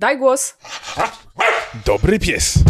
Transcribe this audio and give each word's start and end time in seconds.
Daj 0.00 0.18
głos. 0.18 0.54
Dobry 1.84 2.18
pies. 2.18 2.69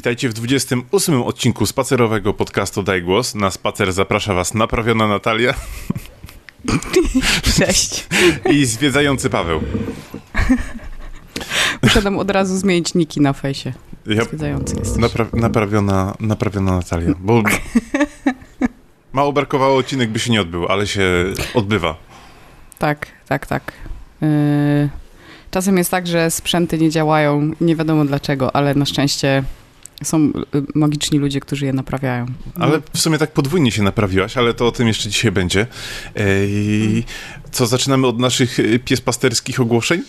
Witajcie 0.00 0.28
w 0.28 0.32
28 0.32 1.22
odcinku 1.22 1.66
spacerowego 1.66 2.34
podcastu 2.34 2.82
Daj 2.82 3.02
Głos. 3.02 3.34
Na 3.34 3.50
spacer 3.50 3.92
zaprasza 3.92 4.34
Was 4.34 4.54
naprawiona 4.54 5.08
Natalia 5.08 5.54
Cześć. 7.56 8.06
i 8.50 8.66
zwiedzający 8.66 9.30
Paweł. 9.30 9.60
Muszę 11.82 12.02
tam 12.02 12.18
od 12.18 12.30
razu 12.30 12.56
zmienić 12.56 12.94
niki 12.94 13.20
na 13.20 13.32
fejsie. 13.32 13.72
Ja, 14.06 14.24
Zwiedzający 14.24 14.76
jesteś. 14.78 15.02
napra- 15.02 15.34
naprawiona, 15.34 16.14
naprawiona 16.20 16.76
Natalia, 16.76 17.14
bo 17.18 17.42
mało 19.12 19.32
brakowało, 19.32 19.76
odcinek 19.76 20.10
by 20.10 20.18
się 20.18 20.32
nie 20.32 20.40
odbył, 20.40 20.66
ale 20.68 20.86
się 20.86 21.02
odbywa. 21.54 21.96
Tak, 22.78 23.06
tak, 23.28 23.46
tak. 23.46 23.72
Yy, 24.20 24.28
czasem 25.50 25.76
jest 25.78 25.90
tak, 25.90 26.06
że 26.06 26.30
sprzęty 26.30 26.78
nie 26.78 26.90
działają, 26.90 27.50
nie 27.60 27.76
wiadomo 27.76 28.04
dlaczego, 28.04 28.56
ale 28.56 28.74
na 28.74 28.84
szczęście 28.86 29.44
są 30.02 30.18
y, 30.26 30.32
magiczni 30.74 31.18
ludzie, 31.18 31.40
którzy 31.40 31.66
je 31.66 31.72
naprawiają. 31.72 32.26
Ale 32.60 32.80
w 32.94 32.98
sumie 32.98 33.18
tak 33.18 33.32
podwójnie 33.32 33.72
się 33.72 33.82
naprawiłaś, 33.82 34.36
ale 34.36 34.54
to 34.54 34.66
o 34.66 34.72
tym 34.72 34.88
jeszcze 34.88 35.08
dzisiaj 35.08 35.32
będzie. 35.32 35.66
Ej, 36.16 37.04
co, 37.50 37.66
zaczynamy 37.66 38.06
od 38.06 38.18
naszych 38.18 38.58
y, 38.58 38.78
piespasterskich 38.78 39.60
ogłoszeń? 39.60 40.02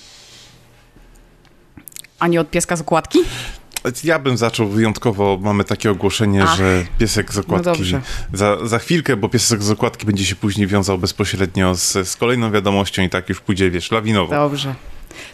A 2.19 2.27
nie 2.27 2.41
od 2.41 2.49
pieska 2.49 2.75
z 2.75 2.81
okładki? 2.81 3.19
Ja 4.03 4.19
bym 4.19 4.37
zaczął 4.37 4.67
wyjątkowo, 4.69 5.39
mamy 5.41 5.63
takie 5.63 5.91
ogłoszenie, 5.91 6.43
Ach. 6.43 6.57
że 6.57 6.85
piesek 6.99 7.33
z 7.33 7.35
No 7.35 7.41
okładki 7.41 7.65
dobrze. 7.65 8.01
za, 8.33 8.67
za 8.67 8.79
chwilkę, 8.79 9.17
bo 9.17 9.29
piesek 9.29 9.63
z 9.63 9.69
okładki 9.71 10.05
będzie 10.05 10.25
się 10.25 10.35
później 10.35 10.67
wiązał 10.67 10.97
bezpośrednio 10.97 11.75
z, 11.75 11.91
z 12.09 12.15
kolejną 12.15 12.51
wiadomością 12.51 13.01
i 13.01 13.09
tak 13.09 13.29
już 13.29 13.39
pójdzie, 13.41 13.71
wiesz, 13.71 13.91
lawinowo. 13.91 14.33
Dobrze. 14.35 14.75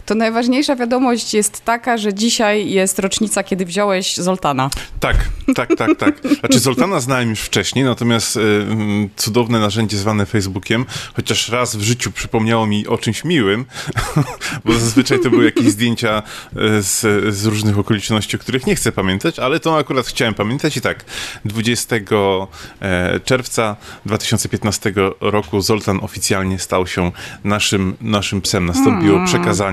To 0.06 0.14
najważniejsza 0.14 0.76
wiadomość 0.76 1.34
jest 1.34 1.64
taka, 1.64 1.98
że 1.98 2.14
dzisiaj 2.14 2.70
jest 2.70 2.98
rocznica, 2.98 3.42
kiedy 3.44 3.64
wziąłeś 3.64 4.16
Zoltana. 4.16 4.70
Tak, 5.00 5.16
tak, 5.54 5.76
tak, 5.76 5.96
tak. 5.98 6.20
Znaczy 6.40 6.58
Zoltana 6.58 7.00
znałem 7.00 7.30
już 7.30 7.40
wcześniej, 7.40 7.84
natomiast 7.84 8.36
y, 8.36 8.40
mm, 8.40 9.08
cudowne 9.16 9.60
narzędzie 9.60 9.96
zwane 9.96 10.26
Facebookiem, 10.26 10.86
chociaż 11.14 11.48
raz 11.48 11.76
w 11.76 11.82
życiu 11.82 12.12
przypomniało 12.12 12.66
mi 12.66 12.86
o 12.86 12.98
czymś 12.98 13.24
miłym, 13.24 13.64
bo 14.64 14.72
zazwyczaj 14.72 15.20
to 15.20 15.30
były 15.30 15.44
jakieś 15.44 15.66
zdjęcia 15.66 16.22
y, 16.52 16.82
z, 16.82 17.00
z 17.34 17.44
różnych 17.46 17.78
okoliczności, 17.78 18.36
o 18.36 18.38
których 18.38 18.66
nie 18.66 18.74
chcę 18.74 18.92
pamiętać, 18.92 19.38
ale 19.38 19.60
to 19.60 19.78
akurat 19.78 20.06
chciałem 20.06 20.34
pamiętać 20.34 20.76
i 20.76 20.80
tak, 20.80 21.04
20 21.44 21.96
e, 21.96 23.20
czerwca 23.20 23.76
2015 24.06 24.92
roku 25.20 25.60
Zoltan 25.60 25.98
oficjalnie 26.02 26.58
stał 26.58 26.86
się 26.86 27.12
naszym, 27.44 27.96
naszym 28.00 28.40
psem. 28.40 28.66
Nastąpiło 28.66 29.24
przekazanie, 29.24 29.67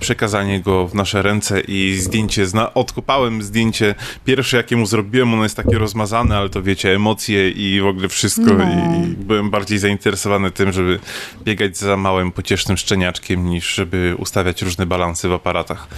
przekazanie 0.00 0.60
go 0.60 0.88
w 0.88 0.94
nasze 0.94 1.22
ręce 1.22 1.60
i 1.60 1.96
zdjęcie, 2.00 2.46
zna, 2.46 2.74
odkopałem 2.74 3.42
zdjęcie. 3.42 3.94
Pierwsze, 4.24 4.56
jakie 4.56 4.76
mu 4.76 4.86
zrobiłem, 4.86 5.34
ono 5.34 5.42
jest 5.42 5.56
takie 5.56 5.78
rozmazane, 5.78 6.36
ale 6.36 6.48
to 6.48 6.62
wiecie, 6.62 6.94
emocje 6.94 7.50
i 7.50 7.80
w 7.80 7.86
ogóle 7.86 8.08
wszystko. 8.08 8.54
No. 8.54 8.64
i, 8.64 9.06
byłem 9.08 9.50
bardziej 9.50 9.78
zainteresowany 9.78 10.50
tym, 10.50 10.72
żeby 10.72 10.98
biegać 11.44 11.78
za 11.78 11.96
małym, 11.96 12.32
pociesznym 12.32 12.76
szczeniaczkiem, 12.76 13.46
niż 13.46 13.74
żeby 13.74 14.14
ustawiać 14.18 14.62
różne 14.62 14.86
balansy 14.86 15.28
w 15.28 15.32
aparatach. 15.32 15.88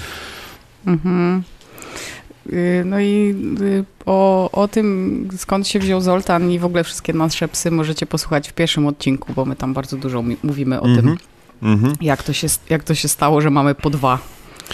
Yy, 0.87 2.84
No 2.84 3.00
i 3.00 3.34
yy, 3.60 3.84
o, 4.06 4.50
o 4.50 4.69
tym, 4.69 5.28
skąd 5.37 5.69
się 5.69 5.78
wziął 5.78 6.00
Zoltan 6.00 6.50
i 6.50 6.59
w 6.59 6.65
ogóle 6.65 6.84
wszystkie 6.84 7.12
nasze 7.12 7.48
psy 7.48 7.71
możecie 7.71 8.06
posłuchać 8.06 8.48
w 8.48 8.53
pierwszym 8.53 8.87
odcinku, 8.87 9.32
bo 9.32 9.44
my 9.44 9.56
tam 9.56 9.75
bardzo 9.75 9.97
dużo 9.97 10.25
mówimy 10.42 10.81
o 10.81 10.84
tym, 10.84 11.16
Mhm. 11.62 11.74
Mhm. 11.91 11.96
jak 12.00 12.22
to, 12.22 12.32
się, 12.32 12.46
jak 12.69 12.84
to 12.84 12.94
się 12.94 13.08
stało, 13.08 13.41
że 13.41 13.50
mamy 13.50 13.74
po 13.74 13.91
dwa. 13.91 14.19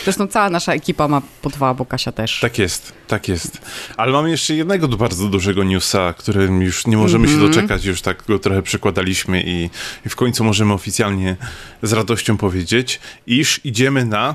Zresztą 0.05 0.27
cała 0.27 0.51
nasza 0.51 0.73
ekipa 0.73 1.09
ma 1.09 1.23
po 1.43 1.51
dwa, 1.51 1.75
bo 1.75 1.87
Kasia 1.87 2.13
też. 2.13 2.41
Tak 2.41 2.59
jest, 2.59 2.93
tak 3.09 3.29
jest. 3.29 3.59
Ale 3.97 4.13
mamy 4.13 4.31
jeszcze 4.31 4.55
jednego 4.55 4.89
bardzo 4.89 5.29
dużego 5.29 5.65
newsa, 5.65 6.15
którym 6.19 6.63
już 6.63 6.87
nie 6.87 6.97
możemy 6.97 7.25
Mhm. 7.29 7.43
się 7.43 7.49
doczekać, 7.49 7.85
już 7.85 8.03
tak 8.03 8.25
go 8.29 8.39
trochę 8.39 8.63
przekładaliśmy 8.63 9.43
i, 9.43 9.71
i 10.07 10.09
w 10.09 10.17
końcu 10.17 10.45
możemy 10.45 10.73
oficjalnie 10.73 11.37
z 11.83 11.93
radością 11.93 12.37
powiedzieć, 12.37 13.01
iż 13.27 13.61
idziemy 13.65 14.05
na... 14.05 14.35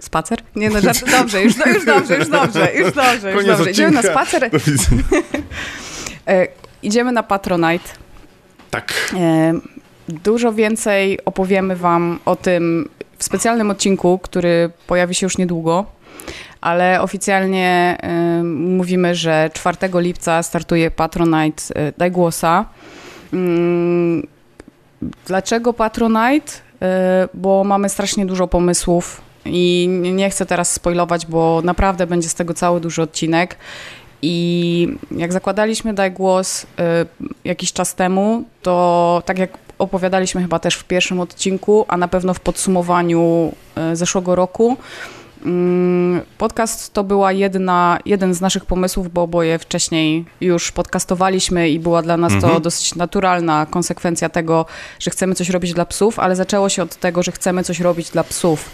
Spacer? 0.00 0.38
Nie 0.56 0.70
no, 0.70 0.80
żart, 0.80 1.10
dobrze, 1.10 1.42
już, 1.42 1.54
już 1.66 1.84
dobrze, 1.84 2.16
już 2.18 2.28
dobrze, 2.28 2.74
już 2.74 2.92
dobrze, 2.94 3.32
już 3.32 3.46
dobrze. 3.46 3.70
Idziemy 3.70 3.90
na 3.90 4.02
spacer, 4.02 4.50
e, 6.28 6.46
idziemy 6.82 7.12
na 7.12 7.22
Patronite. 7.22 7.88
Tak, 8.70 9.14
E, 9.16 9.54
Dużo 10.08 10.52
więcej 10.52 11.18
opowiemy 11.24 11.76
Wam 11.76 12.18
o 12.24 12.36
tym 12.36 12.88
w 13.18 13.24
specjalnym 13.24 13.70
odcinku, 13.70 14.18
który 14.22 14.70
pojawi 14.86 15.14
się 15.14 15.26
już 15.26 15.38
niedługo, 15.38 15.84
ale 16.60 17.02
oficjalnie 17.02 17.96
e, 18.02 18.42
mówimy, 18.44 19.14
że 19.14 19.50
4 19.54 19.76
lipca 19.94 20.42
startuje 20.42 20.90
Patronite 20.90 21.62
e, 21.74 21.92
Daj 21.98 22.10
Głosa. 22.10 22.64
Mm, 23.32 24.26
Dlaczego 25.26 25.72
Patronite? 25.72 26.52
E, 26.82 27.28
Bo 27.34 27.64
mamy 27.64 27.88
strasznie 27.88 28.26
dużo 28.26 28.46
pomysłów 28.46 29.20
i 29.44 29.88
nie- 29.90 30.12
nie 30.12 30.30
chcę 30.30 30.46
teraz 30.46 30.72
spoilować, 30.72 31.26
bo 31.26 31.60
naprawdę 31.64 32.06
będzie 32.06 32.28
z 32.28 32.34
tego 32.34 32.54
cały 32.54 32.80
duży 32.80 33.02
odcinek. 33.02 33.56
I 34.22 34.88
jak 35.10 35.32
zakładaliśmy 35.32 35.94
Daj 35.94 36.12
Głos 36.12 36.62
y, 36.64 36.66
jakiś 37.44 37.72
czas 37.72 37.94
temu, 37.94 38.44
to 38.62 39.22
tak 39.26 39.38
jak 39.38 39.58
opowiadaliśmy 39.78 40.42
chyba 40.42 40.58
też 40.58 40.74
w 40.74 40.84
pierwszym 40.84 41.20
odcinku, 41.20 41.84
a 41.88 41.96
na 41.96 42.08
pewno 42.08 42.34
w 42.34 42.40
podsumowaniu 42.40 43.52
y, 43.92 43.96
zeszłego 43.96 44.34
roku, 44.34 44.76
mm, 45.44 46.20
podcast 46.38 46.92
to 46.92 47.04
była 47.04 47.32
jedna, 47.32 47.98
jeden 48.04 48.34
z 48.34 48.40
naszych 48.40 48.64
pomysłów, 48.64 49.12
bo 49.12 49.22
oboje 49.22 49.58
wcześniej 49.58 50.24
już 50.40 50.72
podcastowaliśmy 50.72 51.70
i 51.70 51.78
była 51.80 52.02
dla 52.02 52.16
nas 52.16 52.32
to 52.32 52.36
Mhm. 52.46 52.62
dosyć 52.62 52.94
naturalna 52.94 53.66
konsekwencja 53.70 54.28
tego, 54.28 54.66
że 54.98 55.10
chcemy 55.10 55.34
coś 55.34 55.50
robić 55.50 55.74
dla 55.74 55.86
psów, 55.86 56.18
ale 56.18 56.36
zaczęło 56.36 56.68
się 56.68 56.82
od 56.82 56.96
tego, 56.96 57.22
że 57.22 57.32
chcemy 57.32 57.64
coś 57.64 57.80
robić 57.80 58.10
dla 58.10 58.24
psów. 58.24 58.70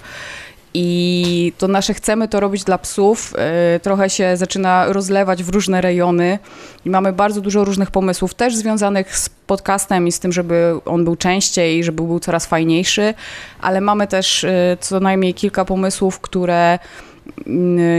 I 0.75 1.53
to 1.59 1.69
nasze 1.69 1.94
chcemy 1.94 2.28
to 2.28 2.41
robić 2.41 2.65
dla 2.65 2.78
psów. 2.78 3.34
Y, 3.77 3.81
trochę 3.81 4.10
się 4.10 4.37
zaczyna 4.37 4.93
rozlewać 4.93 5.43
w 5.43 5.49
różne 5.49 5.81
rejony 5.81 6.38
i 6.84 6.91
mamy 6.91 7.12
bardzo 7.12 7.41
dużo 7.41 7.65
różnych 7.65 7.91
pomysłów, 7.91 8.34
też 8.34 8.56
związanych 8.56 9.19
z 9.19 9.28
podcastem 9.28 10.09
i 10.09 10.12
z 10.12 10.21
tym, 10.21 10.33
żeby 10.33 10.75
on 10.84 11.05
był 11.05 11.16
częściej, 11.16 11.84
żeby 11.84 12.03
był 12.03 12.21
coraz 12.21 12.47
fajniejszy, 12.47 13.15
ale 13.60 13.81
mamy 13.81 14.06
też 14.06 14.44
y, 14.44 14.77
co 14.81 15.00
najmniej 15.00 15.34
kilka 15.34 15.65
pomysłów, 15.65 16.21
które 16.21 16.78
y, 16.78 17.43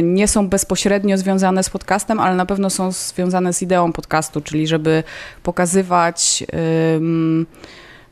nie 0.03 0.28
są 0.28 0.50
bezpośrednio 0.50 1.17
związane 1.17 1.63
z 1.63 1.69
podcastem, 1.69 2.19
ale 2.19 2.35
na 2.35 2.45
pewno 2.45 2.69
są 2.69 2.91
związane 2.91 3.53
z 3.53 3.61
ideą 3.61 3.94
podcastu, 3.94 4.41
czyli 4.41 4.67
żeby 4.67 5.03
pokazywać 5.44 6.44
ym, 6.95 7.45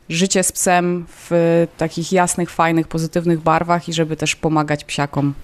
życie 0.08 0.42
z 0.42 0.52
psem 0.52 1.06
w 1.08 1.66
takich 1.76 2.12
jasnych, 2.12 2.50
fajnych, 2.50 2.88
pozytywnych 2.88 3.40
barwach 3.40 3.88
i 3.88 3.92
żeby 3.92 4.16
też 4.16 4.36
pomagać 4.36 4.84
psiakom. 4.84 5.34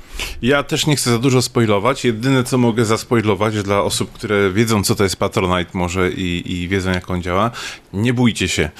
ja 0.42 0.62
też 0.62 0.86
nie 0.86 0.96
chcę 0.96 1.10
za 1.10 1.18
dużo 1.18 1.42
spoilować. 1.42 2.04
Jedyne, 2.04 2.44
co 2.44 2.58
mogę 2.58 2.84
zaspoilować 2.84 3.62
dla 3.62 3.82
osób, 3.82 4.12
które 4.12 4.52
wiedzą, 4.52 4.84
co 4.84 4.94
to 4.94 5.04
jest 5.04 5.16
Patronite 5.16 5.70
może 5.74 6.10
i, 6.10 6.52
i 6.52 6.68
wiedzą, 6.68 6.90
jak 6.90 7.10
on 7.10 7.22
działa, 7.22 7.50
nie 7.92 8.14
bójcie 8.14 8.48
się. 8.48 8.70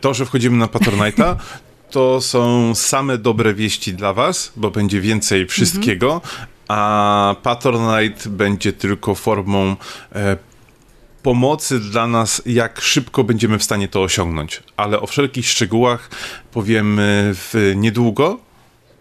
To, 0.00 0.14
że 0.14 0.26
wchodzimy 0.26 0.56
na 0.56 0.66
Patronite'a, 0.66 1.36
to 1.90 2.20
są 2.20 2.74
same 2.74 3.18
dobre 3.18 3.54
wieści 3.54 3.94
dla 3.94 4.12
was, 4.12 4.52
bo 4.56 4.70
będzie 4.70 5.00
więcej 5.00 5.46
wszystkiego, 5.46 6.20
a 6.68 7.36
Patronite 7.42 8.30
będzie 8.30 8.72
tylko 8.72 9.14
formą 9.14 9.76
e, 10.12 10.36
pomocy 11.24 11.80
dla 11.80 12.06
nas, 12.06 12.42
jak 12.46 12.80
szybko 12.80 13.24
będziemy 13.24 13.58
w 13.58 13.64
stanie 13.64 13.88
to 13.88 14.02
osiągnąć. 14.02 14.62
Ale 14.76 15.00
o 15.00 15.06
wszelkich 15.06 15.48
szczegółach 15.48 16.10
powiemy 16.52 17.30
w 17.34 17.72
niedługo, 17.76 18.38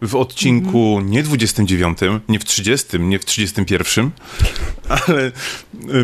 w 0.01 0.15
odcinku 0.15 1.01
nie 1.05 1.23
29, 1.23 1.97
nie 2.29 2.39
w 2.39 2.45
30, 2.45 2.99
nie 2.99 3.19
w 3.19 3.25
31, 3.25 4.11
ale 4.89 5.31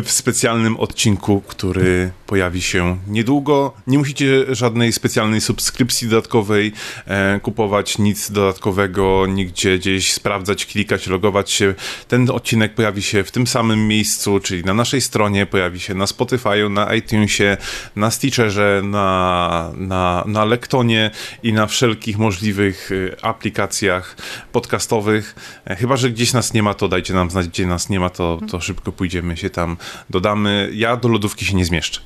w 0.02 0.10
specjalnym 0.10 0.76
odcinku, 0.76 1.42
który 1.46 2.10
pojawi 2.26 2.62
się 2.62 2.98
niedługo. 3.06 3.72
Nie 3.86 3.98
musicie 3.98 4.54
żadnej 4.54 4.92
specjalnej 4.92 5.40
subskrypcji 5.40 6.08
dodatkowej 6.08 6.72
e, 7.06 7.40
kupować, 7.40 7.98
nic 7.98 8.30
dodatkowego, 8.30 9.26
nigdzie 9.26 9.78
gdzieś 9.78 10.12
sprawdzać, 10.12 10.66
klikać, 10.66 11.06
logować 11.06 11.50
się. 11.50 11.74
Ten 12.08 12.30
odcinek 12.30 12.74
pojawi 12.74 13.02
się 13.02 13.24
w 13.24 13.30
tym 13.30 13.46
samym 13.46 13.88
miejscu, 13.88 14.40
czyli 14.40 14.64
na 14.64 14.74
naszej 14.74 15.00
stronie, 15.00 15.46
pojawi 15.46 15.80
się 15.80 15.94
na 15.94 16.04
Spotify'u, 16.04 16.70
na 16.70 16.94
iTunesie, 16.94 17.56
na 17.96 18.10
Stitcherze, 18.10 18.82
na, 18.84 19.72
na, 19.76 20.24
na 20.26 20.44
Lektonie 20.44 21.10
i 21.42 21.52
na 21.52 21.66
wszelkich 21.66 22.18
możliwych 22.18 22.92
y, 22.92 23.16
aplikacjach 23.22 24.16
podcastowych. 24.52 25.34
E, 25.64 25.76
chyba, 25.76 25.96
że 25.96 26.10
gdzieś 26.10 26.32
nas 26.32 26.54
nie 26.54 26.62
ma, 26.62 26.74
to 26.74 26.88
dajcie 26.88 27.14
nam 27.14 27.30
znać, 27.30 27.48
gdzie 27.48 27.66
nas 27.66 27.88
nie 27.88 28.00
ma, 28.00 28.10
to, 28.10 28.38
to 28.50 28.60
szybko 28.70 28.92
pójdziemy 28.92 29.36
się 29.36 29.50
tam, 29.50 29.76
dodamy. 30.10 30.70
Ja 30.74 30.96
do 30.96 31.08
lodówki 31.08 31.44
się 31.44 31.54
nie 31.54 31.64
zmieszczę. 31.64 32.00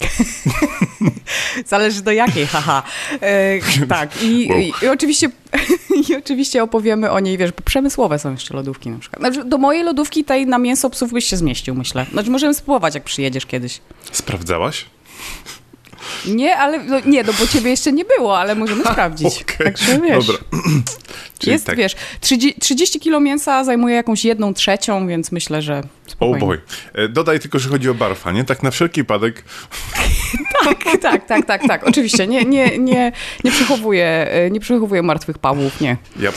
Zależy 1.66 2.02
do 2.02 2.12
jakiej, 2.12 2.46
haha. 2.46 2.82
E, 3.20 3.86
tak, 3.86 4.22
I, 4.22 4.48
wow. 4.50 4.58
i, 4.58 4.72
i, 4.82 4.88
oczywiście, 4.88 5.30
i 6.08 6.16
oczywiście 6.16 6.62
opowiemy 6.62 7.10
o 7.10 7.20
niej, 7.20 7.38
wiesz, 7.38 7.52
bo 7.52 7.62
przemysłowe 7.64 8.18
są 8.18 8.32
jeszcze 8.32 8.54
lodówki 8.54 8.90
na 8.90 8.98
przykład. 8.98 9.20
Znaczy, 9.22 9.48
do 9.48 9.58
mojej 9.58 9.84
lodówki 9.84 10.24
tej 10.24 10.46
na 10.46 10.58
mięso 10.58 10.90
psów 10.90 11.12
byś 11.12 11.24
się 11.24 11.36
zmieścił, 11.36 11.74
myślę. 11.74 12.06
Znaczy, 12.12 12.30
możemy 12.30 12.54
spróbować, 12.54 12.94
jak 12.94 13.04
przyjedziesz 13.04 13.46
kiedyś. 13.46 13.80
Sprawdzałaś? 14.12 14.86
Nie, 16.26 16.56
ale 16.56 16.84
no, 16.84 17.00
nie, 17.06 17.22
no 17.22 17.32
bo 17.40 17.46
ciebie 17.46 17.70
jeszcze 17.70 17.92
nie 17.92 18.04
było, 18.04 18.38
ale 18.38 18.54
możemy 18.54 18.84
sprawdzić. 18.92 19.42
Okay. 19.42 19.66
Także 19.66 20.00
wiesz. 20.00 20.26
Dobra. 20.26 20.42
jest, 21.46 21.66
tak. 21.66 21.76
wiesz, 21.76 21.96
30, 22.20 22.60
30 22.60 23.00
kilo 23.00 23.20
mięsa 23.20 23.64
zajmuje 23.64 23.94
jakąś 23.94 24.24
jedną 24.24 24.54
trzecią, 24.54 25.06
więc 25.06 25.32
myślę, 25.32 25.62
że 25.62 25.82
spokojnie. 26.06 26.36
Oh 26.36 26.46
boy. 26.46 26.60
E, 26.94 27.08
dodaj 27.08 27.40
tylko, 27.40 27.58
że 27.58 27.68
chodzi 27.68 27.88
o 27.88 27.94
barfa, 27.94 28.32
nie? 28.32 28.44
Tak 28.44 28.62
na 28.62 28.70
wszelki 28.70 29.00
wypadek. 29.00 29.44
tak, 30.64 30.84
tak, 31.02 31.26
tak, 31.26 31.46
tak, 31.46 31.62
tak. 31.68 31.88
Oczywiście, 31.88 32.26
nie, 32.26 32.44
nie, 32.44 32.78
nie, 32.78 33.12
nie 33.44 33.50
przechowuję, 33.50 34.06
e, 34.30 34.50
nie 34.50 34.60
przechowuję 34.60 35.02
martwych 35.02 35.38
pawłów, 35.38 35.80
nie. 35.80 35.96
Yep. 36.16 36.34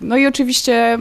No 0.00 0.16
i 0.16 0.26
oczywiście 0.26 0.98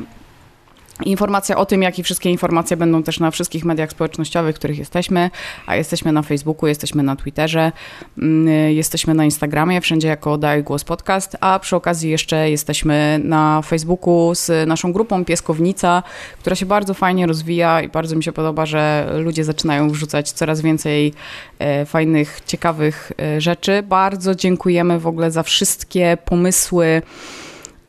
Informacja 1.04 1.58
o 1.58 1.66
tym, 1.66 1.82
jak 1.82 2.00
i 2.00 2.04
wszystkie 2.04 2.30
informacje 2.30 2.78
będą 2.78 3.04
też 3.04 3.20
na 3.20 3.32
wszystkich 3.32 3.66
mediach 3.66 3.92
społecznościowych, 3.92 4.56
w 4.56 4.60
których 4.60 4.78
jesteśmy, 4.78 5.30
a 5.66 5.76
jesteśmy 5.76 6.12
na 6.12 6.22
Facebooku, 6.22 6.68
jesteśmy 6.68 7.04
na 7.04 7.16
Twitterze, 7.16 7.72
mm, 8.18 8.48
jesteśmy 8.74 9.14
na 9.14 9.26
Instagramie, 9.26 9.82
wszędzie 9.82 10.08
jako 10.08 10.38
Daj 10.38 10.64
Głos 10.64 10.84
Podcast, 10.84 11.38
a 11.40 11.60
przy 11.60 11.76
okazji 11.76 12.10
jeszcze 12.10 12.50
jesteśmy 12.50 13.20
na 13.24 13.62
Facebooku 13.62 14.36
z 14.36 14.68
naszą 14.68 14.94
grupą 14.94 15.26
Pieskownica, 15.26 16.04
która 16.40 16.56
się 16.56 16.66
bardzo 16.66 16.94
fajnie 16.94 17.28
rozwija 17.28 17.82
i 17.82 17.90
bardzo 17.90 18.16
mi 18.16 18.24
się 18.24 18.32
podoba, 18.32 18.66
że 18.66 19.12
ludzie 19.20 19.44
zaczynają 19.44 19.90
wrzucać 19.90 20.32
coraz 20.32 20.62
więcej 20.62 21.14
e, 21.60 21.86
fajnych, 21.86 22.42
ciekawych 22.46 23.12
e, 23.20 23.42
rzeczy. 23.42 23.84
Bardzo 23.84 24.36
dziękujemy 24.36 25.00
w 25.00 25.08
ogóle 25.08 25.32
za 25.32 25.44
wszystkie 25.44 26.18
pomysły 26.26 27.02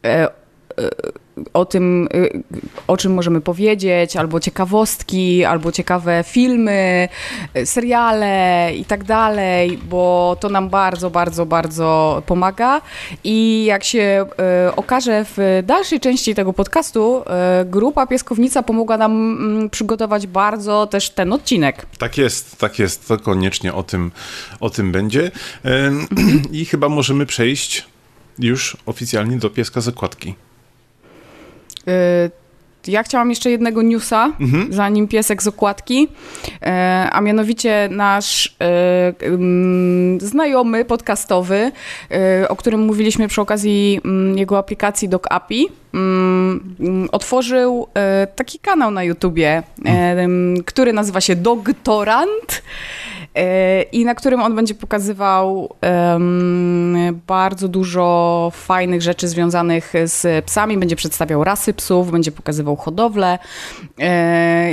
e, 0.04 0.45
o 1.52 1.64
tym, 1.64 2.08
y, 2.14 2.42
o 2.86 2.96
czym 2.96 3.14
możemy 3.14 3.40
powiedzieć, 3.40 4.16
albo 4.16 4.40
ciekawostki, 4.40 5.44
albo 5.44 5.72
ciekawe 5.72 6.24
filmy, 6.26 7.08
y, 7.56 7.66
seriale 7.66 8.70
i 8.76 8.84
tak 8.84 9.04
dalej, 9.04 9.78
bo 9.88 10.36
to 10.40 10.48
nam 10.48 10.68
bardzo, 10.68 11.10
bardzo, 11.10 11.46
bardzo 11.46 12.22
pomaga. 12.26 12.80
I 13.24 13.64
jak 13.64 13.84
się 13.84 14.26
y, 14.68 14.74
okaże 14.74 15.24
w 15.36 15.62
dalszej 15.66 16.00
części 16.00 16.34
tego 16.34 16.52
podcastu, 16.52 17.22
grupa 17.64 18.06
Pieskownica 18.06 18.62
pomogła 18.62 18.96
nam 18.96 19.12
mm, 19.12 19.70
przygotować 19.70 20.26
bardzo 20.26 20.86
też 20.86 21.10
ten 21.10 21.32
odcinek. 21.32 21.86
Tak 21.98 22.18
jest, 22.18 22.58
tak 22.58 22.78
jest. 22.78 23.08
To 23.08 23.18
koniecznie 23.18 23.74
o 23.74 23.82
tym, 23.82 24.10
o 24.60 24.70
tym 24.70 24.92
będzie. 24.92 25.30
I 26.52 26.64
chyba 26.64 26.88
możemy 26.88 27.26
przejść 27.26 27.86
już 28.38 28.76
oficjalnie 28.86 29.36
do 29.36 29.50
pieska 29.50 29.80
zakładki. 29.80 30.34
Y, 31.88 32.30
ja 32.86 33.02
chciałam 33.02 33.30
jeszcze 33.30 33.50
jednego 33.50 33.82
newsa, 33.82 34.32
mhm. 34.40 34.72
zanim 34.72 35.08
piesek 35.08 35.42
z 35.42 35.46
okładki, 35.46 36.08
y, 36.48 36.66
a 37.12 37.20
mianowicie 37.20 37.88
nasz 37.90 38.56
y, 40.20 40.26
znajomy 40.26 40.84
podcastowy, 40.84 41.72
o 42.48 42.56
którym 42.56 42.80
mówiliśmy 42.80 43.28
przy 43.28 43.40
okazji 43.40 44.00
mm, 44.04 44.38
jego 44.38 44.58
aplikacji 44.58 45.08
Doc 45.08 45.22
API, 45.30 45.68
mm, 45.94 47.08
otworzył 47.12 47.88
taki 48.36 48.58
kanał 48.58 48.90
na 48.90 49.04
YouTubie, 49.04 49.62
mhm. 49.84 50.62
który 50.64 50.92
nazywa 50.92 51.20
się 51.20 51.36
Dogtorant 51.36 52.62
i 53.92 54.04
na 54.04 54.14
którym 54.14 54.40
on 54.40 54.54
będzie 54.54 54.74
pokazywał 54.74 55.74
um, 55.82 57.20
bardzo 57.26 57.68
dużo 57.68 58.52
fajnych 58.54 59.02
rzeczy 59.02 59.28
związanych 59.28 59.92
z 60.04 60.44
psami, 60.44 60.78
będzie 60.78 60.96
przedstawiał 60.96 61.44
rasy 61.44 61.74
psów, 61.74 62.10
będzie 62.10 62.32
pokazywał 62.32 62.76
hodowlę. 62.76 63.38
E, 64.00 64.70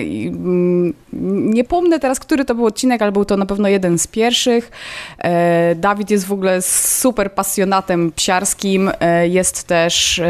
nie 1.53 1.63
pomnę 1.63 1.99
teraz, 1.99 2.19
który 2.19 2.45
to 2.45 2.55
był 2.55 2.65
odcinek, 2.65 3.01
ale 3.01 3.11
był 3.11 3.25
to 3.25 3.37
na 3.37 3.45
pewno 3.45 3.67
jeden 3.67 3.99
z 3.99 4.07
pierwszych. 4.07 4.71
E, 5.17 5.75
Dawid 5.75 6.11
jest 6.11 6.25
w 6.25 6.31
ogóle 6.31 6.61
super 6.61 7.33
pasjonatem 7.33 8.11
psiarskim, 8.11 8.91
e, 8.99 9.27
jest 9.27 9.67
też, 9.67 10.21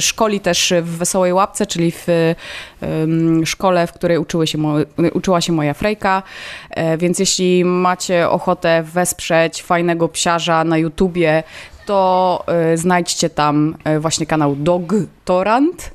szkoli 0.00 0.40
też 0.40 0.72
w 0.82 0.98
Wesołej 0.98 1.32
Łapce, 1.32 1.66
czyli 1.66 1.92
w 1.92 2.34
szkole, 3.44 3.86
w 3.86 3.92
której 3.92 4.18
uczyły 4.18 4.46
się, 4.46 4.58
uczyła 5.14 5.40
się 5.40 5.52
moja 5.52 5.74
Frejka, 5.74 6.22
więc 6.98 7.18
jeśli 7.24 7.64
macie 7.64 8.30
ochotę 8.30 8.82
wesprzeć 8.82 9.62
fajnego 9.62 10.08
psiarza 10.08 10.64
na 10.64 10.78
YouTubie, 10.78 11.42
to 11.86 12.44
y, 12.72 12.76
znajdźcie 12.76 13.30
tam 13.30 13.76
y, 13.96 14.00
właśnie 14.00 14.26
kanał 14.26 14.56
Dog 14.56 14.94
Torrent. 15.24 15.94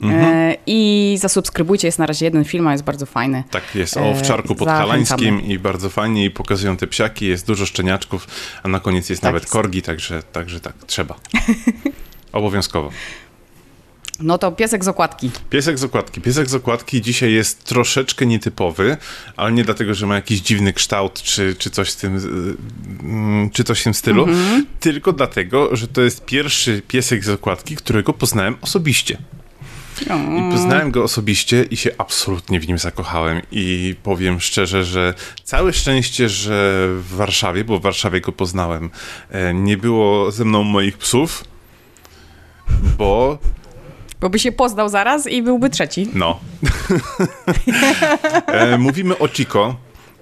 Mhm. 0.00 0.54
I 0.66 1.16
zasubskrybujcie, 1.20 1.88
jest 1.88 1.98
na 1.98 2.06
razie 2.06 2.26
jeden 2.26 2.44
film, 2.44 2.66
a 2.66 2.72
jest 2.72 2.84
bardzo 2.84 3.06
fajny. 3.06 3.44
Tak, 3.50 3.62
jest 3.74 3.96
o 3.96 4.10
owczarku 4.10 4.54
podhalańskim 4.54 5.42
i 5.42 5.58
bardzo 5.58 5.90
fajnie 5.90 6.24
i 6.24 6.30
pokazują 6.30 6.76
te 6.76 6.86
psiaki, 6.86 7.26
jest 7.26 7.46
dużo 7.46 7.66
szczeniaczków, 7.66 8.26
a 8.62 8.68
na 8.68 8.80
koniec 8.80 9.10
jest 9.10 9.22
tak 9.22 9.28
nawet 9.28 9.42
jest. 9.42 9.52
korgi, 9.52 9.82
także, 9.82 10.22
także 10.22 10.60
tak, 10.60 10.74
trzeba. 10.86 11.14
Obowiązkowo. 12.32 12.90
No 14.20 14.38
to 14.38 14.52
piesek 14.52 14.84
z 14.84 14.88
okładki. 14.88 15.30
Piesek 15.50 15.78
z 15.78 15.84
okładki. 15.84 16.20
Piesek 16.20 16.48
z 16.48 16.54
okładki 16.54 17.00
dzisiaj 17.00 17.32
jest 17.32 17.64
troszeczkę 17.64 18.26
nietypowy, 18.26 18.96
ale 19.36 19.52
nie 19.52 19.64
dlatego, 19.64 19.94
że 19.94 20.06
ma 20.06 20.14
jakiś 20.14 20.40
dziwny 20.40 20.72
kształt, 20.72 21.22
czy, 21.22 21.54
czy 21.58 21.70
coś 21.70 21.90
w 21.92 21.96
tym, 21.96 22.16
mm, 23.02 23.50
czy 23.50 23.64
coś 23.64 23.80
w 23.80 23.84
tym 23.84 23.94
stylu, 23.94 24.26
-hmm. 24.26 24.62
tylko 24.80 25.12
dlatego, 25.12 25.76
że 25.76 25.88
to 25.88 26.00
jest 26.02 26.24
pierwszy 26.24 26.82
piesek 26.88 27.24
z 27.24 27.28
okładki, 27.28 27.76
którego 27.76 28.12
poznałem 28.12 28.56
osobiście. 28.60 29.18
I 30.38 30.52
poznałem 30.52 30.90
go 30.90 31.04
osobiście 31.04 31.62
i 31.62 31.76
się 31.76 31.90
absolutnie 31.98 32.60
w 32.60 32.68
nim 32.68 32.78
zakochałem. 32.78 33.42
I 33.52 33.94
powiem 34.02 34.40
szczerze, 34.40 34.84
że 34.84 35.14
całe 35.44 35.72
szczęście, 35.72 36.28
że 36.28 36.88
w 36.98 37.16
Warszawie, 37.16 37.64
bo 37.64 37.78
w 37.78 37.82
Warszawie 37.82 38.20
go 38.20 38.32
poznałem, 38.32 38.90
e, 39.30 39.54
nie 39.54 39.76
było 39.76 40.30
ze 40.30 40.44
mną 40.44 40.62
moich 40.62 40.98
psów, 40.98 41.44
bo 42.98 43.38
bo 44.20 44.30
by 44.30 44.38
się 44.38 44.52
poznał 44.52 44.88
zaraz 44.88 45.26
i 45.26 45.42
byłby 45.42 45.70
trzeci. 45.70 46.08
No. 46.14 46.40
e, 48.46 48.78
mówimy 48.78 49.18
o 49.18 49.28
Chico. 49.28 49.76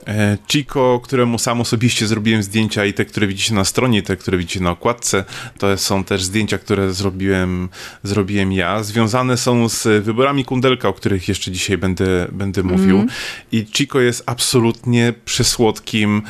E, 0.09 0.39
Chico, 0.49 1.01
któremu 1.05 1.39
sam 1.39 1.61
osobiście 1.61 2.07
zrobiłem 2.07 2.43
zdjęcia 2.43 2.85
i 2.85 2.93
te, 2.93 3.05
które 3.05 3.27
widzicie 3.27 3.55
na 3.55 3.65
stronie, 3.65 4.03
te, 4.03 4.17
które 4.17 4.39
widzicie 4.39 4.61
na 4.61 4.71
okładce, 4.71 5.25
to 5.59 5.79
są 5.79 6.05
też 6.05 6.23
zdjęcia, 6.23 6.59
które 6.59 6.93
zrobiłem, 6.93 7.69
zrobiłem 8.03 8.53
ja. 8.53 8.83
Związane 8.83 9.37
są 9.37 9.69
z 9.69 10.05
wyborami 10.05 10.45
Kundelka, 10.45 10.89
o 10.89 10.93
których 10.93 11.29
jeszcze 11.29 11.51
dzisiaj 11.51 11.79
będę, 11.79 12.27
będę 12.33 12.63
mówił. 12.63 12.97
Mm. 12.97 13.09
I 13.53 13.67
Chico 13.73 14.01
jest 14.01 14.23
absolutnie 14.27 15.15
przesłodkim, 15.25 16.23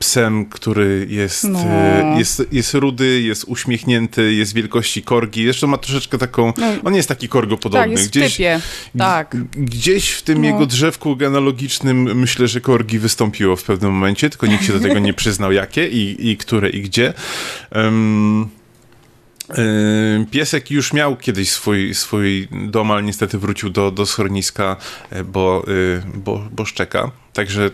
psem, 0.00 0.46
który 0.46 1.06
jest, 1.10 1.44
no. 1.44 1.58
E, 1.58 2.14
jest, 2.18 2.42
jest 2.52 2.74
rudy, 2.74 3.20
jest 3.20 3.44
uśmiechnięty, 3.44 4.34
jest 4.34 4.54
wielkości 4.54 5.02
korgi. 5.02 5.44
Zresztą 5.44 5.66
ma 5.66 5.78
troszeczkę 5.78 6.18
taką. 6.18 6.52
No. 6.56 6.66
On 6.84 6.94
jest 6.94 7.08
taki 7.08 7.28
korgo 7.28 7.56
podobny. 7.56 7.88
Tak, 7.88 7.90
jest 7.90 8.10
gdzieś, 8.10 8.34
w 8.34 8.36
typie. 8.36 8.60
Tak. 8.98 9.36
Gdzieś 9.52 10.10
w 10.10 10.22
tym 10.22 10.42
no. 10.42 10.46
jego 10.46 10.66
drzewku 10.66 11.16
genealogicznym 11.16 12.18
myślę, 12.18 12.48
że 12.48 12.60
korgi 12.60 12.98
wystąpiło 12.98 13.56
w 13.56 13.62
pewnym 13.62 13.92
momencie, 13.92 14.30
tylko 14.30 14.46
nikt 14.46 14.64
się 14.64 14.72
do 14.72 14.80
tego 14.80 14.98
nie 14.98 15.14
przyznał, 15.14 15.52
jakie 15.52 15.88
i, 15.88 16.30
i 16.30 16.36
które 16.36 16.70
i 16.70 16.82
gdzie. 16.82 17.14
Um, 17.74 18.48
Piesek 20.30 20.70
już 20.70 20.92
miał 20.92 21.16
kiedyś 21.16 21.50
swój, 21.50 21.94
swój 21.94 22.48
dom, 22.50 22.90
ale 22.90 23.02
niestety 23.02 23.38
wrócił 23.38 23.70
do, 23.70 23.90
do 23.90 24.06
schroniska, 24.06 24.76
e, 25.10 25.24
bo, 25.24 25.64
bo, 26.14 26.48
bo 26.52 26.64
szczeka. 26.64 27.10
Także 27.32 27.70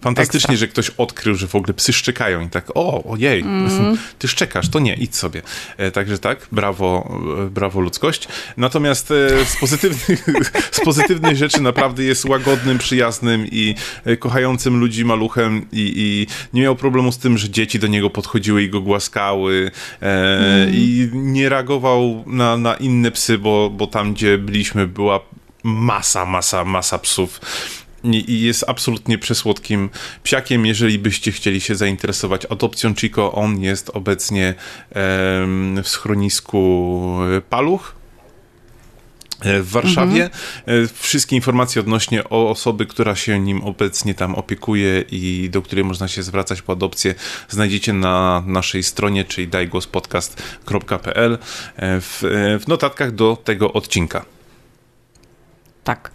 fantastycznie, 0.00 0.52
Ekstra. 0.52 0.56
że 0.56 0.68
ktoś 0.68 0.90
odkrył, 0.90 1.34
że 1.34 1.48
w 1.48 1.54
ogóle 1.54 1.74
psy 1.74 1.92
szczekają 1.92 2.40
i 2.40 2.48
tak, 2.48 2.70
o, 2.74 3.04
ojej, 3.04 3.40
mm. 3.40 3.96
ty 4.18 4.28
szczekasz, 4.28 4.68
to 4.68 4.78
nie, 4.78 4.94
idź 4.94 5.16
sobie. 5.16 5.42
E, 5.76 5.90
także 5.90 6.18
tak, 6.18 6.46
brawo, 6.52 7.20
e, 7.46 7.50
brawo 7.50 7.80
ludzkość. 7.80 8.28
Natomiast 8.56 9.08
z 9.46 9.56
pozytywnych, 9.60 10.24
z 10.70 10.80
pozytywnych 10.80 11.36
rzeczy 11.36 11.62
naprawdę 11.62 12.04
jest 12.04 12.24
łagodnym, 12.24 12.78
przyjaznym 12.78 13.46
i 13.46 13.74
kochającym 14.18 14.80
ludzi 14.80 15.04
maluchem 15.04 15.66
i, 15.72 15.92
i 15.96 16.26
nie 16.56 16.62
miał 16.62 16.76
problemu 16.76 17.12
z 17.12 17.18
tym, 17.18 17.38
że 17.38 17.50
dzieci 17.50 17.78
do 17.78 17.86
niego 17.86 18.10
podchodziły 18.10 18.62
i 18.62 18.70
go 18.70 18.80
głaskały 18.80 19.70
mm. 20.00 20.74
i 20.74 21.10
nie 21.12 21.48
reagował 21.48 22.24
na, 22.26 22.56
na 22.56 22.74
inne 22.74 23.10
psy, 23.10 23.38
bo, 23.38 23.70
bo 23.70 23.86
tam, 23.86 24.14
gdzie 24.14 24.38
byliśmy, 24.38 24.86
była 24.86 25.20
masa, 25.62 26.26
masa, 26.26 26.64
masa 26.64 26.98
psów. 26.98 27.40
I 28.04 28.40
jest 28.40 28.64
absolutnie 28.68 29.18
przesłodkim 29.18 29.90
psiakiem. 30.22 30.66
Jeżeli 30.66 30.98
byście 30.98 31.32
chcieli 31.32 31.60
się 31.60 31.74
zainteresować 31.74 32.46
adopcją 32.50 32.94
Chico, 32.94 33.32
on 33.32 33.62
jest 33.62 33.90
obecnie 33.90 34.54
w 35.82 35.84
schronisku 35.84 37.18
Paluch 37.50 37.94
e, 39.40 39.62
w 39.62 39.70
Warszawie. 39.70 40.24
Mhm. 40.24 40.84
E, 40.84 40.88
wszystkie 40.94 41.36
informacje 41.36 41.80
odnośnie 41.80 42.24
o 42.24 42.50
osoby, 42.50 42.86
która 42.86 43.16
się 43.16 43.40
nim 43.40 43.64
obecnie 43.64 44.14
tam 44.14 44.34
opiekuje 44.34 45.04
i 45.10 45.48
do 45.52 45.62
której 45.62 45.84
można 45.84 46.08
się 46.08 46.22
zwracać 46.22 46.62
po 46.62 46.72
adopcję, 46.72 47.14
znajdziecie 47.48 47.92
na 47.92 48.42
naszej 48.46 48.82
stronie, 48.82 49.24
czyli 49.24 49.48
dajgłospodcast.pl 49.48 51.38
e, 51.76 52.00
w, 52.00 52.22
w 52.64 52.68
notatkach 52.68 53.14
do 53.14 53.36
tego 53.44 53.72
odcinka. 53.72 54.24
Tak. 55.84 56.10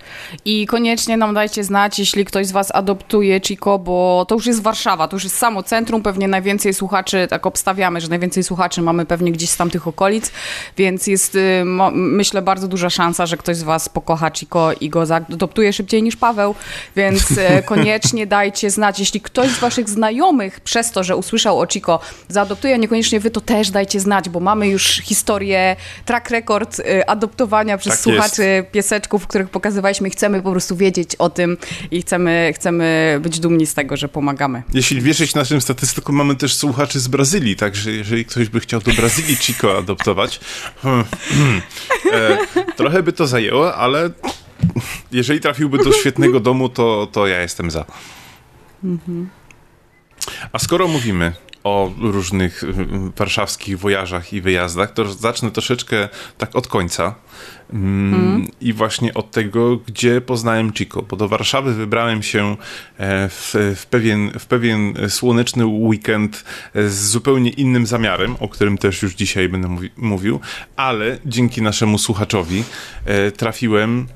I 0.45 0.67
koniecznie 0.67 1.17
nam 1.17 1.34
dajcie 1.34 1.63
znać, 1.63 2.00
jeśli 2.00 2.25
ktoś 2.25 2.48
z 2.48 2.51
Was 2.51 2.72
adoptuje 2.75 3.41
Chico, 3.41 3.79
bo 3.79 4.25
to 4.27 4.36
już 4.36 4.45
jest 4.45 4.62
Warszawa, 4.62 5.07
to 5.07 5.15
już 5.15 5.24
jest 5.24 5.38
samo 5.38 5.63
centrum, 5.63 6.03
pewnie 6.03 6.27
najwięcej 6.27 6.74
słuchaczy, 6.74 7.27
tak 7.29 7.45
obstawiamy, 7.45 8.01
że 8.01 8.07
najwięcej 8.07 8.43
słuchaczy 8.43 8.81
mamy 8.81 9.05
pewnie 9.05 9.31
gdzieś 9.31 9.50
z 9.50 9.57
tamtych 9.57 9.88
okolic, 9.88 10.31
więc 10.77 11.07
jest, 11.07 11.36
y, 11.36 11.63
myślę, 11.93 12.41
bardzo 12.41 12.67
duża 12.67 12.89
szansa, 12.89 13.25
że 13.25 13.38
ktoś 13.38 13.57
z 13.57 13.63
Was 13.63 13.89
pokocha 13.89 14.31
Chico 14.31 14.74
i 14.74 14.89
go 14.89 15.05
zaadoptuje 15.05 15.74
szybciej 15.74 16.03
niż 16.03 16.15
Paweł, 16.15 16.55
więc 16.95 17.31
y, 17.31 17.38
koniecznie 17.65 18.27
dajcie 18.27 18.69
znać, 18.69 19.00
jeśli 19.00 19.22
ktoś 19.22 19.50
z 19.50 19.60
Waszych 19.60 19.89
znajomych 19.89 20.60
przez 20.60 20.91
to, 20.91 21.03
że 21.03 21.15
usłyszał 21.15 21.60
o 21.60 21.67
Chico 21.67 22.00
zaadoptuje, 22.27 22.74
a 22.74 22.77
niekoniecznie 22.77 23.19
Wy, 23.19 23.31
to 23.31 23.41
też 23.41 23.72
dajcie 23.72 24.00
znać, 24.00 24.29
bo 24.29 24.39
mamy 24.39 24.67
już 24.67 25.01
historię, 25.03 25.75
track 26.05 26.29
record 26.29 26.79
y, 26.79 27.05
adoptowania 27.07 27.77
przez 27.77 27.93
tak 27.93 28.01
słuchaczy 28.01 28.43
jest. 28.43 28.72
pieseczków, 28.72 29.27
których 29.27 29.50
pokazywaliśmy 29.55 30.07
i 30.07 30.12
chcemy 30.12 30.41
po 30.41 30.51
prostu 30.51 30.75
wiedzieć 30.75 31.15
o 31.15 31.29
tym 31.29 31.57
i 31.91 32.01
chcemy, 32.01 32.51
chcemy 32.55 33.17
być 33.21 33.39
dumni 33.39 33.65
z 33.65 33.74
tego, 33.74 33.97
że 33.97 34.07
pomagamy. 34.07 34.63
Jeśli 34.74 35.01
wierzyć 35.01 35.35
naszym 35.35 35.62
statystykom, 35.62 36.15
mamy 36.15 36.35
też 36.35 36.55
słuchaczy 36.55 37.00
z 37.00 37.07
Brazylii, 37.07 37.55
także 37.55 37.91
jeżeli 37.91 38.25
ktoś 38.25 38.50
by 38.50 38.59
chciał 38.59 38.81
do 38.81 38.93
Brazylii 38.93 39.35
Chico 39.35 39.77
adoptować, 39.77 40.39
hmm, 40.81 41.05
hmm, 41.29 41.62
e, 42.12 42.38
trochę 42.75 43.03
by 43.03 43.13
to 43.13 43.27
zajęło, 43.27 43.75
ale 43.75 44.09
jeżeli 45.12 45.39
trafiłby 45.39 45.77
do 45.77 45.91
świetnego 45.91 46.39
domu, 46.39 46.69
to, 46.69 47.07
to 47.12 47.27
ja 47.27 47.41
jestem 47.41 47.71
za. 47.71 47.85
A 50.51 50.59
skoro 50.59 50.88
mówimy 50.88 51.33
o 51.65 51.91
różnych 52.01 52.63
warszawskich 53.17 53.79
wojażach 53.79 54.34
i 54.34 54.41
wyjazdach, 54.41 54.93
to 54.93 55.13
zacznę 55.13 55.51
troszeczkę 55.51 56.10
tak 56.38 56.55
od 56.55 56.67
końca. 56.67 57.15
Mm. 57.74 58.48
I 58.62 58.74
właśnie 58.74 59.13
od 59.13 59.31
tego, 59.31 59.77
gdzie 59.77 60.22
poznałem 60.22 60.74
Chico, 60.74 61.01
bo 61.01 61.15
do 61.15 61.27
Warszawy 61.27 61.74
wybrałem 61.74 62.24
się 62.24 62.57
e, 62.98 63.29
w, 63.29 63.53
w, 63.75 63.86
pewien, 63.86 64.31
w 64.39 64.45
pewien 64.45 64.93
słoneczny 65.10 65.65
weekend 65.65 66.43
z 66.75 67.10
zupełnie 67.10 67.50
innym 67.50 67.86
zamiarem, 67.86 68.36
o 68.39 68.48
którym 68.48 68.77
też 68.77 69.01
już 69.01 69.15
dzisiaj 69.15 69.50
będę 69.50 69.67
mówi, 69.67 69.89
mówił, 69.98 70.39
ale 70.75 71.17
dzięki 71.25 71.62
naszemu 71.62 71.98
słuchaczowi 71.98 72.63
e, 73.05 73.31
trafiłem 73.31 74.07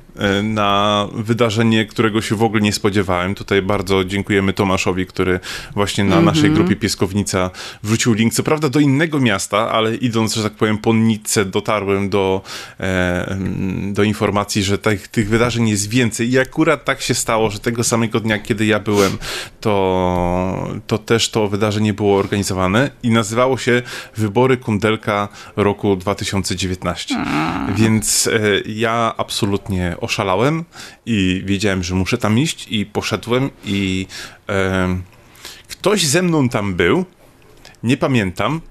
na 0.43 1.07
wydarzenie, 1.13 1.85
którego 1.85 2.21
się 2.21 2.35
w 2.35 2.43
ogóle 2.43 2.61
nie 2.61 2.73
spodziewałem. 2.73 3.35
Tutaj 3.35 3.61
bardzo 3.61 4.05
dziękujemy 4.05 4.53
Tomaszowi, 4.53 5.05
który 5.05 5.39
właśnie 5.73 6.03
na 6.03 6.15
mm 6.15 6.23
-hmm. 6.23 6.35
naszej 6.35 6.51
grupie 6.51 6.75
Pieskownica 6.75 7.51
wrzucił 7.83 8.13
link, 8.13 8.33
co 8.33 8.43
prawda 8.43 8.69
do 8.69 8.79
innego 8.79 9.19
miasta, 9.19 9.71
ale 9.71 9.95
idąc, 9.95 10.35
że 10.35 10.43
tak 10.43 10.53
powiem, 10.53 10.77
po 10.77 10.93
Nicce 10.93 11.45
dotarłem 11.45 12.09
do, 12.09 12.41
e, 12.79 13.37
do 13.91 14.03
informacji, 14.03 14.63
że 14.63 14.77
tych, 14.77 15.07
tych 15.07 15.29
wydarzeń 15.29 15.69
jest 15.69 15.89
więcej 15.89 16.31
i 16.31 16.39
akurat 16.39 16.85
tak 16.85 17.01
się 17.01 17.13
stało, 17.13 17.49
że 17.49 17.59
tego 17.59 17.83
samego 17.83 18.19
dnia, 18.19 18.39
kiedy 18.39 18.65
ja 18.65 18.79
byłem, 18.79 19.17
to, 19.61 20.67
to 20.87 20.97
też 20.97 21.29
to 21.29 21.47
wydarzenie 21.47 21.93
było 21.93 22.17
organizowane 22.17 22.91
i 23.03 23.09
nazywało 23.09 23.57
się 23.57 23.81
Wybory 24.17 24.57
Kundelka 24.57 25.27
roku 25.55 25.95
2019. 25.95 27.15
Mm. 27.15 27.75
Więc 27.75 28.27
e, 28.27 28.39
ja 28.65 29.13
absolutnie 29.17 29.95
oszalałem 30.09 30.65
i 31.05 31.41
wiedziałem, 31.45 31.83
że 31.83 31.95
muszę 31.95 32.17
tam 32.17 32.39
iść 32.39 32.67
i 32.69 32.85
poszedłem 32.85 33.49
i 33.65 34.07
e, 34.49 34.99
ktoś 35.67 36.05
ze 36.07 36.21
mną 36.21 36.49
tam 36.49 36.75
był 36.75 37.05
nie 37.83 37.97
pamiętam. 37.97 38.61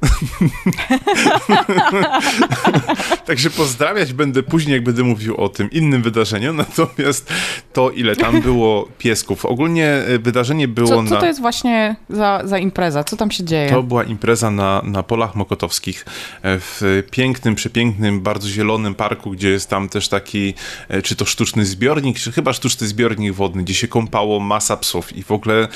Także 3.26 3.50
pozdrawiać 3.50 4.12
będę 4.12 4.42
później, 4.42 4.74
jak 4.74 4.84
będę 4.84 5.02
mówił 5.02 5.36
o 5.36 5.48
tym 5.48 5.70
innym 5.70 6.02
wydarzeniu. 6.02 6.52
Natomiast 6.52 7.32
to, 7.72 7.90
ile 7.90 8.16
tam 8.16 8.40
było 8.40 8.88
piesków. 8.98 9.44
Ogólnie 9.44 9.86
e, 9.86 10.18
wydarzenie 10.18 10.68
było 10.68 10.88
co, 10.88 11.02
na. 11.02 11.10
Co 11.10 11.16
to 11.16 11.26
jest 11.26 11.40
właśnie 11.40 11.96
za, 12.08 12.42
za 12.44 12.58
impreza? 12.58 13.04
Co 13.04 13.16
tam 13.16 13.30
się 13.30 13.44
dzieje? 13.44 13.70
To 13.70 13.82
była 13.82 14.04
impreza 14.04 14.50
na, 14.50 14.82
na 14.84 15.02
polach 15.02 15.34
mokotowskich 15.34 16.04
e, 16.42 16.58
w 16.60 17.02
pięknym, 17.10 17.54
przepięknym, 17.54 18.20
bardzo 18.20 18.48
zielonym 18.48 18.94
parku, 18.94 19.30
gdzie 19.30 19.48
jest 19.48 19.70
tam 19.70 19.88
też 19.88 20.08
taki, 20.08 20.54
e, 20.88 21.02
czy 21.02 21.16
to 21.16 21.24
sztuczny 21.24 21.66
zbiornik, 21.66 22.18
czy 22.18 22.32
chyba 22.32 22.52
sztuczny 22.52 22.86
zbiornik 22.86 23.34
wodny, 23.34 23.62
gdzie 23.62 23.74
się 23.74 23.88
kąpało 23.88 24.40
masa 24.40 24.76
psów. 24.76 25.16
I 25.16 25.22
w 25.22 25.32
ogóle 25.32 25.68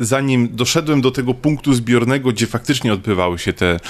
zanim 0.00 0.56
doszedłem 0.56 1.00
do 1.00 1.10
tego 1.10 1.34
punktu 1.34 1.74
zbiornego, 1.74 2.32
gdzie 2.32 2.43
gdzie 2.44 2.52
faktycznie 2.52 2.92
odbywały 2.92 3.38
się 3.38 3.52
te, 3.52 3.80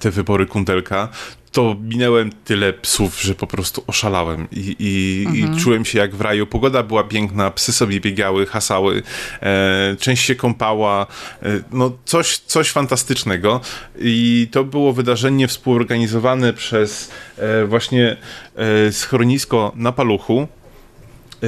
te 0.00 0.10
wybory 0.10 0.46
kundelka, 0.46 1.08
to 1.52 1.76
minęłem 1.82 2.30
tyle 2.44 2.72
psów, 2.72 3.22
że 3.22 3.34
po 3.34 3.46
prostu 3.46 3.84
oszalałem 3.86 4.48
i, 4.52 4.76
i, 4.78 5.24
mhm. 5.26 5.56
i, 5.56 5.60
czułem 5.60 5.84
się 5.84 5.98
jak 5.98 6.14
w 6.14 6.20
raju. 6.20 6.46
Pogoda 6.46 6.82
była 6.82 7.04
piękna, 7.04 7.50
psy 7.50 7.72
sobie 7.72 8.00
biegały, 8.00 8.46
hasały, 8.46 9.02
e, 9.42 9.96
część 10.00 10.24
się 10.24 10.34
kąpała, 10.34 11.06
e, 11.42 11.60
no 11.72 11.92
coś, 12.04 12.38
coś 12.38 12.70
fantastycznego 12.70 13.60
i 13.98 14.48
to 14.52 14.64
było 14.64 14.92
wydarzenie 14.92 15.48
współorganizowane 15.48 16.52
przez 16.52 17.10
e, 17.38 17.64
właśnie 17.64 18.16
e, 18.56 18.92
schronisko 18.92 19.72
na 19.76 19.92
Paluchu 19.92 20.48
e, 21.42 21.46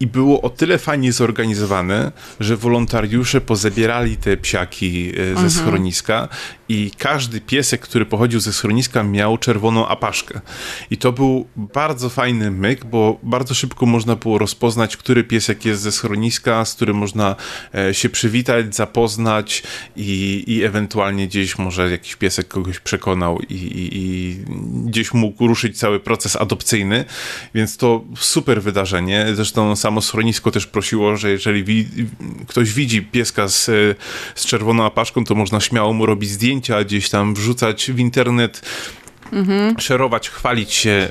i 0.00 0.06
było 0.06 0.42
o 0.42 0.50
tyle 0.50 0.78
fajnie 0.78 1.12
zorganizowane, 1.12 2.12
że 2.40 2.56
wolontariusze 2.56 3.40
pozabierali 3.40 4.16
te 4.16 4.36
psiaki 4.36 5.10
e, 5.10 5.24
ze 5.24 5.30
mhm. 5.30 5.50
schroniska 5.50 6.28
i 6.68 6.90
każdy 6.98 7.40
piesek, 7.40 7.80
który 7.80 8.06
pochodził 8.06 8.40
ze 8.40 8.52
schroniska 8.52 9.02
miał 9.02 9.38
czerwoną 9.38 9.88
apaszkę. 9.88 10.40
I 10.90 10.96
to 10.96 11.12
był 11.12 11.46
bardzo 11.56 12.08
fajny 12.08 12.50
myk, 12.50 12.84
bo 12.84 13.18
bardzo 13.22 13.54
szybko 13.54 13.86
można 13.86 14.16
było 14.16 14.38
rozpoznać, 14.38 14.96
który 14.96 15.24
piesek 15.24 15.64
jest 15.64 15.82
ze 15.82 15.92
schroniska, 15.92 16.64
z 16.64 16.74
którym 16.74 16.96
można 16.96 17.36
e, 17.74 17.94
się 17.94 18.08
przywitać, 18.08 18.74
zapoznać 18.74 19.62
i, 19.96 20.44
i 20.46 20.64
ewentualnie 20.64 21.26
gdzieś 21.26 21.58
może 21.58 21.90
jakiś 21.90 22.16
piesek 22.16 22.48
kogoś 22.48 22.80
przekonał 22.80 23.38
i, 23.40 23.54
i, 23.54 23.88
i 23.92 24.36
gdzieś 24.86 25.14
mógł 25.14 25.46
ruszyć 25.46 25.78
cały 25.78 26.00
proces 26.00 26.36
adopcyjny, 26.36 27.04
więc 27.54 27.76
to 27.76 28.04
super 28.16 28.62
wydarzenie. 28.62 29.26
Zresztą 29.34 29.76
samo 29.88 30.00
schronisko 30.00 30.50
też 30.50 30.66
prosiło, 30.66 31.16
że 31.16 31.30
jeżeli 31.30 31.64
wi 31.64 31.88
ktoś 32.46 32.72
widzi 32.72 33.02
pieska 33.02 33.48
z, 33.48 33.64
z 34.34 34.46
czerwoną 34.46 34.84
apaszką, 34.84 35.24
to 35.24 35.34
można 35.34 35.60
śmiało 35.60 35.92
mu 35.92 36.06
robić 36.06 36.30
zdjęcia, 36.30 36.84
gdzieś 36.84 37.10
tam 37.10 37.34
wrzucać 37.34 37.90
w 37.92 37.98
internet, 37.98 38.62
Mhm. 39.32 39.80
szerować, 39.80 40.30
chwalić 40.30 40.72
się, 40.72 41.08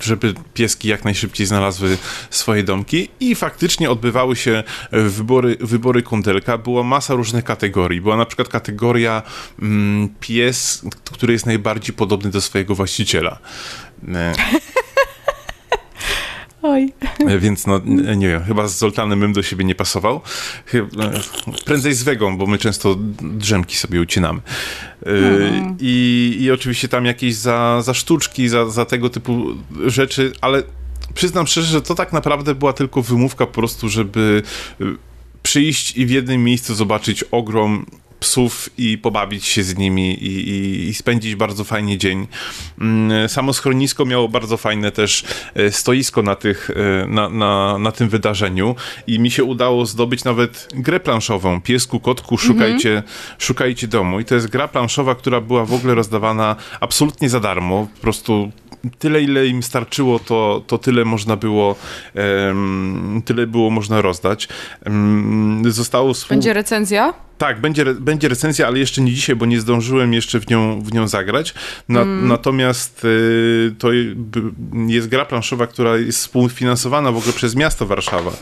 żeby 0.00 0.34
pieski 0.54 0.88
jak 0.88 1.04
najszybciej 1.04 1.46
znalazły 1.46 1.98
swoje 2.30 2.62
domki 2.62 3.08
i 3.20 3.34
faktycznie 3.34 3.90
odbywały 3.90 4.36
się 4.36 4.62
wybory, 4.92 5.56
wybory 5.60 6.02
kundelka. 6.02 6.58
Była 6.58 6.82
masa 6.82 7.14
różnych 7.14 7.44
kategorii. 7.44 8.00
Była 8.00 8.16
na 8.16 8.26
przykład 8.26 8.48
kategoria 8.48 9.22
mm, 9.62 10.08
pies, 10.20 10.82
który 11.12 11.32
jest 11.32 11.46
najbardziej 11.46 11.94
podobny 11.94 12.30
do 12.30 12.40
swojego 12.40 12.74
właściciela. 12.74 13.38
E, 16.64 16.68
Oj. 16.68 16.92
E, 17.28 17.38
więc 17.38 17.66
no, 17.66 17.80
nie 18.16 18.28
wiem, 18.28 18.44
chyba 18.44 18.68
z 18.68 18.78
Zoltanem 18.78 19.20
bym 19.20 19.32
do 19.32 19.42
siebie 19.42 19.64
nie 19.64 19.74
pasował. 19.74 20.20
E, 20.74 20.86
prędzej 21.64 21.94
z 21.94 22.02
Wegą, 22.02 22.38
bo 22.38 22.46
my 22.46 22.58
często 22.58 22.96
drzemki 23.22 23.76
sobie 23.76 24.00
ucinamy. 24.00 24.40
Mhm. 25.06 25.76
I, 25.80 26.36
I 26.40 26.50
oczywiście 26.50 26.88
tam 26.88 27.04
jakieś 27.04 27.34
za, 27.34 27.82
za 27.82 27.94
sztuczki, 27.94 28.48
za, 28.48 28.66
za 28.66 28.84
tego 28.84 29.10
typu 29.10 29.44
rzeczy, 29.86 30.32
ale 30.40 30.62
przyznam 31.14 31.46
szczerze, 31.46 31.66
że 31.66 31.82
to 31.82 31.94
tak 31.94 32.12
naprawdę 32.12 32.54
była 32.54 32.72
tylko 32.72 33.02
wymówka 33.02 33.46
po 33.46 33.52
prostu, 33.52 33.88
żeby 33.88 34.42
przyjść 35.42 35.96
i 35.96 36.06
w 36.06 36.10
jednym 36.10 36.44
miejscu 36.44 36.74
zobaczyć 36.74 37.24
ogrom 37.30 37.86
psów 38.20 38.70
i 38.78 38.98
pobawić 38.98 39.44
się 39.44 39.62
z 39.62 39.78
nimi 39.78 40.14
i, 40.14 40.50
i, 40.50 40.88
i, 40.88 40.94
spędzić 40.94 41.34
bardzo 41.34 41.64
fajnie 41.64 41.98
dzień. 41.98 42.26
Mm, 42.80 43.28
samo 43.28 43.52
schronisko 43.52 44.04
miało 44.04 44.28
bardzo 44.28 44.56
fajne 44.56 44.90
też 44.92 45.24
e, 45.54 45.72
stoisko 45.72 46.22
na, 46.22 46.34
tych, 46.34 46.70
e, 46.70 47.06
na, 47.06 47.28
na, 47.28 47.78
na 47.78 47.92
tym 47.92 48.08
wydarzeniu 48.08 48.74
i 49.06 49.18
mi 49.18 49.30
się 49.30 49.44
udało 49.44 49.86
zdobyć 49.86 50.24
nawet 50.24 50.68
grę 50.74 51.00
planszową. 51.00 51.60
Piesku, 51.60 52.00
kotku, 52.00 52.38
szukajcie, 52.38 52.96
mhm. 52.96 53.12
szukajcie 53.38 53.88
domu. 53.88 54.20
I 54.20 54.24
to 54.24 54.34
jest 54.34 54.48
gra 54.48 54.68
planszowa, 54.68 55.14
która 55.14 55.40
była 55.40 55.64
w 55.64 55.72
ogóle 55.72 55.94
rozdawana 55.94 56.56
absolutnie 56.80 57.28
za 57.28 57.40
darmo. 57.40 57.88
Po 57.94 58.00
prostu 58.00 58.52
tyle, 58.98 59.22
ile 59.22 59.46
im 59.46 59.62
starczyło, 59.62 60.18
to, 60.18 60.62
to 60.66 60.78
tyle 60.78 61.04
można 61.04 61.36
było 61.36 61.76
um, 62.14 63.22
tyle 63.24 63.46
było 63.46 63.70
można 63.70 64.02
rozdać. 64.02 64.48
Um, 64.86 65.62
zostało... 65.66 66.12
Będzie 66.28 66.52
recenzja? 66.52 67.14
Tak, 67.38 67.60
będzie, 67.60 67.84
będzie 67.84 68.28
recenzja, 68.28 68.66
ale 68.66 68.78
jeszcze 68.78 69.02
nie 69.02 69.12
dzisiaj, 69.12 69.36
bo 69.36 69.46
nie 69.46 69.60
zdążyłem 69.60 70.14
jeszcze 70.14 70.40
w 70.40 70.50
nią, 70.50 70.80
w 70.82 70.92
nią 70.92 71.08
zagrać. 71.08 71.54
Na, 71.88 72.00
mm. 72.02 72.28
Natomiast 72.28 73.04
y, 73.04 73.74
to 73.78 73.88
jest 74.86 75.08
gra 75.08 75.24
planszowa, 75.24 75.66
która 75.66 75.96
jest 75.96 76.18
współfinansowana 76.18 77.12
w 77.12 77.16
ogóle 77.16 77.32
przez 77.32 77.56
miasto 77.56 77.86
Warszawa 77.86 78.32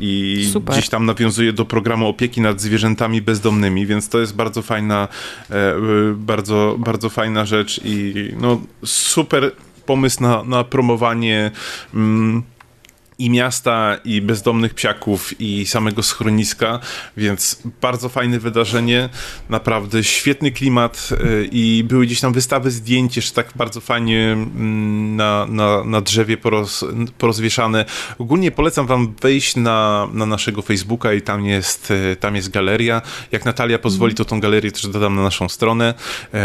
i 0.00 0.48
Super. 0.52 0.74
gdzieś 0.74 0.88
tam 0.88 1.06
nawiązuje 1.06 1.52
do 1.52 1.64
programu 1.64 2.08
opieki 2.08 2.40
nad 2.40 2.60
zwierzętami 2.60 3.22
bezdomnymi, 3.22 3.86
więc 3.86 4.08
to 4.08 4.20
jest 4.20 4.36
bardzo 4.36 4.62
fajna, 4.62 5.08
e, 5.50 5.74
bardzo, 6.16 6.76
bardzo 6.78 7.10
fajna 7.10 7.44
rzecz 7.44 7.80
i 7.84 8.14
no 8.40 8.60
super 8.84 9.52
pomysł 9.82 10.22
na, 10.22 10.44
na 10.44 10.64
promowanie 10.64 11.50
mm, 11.94 12.42
i 13.22 13.30
miasta, 13.30 13.98
i 14.04 14.20
bezdomnych 14.20 14.74
psiaków, 14.74 15.40
i 15.40 15.66
samego 15.66 16.02
schroniska, 16.02 16.80
więc 17.16 17.62
bardzo 17.80 18.08
fajne 18.08 18.38
wydarzenie, 18.38 19.08
naprawdę 19.48 20.04
świetny 20.04 20.52
klimat 20.52 21.08
y, 21.12 21.48
i 21.52 21.84
były 21.84 22.06
gdzieś 22.06 22.20
tam 22.20 22.32
wystawy 22.32 22.70
zdjęć, 22.70 23.16
jeszcze 23.16 23.34
tak 23.34 23.52
bardzo 23.56 23.80
fajnie 23.80 24.32
mm, 24.32 25.16
na, 25.16 25.46
na, 25.46 25.84
na 25.84 26.00
drzewie 26.00 26.36
poroz, 26.36 26.84
porozwieszane. 27.18 27.84
Ogólnie 28.18 28.50
polecam 28.50 28.86
wam 28.86 29.14
wejść 29.20 29.56
na, 29.56 30.08
na 30.12 30.26
naszego 30.26 30.62
Facebooka 30.62 31.12
i 31.12 31.22
tam 31.22 31.44
jest, 31.44 31.90
y, 31.90 32.16
tam 32.16 32.36
jest 32.36 32.50
galeria. 32.50 33.02
Jak 33.32 33.44
Natalia 33.44 33.78
pozwoli, 33.78 34.14
to 34.14 34.24
tą 34.24 34.40
galerię 34.40 34.72
też 34.72 34.86
dodam 34.86 35.14
na 35.14 35.22
naszą 35.22 35.48
stronę, 35.48 35.94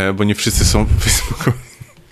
y, 0.09 0.13
bo 0.13 0.23
nie 0.23 0.35
wszyscy 0.35 0.65
są 0.65 0.85
Facebookowi. 1.03 1.57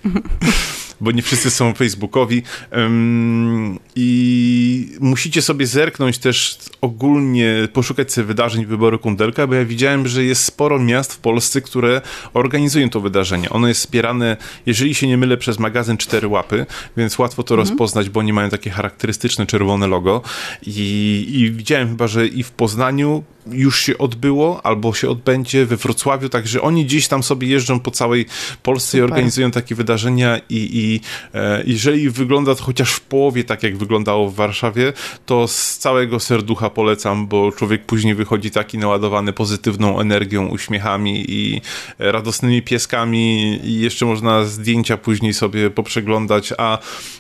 bo 1.02 1.12
nie 1.12 1.22
wszyscy 1.22 1.52
są 1.52 1.74
facebookowi. 1.74 2.44
Um, 2.72 3.80
i 3.96 4.98
musicie 5.00 5.42
sobie 5.42 5.68
zerknąć 5.68 6.18
też 6.18 6.58
ogólnie, 6.82 7.68
poszukać 7.74 8.14
sobie 8.14 8.28
wydarzeń 8.28 8.66
wyboru 8.66 9.00
kundelka, 9.00 9.48
bo 9.48 9.56
ja 9.56 9.66
widziałem, 9.66 10.08
że 10.08 10.24
jest 10.24 10.44
sporo 10.44 10.80
miast 10.80 11.14
w 11.14 11.18
Polsce, 11.18 11.62
które 11.62 12.02
organizują 12.34 12.90
to 12.90 13.00
wydarzenie. 13.00 13.50
Ono 13.50 13.68
jest 13.68 13.80
wspierane, 13.80 14.38
jeżeli 14.66 14.96
się 14.96 15.08
nie 15.08 15.18
mylę, 15.18 15.38
przez 15.38 15.60
magazyn 15.60 15.98
Cztery 15.98 16.28
Łapy, 16.28 16.66
więc 16.98 17.20
łatwo 17.20 17.44
to 17.44 17.54
mhm. 17.54 17.70
rozpoznać, 17.70 18.10
bo 18.10 18.20
oni 18.20 18.34
mają 18.34 18.50
takie 18.50 18.70
charakterystyczne 18.70 19.46
czerwone 19.46 19.88
logo 19.88 20.22
I, 20.66 21.26
i 21.30 21.52
widziałem 21.52 21.90
chyba, 21.90 22.08
że 22.08 22.28
i 22.28 22.44
w 22.44 22.52
Poznaniu 22.52 23.24
już 23.52 23.80
się 23.80 23.98
odbyło, 23.98 24.66
albo 24.66 24.94
się 24.94 25.10
odbędzie 25.10 25.66
we 25.66 25.78
Wrocławiu, 25.78 26.30
także 26.30 26.62
oni 26.62 26.86
gdzieś 26.86 27.08
tam 27.08 27.24
sobie 27.24 27.48
jeżdżą 27.48 27.80
po 27.80 27.92
całej 27.92 28.26
Polsce 28.64 28.92
Super. 28.92 29.00
i 29.00 29.04
organizują 29.04 29.52
takie 29.52 29.76
wydarzenia 29.76 30.38
i, 30.38 30.70
i 30.74 31.02
e, 31.34 31.64
jeżeli 31.66 32.10
wygląda 32.10 32.56
to 32.56 32.64
chociaż 32.64 32.92
w 32.92 33.02
połowie 33.02 33.44
tak, 33.44 33.64
jak 33.64 33.78
wyglądało 33.86 34.30
w 34.30 34.36
Warszawie, 34.36 34.94
to 35.26 35.48
z 35.48 35.78
całego 35.78 36.20
serducha 36.20 36.70
polecam, 36.70 37.28
bo 37.28 37.52
człowiek 37.52 37.86
później 37.86 38.16
wychodzi 38.16 38.52
taki 38.52 38.78
naładowany 38.78 39.34
pozytywną 39.34 40.00
energią, 40.00 40.48
uśmiechami 40.48 41.26
i 41.28 41.62
radosnymi 42.00 42.62
pieskami 42.62 43.60
i 43.64 43.80
jeszcze 43.80 44.06
można 44.06 44.46
zdjęcia 44.46 44.98
później 44.98 45.34
sobie 45.34 45.70
poprzeglądać, 45.70 46.54
a 46.58 46.78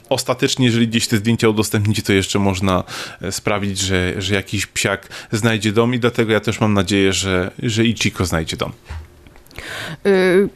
ostatecznie, 0.09 0.65
jeżeli 0.65 0.87
gdzieś 0.87 1.07
te 1.07 1.17
zdjęcia 1.17 1.49
udostępnicie, 1.49 2.01
to 2.01 2.13
jeszcze 2.13 2.39
można 2.39 2.83
e, 3.21 3.31
sprawić, 3.31 3.79
że, 3.79 4.13
że 4.17 4.35
jakiś 4.35 4.65
psiak 4.65 5.09
znajdzie 5.31 5.71
dom 5.71 5.93
i 5.93 5.99
dlatego 5.99 6.31
ja 6.31 6.39
też 6.39 6.59
mam 6.59 6.73
nadzieję, 6.73 7.13
że, 7.13 7.51
że 7.59 7.85
Ichiko 7.85 8.25
znajdzie 8.25 8.57
dom. 8.57 8.71
Y, 10.05 10.49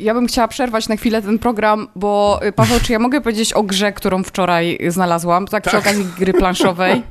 ja 0.00 0.14
bym 0.14 0.26
chciała 0.26 0.48
przerwać 0.48 0.88
na 0.88 0.96
chwilę 0.96 1.22
ten 1.22 1.38
program, 1.38 1.88
bo 1.96 2.40
y, 2.46 2.52
Paweł, 2.52 2.80
czy 2.80 2.92
ja 2.92 2.98
mogę 2.98 3.20
powiedzieć 3.20 3.52
o 3.52 3.62
grze, 3.62 3.92
którą 3.92 4.22
wczoraj 4.22 4.78
znalazłam, 4.88 5.46
tak, 5.46 5.64
tak. 5.64 5.70
przy 5.70 5.78
okazji 5.78 6.06
gry 6.18 6.32
planszowej? 6.32 7.02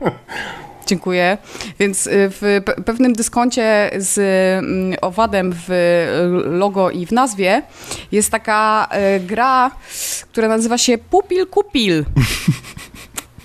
Dziękuję. 0.88 1.38
Więc 1.80 2.08
y, 2.08 2.12
w 2.14 2.62
pewnym 2.86 3.14
dyskoncie 3.14 3.92
z 3.98 4.20
mm, 4.20 4.98
owadem 5.02 5.54
w 5.68 5.70
logo 6.46 6.92
i 6.92 7.06
w 7.06 7.12
nazwie 7.12 7.62
jest 8.12 8.32
taka 8.32 8.90
gra, 9.20 9.72
która 10.32 10.48
nazywa 10.48 10.78
się 10.78 10.98
Pupil 10.98 11.48
Kupil. 11.48 12.06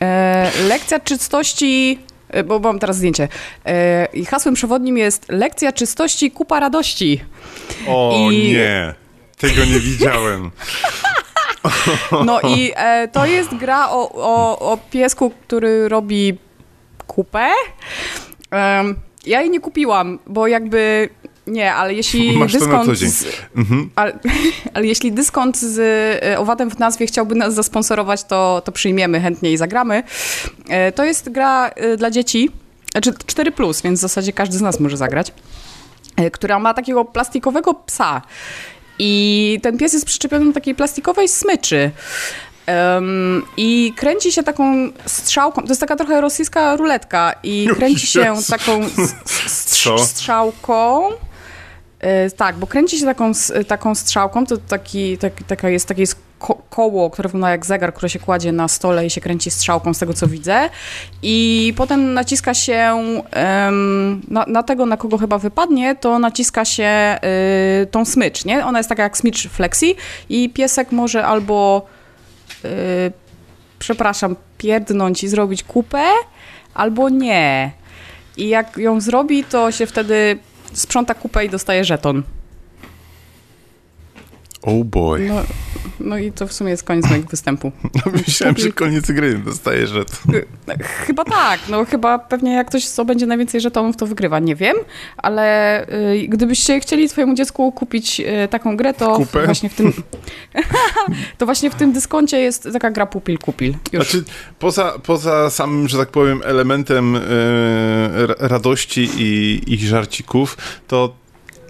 E, 0.01 0.51
lekcja 0.69 1.01
czystości 1.01 1.99
E, 2.35 2.45
bo 2.45 2.59
mam 2.59 2.79
teraz 2.79 2.97
zdjęcie. 2.97 3.29
E, 3.67 4.09
I 4.13 4.25
hasłem 4.25 4.55
przewodnim 4.55 4.99
jest 4.99 5.27
lekcja 5.29 5.73
czystości, 5.73 6.31
kupa 6.31 6.61
radości. 6.61 7.21
O 7.89 8.29
I... 8.31 8.53
nie, 8.53 8.95
tego 9.39 9.65
nie 9.65 9.81
widziałem. 9.81 10.51
No 12.25 12.41
i 12.41 12.73
e, 12.77 13.09
to 13.09 13.27
jest 13.27 13.55
gra 13.55 13.91
o, 13.91 14.13
o, 14.13 14.59
o 14.73 14.79
piesku, 14.91 15.33
który 15.47 15.89
robi 15.89 16.39
kupę. 17.07 17.51
Ja 19.27 19.41
jej 19.41 19.51
nie 19.51 19.61
kupiłam, 19.61 20.19
bo 20.27 20.47
jakby 20.47 21.09
nie, 21.47 21.75
ale 21.75 21.95
jeśli 21.95 22.33
Masz 22.39 22.53
dyskont. 22.53 22.99
Z, 22.99 23.27
mhm. 23.57 23.91
ale, 23.95 24.19
ale, 24.75 24.87
jeśli 24.87 25.13
dyskont 25.13 25.59
z 25.59 25.79
e, 26.25 26.39
owadem 26.39 26.71
w 26.71 26.79
nazwie 26.79 27.07
chciałby 27.07 27.35
nas 27.35 27.55
zasponsorować, 27.55 28.25
to, 28.25 28.63
to 28.65 28.73
przyjmiemy 28.73 29.21
chętnie 29.21 29.53
i 29.53 29.57
zagramy. 29.57 30.03
E, 30.69 30.93
to 30.93 31.05
jest 31.05 31.31
gra 31.31 31.69
e, 31.69 31.97
dla 31.97 32.11
dzieci, 32.11 32.51
znaczy 32.93 33.15
4, 33.27 33.53
więc 33.85 33.99
w 33.99 34.03
zasadzie 34.03 34.33
każdy 34.33 34.59
z 34.59 34.61
nas 34.61 34.81
może 34.81 34.97
zagrać, 34.97 35.33
która 36.33 36.59
ma 36.59 36.75
takiego 36.75 37.05
plastikowego 37.05 37.75
psa. 37.75 38.23
I 38.99 39.61
ten 39.63 39.79
pies 39.79 39.93
jest 39.93 40.07
przyczepiony 40.07 40.47
do 40.47 40.53
takiej 40.53 40.75
plastikowej 40.75 41.29
smyczy. 41.29 41.91
Um, 42.69 43.43
I 43.57 43.93
kręci 43.97 44.33
się 44.33 44.43
taką 44.43 44.89
strzałką, 45.07 45.63
to 45.63 45.69
jest 45.69 45.81
taka 45.81 45.97
trochę 45.97 46.21
rosyjska 46.21 46.77
ruletka 46.77 47.35
i 47.43 47.69
kręci 47.77 48.07
się 48.07 48.35
taką 48.51 48.81
strzałką 49.99 51.11
E, 52.05 52.31
tak, 52.31 52.57
bo 52.57 52.67
kręci 52.67 52.99
się 52.99 53.05
taką, 53.05 53.33
taką 53.67 53.95
strzałką, 53.95 54.47
to 54.47 54.57
taki, 54.57 55.19
tak, 55.19 55.33
taka 55.47 55.69
jest, 55.69 55.89
takie 55.89 56.01
jest 56.01 56.17
ko 56.45 56.63
koło, 56.71 57.11
które 57.11 57.29
wygląda 57.29 57.51
jak 57.51 57.67
zegar, 57.67 57.95
które 57.95 58.09
się 58.09 58.19
kładzie 58.19 58.53
na 58.53 58.69
stole 58.69 59.07
i 59.07 59.11
się 59.11 59.21
kręci 59.21 59.51
strzałką 59.51 59.95
z 59.95 59.99
tego, 59.99 60.15
co 60.15 60.27
widzę. 60.27 60.71
I 61.23 61.73
potem 61.77 62.15
naciska 62.15 62.55
się 62.55 63.03
na, 64.29 64.45
na, 64.47 64.63
tego, 64.63 64.87
na 64.87 64.97
kogo 64.97 65.19
chyba 65.19 65.39
wypadnie, 65.39 65.97
to 65.97 66.19
naciska 66.19 66.65
się 66.65 67.19
y, 67.83 67.87
tą 67.87 68.05
smycz, 68.05 68.45
nie? 68.45 68.67
Ona 68.67 68.79
jest 68.79 68.89
taka 68.89 69.03
jak 69.03 69.19
smycz 69.19 69.49
flexi 69.49 69.97
i 70.29 70.51
piesek 70.51 70.93
może 70.93 71.25
albo 71.27 71.87
y, 72.65 72.69
przepraszam, 73.79 74.37
pierdnąć 74.59 75.25
i 75.25 75.29
zrobić 75.29 75.63
kupę, 75.63 76.05
albo 76.75 77.09
nie. 77.09 77.71
I 78.37 78.49
jak 78.49 78.77
ją 78.77 79.01
zrobi, 79.01 79.45
to 79.45 79.73
się 79.73 79.87
wtedy 79.87 80.39
sprząta 80.73 81.15
kupę 81.15 81.45
i 81.45 81.49
dostaje 81.49 81.85
żeton. 81.85 82.23
Oh 84.67 84.85
boy. 84.85 85.29
No, 85.29 85.43
no 86.01 86.19
i 86.19 86.33
to 86.33 86.47
w 86.47 86.53
sumie 86.53 86.71
jest 86.71 86.83
koniec 86.83 87.11
mojego 87.11 87.29
występu. 87.29 87.73
No, 87.95 88.13
myślałem, 88.13 88.57
że 88.59 88.73
koniec 88.73 89.11
gry 89.11 89.39
dostaje 89.39 89.87
żeton. 89.87 90.35
Chyba 90.83 91.25
tak, 91.25 91.61
no 91.69 91.85
chyba 91.85 92.19
pewnie 92.19 92.55
jak 92.55 92.69
ktoś 92.69 92.89
zdobędzie 92.89 93.27
najwięcej 93.27 93.61
żetonów, 93.61 93.97
to 93.97 94.07
wygrywa, 94.07 94.39
nie 94.39 94.57
wiem, 94.57 94.77
ale 95.17 95.83
y, 95.89 96.29
gdybyście 96.29 96.81
chcieli 96.81 97.09
twojemu 97.09 97.35
dziecku 97.35 97.73
kupić 97.73 98.21
y, 98.21 98.49
taką 98.51 98.77
grę, 98.77 98.95
to 98.95 99.17
Kupę? 99.17 99.45
właśnie 99.45 99.69
w 99.69 99.75
tym 99.75 99.93
to 101.39 101.47
właśnie 101.47 101.71
w 101.71 101.75
tym 101.75 101.93
dyskoncie 101.93 102.41
jest 102.41 102.69
taka 102.73 102.91
gra 102.91 103.07
pupil 103.07 103.39
kupil. 103.39 103.75
Już. 103.93 104.11
Znaczy, 104.11 104.25
poza, 104.59 104.99
poza 105.07 105.51
samym, 105.51 105.89
że 105.89 105.99
tak 105.99 106.09
powiem, 106.09 106.41
elementem 106.45 107.17
y, 107.17 107.21
radości 108.39 109.09
i, 109.17 109.61
i 109.67 109.79
żarcików, 109.79 110.57
to 110.87 111.24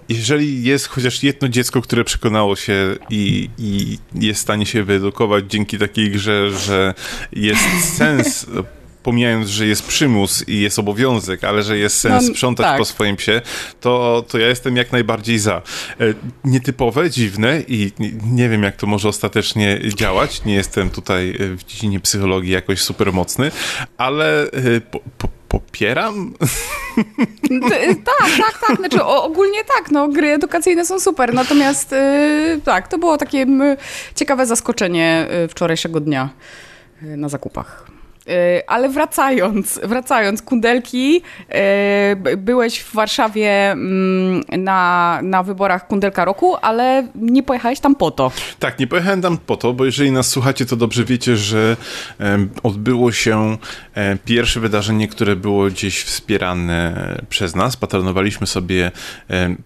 jeżeli 0.09 0.63
jest 0.63 0.87
chociaż 0.87 1.23
jedno 1.23 1.49
dziecko, 1.49 1.81
które 1.81 2.03
przekonało 2.03 2.55
się 2.55 2.95
i, 3.09 3.49
i 3.57 3.97
jest 4.13 4.39
w 4.39 4.43
stanie 4.43 4.65
się 4.65 4.83
wyedukować 4.83 5.45
dzięki 5.47 5.77
takiej 5.77 6.11
grze, 6.11 6.51
że 6.51 6.93
jest 7.33 7.97
sens 7.97 8.45
pomijając, 9.05 9.49
że 9.49 9.67
jest 9.67 9.87
przymus 9.87 10.47
i 10.47 10.59
jest 10.59 10.79
obowiązek, 10.79 11.43
ale 11.43 11.63
że 11.63 11.77
jest 11.77 11.97
sens 11.97 12.27
no, 12.27 12.33
sprzątać 12.33 12.65
tak. 12.65 12.77
po 12.77 12.85
swoim 12.85 13.15
psie, 13.15 13.41
to, 13.79 14.25
to 14.27 14.37
ja 14.37 14.47
jestem 14.47 14.77
jak 14.77 14.91
najbardziej 14.91 15.39
za. 15.39 15.55
E, 15.55 15.61
nietypowe, 16.43 17.09
dziwne 17.09 17.61
i 17.67 17.91
nie 18.23 18.49
wiem, 18.49 18.63
jak 18.63 18.75
to 18.75 18.87
może 18.87 19.09
ostatecznie 19.09 19.79
działać. 19.95 20.45
Nie 20.45 20.53
jestem 20.53 20.89
tutaj 20.89 21.37
w 21.39 21.63
dziedzinie 21.63 21.99
psychologii 21.99 22.51
jakoś 22.51 22.81
super 22.81 23.13
mocny, 23.13 23.51
ale 23.97 24.51
e, 24.51 24.81
po, 24.81 24.99
po, 25.17 25.27
popieram 25.47 26.33
tak, 28.05 28.29
tak, 28.37 28.67
tak. 28.67 28.77
Znaczy 28.77 29.03
ogólnie 29.03 29.63
tak, 29.63 29.91
no 29.91 30.07
gry 30.07 30.27
edukacyjne 30.31 30.85
są 30.85 30.99
super, 30.99 31.33
natomiast 31.33 31.93
y, 31.93 32.61
tak, 32.63 32.87
to 32.87 32.97
było 32.97 33.17
takie 33.17 33.45
ciekawe 34.15 34.45
zaskoczenie 34.45 35.27
y, 35.45 35.47
wczorajszego 35.47 35.99
dnia 35.99 36.29
y, 37.03 37.17
na 37.17 37.29
zakupach. 37.29 37.94
E, 38.27 38.69
ale 38.69 38.89
wracając, 38.89 39.79
wracając, 39.83 40.41
kundelki, 40.41 41.21
e, 41.49 42.15
byłeś 42.37 42.79
w 42.79 42.93
Warszawie 42.93 43.71
mm, 43.71 44.43
na, 44.57 45.19
na 45.23 45.43
wyborach 45.43 45.87
kundelka 45.87 46.25
roku, 46.25 46.55
ale 46.61 47.07
nie 47.15 47.43
pojechałeś 47.43 47.79
tam 47.79 47.95
po 47.95 48.11
to. 48.11 48.31
Tak, 48.59 48.79
nie 48.79 48.87
pojechałem 48.87 49.21
tam 49.21 49.37
po 49.37 49.57
to, 49.57 49.73
bo 49.73 49.85
jeżeli 49.85 50.11
nas 50.11 50.29
słuchacie, 50.29 50.65
to 50.65 50.75
dobrze 50.75 51.05
wiecie, 51.05 51.37
że 51.37 51.77
odbyło 52.63 53.11
się 53.11 53.57
e, 53.93 54.17
pierwsze 54.25 54.59
wydarzenie, 54.59 55.07
które 55.07 55.35
było 55.35 55.65
gdzieś 55.65 56.03
wspierane 56.03 56.95
przez 57.29 57.55
nas. 57.55 57.77
Patronowaliśmy 57.77 58.47
sobie 58.47 58.91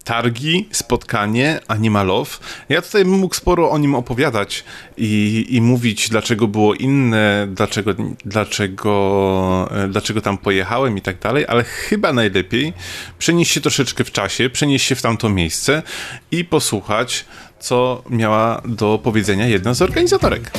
targi, 0.04 0.68
spotkanie 0.70 1.60
Animalow. 1.68 2.40
Ja 2.68 2.82
tutaj 2.82 3.04
mógł 3.04 3.34
sporo 3.34 3.70
o 3.70 3.78
nim 3.78 3.94
opowiadać 3.94 4.64
i, 4.96 5.46
i 5.50 5.60
mówić, 5.60 6.08
dlaczego 6.08 6.48
było 6.48 6.74
inne, 6.74 7.48
dlaczego, 7.50 7.94
dlaczego 8.24 8.49
dlaczego, 8.50 9.68
e, 9.70 9.88
dlaczego 9.88 10.20
tam 10.20 10.38
pojechałem 10.38 10.98
i 10.98 11.02
tak 11.02 11.18
dalej, 11.18 11.44
ale 11.48 11.64
chyba 11.64 12.12
najlepiej 12.12 12.72
przenieść 13.18 13.52
się 13.52 13.60
troszeczkę 13.60 14.04
w 14.04 14.12
czasie, 14.12 14.50
przenieść 14.50 14.86
się 14.86 14.94
w 14.94 15.02
tamto 15.02 15.28
miejsce 15.28 15.82
i 16.30 16.44
posłuchać, 16.44 17.24
co 17.60 18.02
miała 18.10 18.62
do 18.64 19.00
powiedzenia 19.02 19.46
jedna 19.46 19.74
z 19.74 19.82
organizatorek. 19.82 20.50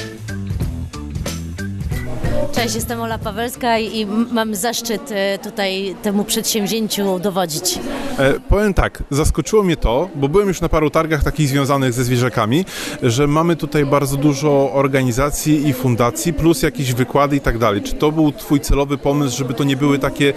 Cześć, 2.56 2.76
jestem 2.76 3.02
Ola 3.02 3.18
Pawelska 3.18 3.80
i 3.80 4.06
mam 4.32 4.56
zaszczyt 4.56 5.12
e, 5.12 5.40
tutaj 5.40 5.96
temu 6.04 6.24
przedsięwzięciu 6.24 7.20
dowodzić. 7.20 7.80
E, 8.20 8.40
powiem 8.40 8.74
tak, 8.74 9.04
zaskoczyło 9.10 9.64
mnie 9.64 9.78
to, 9.78 10.10
bo 10.16 10.30
byłem 10.30 10.48
już 10.48 10.62
na 10.62 10.70
paru 10.70 10.90
targach 10.90 11.24
takich 11.24 11.48
związanych 11.48 11.94
ze 11.94 12.04
zwierzakami, 12.04 12.66
że 13.04 13.28
mamy 13.28 13.56
tutaj 13.56 13.86
bardzo 13.86 14.18
dużo 14.18 14.74
organizacji 14.74 15.68
i 15.68 15.74
fundacji, 15.74 16.34
plus 16.34 16.64
jakieś 16.64 16.94
wykłady 16.94 17.36
i 17.36 17.40
tak 17.40 17.58
dalej. 17.58 17.82
Czy 17.82 17.94
to 17.94 18.12
był 18.12 18.32
twój 18.32 18.60
celowy 18.60 18.98
pomysł, 18.98 19.38
żeby 19.38 19.54
to 19.54 19.64
nie 19.64 19.78
były 19.78 20.00
takie 20.00 20.34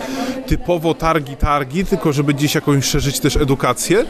typowo 0.46 0.94
targi, 0.94 1.36
targi, 1.36 1.84
tylko 1.84 2.12
żeby 2.12 2.34
gdzieś 2.34 2.54
jakąś 2.54 2.84
szerzyć 2.84 3.20
też 3.20 3.36
edukację? 3.36 4.00
E, 4.00 4.04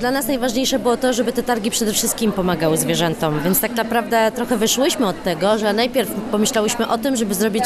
dla 0.00 0.10
nas 0.10 0.26
najważniejsze 0.26 0.78
było 0.78 0.96
to, 0.96 1.12
żeby 1.12 1.32
te 1.32 1.42
targi 1.42 1.70
przede 1.70 1.92
wszystkim 1.92 2.32
pomagały 2.32 2.76
zwierzętom, 2.76 3.40
więc 3.44 3.60
tak 3.60 3.76
naprawdę 3.76 4.32
trochę 4.34 4.56
wyszłyśmy 4.56 5.06
od 5.06 5.22
tego, 5.22 5.58
że 5.58 5.72
najpierw 5.72 6.10
pomyślałyśmy 6.30 6.88
o 6.88 6.98
tym, 6.98 7.16
żeby 7.16 7.34
zrobić 7.34 7.64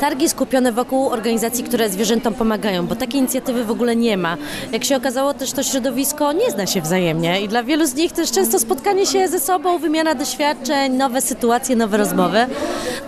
targi 0.00 0.28
skupione 0.28 0.72
wokół 0.72 1.08
organizacji, 1.08 1.64
które 1.64 1.88
zwierzętom 1.88 2.34
pomagają, 2.34 2.86
bo 2.86 2.96
takiej 2.96 3.20
inicjatywy 3.20 3.64
w 3.64 3.70
ogóle 3.70 3.96
nie 3.96 4.16
ma. 4.16 4.36
Jak 4.72 4.84
się 4.84 4.96
okazało, 4.96 5.34
też 5.34 5.52
to 5.52 5.62
środowisko 5.62 6.32
nie 6.32 6.50
zna 6.50 6.66
się 6.66 6.80
wzajemnie 6.80 7.40
i 7.40 7.48
dla 7.48 7.62
wielu 7.62 7.86
z 7.86 7.94
nich 7.94 8.12
też 8.12 8.30
często 8.30 8.58
spotkanie 8.58 9.06
się 9.06 9.28
ze 9.28 9.40
sobą, 9.40 9.78
wymiana 9.78 10.14
doświadczeń, 10.14 10.92
nowe 10.92 11.20
sytuacje, 11.20 11.76
nowe 11.76 11.96
rozmowy. 11.96 12.46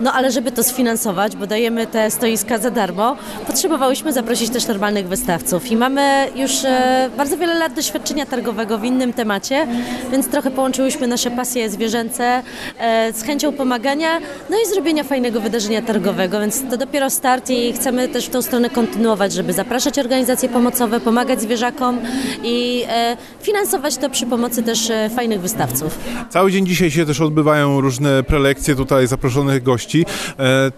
No 0.01 0.13
ale 0.13 0.31
żeby 0.31 0.51
to 0.51 0.63
sfinansować, 0.63 1.35
bo 1.35 1.47
dajemy 1.47 1.87
te 1.87 2.11
stoiska 2.11 2.57
za 2.57 2.71
darmo, 2.71 3.15
potrzebowałyśmy 3.47 4.13
zaprosić 4.13 4.49
też 4.49 4.67
normalnych 4.67 5.07
wystawców 5.07 5.71
i 5.71 5.77
mamy 5.77 6.27
już 6.35 6.65
e, 6.65 7.09
bardzo 7.17 7.37
wiele 7.37 7.53
lat 7.53 7.73
doświadczenia 7.73 8.25
targowego 8.25 8.72
w 8.77 8.83
innym 8.83 9.13
temacie, 9.13 9.67
więc 10.11 10.27
trochę 10.27 10.51
połączyłyśmy 10.51 11.07
nasze 11.07 11.31
pasje 11.31 11.69
zwierzęce 11.69 12.43
e, 12.79 13.13
z 13.13 13.23
chęcią 13.23 13.51
pomagania, 13.51 14.19
no 14.49 14.57
i 14.65 14.69
zrobienia 14.73 15.03
fajnego 15.03 15.41
wydarzenia 15.41 15.81
targowego, 15.81 16.39
więc 16.39 16.63
to 16.69 16.77
dopiero 16.77 17.09
start 17.09 17.49
i 17.49 17.73
chcemy 17.73 18.07
też 18.07 18.25
w 18.25 18.29
tą 18.29 18.41
stronę 18.41 18.69
kontynuować, 18.69 19.33
żeby 19.33 19.53
zapraszać 19.53 19.99
organizacje 19.99 20.49
pomocowe, 20.49 20.99
pomagać 20.99 21.41
zwierzakom 21.41 21.99
i 22.43 22.83
e, 22.87 23.17
finansować 23.41 23.97
to 23.97 24.09
przy 24.09 24.25
pomocy 24.25 24.63
też 24.63 24.89
e, 24.89 25.09
fajnych 25.09 25.41
wystawców. 25.41 25.99
Cały 26.29 26.51
dzień 26.51 26.65
dzisiaj 26.65 26.91
się 26.91 27.05
też 27.05 27.21
odbywają 27.21 27.81
różne 27.81 28.23
prelekcje 28.23 28.75
tutaj 28.75 29.07
zaproszonych 29.07 29.63
gości. 29.63 30.05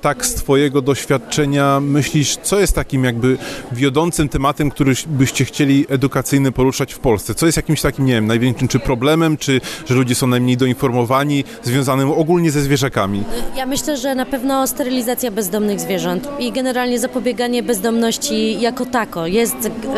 Tak 0.01 0.25
z 0.25 0.33
Twojego 0.33 0.81
doświadczenia 0.81 1.79
myślisz, 1.79 2.37
co 2.37 2.59
jest 2.59 2.75
takim 2.75 3.03
jakby 3.03 3.37
wiodącym 3.71 4.29
tematem, 4.29 4.71
który 4.71 4.93
byście 5.07 5.45
chcieli 5.45 5.85
edukacyjny 5.89 6.51
poruszać 6.51 6.93
w 6.93 6.99
Polsce? 6.99 7.35
Co 7.35 7.45
jest 7.45 7.57
jakimś 7.57 7.74
takim, 7.81 8.05
nie 8.05 8.13
wiem, 8.13 8.27
największym 8.27 8.67
czy 8.67 8.79
problemem, 8.79 9.37
czy 9.37 9.61
że 9.85 9.95
ludzie 9.95 10.15
są 10.15 10.27
najmniej 10.27 10.57
doinformowani, 10.57 11.43
związanym 11.63 12.11
ogólnie 12.11 12.51
ze 12.51 12.61
zwierzakami? 12.61 13.23
Ja 13.55 13.65
myślę, 13.65 13.97
że 13.97 14.15
na 14.15 14.25
pewno 14.25 14.67
sterylizacja 14.67 15.31
bezdomnych 15.31 15.79
zwierząt 15.79 16.27
i 16.39 16.51
generalnie 16.51 16.99
zapobieganie 16.99 17.63
bezdomności 17.63 18.61
jako 18.61 18.85
tako 18.85 19.27
jest 19.27 19.55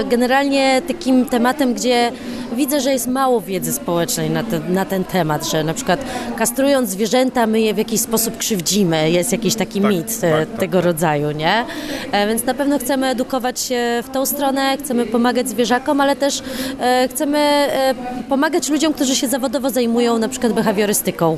generalnie 0.10 0.82
takim 0.88 1.26
tematem, 1.26 1.74
gdzie 1.74 2.12
widzę, 2.56 2.82
że 2.82 2.92
jest 2.92 3.08
mało 3.08 3.42
wiedzy 3.42 3.74
społecznej 3.74 4.30
na 4.30 4.44
ten, 4.44 4.74
na 4.74 4.86
ten 4.86 5.04
temat, 5.04 5.50
że 5.50 5.64
na 5.64 5.74
przykład 5.74 6.06
kastrując 6.38 6.90
zwierzęta 6.90 7.48
my 7.48 7.62
je 7.62 7.74
w 7.74 7.78
jakiś 7.78 8.02
sposób 8.02 8.38
krzywdzimy, 8.38 9.12
jest 9.12 9.32
jakiś 9.32 9.56
taki 9.56 9.82
tak, 9.82 9.92
mit 9.92 10.22
tak, 10.22 10.32
tak, 10.32 10.60
tego 10.60 10.78
tak. 10.78 10.86
rodzaju, 10.86 11.32
nie? 11.32 11.66
E, 12.12 12.28
więc 12.28 12.46
na 12.46 12.54
pewno 12.54 12.80
chcemy 12.80 13.08
edukować 13.08 13.60
się 13.60 14.04
w 14.04 14.10
tą 14.10 14.26
stronę, 14.26 14.78
chcemy 14.78 15.06
pomagać 15.06 15.50
zwierzakom, 15.50 16.02
ale 16.02 16.16
też 16.16 16.42
e, 16.80 17.08
chcemy 17.12 17.38
e, 17.38 17.67
pomagać 18.30 18.70
ludziom, 18.70 18.94
którzy 18.94 19.16
się 19.16 19.28
zawodowo 19.28 19.70
zajmują 19.70 20.18
na 20.18 20.30
przykład 20.30 20.54
behawiorystyką 20.54 21.38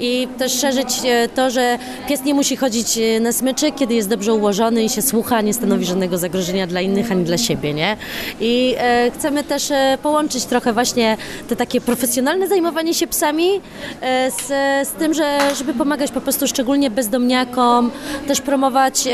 i 0.00 0.28
też 0.38 0.60
szerzyć 0.60 0.88
to, 1.34 1.50
że 1.50 1.78
pies 2.08 2.24
nie 2.24 2.34
musi 2.34 2.56
chodzić 2.56 2.98
na 3.20 3.32
smyczy, 3.32 3.72
kiedy 3.72 3.94
jest 3.94 4.08
dobrze 4.08 4.32
ułożony 4.32 4.84
i 4.84 4.88
się 4.88 5.02
słucha, 5.02 5.40
nie 5.40 5.54
stanowi 5.54 5.84
żadnego 5.84 6.18
zagrożenia 6.18 6.66
dla 6.66 6.80
innych 6.80 7.12
ani 7.12 7.24
dla 7.24 7.38
siebie, 7.38 7.74
nie? 7.74 7.96
I 8.40 8.76
chcemy 9.14 9.44
też 9.44 9.72
połączyć 10.02 10.44
trochę 10.44 10.72
właśnie 10.72 11.16
te 11.48 11.56
takie 11.56 11.80
profesjonalne 11.80 12.48
zajmowanie 12.48 12.94
się 12.94 13.06
psami 13.06 13.60
e, 14.00 14.30
z, 14.30 14.46
z 14.88 14.92
tym, 14.92 15.14
że 15.14 15.38
żeby 15.58 15.74
pomagać 15.74 16.10
po 16.10 16.20
prostu 16.20 16.46
szczególnie 16.46 16.90
bezdomniakom, 16.90 17.90
też 18.26 18.40
promować 18.40 19.06
e, 19.06 19.10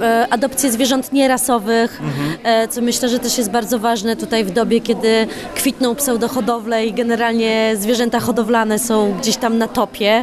e, 0.00 0.26
adopcję 0.30 0.72
zwierząt 0.72 1.12
nierasowych, 1.12 2.00
mhm. 2.02 2.68
co 2.68 2.82
myślę, 2.82 3.08
że 3.08 3.18
też 3.18 3.38
jest 3.38 3.50
bardzo 3.50 3.78
ważne 3.78 4.16
tutaj 4.16 4.44
w 4.44 4.50
dobie, 4.50 4.80
kiedy 4.80 5.26
kwitną 5.54 5.94
pseudohodowle 5.94 6.86
i 6.86 6.92
generalnie 6.92 7.74
zwierzęta 7.76 8.20
hodowlane 8.20 8.78
są 8.78 9.14
gdzieś 9.20 9.36
tam 9.36 9.58
na 9.58 9.68
topie. 9.68 10.13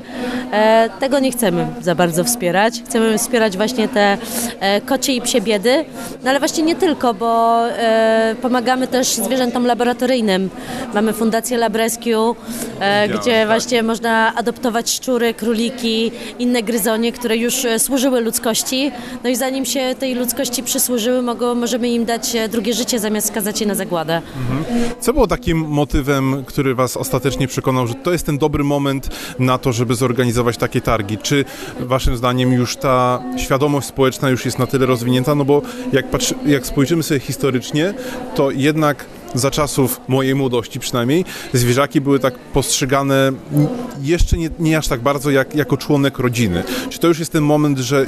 Tego 1.00 1.20
nie 1.20 1.32
chcemy 1.32 1.68
za 1.82 1.96
bardzo 1.96 2.24
wspierać. 2.24 2.82
Chcemy 2.86 3.18
wspierać 3.18 3.58
właśnie 3.58 3.88
te 3.88 4.18
kocie 4.86 5.14
i 5.14 5.22
psie 5.22 5.42
biedy, 5.42 5.86
no 6.24 6.30
ale 6.30 6.40
właśnie 6.40 6.64
nie 6.64 6.76
tylko, 6.76 7.14
bo 7.14 7.62
pomagamy 8.42 8.88
też 8.88 9.08
zwierzętom 9.08 9.66
laboratoryjnym, 9.66 10.50
Mamy 10.94 11.14
Fundację 11.14 11.58
Lab 11.58 11.76
Rescue, 11.76 12.36
e, 12.80 13.10
gdzie 13.10 13.40
tak. 13.40 13.48
właśnie 13.48 13.84
można 13.84 14.36
adoptować 14.36 14.92
szczury, 14.92 15.34
króliki, 15.34 16.12
inne 16.40 16.64
gryzonie, 16.64 17.12
które 17.12 17.38
już 17.38 17.66
e, 17.66 17.80
służyły 17.80 18.22
ludzkości. 18.22 18.92
No 19.24 19.30
i 19.30 19.36
zanim 19.36 19.66
się 19.66 19.96
tej 20.00 20.16
ludzkości 20.16 20.64
przysłużyły, 20.64 21.22
mogą, 21.22 21.56
możemy 21.56 21.90
im 21.90 22.06
dać 22.06 22.36
e, 22.36 22.50
drugie 22.50 22.74
życie 22.74 23.00
zamiast 23.00 23.28
skazać 23.28 23.62
je 23.62 23.68
na 23.68 23.76
zagładę. 23.76 24.22
Mhm. 24.38 24.92
Co 25.00 25.14
było 25.14 25.28
takim 25.28 25.58
motywem, 25.58 26.44
który 26.46 26.76
Was 26.76 26.98
ostatecznie 26.98 27.48
przekonał, 27.48 27.88
że 27.88 27.94
to 27.94 28.12
jest 28.12 28.26
ten 28.26 28.38
dobry 28.38 28.64
moment 28.64 29.10
na 29.40 29.58
to, 29.58 29.72
żeby 29.72 29.81
zorganizować 29.89 30.58
takie 30.58 30.82
targi? 30.82 31.17
Czy 31.17 31.46
Waszym 31.80 32.17
zdaniem 32.17 32.54
już 32.54 32.78
ta 32.78 33.24
świadomość 33.38 33.88
społeczna 33.88 34.30
już 34.30 34.46
jest 34.46 34.60
na 34.60 34.67
tyle 34.67 34.86
rozwinięta? 34.86 35.36
No 35.36 35.46
bo 35.46 35.62
jak, 35.94 36.10
patrzy, 36.10 36.36
jak 36.46 36.65
spojrzymy 36.65 37.04
sobie 37.04 37.20
historycznie, 37.20 37.94
to 38.36 38.52
jednak 38.52 39.06
za 39.36 39.52
czasów 39.52 40.02
mojej 40.08 40.36
młodości 40.36 40.80
przynajmniej, 40.80 41.26
zwierzaki 41.54 42.02
były 42.02 42.20
tak 42.20 42.39
postrzegane 42.39 43.32
jeszcze 44.02 44.38
nie, 44.38 44.50
nie 44.60 44.78
aż 44.78 44.88
tak 44.88 45.02
bardzo 45.02 45.32
jak, 45.32 45.56
jako 45.56 45.78
członek 45.78 46.20
rodziny. 46.20 46.63
Czy 46.89 47.00
to 47.00 47.08
już 47.08 47.20
jest 47.20 47.32
ten 47.32 47.44
moment, 47.44 47.78
że, 47.78 48.06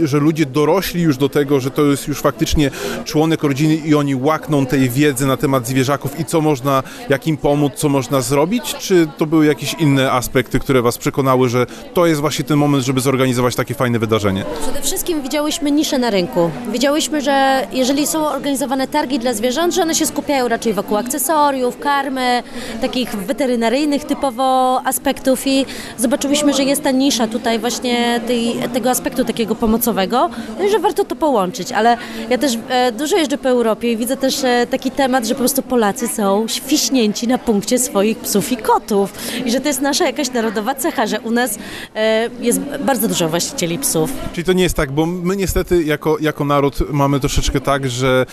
że 0.00 0.18
ludzie 0.18 0.46
dorośli 0.46 1.02
już 1.02 1.16
do 1.16 1.28
tego, 1.28 1.60
że 1.60 1.70
to 1.70 1.84
jest 1.84 2.08
już 2.08 2.20
faktycznie 2.20 2.70
członek 3.04 3.42
rodziny 3.42 3.74
i 3.74 3.94
oni 3.94 4.14
łakną 4.14 4.66
tej 4.66 4.90
wiedzy 4.90 5.26
na 5.26 5.36
temat 5.36 5.66
zwierzaków 5.66 6.20
i 6.20 6.24
co 6.24 6.40
można, 6.40 6.82
jak 7.08 7.26
im 7.26 7.36
pomóc, 7.36 7.72
co 7.76 7.88
można 7.88 8.20
zrobić? 8.20 8.74
Czy 8.78 9.08
to 9.18 9.26
były 9.26 9.46
jakieś 9.46 9.74
inne 9.74 10.12
aspekty, 10.12 10.58
które 10.58 10.82
Was 10.82 10.98
przekonały, 10.98 11.48
że 11.48 11.66
to 11.94 12.06
jest 12.06 12.20
właśnie 12.20 12.44
ten 12.44 12.56
moment, 12.56 12.84
żeby 12.84 13.00
zorganizować 13.00 13.56
takie 13.56 13.74
fajne 13.74 13.98
wydarzenie? 13.98 14.44
Przede 14.62 14.82
wszystkim 14.82 15.22
widziałyśmy 15.22 15.70
niszę 15.70 15.98
na 15.98 16.10
rynku. 16.10 16.50
Widziałyśmy, 16.72 17.20
że 17.20 17.66
jeżeli 17.72 18.06
są 18.06 18.28
organizowane 18.28 18.88
targi 18.88 19.18
dla 19.18 19.34
zwierząt, 19.34 19.74
że 19.74 19.82
one 19.82 19.94
się 19.94 20.06
skupiają 20.06 20.48
raczej 20.56 20.74
wokół 20.74 20.96
akcesoriów, 20.96 21.78
karmy, 21.78 22.42
takich 22.80 23.16
weterynaryjnych 23.16 24.04
typowo 24.04 24.80
aspektów 24.84 25.46
i 25.46 25.66
zobaczyliśmy, 25.98 26.54
że 26.54 26.64
jest 26.64 26.82
ta 26.82 26.90
nisza 26.90 27.26
tutaj 27.26 27.58
właśnie 27.58 28.20
tej, 28.26 28.54
tego 28.74 28.90
aspektu 28.90 29.24
takiego 29.24 29.54
pomocowego, 29.54 30.30
no 30.58 30.64
i 30.64 30.70
że 30.70 30.78
warto 30.78 31.04
to 31.04 31.16
połączyć, 31.16 31.72
ale 31.72 31.96
ja 32.30 32.38
też 32.38 32.58
e, 32.68 32.92
dużo 32.92 33.16
jeżdżę 33.16 33.38
po 33.38 33.48
Europie 33.48 33.92
i 33.92 33.96
widzę 33.96 34.16
też 34.16 34.44
e, 34.44 34.66
taki 34.70 34.90
temat, 34.90 35.26
że 35.26 35.34
po 35.34 35.38
prostu 35.38 35.62
Polacy 35.62 36.08
są 36.08 36.48
świśnięci 36.48 37.28
na 37.28 37.38
punkcie 37.38 37.78
swoich 37.78 38.18
psów 38.18 38.52
i 38.52 38.56
kotów 38.56 39.12
i 39.44 39.50
że 39.50 39.60
to 39.60 39.68
jest 39.68 39.80
nasza 39.80 40.06
jakaś 40.06 40.32
narodowa 40.32 40.74
cecha, 40.74 41.06
że 41.06 41.20
u 41.20 41.30
nas 41.30 41.58
e, 41.94 42.30
jest 42.40 42.60
bardzo 42.60 43.08
dużo 43.08 43.28
właścicieli 43.28 43.78
psów. 43.78 44.12
Czyli 44.32 44.44
to 44.44 44.52
nie 44.52 44.62
jest 44.62 44.76
tak, 44.76 44.92
bo 44.92 45.06
my 45.06 45.36
niestety 45.36 45.84
jako, 45.84 46.16
jako 46.20 46.44
naród 46.44 46.92
mamy 46.92 47.20
troszeczkę 47.20 47.60
tak, 47.60 47.90
że 47.90 48.26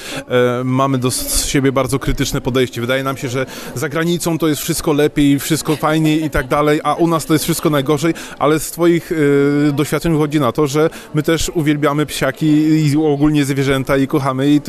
mamy 0.64 0.98
do 0.98 1.12
siebie 1.46 1.72
bardzo 1.72 2.00
krytyczne 2.00 2.13
podejście. 2.44 2.82
Wydaje 2.82 3.04
nam 3.04 3.18
się, 3.18 3.30
że 3.30 3.46
za 3.76 3.90
granicą 3.90 4.38
to 4.38 4.48
jest 4.48 4.62
wszystko 4.62 4.94
lepiej, 4.94 5.40
wszystko 5.40 5.76
fajniej 5.76 6.24
i 6.24 6.30
tak 6.30 6.48
dalej, 6.48 6.80
a 6.84 6.94
u 6.94 7.08
nas 7.08 7.26
to 7.26 7.34
jest 7.34 7.46
wszystko 7.46 7.70
najgorzej, 7.70 8.14
ale 8.40 8.60
z 8.60 8.72
Twoich 8.72 9.12
e, 9.12 9.72
doświadczeń 9.72 10.14
wychodzi 10.14 10.40
na 10.40 10.52
to, 10.52 10.68
że 10.68 10.90
my 11.14 11.24
też 11.24 11.50
uwielbiamy 11.50 12.06
psiaki 12.06 12.46
i 12.46 12.98
ogólnie 12.98 13.46
zwierzęta 13.46 13.98
i 13.98 14.08
kochamy 14.08 14.50
i 14.50 14.62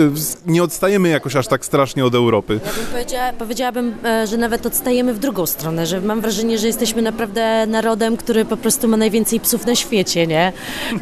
nie 0.46 0.62
odstajemy 0.62 1.08
jakoś 1.08 1.36
aż 1.36 1.46
tak 1.46 1.64
strasznie 1.64 2.04
od 2.04 2.14
Europy. 2.14 2.60
Ja 2.64 2.72
bym 2.72 2.86
powiedziała, 2.92 3.32
powiedziałabym, 3.32 3.94
e, 4.04 4.26
że 4.26 4.36
nawet 4.36 4.66
odstajemy 4.66 5.14
w 5.14 5.18
drugą 5.18 5.46
stronę, 5.46 5.86
że 5.86 6.00
mam 6.00 6.20
wrażenie, 6.20 6.58
że 6.58 6.66
jesteśmy 6.66 7.02
naprawdę 7.02 7.66
narodem, 7.66 8.16
który 8.16 8.44
po 8.44 8.56
prostu 8.56 8.88
ma 8.88 8.96
najwięcej 8.96 9.40
psów 9.40 9.66
na 9.66 9.74
świecie, 9.74 10.26
nie? 10.26 10.52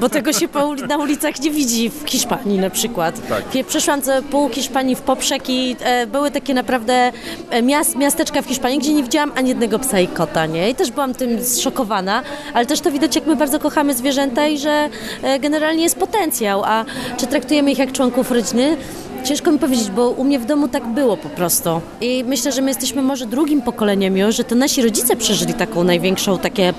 Bo 0.00 0.08
tego 0.08 0.32
się 0.32 0.48
na 0.88 0.96
ulicach 0.96 1.40
nie 1.40 1.50
widzi 1.50 1.90
w 1.90 2.02
Hiszpanii 2.06 2.58
na 2.58 2.70
przykład. 2.70 3.28
Tak. 3.28 3.66
Przeszłam 3.66 4.00
pół 4.30 4.48
Hiszpanii 4.48 4.96
w 4.96 5.00
poprzek 5.00 5.50
i 5.50 5.76
e, 5.80 6.06
były 6.06 6.30
takie 6.32 6.54
naprawdę 6.54 7.12
e, 7.50 7.62
miast, 7.62 7.96
miasteczka 7.96 8.42
w 8.42 8.46
Hiszpanii, 8.46 8.78
gdzie 8.78 8.92
nie 8.92 9.02
widziałam 9.02 9.32
ani 9.36 9.48
jednego 9.48 9.78
psa 9.78 10.00
i 10.00 10.08
kota, 10.08 10.46
nie? 10.46 10.70
I 10.70 10.74
też 10.74 10.90
byłam 10.90 11.14
tym 11.14 11.44
zszokowana, 11.44 12.22
ale 12.54 12.66
też 12.66 12.80
to 12.80 12.90
widać, 12.90 13.16
jak 13.16 13.26
my 13.26 13.36
bardzo 13.36 13.58
kochamy 13.58 13.94
zwierzęta 13.94 14.46
i 14.46 14.58
że 14.58 14.88
e, 15.22 15.38
generalnie 15.38 15.82
jest 15.82 15.98
potencjał, 15.98 16.62
a 16.64 16.84
czy 17.16 17.26
traktujemy 17.26 17.72
ich 17.72 17.78
jak 17.78 17.92
członków 17.92 18.30
rodziny? 18.30 18.76
Ciężko 19.24 19.52
mi 19.52 19.58
powiedzieć, 19.58 19.90
bo 19.90 20.10
u 20.10 20.24
mnie 20.24 20.38
w 20.38 20.44
domu 20.44 20.68
tak 20.68 20.86
było 20.86 21.16
po 21.16 21.28
prostu. 21.28 21.80
I 22.00 22.24
myślę, 22.26 22.52
że 22.52 22.62
my 22.62 22.68
jesteśmy 22.68 23.02
może 23.02 23.26
drugim 23.26 23.62
pokoleniem 23.62 24.16
już, 24.16 24.36
że 24.36 24.44
to 24.44 24.54
nasi 24.54 24.82
rodzice 24.82 25.16
przeżyli 25.16 25.54
taką 25.54 25.84
największą 25.84 26.38
takie 26.38 26.74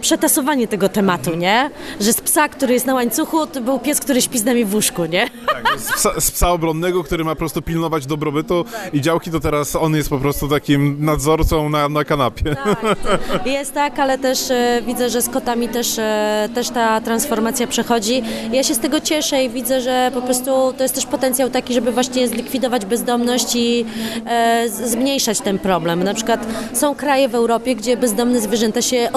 przetasowanie 0.00 0.68
tego 0.68 0.88
tematu, 0.88 1.34
nie? 1.34 1.70
Że 2.00 2.12
z 2.12 2.20
psa, 2.20 2.48
który 2.48 2.74
jest 2.74 2.86
na 2.86 2.94
łańcuchu, 2.94 3.46
to 3.46 3.60
był 3.60 3.78
pies, 3.78 4.00
który 4.00 4.22
śpi 4.22 4.38
z 4.38 4.44
nami 4.44 4.64
w 4.64 4.74
łóżku, 4.74 5.04
nie? 5.04 5.30
Tak, 5.46 5.80
z 5.80 5.92
psa, 5.92 6.20
z 6.20 6.30
psa 6.30 6.50
obronnego, 6.50 7.04
który 7.04 7.24
ma 7.24 7.30
po 7.30 7.38
prostu 7.38 7.62
pilnować 7.62 8.06
dobrobytu 8.06 8.64
tak. 8.64 8.94
i 8.94 9.00
działki, 9.00 9.30
to 9.30 9.40
teraz 9.40 9.76
on 9.76 9.94
jest 9.94 10.10
po 10.10 10.18
prostu 10.18 10.48
takim 10.48 11.04
nadzorcą 11.04 11.68
na, 11.68 11.88
na 11.88 12.04
kanapie. 12.04 12.56
Tak, 12.56 13.46
jest 13.46 13.74
tak, 13.74 13.98
ale 13.98 14.18
też 14.18 14.50
e, 14.50 14.82
widzę, 14.86 15.10
że 15.10 15.22
z 15.22 15.28
kotami 15.28 15.68
też, 15.68 15.98
e, 15.98 16.48
też 16.54 16.70
ta 16.70 17.00
transformacja 17.00 17.66
przechodzi. 17.66 18.22
Ja 18.52 18.62
się 18.62 18.74
z 18.74 18.78
tego 18.78 19.00
cieszę 19.00 19.44
i 19.44 19.50
widzę, 19.50 19.80
że 19.80 20.10
po 20.14 20.22
prostu 20.22 20.72
to 20.76 20.82
jest 20.82 20.94
też 20.94 21.06
potencjał 21.06 21.50
taki, 21.50 21.74
żeby 21.74 21.92
właśnie 21.92 22.28
zlikwidować 22.28 22.86
bezdomność 22.86 23.56
i 23.56 23.84
e, 24.26 24.68
zmniejszać 24.68 25.40
ten 25.40 25.58
problem. 25.58 26.04
Na 26.04 26.14
przykład 26.14 26.46
są 26.72 26.94
kraje 26.94 27.28
w 27.28 27.34
Europie, 27.34 27.74
gdzie 27.74 27.96
bezdomne 27.96 28.40
zwierzęta 28.40 28.82
się 28.82 29.08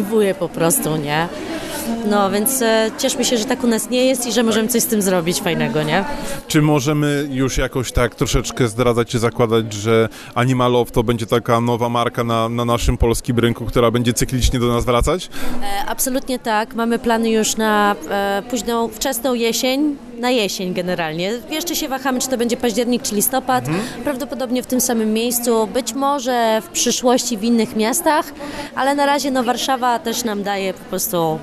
odstrzeliwuje 0.00 0.34
po 0.34 0.48
prostu, 0.48 0.96
nie? 0.96 1.28
No, 2.06 2.30
więc 2.30 2.62
e, 2.62 2.90
cieszmy 2.98 3.24
się, 3.24 3.36
że 3.36 3.44
tak 3.44 3.64
u 3.64 3.66
nas 3.66 3.90
nie 3.90 4.04
jest 4.04 4.26
i 4.26 4.32
że 4.32 4.42
możemy 4.42 4.68
coś 4.68 4.82
z 4.82 4.86
tym 4.86 5.02
zrobić 5.02 5.40
fajnego, 5.40 5.82
nie? 5.82 6.04
Czy 6.48 6.62
możemy 6.62 7.28
już 7.30 7.58
jakoś 7.58 7.92
tak 7.92 8.14
troszeczkę 8.14 8.68
zdradzać 8.68 9.08
czy 9.08 9.18
zakładać, 9.18 9.72
że 9.72 10.08
Animalow 10.34 10.90
to 10.90 11.02
będzie 11.02 11.26
taka 11.26 11.60
nowa 11.60 11.88
marka 11.88 12.24
na, 12.24 12.48
na 12.48 12.64
naszym 12.64 12.96
polskim 12.96 13.38
rynku, 13.38 13.64
która 13.64 13.90
będzie 13.90 14.12
cyklicznie 14.12 14.58
do 14.58 14.68
nas 14.68 14.84
wracać? 14.84 15.28
E, 15.62 15.86
absolutnie 15.88 16.38
tak. 16.38 16.74
Mamy 16.74 16.98
plany 16.98 17.30
już 17.30 17.56
na 17.56 17.96
e, 18.10 18.42
późną, 18.50 18.88
wczesną 18.88 19.34
jesień, 19.34 19.96
na 20.20 20.30
jesień 20.30 20.74
generalnie. 20.74 21.32
Jeszcze 21.50 21.76
się 21.76 21.88
wahamy, 21.88 22.20
czy 22.20 22.28
to 22.28 22.36
będzie 22.36 22.56
październik, 22.56 23.02
czy 23.02 23.14
listopad. 23.14 23.68
Mhm. 23.68 23.86
Prawdopodobnie 24.04 24.62
w 24.62 24.66
tym 24.66 24.80
samym 24.80 25.12
miejscu, 25.12 25.66
być 25.66 25.92
może 25.92 26.62
w 26.64 26.68
przyszłości 26.68 27.36
w 27.36 27.44
innych 27.44 27.76
miastach, 27.76 28.32
ale 28.74 28.94
na 28.94 29.06
razie 29.06 29.30
no, 29.30 29.44
Warszawa 29.44 29.89
też 29.98 30.24
nam 30.24 30.42
daje 30.42 30.74
po 30.74 30.84
prostu 30.84 31.38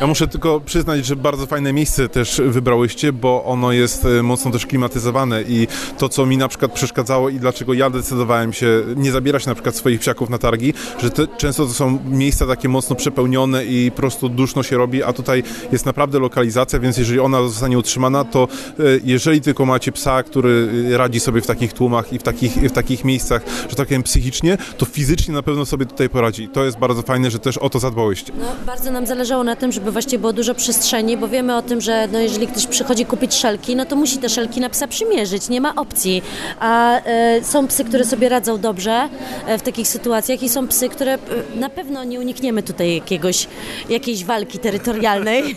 ja 0.00 0.06
muszę 0.06 0.28
tylko 0.28 0.60
przyznać, 0.60 1.06
że 1.06 1.16
bardzo 1.16 1.46
fajne 1.46 1.72
miejsce 1.72 2.08
też 2.08 2.40
wybrałyście, 2.44 3.12
bo 3.12 3.44
ono 3.44 3.72
jest 3.72 4.04
e, 4.04 4.22
mocno 4.22 4.50
też 4.50 4.66
klimatyzowane 4.66 5.42
i 5.42 5.68
to, 5.98 6.08
co 6.08 6.26
mi 6.26 6.36
na 6.36 6.48
przykład 6.48 6.72
przeszkadzało 6.72 7.28
i 7.28 7.38
dlaczego 7.38 7.74
ja 7.74 7.90
decydowałem 7.90 8.52
się 8.52 8.82
nie 8.96 9.12
zabierać 9.12 9.46
na 9.46 9.54
przykład 9.54 9.76
swoich 9.76 10.00
psiaków 10.00 10.30
na 10.30 10.38
targi, 10.38 10.74
że 11.02 11.10
te, 11.10 11.26
często 11.26 11.66
to 11.66 11.72
są 11.72 11.98
miejsca 12.04 12.46
takie 12.46 12.68
mocno 12.68 12.96
przepełnione 12.96 13.64
i 13.64 13.90
po 13.90 13.96
prostu 13.96 14.28
duszno 14.28 14.62
się 14.62 14.76
robi, 14.76 15.02
a 15.02 15.12
tutaj 15.12 15.42
jest 15.72 15.86
naprawdę 15.86 16.18
lokalizacja, 16.18 16.78
więc 16.78 16.98
jeżeli 16.98 17.20
ona 17.20 17.42
zostanie 17.42 17.78
utrzymana, 17.78 18.24
to 18.24 18.48
e, 18.78 18.82
jeżeli 19.04 19.40
tylko 19.40 19.66
macie 19.66 19.92
psa, 19.92 20.22
który 20.22 20.68
radzi 20.96 21.20
sobie 21.20 21.40
w 21.40 21.46
takich 21.46 21.72
tłumach 21.72 22.12
i 22.12 22.18
w 22.18 22.22
takich, 22.22 22.52
w 22.52 22.72
takich 22.72 23.04
miejscach, 23.04 23.42
że 23.70 23.76
tak 23.76 23.86
powiem 23.88 24.02
psychicznie, 24.02 24.58
to 24.78 24.86
fizycznie 24.86 25.34
na 25.34 25.42
pewno 25.42 25.66
sobie 25.66 25.86
tutaj 25.86 26.08
poradzi. 26.08 26.48
To 26.48 26.64
jest 26.64 26.78
bardzo 26.78 27.02
fajne, 27.02 27.30
że 27.30 27.38
też 27.38 27.58
o 27.58 27.70
to 27.70 27.80
zadbałyście. 27.84 28.32
No, 28.38 28.46
bardzo 28.66 28.90
nam 28.90 29.06
zależało 29.06 29.44
na 29.44 29.56
tym, 29.56 29.72
żeby 29.72 29.92
właściwie 29.92 30.18
było 30.18 30.32
dużo 30.32 30.54
przestrzeni, 30.54 31.16
bo 31.16 31.28
wiemy 31.28 31.56
o 31.56 31.62
tym, 31.62 31.80
że 31.80 32.08
no, 32.12 32.18
jeżeli 32.18 32.46
ktoś 32.46 32.66
przychodzi 32.66 33.06
kupić 33.06 33.34
szelki, 33.34 33.76
no 33.76 33.84
to 33.84 33.96
musi 33.96 34.18
te 34.18 34.28
szelki 34.28 34.60
na 34.60 34.70
psa 34.70 34.88
przymierzyć, 34.88 35.48
nie 35.48 35.60
ma 35.60 35.74
opcji. 35.74 36.22
A 36.60 37.00
e, 37.00 37.44
są 37.44 37.66
psy, 37.68 37.84
które 37.84 38.04
sobie 38.04 38.28
radzą 38.28 38.58
dobrze 38.58 39.08
e, 39.46 39.58
w 39.58 39.62
takich 39.62 39.88
sytuacjach 39.88 40.42
i 40.42 40.48
są 40.48 40.68
psy, 40.68 40.88
które 40.88 41.14
e, 41.14 41.18
na 41.56 41.68
pewno 41.68 42.04
nie 42.04 42.20
unikniemy 42.20 42.62
tutaj 42.62 42.94
jakiegoś, 42.94 43.48
jakiejś 43.88 44.24
walki 44.24 44.58
terytorialnej, 44.58 45.56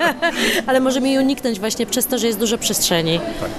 ale 0.66 0.80
możemy 0.80 1.08
jej 1.08 1.18
uniknąć 1.18 1.60
właśnie 1.60 1.86
przez 1.86 2.06
to, 2.06 2.18
że 2.18 2.26
jest 2.26 2.38
dużo 2.38 2.58
przestrzeni. 2.58 3.20
Tak. 3.40 3.50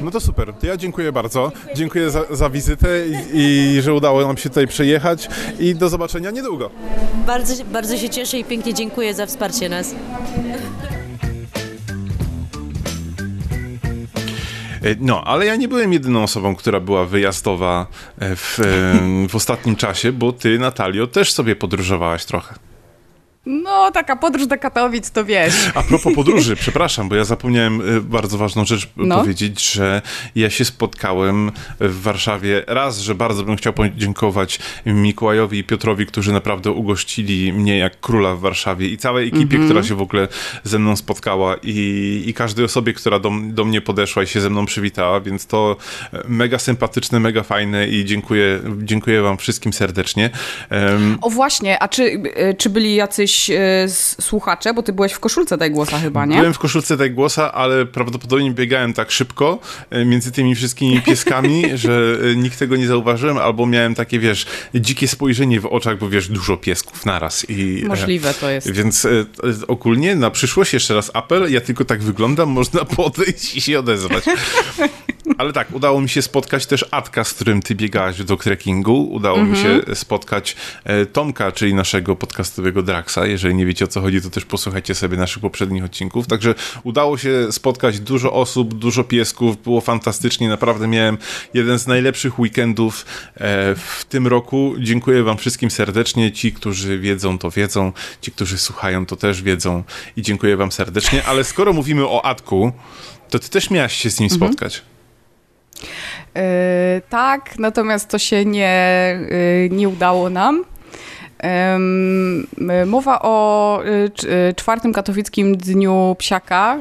No 0.00 0.10
to 0.10 0.20
super. 0.20 0.54
To 0.60 0.66
ja 0.66 0.76
dziękuję 0.76 1.12
bardzo. 1.12 1.52
Dziękuję 1.74 2.10
za, 2.10 2.24
za 2.30 2.50
wizytę 2.50 2.88
i, 3.08 3.38
i, 3.76 3.82
że 3.82 3.94
udało 3.94 4.26
nam 4.26 4.36
się 4.36 4.48
tutaj 4.48 4.66
przejechać 4.66 5.28
i 5.58 5.74
do 5.74 5.88
zobaczenia 5.88 6.30
niedługo. 6.30 6.70
Bardzo, 7.26 7.45
bardzo 7.72 7.96
się 7.96 8.10
cieszę 8.10 8.38
i 8.38 8.44
pięknie 8.44 8.74
dziękuję 8.74 9.14
za 9.14 9.26
wsparcie 9.26 9.68
nas. 9.68 9.94
E, 14.82 14.94
no, 15.00 15.24
ale 15.24 15.46
ja 15.46 15.56
nie 15.56 15.68
byłem 15.68 15.92
jedyną 15.92 16.22
osobą, 16.22 16.56
która 16.56 16.80
była 16.80 17.04
wyjazdowa 17.04 17.86
e, 18.18 18.36
w, 18.36 18.58
w 19.28 19.34
ostatnim 19.34 19.76
czasie, 19.76 20.12
bo 20.12 20.32
ty, 20.32 20.58
Natalio, 20.58 21.06
też 21.06 21.32
sobie 21.32 21.56
podróżowałaś 21.56 22.24
trochę. 22.24 22.54
No, 23.46 23.90
taka 23.90 24.16
podróż 24.16 24.46
do 24.46 24.58
Katowic, 24.58 25.10
to 25.10 25.24
wiesz. 25.24 25.54
A 25.74 25.82
propos 25.82 26.14
podróży, 26.14 26.56
przepraszam, 26.56 27.08
bo 27.08 27.14
ja 27.14 27.24
zapomniałem 27.24 27.96
y, 27.96 28.00
bardzo 28.00 28.38
ważną 28.38 28.64
rzecz 28.64 28.88
no. 28.96 29.18
powiedzieć, 29.18 29.72
że 29.72 30.02
ja 30.34 30.50
się 30.50 30.64
spotkałem 30.64 31.52
w 31.80 32.02
Warszawie 32.02 32.64
raz, 32.66 32.98
że 32.98 33.14
bardzo 33.14 33.44
bym 33.44 33.56
chciał 33.56 33.72
podziękować 33.72 34.58
Mikołajowi 34.86 35.58
i 35.58 35.64
Piotrowi, 35.64 36.06
którzy 36.06 36.32
naprawdę 36.32 36.70
ugościli 36.70 37.52
mnie 37.52 37.78
jak 37.78 38.00
króla 38.00 38.34
w 38.34 38.40
Warszawie 38.40 38.88
i 38.88 38.96
całej 38.96 39.28
ekipie, 39.28 39.58
mm-hmm. 39.58 39.64
która 39.64 39.82
się 39.82 39.94
w 39.94 40.02
ogóle 40.02 40.28
ze 40.64 40.78
mną 40.78 40.96
spotkała 40.96 41.56
i, 41.62 42.24
i 42.26 42.34
każdej 42.34 42.64
osobie, 42.64 42.92
która 42.92 43.18
do, 43.18 43.32
do 43.42 43.64
mnie 43.64 43.80
podeszła 43.80 44.22
i 44.22 44.26
się 44.26 44.40
ze 44.40 44.50
mną 44.50 44.66
przywitała, 44.66 45.20
więc 45.20 45.46
to 45.46 45.76
e, 46.12 46.22
mega 46.28 46.58
sympatyczne, 46.58 47.20
mega 47.20 47.42
fajne 47.42 47.88
i 47.88 48.04
dziękuję, 48.04 48.60
dziękuję 48.78 49.22
wam 49.22 49.36
wszystkim 49.36 49.72
serdecznie. 49.72 50.30
Um, 50.70 51.18
o 51.22 51.30
właśnie, 51.30 51.82
a 51.82 51.88
czy, 51.88 52.02
y, 52.02 52.54
czy 52.58 52.70
byli 52.70 52.94
jacyś 52.94 53.35
e, 53.50 53.88
słuchacze, 54.20 54.74
bo 54.74 54.82
ty 54.82 54.92
byłeś 54.92 55.12
w 55.12 55.20
koszulce 55.20 55.56
Daj 55.56 55.70
Głosa 55.70 55.98
chyba, 55.98 56.26
nie? 56.26 56.36
Byłem 56.36 56.54
w 56.54 56.58
koszulce 56.58 56.96
Daj 56.96 57.10
Głosa, 57.10 57.52
ale 57.52 57.86
prawdopodobnie 57.86 58.50
biegałem 58.50 58.92
tak 58.92 59.10
szybko 59.10 59.58
e, 59.90 60.04
między 60.04 60.32
tymi 60.32 60.54
wszystkimi 60.54 61.02
pieskami, 61.02 61.64
że 61.74 62.18
e, 62.32 62.36
nikt 62.36 62.58
tego 62.58 62.76
nie 62.76 62.86
zauważyłem, 62.86 63.38
albo 63.38 63.66
miałem 63.66 63.94
takie, 63.94 64.18
wiesz, 64.18 64.46
dzikie 64.74 65.08
spojrzenie 65.08 65.60
w 65.60 65.66
oczach, 65.66 65.98
bo 65.98 66.08
wiesz, 66.08 66.28
dużo 66.28 66.56
piesków 66.56 67.06
naraz. 67.06 67.46
I, 67.50 67.84
Możliwe 67.86 68.34
to 68.34 68.50
jest. 68.50 68.70
Więc 68.70 69.06
ogólnie 69.68 70.14
na 70.14 70.30
przyszłość 70.30 70.72
jeszcze 70.74 70.94
raz 70.94 71.10
apel, 71.14 71.52
ja 71.52 71.60
tylko 71.60 71.84
tak 71.84 72.02
wyglądam, 72.02 72.48
można 72.60 72.84
podejść 72.84 73.56
i 73.56 73.60
się 73.60 73.78
odezwać. 73.78 74.24
Ale 75.38 75.52
tak, 75.52 75.74
udało 75.74 76.00
mi 76.00 76.08
się 76.08 76.22
spotkać 76.22 76.66
też 76.66 76.84
Atka, 76.90 77.24
z 77.24 77.34
którym 77.34 77.62
ty 77.62 77.74
biegałaś 77.74 78.24
do 78.24 78.36
trekkingu. 78.36 79.04
Udało 79.12 79.44
mi 79.44 79.56
się 79.56 79.68
mhm. 79.68 79.96
spotkać 79.96 80.56
Tomka, 81.12 81.52
czyli 81.52 81.74
naszego 81.74 82.16
podcastowego 82.16 82.82
Draxa, 82.82 83.18
jeżeli 83.26 83.54
nie 83.54 83.66
wiecie 83.66 83.84
o 83.84 83.88
co 83.88 84.00
chodzi, 84.00 84.22
to 84.22 84.30
też 84.30 84.44
posłuchajcie 84.44 84.94
sobie 84.94 85.16
naszych 85.16 85.42
poprzednich 85.42 85.84
odcinków. 85.84 86.26
Także 86.26 86.54
udało 86.82 87.18
się 87.18 87.52
spotkać 87.52 88.00
dużo 88.00 88.32
osób, 88.32 88.74
dużo 88.74 89.04
piesków, 89.04 89.62
było 89.62 89.80
fantastycznie. 89.80 90.48
Naprawdę 90.48 90.88
miałem 90.88 91.18
jeden 91.54 91.78
z 91.78 91.86
najlepszych 91.86 92.38
weekendów 92.38 93.06
e, 93.34 93.74
w 93.74 94.04
tym 94.08 94.26
roku. 94.26 94.74
Dziękuję 94.78 95.22
Wam 95.22 95.36
wszystkim 95.36 95.70
serdecznie. 95.70 96.32
Ci, 96.32 96.52
którzy 96.52 96.98
wiedzą, 96.98 97.38
to 97.38 97.50
wiedzą. 97.50 97.92
Ci, 98.20 98.32
którzy 98.32 98.58
słuchają, 98.58 99.06
to 99.06 99.16
też 99.16 99.42
wiedzą. 99.42 99.82
I 100.16 100.22
dziękuję 100.22 100.56
Wam 100.56 100.72
serdecznie. 100.72 101.24
Ale 101.24 101.44
skoro 101.44 101.72
mówimy 101.72 102.08
o 102.08 102.24
Atku, 102.24 102.72
to 103.30 103.38
Ty 103.38 103.48
też 103.48 103.70
miałaś 103.70 103.96
się 103.96 104.10
z 104.10 104.20
nim 104.20 104.32
mhm. 104.32 104.52
spotkać. 104.52 104.82
Tak, 107.08 107.58
natomiast 107.58 108.08
to 108.08 108.18
się 108.18 108.44
nie, 108.44 109.18
nie 109.70 109.88
udało 109.88 110.30
nam. 110.30 110.64
Mowa 112.86 113.22
o 113.22 113.80
czwartym 114.56 114.92
katowickim 114.92 115.56
Dniu 115.56 116.16
Psiaka, 116.18 116.78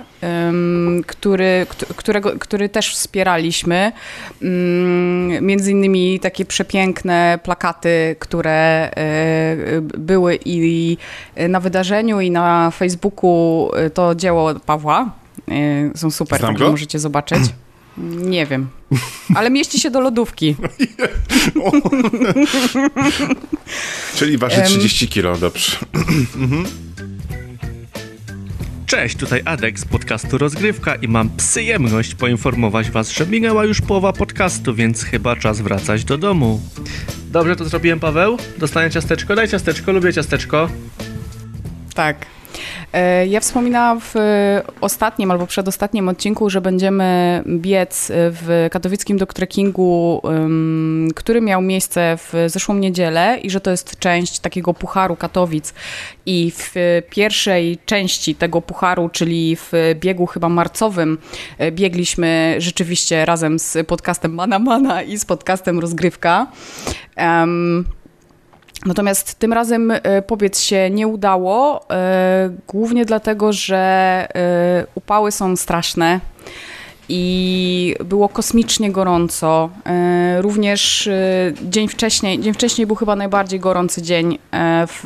który, 1.07 1.65
którego, 1.95 2.31
który 2.39 2.69
też 2.69 2.93
wspieraliśmy. 2.93 3.91
Między 5.41 5.71
innymi 5.71 6.19
takie 6.19 6.45
przepiękne 6.45 7.39
plakaty, 7.43 8.15
które 8.19 8.91
były 9.81 10.39
i 10.45 10.97
na 11.49 11.59
wydarzeniu, 11.59 12.19
i 12.19 12.31
na 12.31 12.71
Facebooku 12.71 13.71
to 13.93 14.15
dzieło 14.15 14.53
Pawła. 14.65 15.11
Są 15.95 16.11
super, 16.11 16.39
Znam 16.39 16.51
także 16.51 16.71
możecie 16.71 16.99
zobaczyć. 16.99 17.39
Nie 17.97 18.45
wiem. 18.45 18.67
Ale 19.35 19.49
mieści 19.49 19.79
się 19.79 19.91
do 19.91 20.01
lodówki. 20.01 20.55
Czyli 24.15 24.37
waży 24.37 24.61
30 24.61 25.07
kilo, 25.07 25.37
dobrze. 25.37 25.77
Cześć, 28.85 29.15
tutaj 29.15 29.41
Adek 29.45 29.79
z 29.79 29.85
podcastu 29.85 30.37
Rozgrywka 30.37 30.95
i 30.95 31.07
mam 31.07 31.29
przyjemność 31.37 32.15
poinformować 32.15 32.91
was, 32.91 33.11
że 33.11 33.27
minęła 33.27 33.65
już 33.65 33.81
połowa 33.81 34.13
podcastu, 34.13 34.75
więc 34.75 35.03
chyba 35.03 35.35
czas 35.35 35.61
wracać 35.61 36.03
do 36.03 36.17
domu. 36.17 36.61
Dobrze 37.31 37.55
to 37.55 37.65
zrobiłem, 37.65 37.99
Paweł? 37.99 38.37
Dostanie 38.57 38.91
ciasteczko? 38.91 39.35
Daj 39.35 39.47
ciasteczko, 39.47 39.91
lubię 39.91 40.13
ciasteczko. 40.13 40.69
Tak. 41.93 42.25
E, 42.93 43.27
ja 43.27 43.39
wspominałam 43.39 44.01
w 44.01 44.13
ostatnim 44.81 45.31
albo 45.31 45.47
przedostatnim 45.47 46.09
odcinku, 46.09 46.49
że 46.49 46.61
będziemy 46.61 47.43
biec 47.47 48.11
w 48.15 48.67
katowickim 48.71 49.17
doktrekingu, 49.17 50.21
który 51.15 51.41
miał 51.41 51.61
miejsce 51.61 52.17
w 52.17 52.33
zeszłą 52.47 52.75
niedzielę 52.75 53.37
i 53.43 53.49
że 53.49 53.61
to 53.61 53.71
jest 53.71 53.99
część 53.99 54.39
takiego 54.39 54.73
Pucharu 54.73 55.15
Katowic. 55.15 55.73
I 56.25 56.51
w 56.55 56.73
pierwszej 57.09 57.77
części 57.85 58.35
tego 58.35 58.61
Pucharu, 58.61 59.09
czyli 59.09 59.55
w 59.55 59.71
biegu 59.95 60.25
chyba 60.25 60.49
marcowym, 60.49 61.17
e, 61.57 61.71
biegliśmy 61.71 62.55
rzeczywiście 62.57 63.25
razem 63.25 63.59
z 63.59 63.87
podcastem 63.87 64.33
Mana 64.33 64.59
Mana 64.59 65.01
i 65.01 65.17
z 65.17 65.25
podcastem 65.25 65.79
Rozgrywka. 65.79 66.47
Um, 67.17 67.85
Natomiast 68.85 69.35
tym 69.35 69.53
razem 69.53 69.91
e, 69.91 70.21
pobiec 70.21 70.59
się 70.59 70.89
nie 70.89 71.07
udało, 71.07 71.85
e, 71.89 72.49
głównie 72.67 73.05
dlatego, 73.05 73.53
że 73.53 73.77
e, 74.35 74.85
upały 74.95 75.31
są 75.31 75.55
straszne 75.55 76.19
i 77.09 77.95
było 78.05 78.29
kosmicznie 78.29 78.91
gorąco. 78.91 79.69
Również 80.39 81.09
dzień 81.61 81.87
wcześniej, 81.87 82.39
dzień 82.39 82.53
wcześniej 82.53 82.87
był 82.87 82.95
chyba 82.95 83.15
najbardziej 83.15 83.59
gorący 83.59 84.01
dzień 84.01 84.39
w, 84.87 85.01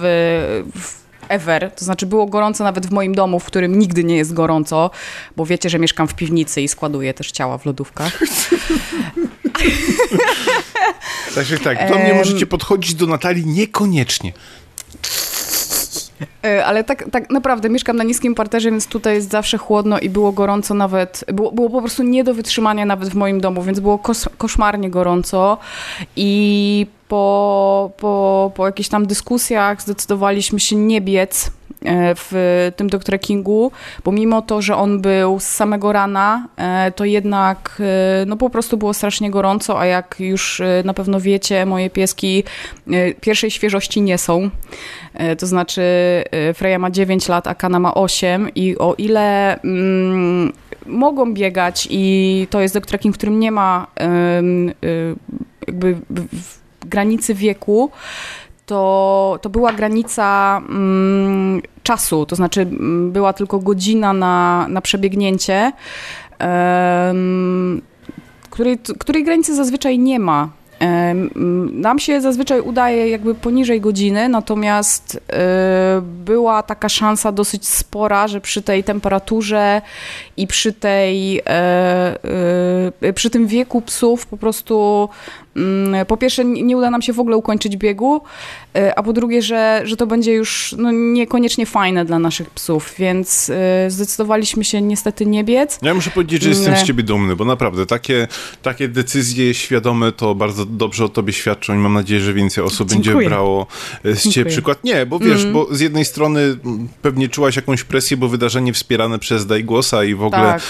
w 0.75 0.99
ever. 1.29 1.71
To 1.75 1.85
znaczy 1.85 2.05
było 2.05 2.25
gorąco 2.25 2.63
nawet 2.63 2.87
w 2.87 2.91
moim 2.91 3.15
domu, 3.15 3.39
w 3.39 3.45
którym 3.45 3.79
nigdy 3.79 4.03
nie 4.03 4.17
jest 4.17 4.33
gorąco, 4.33 4.91
bo 5.37 5.45
wiecie, 5.45 5.69
że 5.69 5.79
mieszkam 5.79 6.07
w 6.07 6.15
piwnicy 6.15 6.61
i 6.61 6.67
składuję 6.67 7.13
też 7.13 7.31
ciała 7.31 7.57
w 7.57 7.65
lodówkach. 7.65 8.19
Także 11.35 11.57
tak, 11.57 11.89
do 11.89 11.99
mnie 11.99 12.13
możecie 12.13 12.45
podchodzić, 12.45 12.95
do 12.95 13.07
Natalii 13.07 13.45
niekoniecznie. 13.45 14.33
E, 16.45 16.65
ale 16.65 16.83
tak, 16.83 17.05
tak 17.11 17.29
naprawdę 17.29 17.69
mieszkam 17.69 17.97
na 17.97 18.03
niskim 18.03 18.35
parterze, 18.35 18.71
więc 18.71 18.87
tutaj 18.87 19.15
jest 19.15 19.31
zawsze 19.31 19.57
chłodno 19.57 19.99
i 19.99 20.09
było 20.09 20.31
gorąco 20.31 20.73
nawet, 20.73 21.25
było, 21.33 21.51
było 21.51 21.69
po 21.69 21.81
prostu 21.81 22.03
nie 22.03 22.23
do 22.23 22.33
wytrzymania 22.33 22.85
nawet 22.85 23.09
w 23.09 23.15
moim 23.15 23.41
domu, 23.41 23.63
więc 23.63 23.79
było 23.79 23.99
kos, 23.99 24.29
koszmarnie 24.37 24.89
gorąco 24.89 25.57
i 26.15 26.87
po, 27.07 27.91
po, 27.97 28.51
po 28.55 28.65
jakichś 28.65 28.89
tam 28.89 29.05
dyskusjach 29.05 29.81
zdecydowaliśmy 29.81 30.59
się 30.59 30.75
nie 30.75 31.01
biec 31.01 31.51
w 32.15 32.71
tym 32.75 32.89
doktrekingu, 32.89 33.71
bo 34.03 34.11
mimo 34.11 34.41
to, 34.41 34.61
że 34.61 34.75
on 34.75 35.01
był 35.01 35.39
z 35.39 35.43
samego 35.43 35.91
rana, 35.91 36.47
e, 36.57 36.91
to 36.91 37.05
jednak 37.05 37.81
e, 38.21 38.25
no 38.25 38.37
po 38.37 38.49
prostu 38.49 38.77
było 38.77 38.93
strasznie 38.93 39.31
gorąco, 39.31 39.79
a 39.79 39.85
jak 39.85 40.15
już 40.19 40.61
na 40.83 40.93
pewno 40.93 41.19
wiecie, 41.19 41.65
moje 41.65 41.89
pieski 41.89 42.43
pierwszej 43.21 43.51
świeżości 43.51 44.01
nie 44.01 44.17
są. 44.17 44.49
To 45.39 45.47
znaczy 45.47 45.81
Freya 46.53 46.79
ma 46.79 46.91
9 46.91 47.27
lat, 47.27 47.47
a 47.47 47.55
Kana 47.55 47.79
ma 47.79 47.93
8 47.93 48.49
i 48.55 48.77
o 48.77 48.95
ile 48.97 49.59
mm, 49.61 50.53
mogą 50.85 51.33
biegać 51.33 51.87
i 51.91 52.47
to 52.49 52.61
jest 52.61 52.73
doktreking, 52.73 53.15
w 53.15 53.17
którym 53.17 53.39
nie 53.39 53.51
ma 53.51 53.87
jakby 55.67 55.97
granicy 56.85 57.33
wieku, 57.33 57.91
to, 58.69 59.39
to 59.41 59.49
była 59.49 59.73
granica 59.73 60.57
mm, 60.69 61.61
czasu, 61.83 62.25
to 62.25 62.35
znaczy 62.35 62.61
mm, 62.61 63.11
była 63.11 63.33
tylko 63.33 63.59
godzina 63.59 64.13
na, 64.13 64.65
na 64.69 64.81
przebiegnięcie, 64.81 65.71
um, 67.07 67.81
której, 68.49 68.77
której 68.99 69.23
granicy 69.23 69.55
zazwyczaj 69.55 69.99
nie 69.99 70.19
ma. 70.19 70.49
Nam 71.71 71.99
się 71.99 72.21
zazwyczaj 72.21 72.61
udaje 72.61 73.09
jakby 73.09 73.35
poniżej 73.35 73.81
godziny, 73.81 74.29
natomiast 74.29 75.19
e, 75.29 76.01
była 76.01 76.63
taka 76.63 76.89
szansa 76.89 77.31
dosyć 77.31 77.67
spora, 77.67 78.27
że 78.27 78.41
przy 78.41 78.61
tej 78.61 78.83
temperaturze 78.83 79.81
i 80.37 80.47
przy 80.47 80.73
tej, 80.73 81.39
e, 81.39 81.43
e, 83.01 83.13
przy 83.13 83.29
tym 83.29 83.47
wieku 83.47 83.81
psów 83.81 84.25
po 84.25 84.37
prostu 84.37 85.09
po 86.07 86.17
pierwsze 86.17 86.45
nie 86.45 86.77
uda 86.77 86.91
nam 86.91 87.01
się 87.01 87.13
w 87.13 87.19
ogóle 87.19 87.37
ukończyć 87.37 87.77
biegu, 87.77 88.21
e, 88.75 88.99
a 88.99 89.03
po 89.03 89.13
drugie, 89.13 89.41
że, 89.41 89.81
że 89.85 89.97
to 89.97 90.07
będzie 90.07 90.33
już 90.33 90.75
no, 90.77 90.91
niekoniecznie 90.91 91.65
fajne 91.65 92.05
dla 92.05 92.19
naszych 92.19 92.49
psów, 92.49 92.93
więc 92.99 93.49
e, 93.49 93.91
zdecydowaliśmy 93.91 94.63
się 94.63 94.81
niestety 94.81 95.25
nie 95.25 95.43
biec. 95.43 95.79
Ja 95.81 95.93
muszę 95.93 96.11
powiedzieć, 96.11 96.43
że 96.43 96.49
jestem 96.49 96.75
z 96.75 96.83
ciebie 96.83 97.03
dumny, 97.03 97.35
bo 97.35 97.45
naprawdę 97.45 97.85
takie, 97.85 98.27
takie 98.61 98.87
decyzje 98.87 99.53
świadome 99.53 100.11
to 100.11 100.35
bardzo 100.35 100.65
dobrze 100.65 101.05
o 101.05 101.09
tobie 101.09 101.33
świadczą 101.33 101.73
i 101.73 101.77
mam 101.77 101.93
nadzieję, 101.93 102.21
że 102.21 102.33
więcej 102.33 102.63
osób 102.63 102.89
Dziękuję. 102.89 103.15
będzie 103.15 103.29
brało 103.29 103.67
e, 104.05 104.15
z 104.15 104.29
ciebie 104.29 104.51
przykład. 104.51 104.83
Nie, 104.83 105.05
bo 105.05 105.19
wiesz, 105.19 105.41
mm. 105.41 105.53
bo 105.53 105.67
z 105.71 105.79
jednej 105.79 106.05
strony 106.05 106.57
pewnie 107.01 107.29
czułaś 107.29 107.55
jakąś 107.55 107.83
presję, 107.83 108.17
bo 108.17 108.27
wydarzenie 108.27 108.73
wspierane 108.73 109.19
przez 109.19 109.45
Daj 109.45 109.63
Głosa 109.63 110.03
i 110.03 110.15
w 110.15 110.23
ogóle 110.23 110.41
tak. 110.41 110.61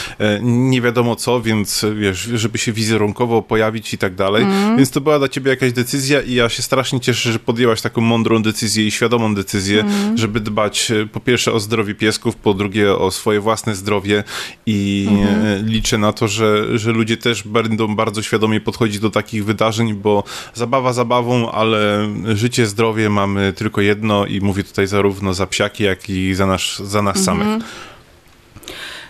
nie 0.42 0.82
wiadomo 0.82 1.16
co, 1.16 1.42
więc 1.42 1.86
wiesz, 1.96 2.20
żeby 2.20 2.58
się 2.58 2.72
wizerunkowo 2.72 3.42
pojawić 3.42 3.94
i 3.94 3.98
tak 3.98 4.16
dalej. 4.16 4.44
Mm. 4.44 4.79
Więc 4.80 4.92
to 4.92 5.02
była 5.02 5.20
dla 5.20 5.28
ciebie 5.28 5.50
jakaś 5.50 5.72
decyzja 5.72 6.22
i 6.22 6.34
ja 6.34 6.50
się 6.50 6.62
strasznie 6.62 7.00
cieszę, 7.00 7.32
że 7.32 7.40
podjęłaś 7.40 7.82
taką 7.82 8.02
mądrą 8.02 8.42
decyzję 8.42 8.88
i 8.88 8.92
świadomą 8.92 9.36
decyzję, 9.36 9.82
mm. 9.82 10.18
żeby 10.18 10.40
dbać 10.40 10.92
e, 10.92 11.06
po 11.06 11.20
pierwsze 11.20 11.54
o 11.54 11.60
zdrowie 11.60 11.96
piesków, 11.96 12.36
po 12.36 12.54
drugie 12.54 12.96
o 12.96 13.12
swoje 13.12 13.40
własne 13.40 13.76
zdrowie 13.76 14.24
i 14.66 15.08
mm. 15.12 15.68
liczę 15.68 15.98
na 15.98 16.14
to, 16.14 16.28
że, 16.28 16.78
że 16.80 16.92
ludzie 16.92 17.18
też 17.18 17.44
będą 17.44 17.96
bardzo 17.96 18.22
świadomie 18.22 18.62
podchodzić 18.62 19.00
do 19.00 19.10
takich 19.10 19.46
wydarzeń, 19.46 19.94
bo 19.94 20.24
zabawa 20.54 20.94
zabawą, 20.94 21.52
ale 21.52 22.10
życie, 22.36 22.66
zdrowie 22.66 23.10
mamy 23.10 23.54
tylko 23.54 23.82
jedno 23.82 24.26
i 24.26 24.42
mówię 24.42 24.64
tutaj 24.64 24.88
zarówno 24.88 25.34
za 25.34 25.48
psiaki, 25.48 25.84
jak 25.84 26.10
i 26.10 26.34
za, 26.34 26.46
nasz, 26.46 26.80
za 26.80 27.02
nas 27.02 27.28
mm 27.28 27.40
-hmm. 27.40 27.44
samych. 27.44 27.64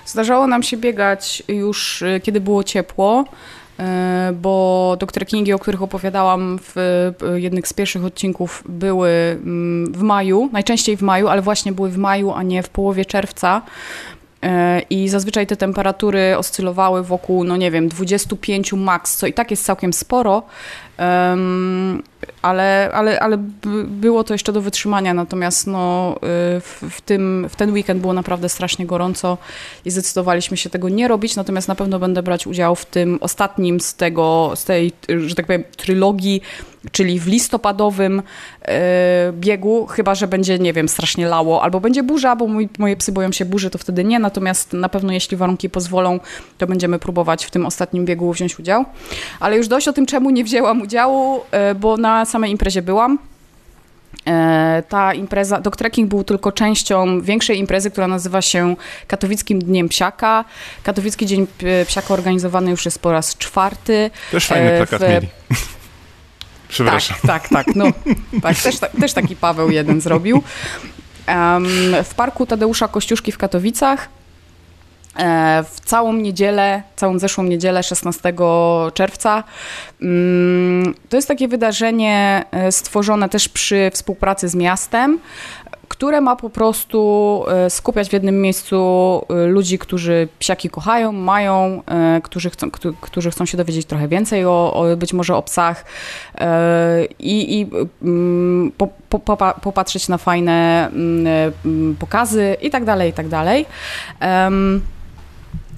Zdarzało 0.06 0.48
nam 0.48 0.64
się 0.64 0.78
biegać 0.78 1.44
już, 1.48 2.02
e, 2.02 2.20
kiedy 2.20 2.42
było 2.42 2.64
ciepło. 2.64 3.26
E, 3.80 4.34
bo 4.42 4.96
doktor 5.00 5.26
Kingi, 5.26 5.54
o 5.54 5.60
których 5.60 5.82
opowiadałam 5.82 6.60
w 6.62 6.76
jednych 7.36 7.68
z 7.68 7.74
pierwszych 7.74 8.06
odcinków, 8.06 8.64
były 8.70 9.10
mm, 9.10 9.94
w 9.94 10.02
maju, 10.02 10.50
najczęściej 10.54 10.98
w 10.98 11.02
maju, 11.02 11.28
ale 11.28 11.42
właśnie 11.42 11.72
były 11.72 11.90
w 11.90 11.98
maju, 11.98 12.32
a 12.32 12.44
nie 12.44 12.64
w 12.64 12.70
połowie 12.70 13.06
czerwca. 13.06 13.62
E, 14.44 14.82
I 14.90 15.10
zazwyczaj 15.10 15.48
te 15.48 15.56
temperatury 15.56 16.38
oscylowały 16.38 17.04
wokół, 17.04 17.44
no 17.44 17.58
nie 17.58 17.72
wiem, 17.72 17.90
25 17.90 18.74
max, 18.74 19.18
co 19.18 19.28
i 19.28 19.34
tak 19.34 19.52
jest 19.52 19.66
całkiem 19.66 19.94
sporo, 19.94 20.44
ale, 22.42 22.92
ale, 22.94 23.20
ale 23.20 23.38
było 23.88 24.24
to 24.24 24.34
jeszcze 24.34 24.54
do 24.54 24.62
wytrzymania, 24.62 25.14
natomiast 25.14 25.68
no, 25.68 26.16
y, 26.16 26.20
w, 26.62 26.84
w, 26.90 27.02
tym, 27.02 27.48
w 27.50 27.56
ten 27.56 27.74
weekend 27.74 28.02
było 28.02 28.14
naprawdę 28.14 28.50
strasznie 28.50 28.86
gorąco 28.86 29.38
i 29.86 29.92
zdecydowaliśmy 29.92 30.58
się 30.58 30.70
tego 30.70 30.90
nie 30.90 31.08
robić, 31.08 31.36
natomiast 31.36 31.68
na 31.68 31.76
pewno 31.76 32.00
będę 32.00 32.24
brać 32.24 32.48
udział 32.48 32.76
w 32.76 32.86
tym 32.86 33.18
ostatnim 33.22 33.80
z 33.80 33.96
tego, 33.96 34.52
z 34.56 34.66
tej, 34.66 34.92
że 35.28 35.36
tak 35.36 35.46
powiem, 35.46 35.64
trylogii, 35.78 36.42
czyli 36.92 37.20
w 37.20 37.28
listopadowym 37.28 38.20
y, 38.20 38.24
biegu, 39.34 39.86
chyba, 39.86 40.16
że 40.16 40.28
będzie, 40.28 40.60
nie 40.60 40.74
wiem, 40.74 40.90
strasznie 40.90 41.28
lało, 41.28 41.64
albo 41.64 41.80
będzie 41.80 42.04
burza, 42.04 42.36
bo 42.36 42.48
mój, 42.48 42.70
moje 42.80 42.98
psy 42.98 43.12
boją 43.12 43.32
się 43.32 43.46
burzy, 43.46 43.70
to 43.70 43.78
wtedy 43.78 44.04
nie, 44.04 44.20
natomiast 44.20 44.74
na 44.74 44.90
pewno 44.90 45.14
jeśli 45.14 45.38
warunki 45.38 45.70
pozwolą, 45.70 46.20
to 46.58 46.68
będziemy 46.68 47.00
próbować 47.00 47.46
w 47.46 47.52
tym 47.52 47.66
ostatnim 47.66 48.06
biegu 48.06 48.34
wziąć 48.34 48.60
udział. 48.60 48.86
Ale 49.40 49.58
już 49.58 49.68
dość 49.68 49.88
o 49.88 49.94
tym, 49.94 50.06
czemu 50.06 50.30
nie 50.30 50.44
wzięłam 50.44 50.82
udziału, 50.82 50.89
y, 51.72 51.76
bo 51.76 51.98
na 51.98 52.26
samej 52.26 52.52
imprezie 52.52 52.82
byłam. 52.82 53.20
E, 54.28 54.84
ta 54.90 55.14
impreza, 55.14 55.62
dog 55.62 55.78
trekking 55.78 56.10
był 56.10 56.24
tylko 56.24 56.52
częścią 56.52 57.22
większej 57.22 57.60
imprezy, 57.60 57.92
która 57.92 58.08
nazywa 58.08 58.42
się 58.42 58.76
Katowickim 59.08 59.60
Dniem 59.60 59.90
Psiaka. 59.90 60.46
Katowicki 60.84 61.26
Dzień 61.26 61.48
Psiaka 61.88 62.14
organizowany 62.14 62.72
już 62.72 62.86
jest 62.86 63.00
po 63.00 63.12
raz 63.12 63.38
czwarty. 63.38 64.12
Też 64.32 64.48
fajny 64.48 64.78
plakat 64.78 65.02
w... 65.02 65.10
mieli. 65.10 65.28
Przepraszam. 66.70 67.18
Tak, 67.28 67.50
tak, 67.50 67.66
tak. 67.66 67.76
No, 67.76 67.86
tak 68.42 68.58
też, 68.58 68.80
też 69.02 69.14
taki 69.14 69.36
Paweł 69.36 69.70
jeden 69.70 70.02
zrobił. 70.02 70.44
W 72.04 72.14
parku 72.16 72.46
Tadeusza 72.46 72.88
Kościuszki 72.88 73.32
w 73.32 73.38
Katowicach 73.38 74.10
E, 74.10 74.19
w 75.64 75.80
całą 75.86 76.14
niedzielę, 76.14 76.84
całą 76.96 77.20
zeszłą 77.20 77.44
niedzielę 77.44 77.84
16 77.84 78.34
czerwca. 78.94 79.44
Mm, 80.02 80.94
to 81.10 81.18
jest 81.18 81.28
takie 81.28 81.48
wydarzenie 81.48 82.46
e, 82.52 82.72
stworzone 82.72 83.30
też 83.30 83.50
przy 83.50 83.92
współpracy 83.94 84.50
z 84.50 84.56
miastem, 84.56 85.20
które 85.88 86.22
ma 86.22 86.36
po 86.36 86.50
prostu 86.50 87.44
e, 87.48 87.70
skupiać 87.70 88.10
w 88.10 88.14
jednym 88.14 88.42
miejscu 88.42 88.80
ludzi, 89.48 89.80
którzy 89.80 90.28
psiaki 90.40 90.70
kochają, 90.70 91.12
mają, 91.12 91.82
którzy 92.24 92.50
chcą, 92.50 92.72
którzy 93.02 93.32
chcą 93.32 93.46
się 93.46 93.58
dowiedzieć 93.58 93.86
trochę 93.86 94.08
więcej 94.08 94.46
o, 94.46 94.74
o 94.74 94.98
być 94.98 95.14
może 95.14 95.36
o 95.36 95.42
psach 95.42 95.86
i, 97.20 97.60
i 97.60 97.68
mm, 98.02 98.72
po, 98.78 98.88
po, 99.10 99.38
popatrzeć 99.62 100.08
na 100.08 100.18
fajne 100.18 100.90
mm, 100.94 101.96
pokazy 102.00 102.58
i 102.62 102.70
tak 102.70 102.86
dalej, 102.86 103.10
i 103.10 103.14
tak 103.14 103.28
dalej. 103.28 103.66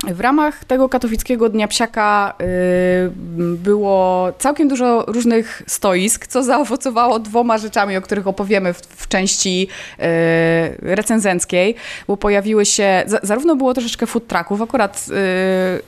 W 0.08 0.20
ramach 0.20 0.66
tego 0.66 0.90
katowickiego 0.90 1.50
Dnia 1.50 1.68
Psiaka 1.68 2.34
y, 2.42 3.12
było 3.58 4.32
całkiem 4.40 4.68
dużo 4.68 5.06
różnych 5.08 5.62
stoisk, 5.68 6.28
co 6.28 6.44
zaowocowało 6.44 7.20
dwoma 7.20 7.58
rzeczami, 7.58 7.98
o 7.98 8.02
których 8.02 8.28
opowiemy 8.28 8.74
w, 8.74 8.78
w 8.78 9.08
części 9.08 9.68
y, 10.00 10.04
recenzenckiej, 10.82 11.76
bo 12.08 12.18
pojawiły 12.18 12.66
się, 12.66 13.04
zarówno 13.24 13.56
było 13.56 13.74
troszeczkę 13.74 14.08
food 14.08 14.28
trucków, 14.28 14.62
akurat, 14.62 15.06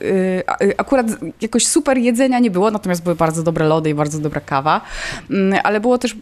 y, 0.01 0.43
akurat 0.78 1.07
jakoś 1.41 1.68
super 1.68 1.97
jedzenia 1.97 2.39
nie 2.39 2.51
było, 2.51 2.72
natomiast 2.72 3.03
były 3.03 3.16
bardzo 3.16 3.43
dobre 3.43 3.68
lody 3.68 3.89
i 3.89 3.93
bardzo 3.93 4.20
dobra 4.20 4.41
kawa, 4.41 4.82
mm, 5.30 5.59
ale 5.64 5.80
było 5.80 5.97
też 5.97 6.16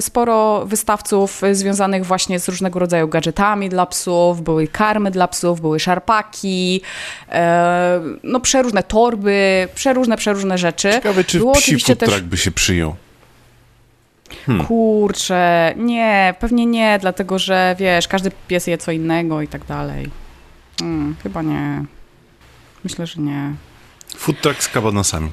sporo 0.00 0.66
wystawców 0.66 1.42
związanych 1.52 2.06
właśnie 2.06 2.40
z 2.40 2.48
różnego 2.48 2.78
rodzaju 2.78 3.08
gadżetami 3.08 3.68
dla 3.68 3.86
psów, 3.86 4.42
były 4.42 4.68
karmy 4.68 5.10
dla 5.10 5.28
psów, 5.28 5.60
były 5.60 5.80
szarpaki, 5.80 6.82
no 8.22 8.40
przeróżne 8.40 8.82
torby, 8.82 9.68
przeróżne, 9.74 10.16
przeróżne 10.16 10.58
rzeczy. 10.58 10.90
Ciekawe, 10.92 11.24
czy 11.24 11.38
Było 11.38 11.54
psi 11.54 11.80
food 11.80 11.98
też... 11.98 12.20
by 12.20 12.36
się 12.36 12.50
przyjął. 12.50 12.96
Hmm. 14.46 14.66
Kurczę, 14.66 15.74
nie, 15.76 16.34
pewnie 16.40 16.66
nie, 16.66 16.98
dlatego 17.00 17.38
że 17.38 17.76
wiesz, 17.78 18.08
każdy 18.08 18.30
pies 18.48 18.66
je 18.66 18.78
co 18.78 18.92
innego 18.92 19.42
i 19.42 19.48
tak 19.48 19.64
dalej. 19.64 20.10
Hmm, 20.80 21.16
chyba 21.22 21.42
nie. 21.42 21.84
Myślę, 22.84 23.06
że 23.06 23.20
nie. 23.20 23.52
Food 24.16 24.40
truck 24.40 24.62
z 24.62 24.68
kabanosami. 24.68 25.30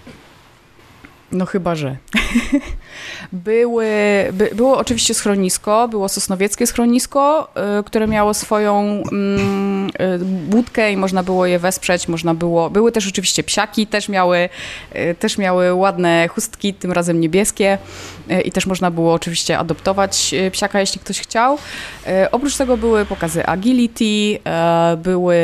No 1.32 1.46
chyba, 1.46 1.76
że. 1.76 1.98
Były, 3.32 3.88
by, 4.34 4.50
było 4.56 4.78
oczywiście 4.78 5.14
schronisko, 5.14 5.88
było 5.88 6.10
sosnowieckie 6.10 6.68
schronisko, 6.68 7.52
y, 7.80 7.84
które 7.84 8.08
miało 8.08 8.34
swoją 8.34 9.04
mm, 9.12 9.90
y, 9.90 10.26
budkę 10.26 10.92
i 10.92 10.98
można 10.98 11.24
było 11.24 11.46
je 11.46 11.60
wesprzeć, 11.60 12.08
można 12.08 12.34
było, 12.34 12.70
były 12.70 12.92
też 12.92 13.08
oczywiście 13.08 13.44
psiaki, 13.44 13.88
też 13.88 14.10
miały, 14.10 14.50
y, 14.96 15.16
też 15.20 15.38
miały 15.38 15.74
ładne 15.74 16.28
chustki, 16.28 16.74
tym 16.74 16.92
razem 16.92 17.20
niebieskie 17.20 17.78
i 18.46 18.52
też 18.52 18.66
można 18.66 18.92
było 18.92 19.14
oczywiście 19.14 19.58
adoptować 19.58 20.34
y, 20.34 20.52
psiaka, 20.52 20.80
jeśli 20.80 21.00
ktoś 21.00 21.20
chciał. 21.20 21.56
Y, 22.08 22.32
oprócz 22.32 22.58
tego 22.58 22.78
były 22.78 23.06
pokazy 23.06 23.46
agility, 23.46 24.40
były, 24.98 25.38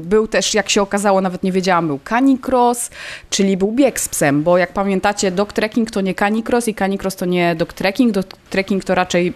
był 0.00 0.28
też, 0.28 0.54
jak 0.54 0.70
się 0.70 0.82
okazało, 0.82 1.20
nawet 1.20 1.42
nie 1.42 1.52
wiedziałam, 1.52 1.86
był 1.86 2.00
canicross, 2.08 2.90
czyli 3.30 3.56
był 3.56 3.72
bieg 3.72 4.00
z 4.00 4.08
psem, 4.08 4.42
bo 4.42 4.58
jak 4.58 4.72
pamiętacie, 4.72 5.30
dog 5.30 5.52
trekking 5.52 5.90
to 5.90 6.00
nie 6.00 6.14
canicross 6.14 6.68
i 6.68 6.74
canicross 6.74 7.16
to 7.16 7.26
nie 7.26 7.54
dog 7.54 7.72
trekking, 7.72 8.12
dog 8.12 8.26
trekking 8.50 8.84
to 8.84 8.94
raczej 8.94 9.32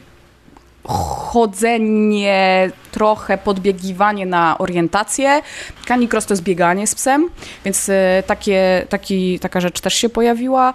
chodzenie, 0.87 2.71
trochę 2.93 3.39
podbiegiwanie 3.39 4.27
na 4.27 4.59
orientację. 4.59 5.43
Canicross 5.87 6.27
to 6.27 6.35
jest 6.35 6.43
bieganie 6.43 6.87
z 6.87 6.95
psem, 6.95 7.29
więc 7.65 7.89
e, 7.89 8.23
takie, 8.27 8.87
taki, 8.89 9.39
taka 9.39 9.61
rzecz 9.61 9.81
też 9.81 9.95
się 9.95 10.09
pojawiła. 10.09 10.75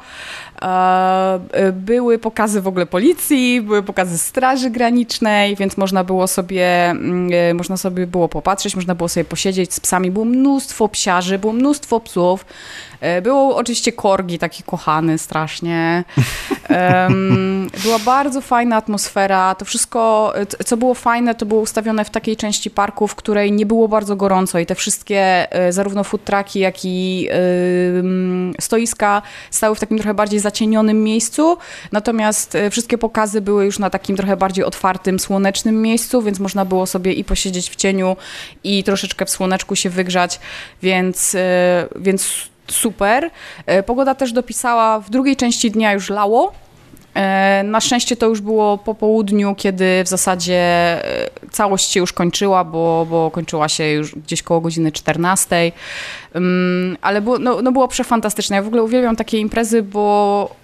E, 0.61 1.39
były 1.73 2.19
pokazy 2.19 2.61
w 2.61 2.67
ogóle 2.67 2.85
policji, 2.85 3.61
były 3.61 3.83
pokazy 3.83 4.17
straży 4.17 4.69
granicznej, 4.69 5.55
więc 5.55 5.77
można 5.77 6.03
było 6.03 6.27
sobie, 6.27 6.89
mm, 6.89 7.29
e, 7.33 7.53
można 7.53 7.77
sobie 7.77 8.07
było 8.07 8.29
popatrzeć, 8.29 8.75
można 8.75 8.95
było 8.95 9.09
sobie 9.09 9.25
posiedzieć 9.25 9.73
z 9.73 9.79
psami. 9.79 10.11
Było 10.11 10.25
mnóstwo 10.25 10.87
psiarzy, 10.87 11.39
było 11.39 11.53
mnóstwo 11.53 11.99
psów. 11.99 12.45
E, 12.99 13.21
było 13.21 13.55
oczywiście 13.55 13.91
korgi, 13.91 14.39
taki 14.39 14.63
kochany 14.63 15.17
strasznie. 15.17 16.03
Była 17.83 17.99
bardzo 17.99 18.41
fajna 18.41 18.75
atmosfera. 18.75 19.55
To 19.55 19.65
wszystko, 19.65 20.33
co 20.65 20.77
było 20.77 20.93
fajne, 20.93 21.35
to 21.35 21.45
było 21.45 21.61
ustawione 21.61 22.05
w 22.05 22.09
takiej 22.09 22.37
części 22.37 22.69
parku, 22.69 23.07
w 23.07 23.15
której 23.15 23.51
nie 23.51 23.65
było 23.65 23.87
bardzo 23.87 24.15
gorąco 24.15 24.59
i 24.59 24.65
te 24.65 24.75
wszystkie, 24.75 25.47
zarówno 25.69 26.03
food 26.03 26.23
trucki, 26.23 26.59
jak 26.59 26.75
i 26.83 27.29
stoiska 28.59 29.21
stały 29.51 29.75
w 29.75 29.79
takim 29.79 29.97
trochę 29.97 30.13
bardziej 30.13 30.39
zacienionym 30.51 31.03
miejscu, 31.03 31.57
natomiast 31.91 32.55
e, 32.55 32.69
wszystkie 32.69 32.97
pokazy 32.97 33.41
były 33.41 33.65
już 33.65 33.79
na 33.79 33.89
takim 33.89 34.17
trochę 34.17 34.37
bardziej 34.37 34.65
otwartym, 34.65 35.19
słonecznym 35.19 35.81
miejscu, 35.81 36.21
więc 36.21 36.39
można 36.39 36.65
było 36.65 36.85
sobie 36.85 37.13
i 37.13 37.23
posiedzieć 37.23 37.69
w 37.69 37.75
cieniu 37.75 38.17
i 38.63 38.83
troszeczkę 38.83 39.25
w 39.25 39.29
słoneczku 39.29 39.75
się 39.75 39.89
wygrzać, 39.89 40.39
więc, 40.81 41.35
e, 41.35 41.87
więc 41.95 42.49
super. 42.67 43.31
E, 43.65 43.83
pogoda 43.83 44.15
też 44.15 44.31
dopisała, 44.33 44.99
w 44.99 45.09
drugiej 45.09 45.35
części 45.35 45.71
dnia 45.71 45.93
już 45.93 46.09
lało, 46.09 46.53
na 47.63 47.81
szczęście 47.81 48.15
to 48.15 48.25
już 48.25 48.41
było 48.41 48.77
po 48.77 48.95
południu, 48.95 49.55
kiedy 49.55 50.03
w 50.03 50.07
zasadzie 50.07 50.61
całość 51.51 51.91
się 51.91 51.99
już 51.99 52.13
kończyła, 52.13 52.63
bo, 52.63 53.07
bo 53.09 53.31
kończyła 53.31 53.69
się 53.69 53.83
już 53.83 54.15
gdzieś 54.15 54.43
koło 54.43 54.61
godziny 54.61 54.91
14. 54.91 55.71
Ale 57.01 57.21
było, 57.21 57.39
no, 57.39 57.61
no 57.61 57.71
było 57.71 57.87
przefantastyczne. 57.87 58.55
Ja 58.55 58.61
w 58.61 58.67
ogóle 58.67 58.83
uwielbiam 58.83 59.15
takie 59.15 59.37
imprezy, 59.37 59.83
bo 59.83 60.55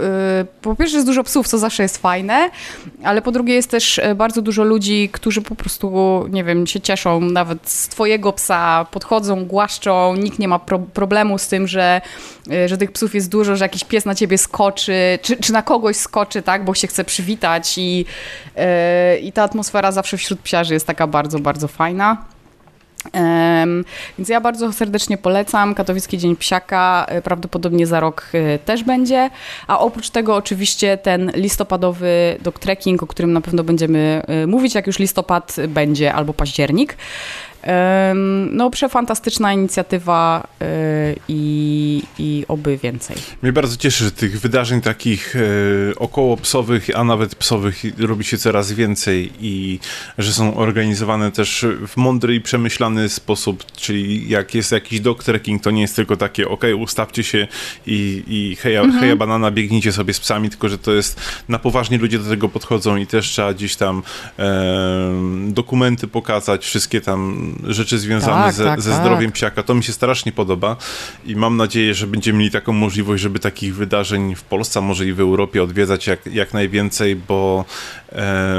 y, 0.41 0.45
po 0.61 0.75
pierwsze 0.75 0.97
jest 0.97 1.07
dużo 1.07 1.23
psów, 1.23 1.47
co 1.47 1.57
zawsze 1.57 1.83
jest 1.83 1.97
fajne, 1.97 2.49
ale 3.03 3.21
po 3.21 3.31
drugie 3.31 3.53
jest 3.53 3.69
też 3.69 3.99
e, 3.99 4.15
bardzo 4.15 4.41
dużo 4.41 4.63
ludzi, 4.63 5.09
którzy 5.11 5.41
po 5.41 5.55
prostu, 5.55 6.25
nie 6.29 6.43
wiem, 6.43 6.67
się 6.67 6.81
cieszą 6.81 7.21
nawet 7.21 7.69
z 7.69 7.87
twojego 7.87 8.33
psa, 8.33 8.85
podchodzą, 8.91 9.45
głaszczą, 9.45 10.15
nikt 10.15 10.39
nie 10.39 10.47
ma 10.47 10.59
pro 10.59 10.79
problemu 10.79 11.37
z 11.37 11.47
tym, 11.47 11.67
że, 11.67 12.01
y, 12.51 12.69
że 12.69 12.77
tych 12.77 12.91
psów 12.91 13.15
jest 13.15 13.29
dużo, 13.29 13.55
że 13.55 13.65
jakiś 13.65 13.83
pies 13.83 14.05
na 14.05 14.15
ciebie 14.15 14.37
skoczy, 14.37 15.19
czy, 15.21 15.37
czy 15.37 15.53
na 15.53 15.61
kogoś 15.61 15.95
skoczy, 15.95 16.41
tak, 16.41 16.65
bo 16.65 16.73
się 16.73 16.87
chce 16.87 17.03
przywitać 17.03 17.77
i, 17.77 18.05
y, 19.15 19.19
i 19.19 19.31
ta 19.31 19.43
atmosfera 19.43 19.91
zawsze 19.91 20.17
wśród 20.17 20.39
psiarzy 20.39 20.73
jest 20.73 20.87
taka 20.87 21.07
bardzo, 21.07 21.39
bardzo 21.39 21.67
fajna. 21.67 22.36
Więc 24.17 24.29
ja 24.29 24.41
bardzo 24.41 24.73
serdecznie 24.73 25.17
polecam. 25.17 25.75
Katowicki 25.75 26.17
Dzień 26.17 26.35
Psiaka 26.35 27.05
e, 27.09 27.21
prawdopodobnie 27.21 27.87
za 27.87 27.99
rok 27.99 28.29
e, 28.33 28.59
też 28.59 28.83
będzie. 28.83 29.29
A 29.67 29.79
oprócz 29.79 30.09
tego 30.09 30.35
oczywiście 30.35 30.97
ten 30.97 31.31
listopadowy 31.35 32.37
dog 32.41 32.59
trekking, 32.59 33.03
o 33.03 33.07
którym 33.07 33.33
na 33.33 33.41
pewno 33.41 33.63
będziemy 33.63 34.21
e, 34.27 34.47
mówić, 34.47 34.75
jak 34.75 34.87
już 34.87 34.99
listopad 34.99 35.55
będzie 35.67 36.13
albo 36.13 36.33
październik. 36.33 36.97
No, 38.51 38.69
przefantastyczna 38.69 39.53
inicjatywa 39.53 40.47
e, 40.61 40.65
i, 41.27 42.03
i 42.19 42.45
oby 42.47 42.77
więcej. 42.77 43.17
Mnie 43.41 43.53
bardzo 43.53 43.77
cieszy, 43.77 44.03
że 44.03 44.11
tych 44.11 44.39
wydarzeń 44.39 44.81
takich 44.81 45.35
e, 45.35 45.39
około 45.95 46.37
psowych, 46.37 46.89
a 46.95 47.03
nawet 47.03 47.35
psowych 47.35 47.83
robi 47.97 48.23
się 48.23 48.37
coraz 48.37 48.71
więcej 48.71 49.31
i 49.39 49.79
że 50.17 50.33
są 50.33 50.57
organizowane 50.57 51.31
też 51.31 51.65
w 51.87 51.97
mądry 51.97 52.35
i 52.35 52.41
przemyślany 52.41 53.09
sposób, 53.09 53.71
czyli 53.71 54.29
jak 54.29 54.55
jest 54.55 54.71
jakiś 54.71 54.99
dog 54.99 55.23
trekking, 55.23 55.63
to 55.63 55.71
nie 55.71 55.81
jest 55.81 55.95
tylko 55.95 56.17
takie, 56.17 56.49
ok, 56.49 56.63
ustawcie 56.79 57.23
się 57.23 57.47
i, 57.87 58.23
i 58.27 58.55
heja, 58.55 58.81
mhm. 58.81 58.99
heja 58.99 59.15
banana, 59.15 59.51
biegnijcie 59.51 59.91
sobie 59.91 60.13
z 60.13 60.19
psami, 60.19 60.49
tylko 60.49 60.69
że 60.69 60.77
to 60.77 60.93
jest, 60.93 61.21
na 61.49 61.59
poważnie 61.59 61.97
ludzie 61.97 62.19
do 62.19 62.29
tego 62.29 62.49
podchodzą 62.49 62.95
i 62.95 63.07
też 63.07 63.29
trzeba 63.29 63.53
gdzieś 63.53 63.75
tam 63.75 64.03
e, 64.39 65.47
dokumenty 65.47 66.07
pokazać, 66.07 66.65
wszystkie 66.65 67.01
tam 67.01 67.53
rzeczy 67.63 67.99
związane 67.99 68.43
tak, 68.43 68.53
ze, 68.53 68.63
tak, 68.63 68.81
ze, 68.81 68.95
zdrowiem 68.95 69.31
tak. 69.31 69.35
psiaka. 69.35 69.63
To 69.63 69.75
mi 69.75 69.83
się 69.83 69.93
strasznie 69.93 70.31
podoba 70.31 70.75
i 71.25 71.35
mam 71.35 71.57
nadzieję, 71.57 71.93
że 71.93 72.07
będziemy 72.07 72.39
mieli 72.39 72.51
taką 72.51 72.73
możliwość, 72.73 73.23
żeby 73.23 73.39
takich 73.39 73.75
wydarzeń 73.75 74.35
w 74.35 74.43
Polsce, 74.43 74.79
a 74.79 74.81
może 74.81 75.05
i 75.05 75.13
w 75.13 75.19
Europie 75.19 75.63
odwiedzać 75.63 76.07
jak, 76.07 76.25
jak 76.25 76.53
najwięcej, 76.53 77.15
bo 77.15 77.65
e, 78.11 78.55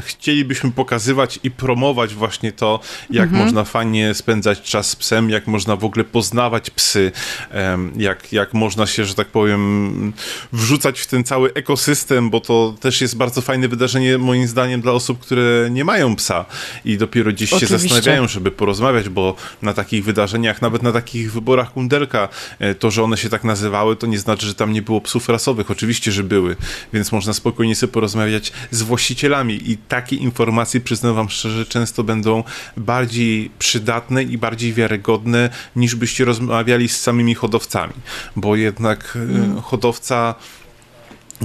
chcielibyśmy 0.00 0.70
pokazywać 0.72 1.40
i 1.42 1.50
promować 1.50 2.14
właśnie 2.14 2.52
to, 2.52 2.80
jak 3.10 3.24
mhm. 3.28 3.44
można 3.44 3.64
fajnie 3.64 4.14
spędzać 4.14 4.62
czas 4.62 4.90
z 4.90 4.96
psem, 4.96 5.30
jak 5.30 5.46
można 5.46 5.76
w 5.76 5.84
ogóle 5.84 6.04
poznawać 6.04 6.70
psy, 6.70 7.12
e, 7.52 7.78
jak, 7.96 8.32
jak 8.32 8.54
można 8.54 8.86
się, 8.86 9.04
że 9.04 9.14
tak 9.14 9.28
powiem, 9.28 10.12
wrzucać 10.52 11.00
w 11.00 11.06
ten 11.06 11.24
cały 11.24 11.54
ekosystem, 11.54 12.30
bo 12.30 12.40
to 12.40 12.74
też 12.80 13.00
jest 13.00 13.16
bardzo 13.16 13.40
fajne 13.40 13.68
wydarzenie 13.68 14.18
moim 14.18 14.46
zdaniem 14.46 14.80
dla 14.80 14.92
osób, 14.92 15.18
które 15.18 15.68
nie 15.70 15.84
mają 15.84 16.16
psa 16.16 16.44
i 16.84 16.98
dopiero 16.98 17.32
dziś 17.32 17.52
Oczywiście. 17.52 17.88
się 17.88 17.93
zastanawiają, 17.94 18.28
żeby 18.28 18.50
porozmawiać, 18.50 19.08
bo 19.08 19.36
na 19.62 19.74
takich 19.74 20.04
wydarzeniach, 20.04 20.62
nawet 20.62 20.82
na 20.82 20.92
takich 20.92 21.32
wyborach 21.32 21.72
kundelka, 21.72 22.28
e, 22.58 22.74
to, 22.74 22.90
że 22.90 23.02
one 23.02 23.16
się 23.16 23.28
tak 23.28 23.44
nazywały, 23.44 23.96
to 23.96 24.06
nie 24.06 24.18
znaczy, 24.18 24.46
że 24.46 24.54
tam 24.54 24.72
nie 24.72 24.82
było 24.82 25.00
psów 25.00 25.28
rasowych. 25.28 25.70
Oczywiście, 25.70 26.12
że 26.12 26.22
były, 26.22 26.56
więc 26.92 27.12
można 27.12 27.32
spokojnie 27.32 27.76
sobie 27.76 27.92
porozmawiać 27.92 28.52
z 28.70 28.82
właścicielami 28.82 29.70
i 29.70 29.76
takie 29.76 30.16
informacje, 30.16 30.80
przyznam 30.80 31.14
wam 31.14 31.28
szczerze, 31.28 31.66
często 31.66 32.04
będą 32.04 32.44
bardziej 32.76 33.50
przydatne 33.58 34.22
i 34.22 34.38
bardziej 34.38 34.72
wiarygodne, 34.72 35.50
niż 35.76 35.94
byście 35.94 36.24
rozmawiali 36.24 36.88
z 36.88 37.00
samymi 37.00 37.34
hodowcami, 37.34 37.94
bo 38.36 38.56
jednak 38.56 39.16
mm. 39.16 39.60
hodowca 39.62 40.34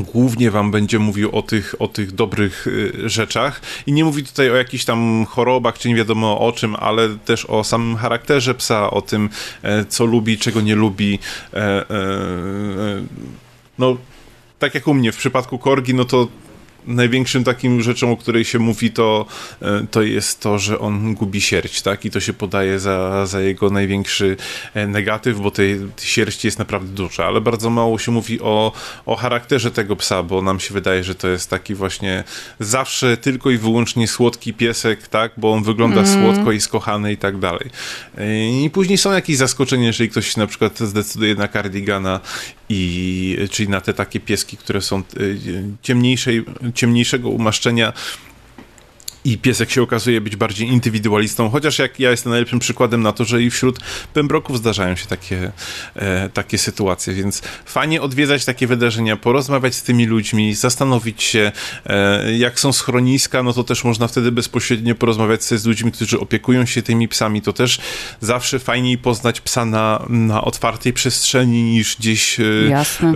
głównie 0.04 0.52
wam 0.52 0.72
będzie 0.72 1.00
mówił 1.00 1.36
o 1.36 1.42
tych, 1.42 1.76
o 1.80 1.88
tych 1.88 2.12
dobrych 2.12 2.68
y, 2.68 3.10
rzeczach 3.10 3.62
i 3.88 3.92
nie 3.92 4.04
mówi 4.04 4.24
tutaj 4.24 4.52
o 4.52 4.56
jakichś 4.56 4.86
tam 4.86 5.26
chorobach, 5.26 5.78
czy 5.78 5.90
nie 5.90 5.96
wiadomo 5.96 6.40
o 6.40 6.52
czym, 6.52 6.76
ale 6.76 7.10
też 7.10 7.46
o 7.46 7.64
samym 7.64 7.96
charakterze 7.96 8.56
psa, 8.56 8.92
o 8.92 9.02
tym, 9.02 9.30
e, 9.64 9.86
co 9.86 10.06
lubi, 10.06 10.38
czego 10.38 10.62
nie 10.62 10.76
lubi. 10.76 11.20
E, 11.54 11.58
e, 11.58 11.86
no, 13.78 13.98
tak 14.60 14.76
jak 14.76 14.88
u 14.88 14.94
mnie, 14.94 15.12
w 15.12 15.18
przypadku 15.18 15.60
korgi, 15.60 15.94
no 15.94 16.06
to 16.06 16.28
największym 16.90 17.44
takim 17.44 17.82
rzeczą, 17.82 18.12
o 18.12 18.18
której 18.18 18.46
się 18.46 18.60
mówi, 18.60 18.92
to, 18.92 19.26
e, 19.62 19.88
to 19.92 20.02
jest 20.02 20.40
to, 20.40 20.60
że 20.60 20.80
on 20.80 21.14
gubi 21.14 21.42
sierść, 21.42 21.82
tak? 21.82 22.06
I 22.06 22.12
to 22.12 22.20
się 22.20 22.34
podaje 22.34 22.80
za, 22.80 23.26
za 23.26 23.42
jego 23.42 23.70
największy 23.70 24.38
e, 24.74 24.88
negatyw, 24.88 25.40
bo 25.40 25.52
tej, 25.52 25.80
sierści 26.02 26.48
jest 26.48 26.60
naprawdę 26.60 26.94
dużo, 26.94 27.26
ale 27.26 27.42
bardzo 27.42 27.70
mało 27.70 28.00
się 28.00 28.12
mówi 28.12 28.42
o, 28.42 28.72
o 29.06 29.16
charakterze 29.16 29.72
tego 29.72 29.96
psa, 29.96 30.24
bo 30.24 30.42
nam 30.42 30.60
się 30.60 30.74
wydaje, 30.74 31.04
że 31.04 31.16
to 31.16 31.28
jest 31.28 31.50
taki 31.50 31.76
właśnie 31.76 32.24
zawsze 32.60 33.18
tylko 33.18 33.50
i 33.50 33.58
wyłącznie 33.58 34.08
słodki 34.08 34.54
piesek, 34.54 35.08
tak? 35.08 35.32
Bo 35.38 35.52
on 35.52 35.64
wygląda 35.64 36.02
mm. 36.02 36.24
słodko 36.24 36.52
i 36.52 36.62
skochany 36.62 37.12
i 37.12 37.18
tak 37.18 37.38
dalej. 37.38 37.70
E, 38.18 38.64
I 38.64 38.70
później 38.70 38.98
są 38.98 39.12
jakieś 39.12 39.38
zaskoczenia, 39.38 39.88
jeżeli 39.88 40.10
ktoś 40.10 40.38
na 40.38 40.48
przykład 40.48 40.80
zdecyduje 40.80 41.36
na 41.36 41.48
cardigana 41.48 42.20
i 42.70 43.38
czyli 43.52 43.70
na 43.70 43.82
te 43.82 43.94
takie 43.94 44.20
pieski, 44.20 44.58
które 44.58 44.82
są 44.82 45.04
ciemniejszej, 45.82 46.46
ciemniejszego 46.80 47.30
umaszczenia 47.30 47.94
i 49.26 49.38
piesek 49.38 49.72
się 49.72 49.82
okazuje 49.82 50.22
być 50.22 50.36
bardziej 50.36 50.68
indywidualistą, 50.68 51.50
chociaż 51.50 51.80
jak 51.80 52.00
ja 52.00 52.12
jestem 52.12 52.30
najlepszym 52.30 52.60
przykładem 52.60 53.02
na 53.02 53.12
to, 53.12 53.26
że 53.26 53.44
i 53.44 53.50
wśród 53.50 53.80
pembroków 54.14 54.58
zdarzają 54.58 54.96
się 54.96 55.06
takie, 55.06 55.52
e, 55.96 56.30
takie 56.30 56.58
sytuacje, 56.58 57.14
więc 57.14 57.42
fajnie 57.66 58.02
odwiedzać 58.02 58.46
takie 58.46 58.68
wydarzenia, 58.68 59.18
porozmawiać 59.18 59.76
z 59.76 59.84
tymi 59.84 60.06
ludźmi, 60.06 60.56
zastanowić 60.56 61.24
się, 61.24 61.52
e, 61.86 62.38
jak 62.38 62.60
są 62.60 62.74
schroniska, 62.74 63.44
no 63.44 63.54
to 63.54 63.64
też 63.64 63.84
można 63.84 64.08
wtedy 64.08 64.32
bezpośrednio 64.32 64.96
porozmawiać 64.96 65.44
z 65.44 65.66
ludźmi, 65.66 65.92
którzy 65.92 66.20
opiekują 66.20 66.66
się 66.66 66.82
tymi 66.82 67.08
psami, 67.08 67.42
to 67.42 67.54
też 67.54 67.80
zawsze 68.22 68.60
fajniej 68.60 68.98
poznać 68.98 69.42
psa 69.42 69.66
na, 69.66 70.06
na 70.10 70.42
otwartej 70.42 70.94
przestrzeni 70.94 71.64
niż 71.64 71.98
gdzieś 71.98 72.40
e, 72.40 72.44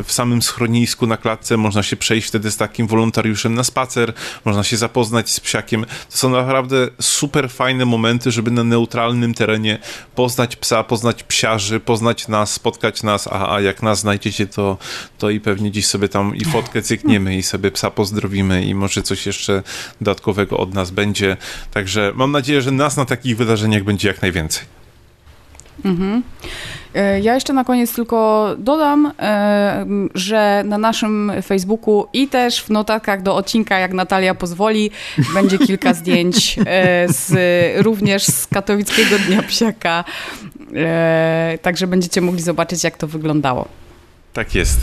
w 0.03 0.11
samym 0.11 0.41
schronisku 0.41 1.07
na 1.07 1.17
klatce, 1.17 1.57
można 1.57 1.83
się 1.83 1.95
przejść 1.95 2.27
wtedy 2.27 2.51
z 2.51 2.57
takim 2.57 2.87
wolontariuszem 2.87 3.53
na 3.53 3.63
spacer, 3.63 4.13
można 4.45 4.63
się 4.63 4.77
zapoznać 4.77 5.29
z 5.29 5.39
psiakiem, 5.39 5.85
to 6.11 6.17
są 6.17 6.29
naprawdę 6.29 6.87
super 7.01 7.49
fajne 7.49 7.85
momenty, 7.85 8.31
żeby 8.31 8.51
na 8.51 8.63
neutralnym 8.63 9.33
terenie 9.33 9.79
poznać 10.15 10.55
psa, 10.55 10.83
poznać 10.83 11.23
psiarzy, 11.23 11.79
poznać 11.79 12.27
nas, 12.27 12.53
spotkać 12.53 13.03
nas, 13.03 13.27
a, 13.27 13.55
a 13.55 13.61
jak 13.61 13.83
nas 13.83 13.99
znajdziecie, 13.99 14.47
to, 14.47 14.77
to 15.17 15.29
i 15.29 15.39
pewnie 15.39 15.71
dziś 15.71 15.87
sobie 15.87 16.09
tam 16.09 16.35
i 16.35 16.45
fotkę 16.45 16.81
cykniemy 16.81 17.37
i 17.37 17.43
sobie 17.43 17.71
psa 17.71 17.91
pozdrowimy 17.91 18.65
i 18.65 18.75
może 18.75 19.03
coś 19.03 19.25
jeszcze 19.25 19.63
dodatkowego 20.01 20.57
od 20.57 20.73
nas 20.73 20.91
będzie. 20.91 21.37
Także 21.71 22.11
mam 22.15 22.31
nadzieję, 22.31 22.61
że 22.61 22.71
nas 22.71 22.97
na 22.97 23.05
takich 23.05 23.37
wydarzeniach 23.37 23.83
będzie 23.83 24.07
jak 24.07 24.21
najwięcej. 24.21 24.63
Mhm. 25.85 26.23
Ja 27.21 27.35
jeszcze 27.35 27.53
na 27.53 27.63
koniec 27.63 27.93
tylko 27.93 28.49
dodam, 28.57 29.11
e, 29.19 29.85
że 30.15 30.63
na 30.65 30.77
naszym 30.77 31.31
Facebooku 31.45 32.07
i 32.13 32.27
też 32.27 32.63
w 32.63 32.69
notatkach 32.69 33.21
do 33.21 33.35
odcinka, 33.35 33.79
jak 33.79 33.93
Natalia 33.93 34.35
pozwoli, 34.35 34.91
będzie 35.33 35.57
kilka 35.57 35.93
zdjęć 36.03 36.59
e, 36.65 37.07
z, 37.09 37.33
również 37.85 38.23
z 38.23 38.47
katowickiego 38.47 39.19
Dnia 39.27 39.43
Psiaka. 39.43 40.03
Także 41.61 41.87
będziecie 41.87 42.21
mogli 42.21 42.41
zobaczyć, 42.41 42.83
jak 42.83 42.97
to 42.97 43.07
wyglądało. 43.07 43.67
Tak 44.33 44.55
jest. 44.55 44.79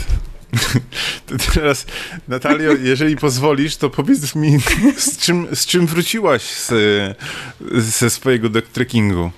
Teraz, 1.53 1.85
Natalio, 2.27 2.73
jeżeli 2.73 3.17
pozwolisz, 3.17 3.77
to 3.77 3.89
powiedz 3.89 4.35
mi, 4.35 4.57
z 4.97 5.17
czym, 5.17 5.47
z 5.53 5.65
czym 5.65 5.87
wróciłaś 5.87 6.41
z, 6.41 6.73
ze 7.75 8.09
swojego 8.09 8.61
trekkingu? 8.73 9.31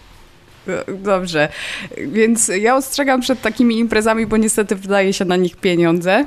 Dobrze, 0.87 1.49
więc 1.97 2.47
ja 2.47 2.75
ostrzegam 2.75 3.21
przed 3.21 3.41
takimi 3.41 3.79
imprezami, 3.79 4.25
bo 4.25 4.37
niestety 4.37 4.75
wydaje 4.75 5.13
się 5.13 5.25
na 5.25 5.35
nich 5.35 5.55
pieniądze. 5.55 6.25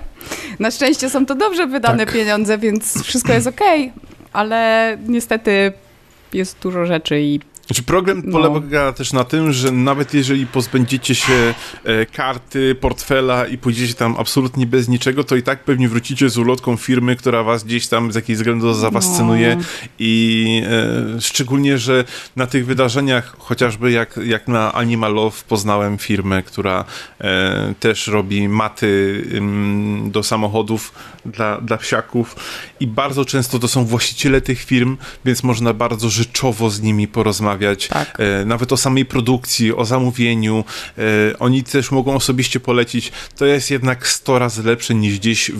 Na 0.58 0.70
szczęście 0.70 1.10
są 1.10 1.26
to 1.26 1.34
dobrze 1.34 1.66
wydane 1.66 2.06
tak. 2.06 2.14
pieniądze, 2.14 2.58
więc 2.58 3.02
wszystko 3.02 3.32
jest 3.32 3.46
ok, 3.46 3.60
ale 4.32 4.98
niestety 5.06 5.72
jest 6.32 6.58
dużo 6.58 6.86
rzeczy 6.86 7.20
i 7.20 7.40
znaczy 7.66 7.82
problem 7.82 8.22
no. 8.24 8.32
polega 8.32 8.92
też 8.92 9.12
na 9.12 9.24
tym, 9.24 9.52
że 9.52 9.72
nawet 9.72 10.14
jeżeli 10.14 10.46
pozbędziecie 10.46 11.14
się 11.14 11.54
e, 11.84 12.06
karty, 12.06 12.74
portfela 12.74 13.46
i 13.46 13.58
pójdziecie 13.58 13.94
tam 13.94 14.16
absolutnie 14.18 14.66
bez 14.66 14.88
niczego, 14.88 15.24
to 15.24 15.36
i 15.36 15.42
tak 15.42 15.64
pewnie 15.64 15.88
wrócicie 15.88 16.30
z 16.30 16.38
ulotką 16.38 16.76
firmy, 16.76 17.16
która 17.16 17.42
was 17.42 17.64
gdzieś 17.64 17.88
tam 17.88 18.12
z 18.12 18.14
jakiegoś 18.14 18.38
względu 18.38 18.74
zawascynuje 18.74 19.56
no. 19.56 19.62
i 19.98 20.62
e, 21.16 21.20
szczególnie, 21.20 21.78
że 21.78 22.04
na 22.36 22.46
tych 22.46 22.66
wydarzeniach, 22.66 23.36
chociażby 23.38 23.90
jak, 23.90 24.20
jak 24.24 24.48
na 24.48 24.72
Animal 24.72 25.14
Love 25.14 25.36
poznałem 25.48 25.98
firmę, 25.98 26.42
która 26.42 26.84
e, 27.20 27.74
też 27.80 28.06
robi 28.06 28.48
maty 28.48 29.22
ym, 29.34 30.08
do 30.12 30.22
samochodów 30.22 30.92
dla, 31.24 31.60
dla 31.60 31.76
psiaków 31.76 32.36
i 32.80 32.86
bardzo 32.86 33.24
często 33.24 33.58
to 33.58 33.68
są 33.68 33.84
właściciele 33.84 34.40
tych 34.40 34.62
firm, 34.62 34.96
więc 35.24 35.42
można 35.42 35.72
bardzo 35.72 36.10
rzeczowo 36.10 36.70
z 36.70 36.80
nimi 36.82 37.08
porozmawiać 37.08 37.55
porozmawiać, 37.56 37.88
tak. 37.88 38.20
e, 38.20 38.44
nawet 38.44 38.72
o 38.72 38.76
samej 38.76 39.04
produkcji, 39.04 39.74
o 39.74 39.84
zamówieniu. 39.84 40.64
E, 40.98 41.02
oni 41.38 41.62
też 41.62 41.90
mogą 41.90 42.14
osobiście 42.14 42.60
polecić. 42.60 43.12
To 43.36 43.46
jest 43.46 43.70
jednak 43.70 44.06
100 44.06 44.38
razy 44.38 44.62
lepsze 44.62 44.94
niż 44.94 45.18
gdzieś 45.18 45.50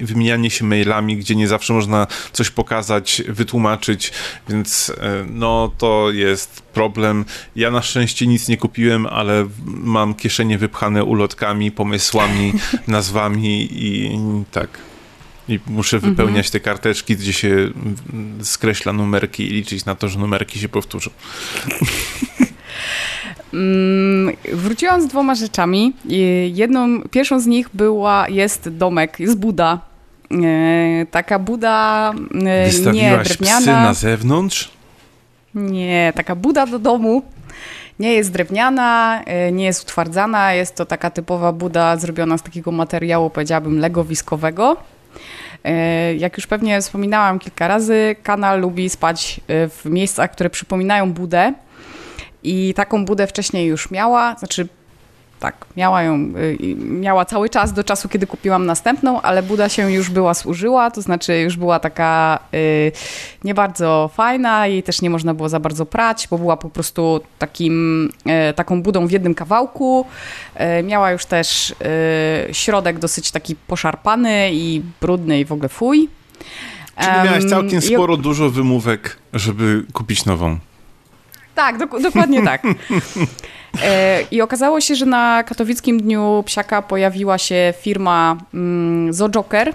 wymienianie 0.00 0.50
się 0.50 0.64
mailami, 0.64 1.16
gdzie 1.16 1.36
nie 1.36 1.48
zawsze 1.48 1.72
można 1.72 2.06
coś 2.32 2.50
pokazać, 2.50 3.22
wytłumaczyć, 3.28 4.12
więc 4.48 4.90
e, 4.90 5.24
no 5.30 5.72
to 5.78 6.10
jest 6.10 6.62
problem. 6.62 7.24
Ja 7.56 7.70
na 7.70 7.82
szczęście 7.82 8.26
nic 8.26 8.48
nie 8.48 8.56
kupiłem, 8.56 9.06
ale 9.06 9.46
mam 9.64 10.14
kieszenie 10.14 10.58
wypchane 10.58 11.04
ulotkami, 11.04 11.70
pomysłami, 11.70 12.52
nazwami 12.86 13.68
i 13.70 14.18
tak. 14.52 14.89
I 15.50 15.60
muszę 15.66 15.96
mhm. 15.96 16.12
wypełniać 16.12 16.46
mhm. 16.46 16.52
te 16.52 16.60
karteczki, 16.60 17.16
gdzie 17.16 17.32
się 17.32 17.70
skreśla 18.42 18.92
numerki 18.92 19.42
i 19.42 19.50
liczyć 19.50 19.84
na 19.84 19.94
to, 19.94 20.08
że 20.08 20.18
numerki 20.18 20.58
się 20.58 20.68
powtórzą. 20.68 21.10
Mm, 23.54 24.36
wróciłam 24.52 25.02
z 25.02 25.06
dwoma 25.06 25.34
rzeczami. 25.34 25.92
Jedną, 26.52 27.02
pierwszą 27.02 27.40
z 27.40 27.46
nich 27.46 27.68
była, 27.74 28.28
jest 28.28 28.68
domek, 28.68 29.20
jest 29.20 29.38
Buda. 29.38 29.80
E, 30.30 31.06
taka 31.10 31.38
Buda 31.38 32.12
e, 32.34 32.92
nie 32.92 33.18
drewniana. 33.24 33.60
psy 33.60 33.66
na 33.66 33.94
zewnątrz? 33.94 34.70
Nie, 35.54 36.12
taka 36.16 36.34
Buda 36.34 36.66
do 36.66 36.78
domu. 36.78 37.22
Nie 37.98 38.12
jest 38.12 38.32
drewniana, 38.32 39.20
e, 39.24 39.52
nie 39.52 39.64
jest 39.64 39.82
utwardzana. 39.82 40.52
Jest 40.52 40.76
to 40.76 40.86
taka 40.86 41.10
typowa 41.10 41.52
Buda 41.52 41.96
zrobiona 41.96 42.38
z 42.38 42.42
takiego 42.42 42.72
materiału, 42.72 43.30
powiedziałabym, 43.30 43.78
legowiskowego. 43.78 44.76
E, 45.64 46.14
jak 46.14 46.36
już 46.36 46.46
pewnie 46.46 46.80
wspominałam 46.80 47.38
kilka 47.38 47.68
razy, 47.68 48.16
kanal 48.22 48.60
lubi 48.60 48.90
spać 48.90 49.40
e, 49.48 49.68
w 49.68 49.84
miejscach, 49.84 50.32
które 50.32 50.50
przypominają 50.50 51.12
budę. 51.12 51.52
I 52.42 52.74
taką 52.74 53.04
budę 53.04 53.26
wcześniej 53.26 53.66
już 53.66 53.90
miała, 53.90 54.36
znaczy 54.38 54.68
tak, 55.40 55.66
miała 55.76 56.02
ją, 56.02 56.32
y, 56.60 56.74
miała 56.76 57.24
cały 57.24 57.48
czas 57.48 57.72
do 57.72 57.84
czasu, 57.84 58.08
kiedy 58.08 58.26
kupiłam 58.26 58.66
następną, 58.66 59.22
ale 59.22 59.42
Buda 59.42 59.68
się 59.68 59.92
już 59.92 60.10
była 60.10 60.34
służyła, 60.34 60.90
to 60.90 61.02
znaczy 61.02 61.40
już 61.40 61.56
była 61.56 61.78
taka 61.78 62.38
y, 62.54 62.92
nie 63.44 63.54
bardzo 63.54 64.10
fajna, 64.14 64.66
jej 64.66 64.82
też 64.82 65.02
nie 65.02 65.10
można 65.10 65.34
było 65.34 65.48
za 65.48 65.60
bardzo 65.60 65.86
prać, 65.86 66.28
bo 66.30 66.38
była 66.38 66.56
po 66.56 66.70
prostu 66.70 67.20
takim, 67.38 68.08
y, 68.50 68.54
taką 68.54 68.82
Budą 68.82 69.06
w 69.06 69.10
jednym 69.10 69.34
kawałku. 69.34 70.06
Miała 70.84 71.10
już 71.10 71.24
też 71.24 71.74
środek 72.52 72.98
dosyć 72.98 73.30
taki 73.30 73.56
poszarpany 73.56 74.50
i 74.52 74.82
brudny 75.00 75.40
i 75.40 75.44
w 75.44 75.52
ogóle 75.52 75.68
fuj. 75.68 76.08
Czyli 77.00 77.12
miałeś 77.24 77.44
całkiem 77.44 77.80
sporo, 77.82 78.16
dużo 78.16 78.50
wymówek, 78.50 79.18
żeby 79.32 79.84
kupić 79.92 80.24
nową. 80.24 80.58
Tak, 81.60 81.78
dok 81.78 82.02
dokładnie 82.02 82.42
tak. 82.50 82.62
E, 83.84 84.22
I 84.30 84.42
okazało 84.42 84.80
się, 84.80 84.94
że 84.94 85.06
na 85.06 85.42
katowickim 85.42 86.00
dniu 86.00 86.42
psiaka 86.46 86.82
pojawiła 86.82 87.38
się 87.38 87.74
firma 87.80 88.36
mm, 88.54 89.12
Zojoker, 89.12 89.74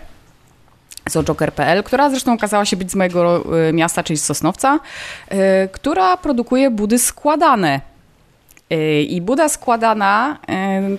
zojoker.pl, 1.10 1.84
która 1.84 2.10
zresztą 2.10 2.34
okazała 2.34 2.66
się 2.66 2.78
być 2.78 2.92
z 2.92 2.96
mojego 2.96 3.46
e, 3.70 3.74
miasta, 3.74 4.04
czyli 4.04 4.18
z 4.18 4.26
Sosnowca, 4.26 4.80
e, 5.30 5.68
która 5.68 6.18
produkuje 6.18 6.72
budy 6.72 7.00
składane. 7.00 7.82
I 9.08 9.22
buda 9.22 9.50
składana 9.50 10.38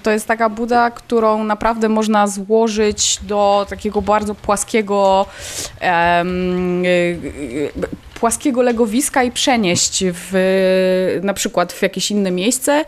to 0.03 0.11
jest 0.11 0.27
taka 0.27 0.49
buda, 0.49 0.91
którą 0.91 1.45
naprawdę 1.45 1.89
można 1.89 2.27
złożyć 2.27 3.19
do 3.23 3.67
takiego 3.69 4.03
bardzo 4.03 4.35
płaskiego 4.35 5.27
płaskiego 8.21 8.63
legowiska 8.63 9.23
i 9.23 9.33
przenieść 9.33 10.05
w, 10.07 11.21
na 11.23 11.35
przykład 11.35 11.73
w 11.73 11.83
jakieś 11.83 12.11
inne 12.11 12.31
miejsce. 12.31 12.85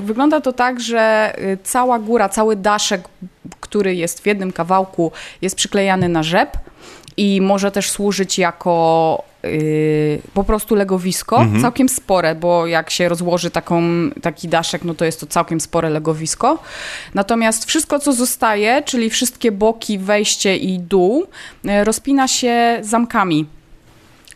Wygląda 0.00 0.40
to 0.40 0.52
tak, 0.52 0.80
że 0.80 1.34
y, 1.38 1.58
cała 1.62 1.98
góra, 1.98 2.28
cały 2.28 2.56
daszek, 2.56 3.08
który 3.60 3.94
jest 3.94 4.22
w 4.22 4.26
jednym 4.26 4.52
kawałku, 4.52 5.12
jest 5.42 5.56
przyklejany 5.56 6.08
na 6.08 6.22
rzep 6.22 6.58
i 7.16 7.40
może 7.40 7.70
też 7.70 7.90
służyć 7.90 8.38
jako 8.38 9.24
yy, 9.42 10.22
po 10.34 10.44
prostu 10.44 10.74
legowisko, 10.74 11.40
mhm. 11.40 11.62
całkiem 11.62 11.88
spore, 11.88 12.34
bo 12.34 12.66
jak 12.66 12.90
się 12.90 13.08
rozłoży 13.08 13.50
taką, 13.50 13.82
taki 14.22 14.48
daszek, 14.48 14.84
no 14.84 14.94
to 14.94 15.04
jest 15.04 15.20
to 15.20 15.26
całkiem 15.26 15.60
spore 15.60 15.90
legowisko. 15.90 16.58
Natomiast 17.14 17.64
wszystko, 17.64 17.98
co 17.98 18.12
zostaje, 18.12 18.82
czyli 18.82 19.10
wszystkie 19.10 19.52
boki, 19.52 19.98
wejście 19.98 20.56
i 20.56 20.78
dół, 20.78 21.26
yy, 21.64 21.84
rozpina 21.84 22.28
się 22.28 22.78
zamkami 22.82 23.46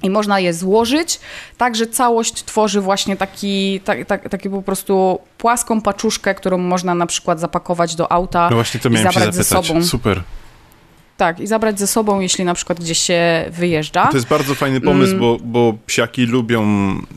i 0.02 0.10
można 0.10 0.40
je 0.40 0.54
złożyć, 0.54 1.20
tak 1.58 1.76
że 1.76 1.86
całość 1.86 2.44
tworzy 2.44 2.80
właśnie 2.80 3.16
taki, 3.16 3.80
tak, 3.84 4.06
tak, 4.06 4.28
taki 4.28 4.50
po 4.50 4.62
prostu 4.62 5.18
płaską 5.38 5.80
paczuszkę, 5.80 6.34
którą 6.34 6.58
można 6.58 6.94
na 6.94 7.06
przykład 7.06 7.40
zapakować 7.40 7.94
do 7.94 8.12
auta 8.12 8.48
no 8.50 8.56
właśnie 8.56 8.80
to 8.80 8.88
i 8.88 8.96
zabrać 8.96 9.34
ze 9.34 9.44
sobą. 9.44 9.84
Super. 9.84 10.22
Tak, 11.20 11.40
i 11.40 11.46
zabrać 11.46 11.78
ze 11.78 11.86
sobą, 11.86 12.20
jeśli 12.20 12.44
na 12.44 12.54
przykład 12.54 12.80
gdzieś 12.80 12.98
się 12.98 13.44
wyjeżdża. 13.50 14.06
To 14.06 14.16
jest 14.16 14.28
bardzo 14.28 14.54
fajny 14.54 14.80
pomysł, 14.80 15.12
mm. 15.12 15.20
bo, 15.20 15.38
bo 15.44 15.78
psiaki 15.86 16.26
lubią 16.26 16.66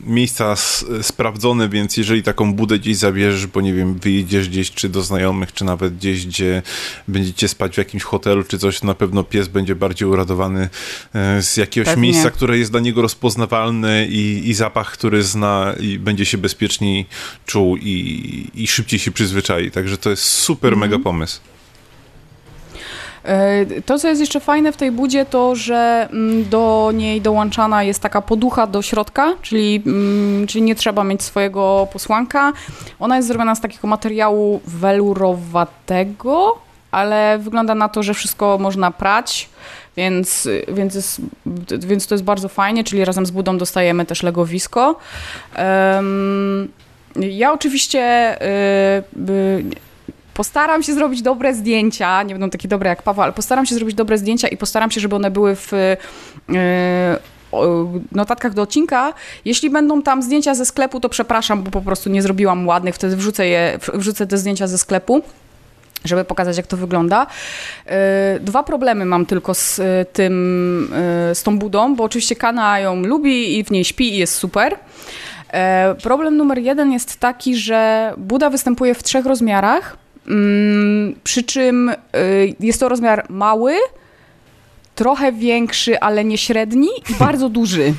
miejsca 0.06 0.54
sprawdzone, 1.02 1.68
więc 1.68 1.96
jeżeli 1.96 2.22
taką 2.22 2.54
budę 2.54 2.78
gdzieś 2.78 2.96
zabierzesz, 2.96 3.46
bo 3.46 3.60
nie 3.60 3.74
wiem, 3.74 3.94
wyjedziesz 3.94 4.48
gdzieś 4.48 4.70
czy 4.70 4.88
do 4.88 5.02
znajomych, 5.02 5.52
czy 5.52 5.64
nawet 5.64 5.96
gdzieś, 5.96 6.26
gdzie 6.26 6.62
będziecie 7.08 7.48
spać 7.48 7.74
w 7.74 7.78
jakimś 7.78 8.02
hotelu 8.02 8.44
czy 8.44 8.58
coś, 8.58 8.82
na 8.82 8.94
pewno 8.94 9.24
pies 9.24 9.48
będzie 9.48 9.74
bardziej 9.74 10.08
uradowany 10.08 10.68
e, 11.14 11.42
z 11.42 11.56
jakiegoś 11.56 11.88
Pewnie. 11.88 12.02
miejsca, 12.02 12.30
które 12.30 12.58
jest 12.58 12.70
dla 12.70 12.80
niego 12.80 13.02
rozpoznawalne 13.02 14.06
i, 14.06 14.48
i 14.48 14.54
zapach, 14.54 14.90
który 14.90 15.22
zna 15.22 15.74
i 15.80 15.98
będzie 15.98 16.26
się 16.26 16.38
bezpieczniej 16.38 17.06
czuł 17.46 17.76
i, 17.76 18.50
i 18.54 18.66
szybciej 18.66 18.98
się 18.98 19.10
przyzwyczai. 19.10 19.70
Także 19.70 19.98
to 19.98 20.10
jest 20.10 20.22
super 20.22 20.72
mm. 20.72 20.80
mega 20.80 20.98
pomysł. 21.04 21.40
E, 23.24 23.66
to, 23.82 23.98
co 23.98 24.08
jest 24.08 24.20
jeszcze 24.20 24.40
fajne 24.40 24.72
w 24.72 24.76
tej 24.76 24.90
budzie, 24.90 25.24
to, 25.24 25.54
że 25.54 26.08
mm, 26.12 26.48
do 26.48 26.90
niej 26.94 27.20
dołączana 27.20 27.82
jest 27.82 28.00
taka 28.00 28.22
poducha 28.22 28.66
do 28.66 28.82
środka, 28.82 29.34
czyli, 29.42 29.82
mm, 29.86 30.46
czyli 30.46 30.62
nie 30.62 30.74
trzeba 30.74 31.04
mieć 31.04 31.22
swojego 31.22 31.88
posłanka. 31.92 32.52
Ona 33.00 33.16
jest 33.16 33.28
zrobiona 33.28 33.54
z 33.54 33.60
takiego 33.60 33.88
materiału 33.88 34.60
welurowatego, 34.66 36.58
ale 36.90 37.38
wygląda 37.38 37.74
na 37.74 37.88
to, 37.88 38.02
że 38.02 38.14
wszystko 38.14 38.58
można 38.60 38.90
prać, 38.90 39.48
więc, 39.96 40.48
więc, 40.68 40.94
jest, 40.94 41.20
więc 41.70 42.06
to 42.06 42.14
jest 42.14 42.24
bardzo 42.24 42.48
fajnie, 42.48 42.84
czyli 42.84 43.04
razem 43.04 43.26
z 43.26 43.30
budą 43.30 43.58
dostajemy 43.58 44.06
też 44.06 44.22
legowisko. 44.22 44.98
Um, 45.58 46.68
ja 47.16 47.52
oczywiście 47.52 48.36
y, 48.42 49.02
postaram 50.34 50.82
się 50.82 50.94
zrobić 50.94 51.22
dobre 51.22 51.54
zdjęcia, 51.54 52.22
nie 52.22 52.34
będą 52.34 52.50
takie 52.50 52.68
dobre 52.68 52.90
jak 52.90 53.02
Paweł, 53.02 53.22
ale 53.22 53.32
postaram 53.32 53.66
się 53.66 53.74
zrobić 53.74 53.94
dobre 53.94 54.18
zdjęcia 54.18 54.48
i 54.48 54.56
postaram 54.56 54.90
się, 54.90 55.00
żeby 55.00 55.16
one 55.16 55.30
były 55.30 55.56
w 55.56 55.72
yy, 56.48 56.56
notatkach 58.12 58.54
do 58.54 58.62
odcinka. 58.62 59.12
Jeśli 59.44 59.70
będą 59.70 60.02
tam 60.02 60.22
zdjęcia 60.22 60.54
ze 60.54 60.64
sklepu, 60.64 61.00
to 61.00 61.08
przepraszam, 61.08 61.62
bo 61.62 61.70
po 61.70 61.80
prostu 61.80 62.10
nie 62.10 62.22
zrobiłam 62.22 62.66
ładnych, 62.66 62.94
wtedy 62.94 63.16
wrzucę, 63.16 63.46
je, 63.46 63.78
wrzucę 63.94 64.26
te 64.26 64.38
zdjęcia 64.38 64.66
ze 64.66 64.78
sklepu 64.78 65.22
żeby 66.04 66.24
pokazać, 66.24 66.56
jak 66.56 66.66
to 66.66 66.76
wygląda. 66.76 67.26
E, 67.86 68.38
dwa 68.40 68.62
problemy 68.62 69.04
mam 69.04 69.26
tylko 69.26 69.54
z 69.54 69.78
e, 69.78 70.04
tym, 70.04 70.88
z 71.34 71.42
tą 71.42 71.58
budą, 71.58 71.96
bo 71.96 72.04
oczywiście 72.04 72.36
Kana 72.36 72.78
ją 72.78 73.02
lubi 73.02 73.58
i 73.58 73.64
w 73.64 73.70
niej 73.70 73.84
śpi 73.84 74.14
i 74.14 74.16
jest 74.16 74.34
super. 74.34 74.76
Problem 76.02 76.36
numer 76.36 76.58
jeden 76.58 76.92
jest 76.92 77.20
taki, 77.20 77.56
że 77.56 78.12
Buda 78.16 78.50
występuje 78.50 78.94
w 78.94 79.02
trzech 79.02 79.26
rozmiarach 79.26 79.96
przy 81.24 81.42
czym 81.42 81.88
y, 81.88 81.94
jest 82.60 82.80
to 82.80 82.88
rozmiar 82.88 83.26
mały, 83.28 83.74
trochę 84.94 85.32
większy, 85.32 86.00
ale 86.00 86.24
nie 86.24 86.38
średni 86.38 86.88
i 87.10 87.14
bardzo 87.24 87.48
duży. 87.48 87.94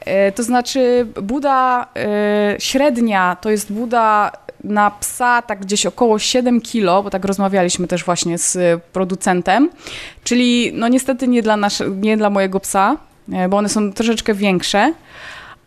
E, 0.00 0.32
to 0.32 0.42
znaczy 0.42 1.06
Buda 1.22 1.86
e, 1.96 2.56
średnia 2.58 3.36
to 3.40 3.50
jest 3.50 3.72
Buda 3.72 4.32
na 4.64 4.90
psa 4.90 5.42
tak 5.42 5.60
gdzieś 5.60 5.86
około 5.86 6.18
7 6.18 6.60
kg, 6.60 7.04
bo 7.04 7.10
tak 7.10 7.24
rozmawialiśmy 7.24 7.86
też 7.86 8.04
właśnie 8.04 8.38
z 8.38 8.82
producentem, 8.82 9.70
czyli 10.24 10.70
no 10.74 10.88
niestety 10.88 11.28
nie 11.28 11.42
dla, 11.42 11.56
nasze, 11.56 11.90
nie 11.90 12.16
dla 12.16 12.30
mojego 12.30 12.60
psa, 12.60 12.96
e, 13.32 13.48
bo 13.48 13.56
one 13.56 13.68
są 13.68 13.92
troszeczkę 13.92 14.34
większe, 14.34 14.92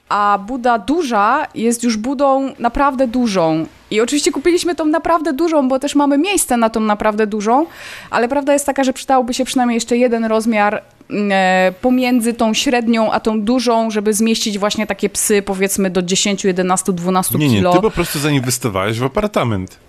a 0.09 0.39
Buda 0.47 0.77
duża 0.77 1.47
jest 1.55 1.83
już 1.83 1.97
Budą 1.97 2.51
naprawdę 2.59 3.07
dużą. 3.07 3.65
I 3.91 4.01
oczywiście 4.01 4.31
kupiliśmy 4.31 4.75
tą 4.75 4.85
naprawdę 4.85 5.33
dużą, 5.33 5.67
bo 5.67 5.79
też 5.79 5.95
mamy 5.95 6.17
miejsce 6.17 6.57
na 6.57 6.69
tą 6.69 6.79
naprawdę 6.79 7.27
dużą, 7.27 7.65
ale 8.09 8.27
prawda 8.27 8.53
jest 8.53 8.65
taka, 8.65 8.83
że 8.83 8.93
przydałoby 8.93 9.33
się 9.33 9.45
przynajmniej 9.45 9.75
jeszcze 9.75 9.97
jeden 9.97 10.25
rozmiar 10.25 10.81
mm, 11.09 11.29
e, 11.31 11.73
pomiędzy 11.81 12.33
tą 12.33 12.53
średnią 12.53 13.11
a 13.11 13.19
tą 13.19 13.41
dużą, 13.41 13.91
żeby 13.91 14.13
zmieścić 14.13 14.59
właśnie 14.59 14.87
takie 14.87 15.09
psy 15.09 15.41
powiedzmy 15.41 15.89
do 15.89 16.01
10, 16.01 16.45
11, 16.45 16.93
12 16.93 17.31
kilo. 17.33 17.51
Nie, 17.51 17.61
nie, 17.61 17.73
ty 17.73 17.81
po 17.81 17.91
prostu 17.91 18.19
zainwestowałeś 18.19 18.99
w 18.99 19.03
apartament. 19.03 19.88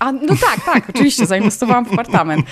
A, 0.00 0.12
no 0.12 0.34
tak, 0.40 0.64
tak, 0.64 0.90
oczywiście, 0.90 1.26
zainwestowałam 1.26 1.84
w 1.84 1.92
apartament. 1.92 2.46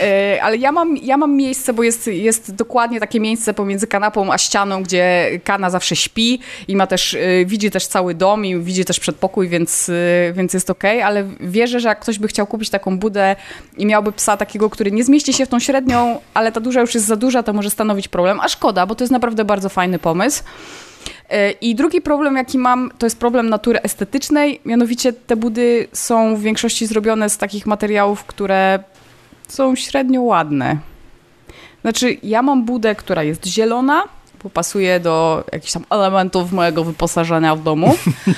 E, 0.00 0.38
ale 0.42 0.56
ja 0.56 0.72
mam, 0.72 0.96
ja 0.96 1.16
mam 1.16 1.36
miejsce, 1.36 1.72
bo 1.72 1.82
jest, 1.82 2.06
jest 2.06 2.54
dokładnie 2.54 3.00
takie 3.00 3.20
miejsce 3.20 3.54
pomiędzy 3.54 3.86
kanapą 3.86 4.32
a 4.32 4.38
ścianą, 4.38 4.82
gdzie 4.82 5.30
kana 5.44 5.70
zawsze 5.70 5.96
śpi 5.96 6.40
i 6.68 6.76
ma 6.76 6.86
też, 6.86 7.14
e, 7.14 7.44
widzi 7.44 7.70
też 7.70 7.86
cały 7.86 8.14
dom 8.14 8.44
i 8.44 8.60
widzi 8.60 8.84
też 8.84 9.00
przedpokój, 9.00 9.48
więc, 9.48 9.88
e, 9.88 10.32
więc 10.32 10.54
jest 10.54 10.70
okej, 10.70 10.98
okay, 10.98 11.06
ale 11.06 11.24
wierzę, 11.40 11.80
że 11.80 11.88
jak 11.88 12.00
ktoś 12.00 12.18
by 12.18 12.28
chciał 12.28 12.46
kupić 12.46 12.70
taką 12.70 12.98
budę 12.98 13.36
i 13.76 13.86
miałby 13.86 14.12
psa 14.12 14.36
takiego, 14.36 14.70
który 14.70 14.92
nie 14.92 15.04
zmieści 15.04 15.32
się 15.32 15.46
w 15.46 15.48
tą 15.48 15.60
średnią, 15.60 16.20
ale 16.34 16.52
ta 16.52 16.60
duża 16.60 16.80
już 16.80 16.94
jest 16.94 17.06
za 17.06 17.16
duża, 17.16 17.42
to 17.42 17.52
może 17.52 17.70
stanowić 17.70 18.08
problem, 18.08 18.40
a 18.40 18.48
szkoda, 18.48 18.86
bo 18.86 18.94
to 18.94 19.04
jest 19.04 19.12
naprawdę 19.12 19.44
bardzo 19.44 19.68
fajny 19.68 19.98
pomysł. 19.98 20.42
I 21.60 21.74
drugi 21.74 22.00
problem, 22.00 22.36
jaki 22.36 22.58
mam, 22.58 22.90
to 22.98 23.06
jest 23.06 23.18
problem 23.18 23.48
natury 23.48 23.82
estetycznej. 23.82 24.60
Mianowicie 24.64 25.12
te 25.12 25.36
budy 25.36 25.88
są 25.92 26.36
w 26.36 26.40
większości 26.40 26.86
zrobione 26.86 27.30
z 27.30 27.38
takich 27.38 27.66
materiałów, 27.66 28.24
które 28.24 28.78
są 29.48 29.76
średnio 29.76 30.22
ładne. 30.22 30.76
Znaczy, 31.82 32.16
ja 32.22 32.42
mam 32.42 32.64
budę, 32.64 32.94
która 32.94 33.22
jest 33.22 33.46
zielona, 33.46 34.04
bo 34.42 34.50
pasuje 34.50 35.00
do 35.00 35.44
jakichś 35.52 35.72
tam 35.72 35.84
elementów 35.90 36.52
mojego 36.52 36.84
wyposażenia 36.84 37.56
w 37.56 37.62
domu, 37.62 37.94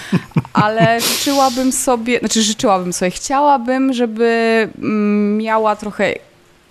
ale 0.53 1.01
życzyłabym 1.01 1.73
sobie, 1.73 2.19
znaczy 2.19 2.43
życzyłabym 2.43 2.93
sobie, 2.93 3.11
chciałabym, 3.11 3.93
żeby 3.93 4.69
mm, 4.79 5.37
miała 5.37 5.77
trochę, 5.77 6.15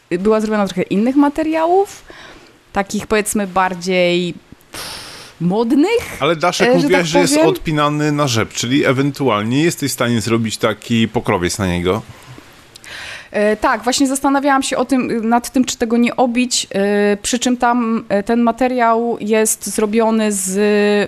była 0.10 0.42
zrobiona 0.42 0.66
trochę 0.66 0.82
innych 0.82 1.16
materiałów, 1.16 2.06
takich 2.74 3.08
powiedzmy 3.08 3.48
bardziej 3.48 4.34
modnych. 5.42 6.18
Ale 6.20 6.36
Daszek 6.36 6.68
e, 6.68 6.72
że 6.72 6.78
mówiłaś, 6.78 7.02
tak 7.02 7.06
że 7.06 7.20
jest 7.20 7.38
odpinany 7.38 8.12
na 8.12 8.28
rzep, 8.28 8.54
czyli 8.54 8.86
ewentualnie 8.86 9.64
jesteś 9.64 9.92
w 9.92 9.94
stanie 9.94 10.22
zrobić 10.22 10.58
taki 10.58 11.08
pokrowiec 11.08 11.60
na 11.60 11.68
niego. 11.68 12.02
E, 13.36 13.56
tak, 13.56 13.84
właśnie 13.84 14.08
zastanawiałam 14.08 14.64
się 14.64 14.78
o 14.78 14.86
tym, 14.86 15.30
nad 15.30 15.50
tym, 15.50 15.66
czy 15.66 15.78
tego 15.78 15.98
nie 15.98 16.16
obić, 16.16 16.68
e, 16.72 17.18
przy 17.18 17.40
czym 17.40 17.58
tam 17.58 18.06
e, 18.10 18.24
ten 18.24 18.42
materiał 18.42 19.18
jest 19.20 19.66
zrobiony 19.66 20.32
z... 20.32 20.52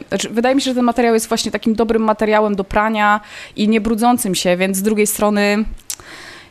Znaczy, 0.07 0.29
wydaje 0.29 0.55
mi 0.55 0.61
się, 0.61 0.71
że 0.71 0.75
ten 0.75 0.83
materiał 0.83 1.13
jest 1.13 1.27
właśnie 1.27 1.51
takim 1.51 1.75
dobrym 1.75 2.03
materiałem 2.03 2.55
do 2.55 2.63
prania 2.63 3.21
i 3.55 3.67
nie 3.67 3.81
brudzącym 3.81 4.35
się, 4.35 4.57
więc 4.57 4.77
z 4.77 4.81
drugiej 4.81 5.07
strony 5.07 5.65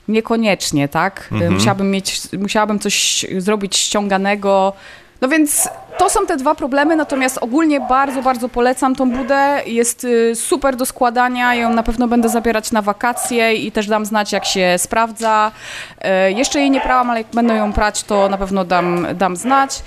niekoniecznie, 0.08 0.88
tak? 0.88 1.28
Mhm. 1.32 1.54
Musiałabym 1.54 1.90
mieć, 1.90 2.20
musiałabym 2.38 2.78
coś 2.78 3.26
zrobić 3.38 3.76
ściąganego, 3.76 4.72
no 5.20 5.28
więc 5.28 5.68
to 5.98 6.10
są 6.10 6.26
te 6.26 6.36
dwa 6.36 6.54
problemy, 6.54 6.96
natomiast 6.96 7.38
ogólnie 7.38 7.80
bardzo, 7.80 8.22
bardzo 8.22 8.48
polecam 8.48 8.96
tą 8.96 9.10
budę. 9.10 9.62
Jest 9.66 10.04
y, 10.04 10.34
super 10.34 10.76
do 10.76 10.86
składania, 10.86 11.54
ją 11.54 11.72
na 11.72 11.82
pewno 11.82 12.08
będę 12.08 12.28
zabierać 12.28 12.72
na 12.72 12.82
wakacje 12.82 13.54
i 13.54 13.72
też 13.72 13.86
dam 13.86 14.06
znać, 14.06 14.32
jak 14.32 14.44
się 14.44 14.74
sprawdza. 14.78 15.52
E, 16.00 16.32
jeszcze 16.32 16.60
jej 16.60 16.70
nie 16.70 16.80
prałam, 16.80 17.10
ale 17.10 17.20
jak 17.20 17.30
będę 17.34 17.56
ją 17.56 17.72
prać, 17.72 18.02
to 18.02 18.28
na 18.28 18.38
pewno 18.38 18.64
dam, 18.64 19.06
dam 19.14 19.36
znać. 19.36 19.82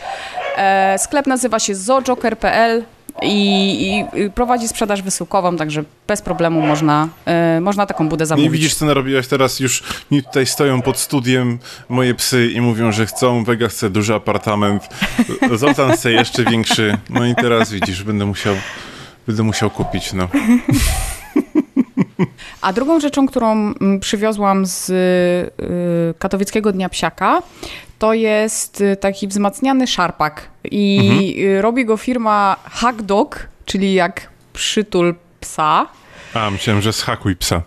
E, 0.57 0.97
sklep 0.99 1.27
nazywa 1.27 1.59
się 1.59 1.75
zojoker.pl 1.75 2.83
i, 3.21 4.05
i, 4.15 4.29
prowadzi 4.29 4.67
sprzedaż 4.67 5.01
wysyłkową, 5.01 5.57
także 5.57 5.83
bez 6.07 6.21
problemu 6.21 6.61
można, 6.61 7.07
y, 7.57 7.61
można 7.61 7.85
taką 7.85 8.09
budę 8.09 8.25
zamówić. 8.25 8.51
Nie 8.51 8.57
widzisz, 8.57 8.75
co 8.75 8.85
narobiłaś 8.85 9.27
teraz? 9.27 9.59
Już 9.59 9.83
mi 10.11 10.23
tutaj 10.23 10.45
stoją 10.45 10.81
pod 10.81 10.97
studiem 10.97 11.59
moje 11.89 12.15
psy 12.15 12.51
i 12.51 12.61
mówią, 12.61 12.91
że 12.91 13.05
chcą, 13.05 13.43
Vega 13.43 13.67
chce 13.67 13.89
duży 13.89 14.15
apartament, 14.15 14.89
Zoltan 15.55 15.91
chce 15.91 16.11
jeszcze 16.11 16.43
większy, 16.43 16.97
no 17.09 17.25
i 17.25 17.35
teraz 17.35 17.71
widzisz, 17.71 18.03
będę 18.03 18.25
musiał, 18.25 18.55
będę 19.27 19.43
musiał 19.43 19.69
kupić, 19.69 20.13
no. 20.13 20.27
A 22.61 22.73
drugą 22.73 22.99
rzeczą, 22.99 23.27
którą 23.27 23.51
mm, 23.51 23.99
przywiozłam 23.99 24.65
z 24.65 24.89
y, 24.89 26.19
katowickiego 26.19 26.71
Dnia 26.71 26.89
Psiaka, 26.89 27.41
to 27.99 28.13
jest 28.13 28.81
y, 28.81 28.95
taki 28.95 29.27
wzmacniany 29.27 29.87
szarpak 29.87 30.49
i 30.71 30.99
mhm. 31.37 31.61
robi 31.61 31.85
go 31.85 31.97
firma 31.97 32.55
Hackdog, 32.63 33.47
czyli 33.65 33.93
jak 33.93 34.29
przytul 34.53 35.15
psa. 35.39 35.87
A, 36.33 36.51
myślałem, 36.51 36.81
że 36.81 36.91
zhakuj 36.91 37.35
psa. 37.35 37.61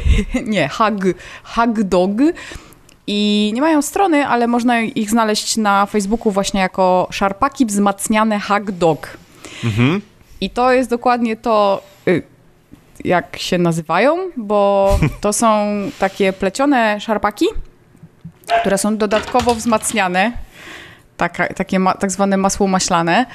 Nie, 0.44 0.68
hug, 0.68 0.94
Hackdog. 1.42 2.10
I 3.10 3.52
nie 3.54 3.60
mają 3.60 3.82
strony, 3.82 4.26
ale 4.26 4.46
można 4.46 4.80
ich 4.80 5.10
znaleźć 5.10 5.56
na 5.56 5.86
Facebooku 5.86 6.32
właśnie 6.32 6.60
jako 6.60 7.08
szarpaki 7.10 7.66
wzmacniane 7.66 8.38
Hackdog. 8.38 9.16
Mhm. 9.64 10.00
I 10.40 10.50
to 10.50 10.72
jest 10.72 10.90
dokładnie 10.90 11.36
to, 11.36 11.82
y, 12.08 12.22
jak 13.04 13.38
się 13.38 13.58
nazywają, 13.58 14.16
bo 14.36 14.90
to 15.20 15.32
są 15.32 15.66
takie 15.98 16.32
plecione 16.32 17.00
szarpaki, 17.00 17.46
które 18.60 18.78
są 18.78 18.96
dodatkowo 18.96 19.54
wzmacniane, 19.54 20.32
tak, 21.16 21.54
takie 21.54 21.78
ma, 21.78 21.94
tak 21.94 22.10
zwane 22.10 22.36
masło 22.36 22.66
maślane. 22.66 23.26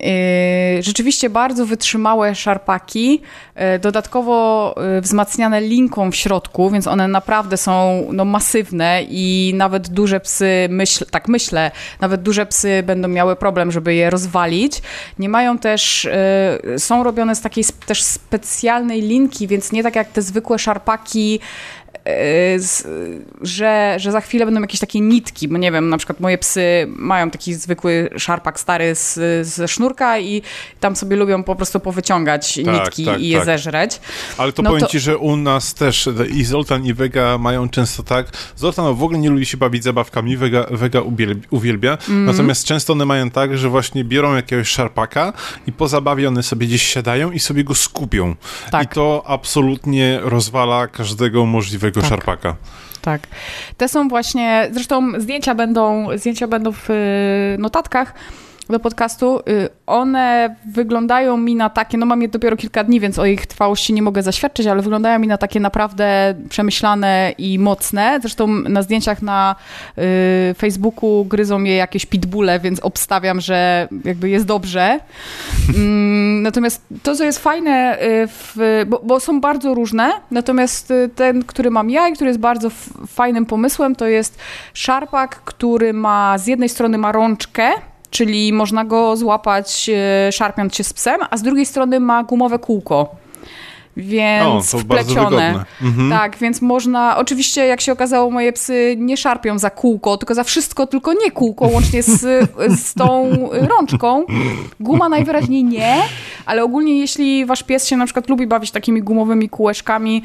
Yy, 0.00 0.82
rzeczywiście 0.82 1.30
bardzo 1.30 1.66
wytrzymałe 1.66 2.34
szarpaki, 2.34 3.22
yy, 3.56 3.78
dodatkowo 3.78 4.74
yy, 4.94 5.00
wzmacniane 5.00 5.60
linką 5.60 6.10
w 6.10 6.16
środku, 6.16 6.70
więc 6.70 6.86
one 6.86 7.08
naprawdę 7.08 7.56
są 7.56 8.04
no, 8.12 8.24
masywne 8.24 9.02
i 9.08 9.52
nawet 9.56 9.88
duże 9.88 10.20
psy, 10.20 10.66
myśl, 10.70 11.04
tak 11.10 11.28
myślę, 11.28 11.70
nawet 12.00 12.22
duże 12.22 12.46
psy 12.46 12.82
będą 12.86 13.08
miały 13.08 13.36
problem, 13.36 13.72
żeby 13.72 13.94
je 13.94 14.10
rozwalić. 14.10 14.82
Nie 15.18 15.28
mają 15.28 15.58
też, 15.58 16.08
są 16.78 17.02
robione 17.02 17.34
z 17.34 17.40
takiej 17.40 17.64
też 17.86 18.02
specjalnej 18.02 19.02
linki, 19.02 19.46
więc 19.46 19.72
nie 19.72 19.82
tak 19.82 19.96
jak 19.96 20.08
te 20.08 20.22
zwykłe 20.22 20.58
szarpaki, 20.58 21.40
Y, 21.40 21.40
że, 23.42 23.96
że 23.98 24.12
za 24.12 24.20
chwilę 24.20 24.44
będą 24.44 24.60
jakieś 24.60 24.80
takie 24.80 25.00
nitki, 25.00 25.48
bo 25.48 25.58
nie 25.58 25.72
wiem, 25.72 25.88
na 25.88 25.96
przykład 25.96 26.20
moje 26.20 26.38
psy 26.38 26.86
mają 26.88 27.30
taki 27.30 27.54
zwykły 27.54 28.10
szarpak 28.16 28.60
stary 28.60 28.94
z, 28.94 29.18
ze 29.46 29.68
sznurka 29.68 30.18
i 30.18 30.42
tam 30.80 30.96
sobie 30.96 31.16
lubią 31.16 31.42
po 31.42 31.56
prostu 31.56 31.80
powyciągać 31.80 32.60
tak, 32.64 32.74
nitki 32.74 33.04
tak, 33.04 33.20
i 33.20 33.28
je 33.28 33.36
tak. 33.36 33.46
zeżreć. 33.46 34.00
Ale 34.38 34.52
to 34.52 34.62
no 34.62 34.70
powiem 34.70 34.84
to... 34.84 34.88
ci, 34.88 35.00
że 35.00 35.18
u 35.18 35.36
nas 35.36 35.74
też 35.74 36.08
i 36.34 36.44
Zoltan 36.44 36.84
i 36.84 36.94
Vega 36.94 37.38
mają 37.38 37.68
często 37.68 38.02
tak, 38.02 38.26
Zoltan 38.56 38.94
w 38.94 39.02
ogóle 39.02 39.18
nie 39.18 39.30
lubi 39.30 39.46
się 39.46 39.56
bawić 39.56 39.84
zabawkami, 39.84 40.36
Vega, 40.36 40.66
Vega 40.70 41.00
uwielbia, 41.50 41.98
mm. 42.08 42.24
natomiast 42.24 42.64
często 42.64 42.92
one 42.92 43.04
mają 43.04 43.30
tak, 43.30 43.58
że 43.58 43.68
właśnie 43.68 44.04
biorą 44.04 44.34
jakiegoś 44.34 44.68
szarpaka 44.68 45.32
i 45.66 45.72
po 45.72 45.88
zabawie 45.88 46.28
one 46.28 46.42
sobie 46.42 46.66
gdzieś 46.66 46.82
siadają 46.82 47.30
i 47.30 47.38
sobie 47.38 47.64
go 47.64 47.74
skupią. 47.74 48.34
Tak. 48.70 48.84
I 48.84 48.88
to 48.88 49.22
absolutnie 49.26 50.20
rozwala 50.22 50.86
każdego 50.86 51.46
możliwego 51.46 51.97
tego 52.00 52.16
tak. 52.16 52.24
szarpaka. 52.24 52.56
Tak. 53.02 53.20
Te 53.76 53.88
są 53.88 54.08
właśnie, 54.08 54.68
zresztą 54.72 55.20
zdjęcia 55.20 55.54
będą, 55.54 56.06
zdjęcia 56.18 56.46
będą 56.46 56.72
w 56.72 56.90
y, 56.90 57.56
notatkach 57.58 58.14
do 58.72 58.80
podcastu, 58.80 59.38
y, 59.38 59.68
one 59.86 60.56
wyglądają 60.72 61.36
mi 61.36 61.54
na 61.54 61.70
takie, 61.70 61.98
no 61.98 62.06
mam 62.06 62.22
je 62.22 62.28
dopiero 62.28 62.56
kilka 62.56 62.84
dni, 62.84 63.00
więc 63.00 63.18
o 63.18 63.26
ich 63.26 63.46
trwałości 63.46 63.92
nie 63.94 64.02
mogę 64.02 64.22
zaświadczyć, 64.22 64.66
ale 64.66 64.82
wyglądają 64.82 65.18
mi 65.18 65.26
na 65.26 65.38
takie 65.38 65.60
naprawdę 65.60 66.34
przemyślane 66.48 67.32
i 67.38 67.58
mocne. 67.58 68.18
Zresztą 68.20 68.46
na 68.46 68.82
zdjęciach 68.82 69.22
na 69.22 69.56
y, 69.98 70.54
Facebooku 70.54 71.24
gryzą 71.24 71.62
je 71.62 71.76
jakieś 71.76 72.06
pitbulle, 72.06 72.60
więc 72.60 72.80
obstawiam, 72.80 73.40
że 73.40 73.88
jakby 74.04 74.28
jest 74.28 74.46
dobrze. 74.46 75.00
Mm, 75.76 76.42
natomiast 76.42 76.86
to, 77.02 77.14
co 77.14 77.24
jest 77.24 77.38
fajne, 77.38 77.98
y, 78.02 78.26
w, 78.26 78.84
bo, 78.86 79.00
bo, 79.04 79.20
są 79.20 79.40
bardzo 79.40 79.74
różne, 79.74 80.10
natomiast 80.30 80.92
ten, 81.14 81.44
który 81.44 81.70
mam 81.70 81.90
ja 81.90 82.08
i 82.08 82.12
który 82.12 82.30
jest 82.30 82.40
bardzo 82.40 82.70
fajnym 83.06 83.46
pomysłem, 83.46 83.96
to 83.96 84.06
jest 84.06 84.38
szarpak, 84.74 85.40
który 85.44 85.92
ma 85.92 86.38
z 86.38 86.46
jednej 86.46 86.68
strony 86.68 86.98
ma 86.98 87.12
rączkę, 87.12 87.70
czyli 88.10 88.52
można 88.52 88.84
go 88.84 89.16
złapać 89.16 89.90
e, 89.94 90.32
szarpiąc 90.32 90.74
się 90.74 90.84
z 90.84 90.92
psem, 90.92 91.20
a 91.30 91.36
z 91.36 91.42
drugiej 91.42 91.66
strony 91.66 92.00
ma 92.00 92.24
gumowe 92.24 92.58
kółko. 92.58 93.16
Więc 93.96 94.74
o, 94.74 94.78
wplecione. 94.78 95.64
Mhm. 95.82 96.10
Tak, 96.10 96.36
więc 96.36 96.62
można. 96.62 97.16
Oczywiście, 97.16 97.66
jak 97.66 97.80
się 97.80 97.92
okazało, 97.92 98.30
moje 98.30 98.52
psy 98.52 98.96
nie 98.98 99.16
szarpią 99.16 99.58
za 99.58 99.70
kółko, 99.70 100.16
tylko 100.16 100.34
za 100.34 100.44
wszystko, 100.44 100.86
tylko 100.86 101.12
nie 101.12 101.30
kółko, 101.30 101.66
łącznie 101.66 102.02
z, 102.02 102.50
z 102.80 102.94
tą 102.94 103.30
rączką. 103.52 104.24
Guma 104.80 105.08
najwyraźniej 105.08 105.64
nie, 105.64 105.96
ale 106.46 106.64
ogólnie, 106.64 106.98
jeśli 106.98 107.46
wasz 107.46 107.62
pies 107.62 107.86
się 107.86 107.96
na 107.96 108.04
przykład 108.04 108.28
lubi 108.28 108.46
bawić 108.46 108.70
takimi 108.70 109.02
gumowymi 109.02 109.48
kółeczkami, 109.48 110.22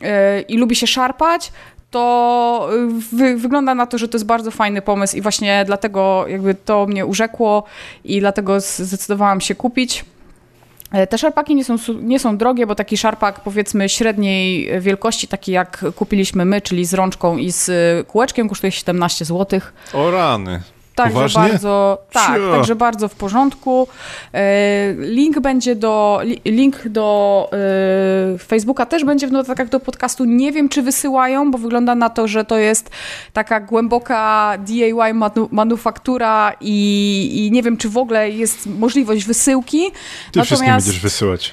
yy, 0.00 0.08
i 0.48 0.56
lubi 0.56 0.76
się 0.76 0.86
szarpać, 0.86 1.52
to 1.96 2.68
y, 2.72 3.16
wy, 3.16 3.36
wygląda 3.36 3.74
na 3.74 3.86
to, 3.86 3.98
że 3.98 4.08
to 4.08 4.16
jest 4.16 4.26
bardzo 4.26 4.50
fajny 4.50 4.82
pomysł 4.82 5.16
i 5.16 5.20
właśnie 5.20 5.62
dlatego 5.66 6.24
jakby 6.28 6.54
to 6.54 6.86
mnie 6.86 7.06
urzekło 7.06 7.64
i 8.04 8.20
dlatego 8.20 8.60
zdecydowałam 8.60 9.40
się 9.40 9.54
kupić. 9.54 10.04
E, 10.92 11.06
te 11.06 11.18
szarpaki 11.18 11.54
nie 11.54 11.64
są, 11.64 11.76
nie 12.02 12.18
są 12.18 12.36
drogie, 12.36 12.66
bo 12.66 12.74
taki 12.74 12.96
szarpak 12.96 13.40
powiedzmy 13.40 13.88
średniej 13.88 14.70
wielkości, 14.80 15.28
taki 15.28 15.52
jak 15.52 15.84
kupiliśmy 15.96 16.44
my, 16.44 16.60
czyli 16.60 16.84
z 16.84 16.94
rączką 16.94 17.36
i 17.36 17.52
z 17.52 17.70
kółeczkiem, 18.06 18.48
kosztuje 18.48 18.72
17 18.72 19.24
zł. 19.24 19.60
O 19.92 20.10
rany. 20.10 20.60
Także 20.96 21.14
Poważnie? 21.14 21.40
bardzo, 21.40 21.98
tak, 22.12 22.40
także 22.52 22.76
bardzo 22.76 23.08
w 23.08 23.14
porządku. 23.14 23.88
E, 24.34 24.94
link 24.98 25.40
będzie 25.40 25.74
do, 25.74 26.20
link 26.44 26.88
do 26.88 27.50
e, 28.34 28.38
Facebooka 28.38 28.86
też 28.86 29.04
będzie 29.04 29.26
w 29.26 29.32
notatkach 29.32 29.68
do 29.68 29.80
podcastu. 29.80 30.24
Nie 30.24 30.52
wiem, 30.52 30.68
czy 30.68 30.82
wysyłają, 30.82 31.50
bo 31.50 31.58
wygląda 31.58 31.94
na 31.94 32.10
to, 32.10 32.28
że 32.28 32.44
to 32.44 32.58
jest 32.58 32.90
taka 33.32 33.60
głęboka 33.60 34.52
DIY 34.58 35.14
manufaktura 35.50 36.52
i, 36.60 37.46
i 37.46 37.50
nie 37.50 37.62
wiem, 37.62 37.76
czy 37.76 37.88
w 37.88 37.96
ogóle 37.96 38.30
jest 38.30 38.66
możliwość 38.66 39.24
wysyłki. 39.24 39.90
Ty 39.90 39.92
Natomiast... 40.26 40.46
wszystkim 40.46 40.72
będziesz 40.72 41.00
wysyłać. 41.00 41.52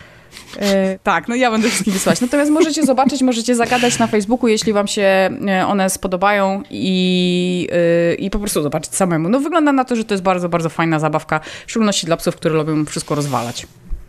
E, 0.59 0.99
tak, 1.03 1.27
no 1.27 1.35
ja 1.35 1.51
będę 1.51 1.67
wszystkim 1.67 1.93
wysłać. 1.93 2.21
Natomiast 2.21 2.51
możecie 2.51 2.85
zobaczyć, 2.85 3.21
możecie 3.21 3.55
zagadać 3.55 3.99
na 3.99 4.07
Facebooku, 4.07 4.47
jeśli 4.47 4.73
wam 4.73 4.87
się 4.87 5.01
e, 5.47 5.67
one 5.67 5.89
spodobają 5.89 6.63
i, 6.69 7.69
e, 7.71 8.13
i 8.15 8.29
po 8.29 8.39
prostu 8.39 8.63
zobaczyć 8.63 8.95
samemu. 8.95 9.29
No 9.29 9.39
wygląda 9.39 9.71
na 9.71 9.85
to, 9.85 9.95
że 9.95 10.05
to 10.05 10.13
jest 10.13 10.23
bardzo, 10.23 10.49
bardzo 10.49 10.69
fajna 10.69 10.99
zabawka, 10.99 11.39
w 11.39 11.71
szczególności 11.71 12.05
dla 12.05 12.17
psów, 12.17 12.35
które 12.35 12.55
lubią 12.55 12.85
wszystko 12.85 13.15
rozwalać. 13.15 13.67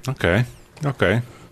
Okej, 0.08 0.44
okay, 0.80 0.90
okej. 0.90 1.14
Okay. 1.16 1.43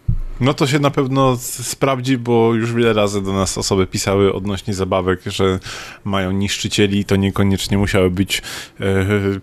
No 0.43 0.55
to 0.55 0.66
się 0.66 0.78
na 0.78 0.90
pewno 0.90 1.36
sprawdzi, 1.36 2.18
bo 2.18 2.55
już 2.55 2.72
wiele 2.72 2.93
razy 2.93 3.22
do 3.22 3.32
nas 3.32 3.59
osoby 3.59 3.86
pisały 3.86 4.32
odnośnie 4.32 4.74
zabawek, 4.74 5.20
że 5.26 5.59
mają 6.05 6.30
niszczycieli 6.30 6.99
i 6.99 7.05
to 7.05 7.16
niekoniecznie 7.16 7.78
musiały 7.78 8.11
być 8.11 8.43
e, 8.80 8.84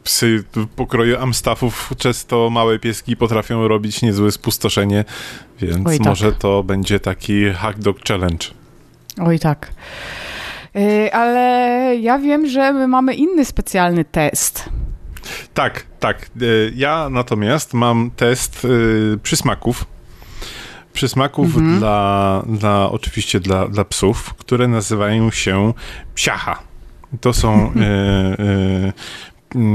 psy 0.04 0.43
pokroju 0.76 1.18
amstafów. 1.18 1.93
Często 1.97 2.50
małe 2.50 2.80
pieski 2.80 3.18
potrafią 3.18 3.68
robić 3.68 4.02
niezłe 4.02 4.32
spustoszenie, 4.32 5.06
więc 5.62 5.88
Oj, 5.88 5.97
tak. 5.97 6.08
może 6.08 6.32
to 6.32 6.64
będzie 6.64 7.00
taki 7.00 7.50
hack 7.50 7.80
dog 7.80 7.97
challenge. 8.08 8.47
Oj 9.22 9.39
tak. 9.39 9.72
Yy, 10.74 11.14
ale 11.14 11.95
ja 12.02 12.20
wiem, 12.20 12.47
że 12.47 12.74
my 12.74 12.88
mamy 12.88 13.14
inny 13.14 13.45
specjalny 13.45 14.06
test. 14.06 14.70
Tak, 15.54 15.86
tak. 16.00 16.30
Yy, 16.36 16.74
ja 16.76 17.10
natomiast 17.10 17.74
mam 17.74 18.12
test 18.16 18.64
yy, 18.64 19.20
przysmaków 19.24 19.86
przysmaków 21.00 21.47
mhm. 21.58 21.80
dla, 21.80 22.43
dla, 22.47 22.91
oczywiście 22.91 23.39
dla, 23.39 23.68
dla 23.68 23.86
psów, 23.86 24.34
które 24.34 24.68
nazywają 24.68 25.32
się 25.32 25.74
psiacha. 26.16 26.60
To 27.22 27.34
są 27.34 27.52
e, 27.76 27.80
e, 27.80 28.93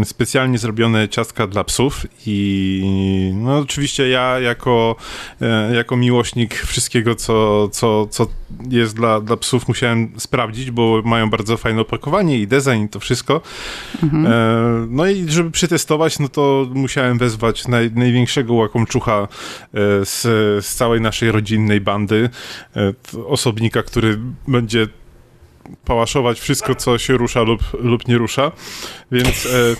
specjalnie 0.04 0.58
zrobione 0.58 1.08
ciastka 1.08 1.46
dla 1.46 1.64
psów 1.64 2.06
i 2.26 3.32
no 3.34 3.58
oczywiście 3.58 4.08
ja 4.08 4.40
jako, 4.40 4.96
e, 5.40 5.74
jako 5.74 5.96
miłośnik 5.96 6.54
wszystkiego, 6.54 7.14
co, 7.14 7.68
co, 7.68 8.06
co 8.06 8.26
jest 8.70 8.96
dla, 8.96 9.20
dla 9.20 9.36
psów 9.36 9.68
musiałem 9.68 10.12
sprawdzić, 10.16 10.70
bo 10.70 11.02
mają 11.04 11.30
bardzo 11.30 11.56
fajne 11.56 11.80
opakowanie 11.80 12.38
i 12.38 12.46
design 12.46 12.84
i 12.84 12.88
to 12.88 13.00
wszystko. 13.00 13.40
Mhm. 14.02 14.26
E, 14.26 14.86
no 14.90 15.06
i 15.06 15.28
żeby 15.28 15.50
przetestować, 15.50 16.18
no 16.18 16.28
to 16.28 16.66
musiałem 16.74 17.18
wezwać 17.18 17.68
naj, 17.68 17.90
największego 17.90 18.54
łakomczucha 18.54 19.22
e, 19.22 19.26
z, 20.04 20.22
z 20.66 20.74
całej 20.74 21.00
naszej 21.00 21.32
rodzinnej 21.32 21.80
bandy, 21.80 22.30
osobnika, 23.26 23.82
który 23.82 24.18
będzie 24.48 24.86
pałaszować 25.84 26.40
wszystko, 26.40 26.74
co 26.74 26.98
się 26.98 27.16
rusza 27.16 27.42
lub, 27.42 27.60
lub 27.72 28.08
nie 28.08 28.18
rusza. 28.18 28.52
Więc 29.12 29.46
e, 29.46 29.76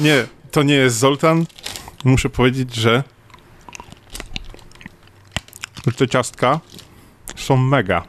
nie, 0.04 0.26
to 0.50 0.62
nie 0.62 0.74
jest 0.74 0.96
Zoltan. 0.96 1.44
Muszę 2.04 2.30
powiedzieć, 2.30 2.74
że 2.74 3.02
te 5.96 6.08
ciastka 6.08 6.60
są 7.36 7.56
mega. 7.56 8.02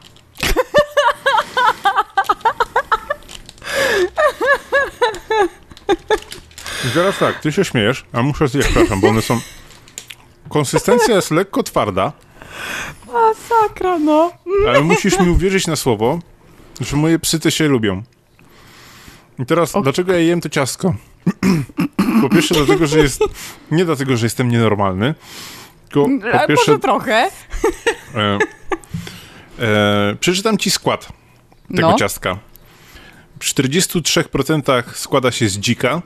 I 6.88 6.90
teraz 6.94 7.18
tak, 7.18 7.40
ty 7.40 7.52
się 7.52 7.64
śmiejesz, 7.64 8.04
a 8.12 8.22
muszę 8.22 8.48
zjeść, 8.48 8.68
przepraszam, 8.68 9.00
bo 9.00 9.08
one 9.08 9.22
są... 9.22 9.40
Konsystencja 10.48 11.14
jest 11.14 11.30
lekko 11.30 11.62
twarda. 11.62 12.12
Masakra, 13.06 13.98
no. 13.98 14.32
Ale 14.68 14.80
musisz 14.80 15.18
mi 15.18 15.28
uwierzyć 15.28 15.66
na 15.66 15.76
słowo, 15.76 16.18
że 16.80 16.96
moje 16.96 17.18
psy 17.18 17.40
te 17.40 17.50
się 17.50 17.68
lubią. 17.68 18.02
I 19.38 19.46
teraz, 19.46 19.76
o... 19.76 19.82
dlaczego 19.82 20.12
ja 20.12 20.18
jem 20.18 20.40
to 20.40 20.48
ciastko? 20.48 20.94
po 22.22 22.28
pierwsze 22.28 22.54
dlatego, 22.54 22.86
że 22.86 22.98
jest... 22.98 23.24
Nie 23.70 23.84
dlatego, 23.84 24.16
że 24.16 24.26
jestem 24.26 24.48
nienormalny, 24.48 25.14
tylko 25.88 26.08
po 26.32 26.48
pierwsze... 26.48 26.70
Może 26.70 26.78
trochę. 26.78 27.30
E, 28.14 28.38
e, 29.58 30.16
przeczytam 30.20 30.58
ci 30.58 30.70
skład 30.70 31.08
tego 31.76 31.90
no. 31.90 31.98
ciastka. 31.98 32.38
W 33.40 33.44
43% 33.44 34.94
składa 34.94 35.30
się 35.30 35.48
z 35.48 35.58
dzika, 35.58 36.02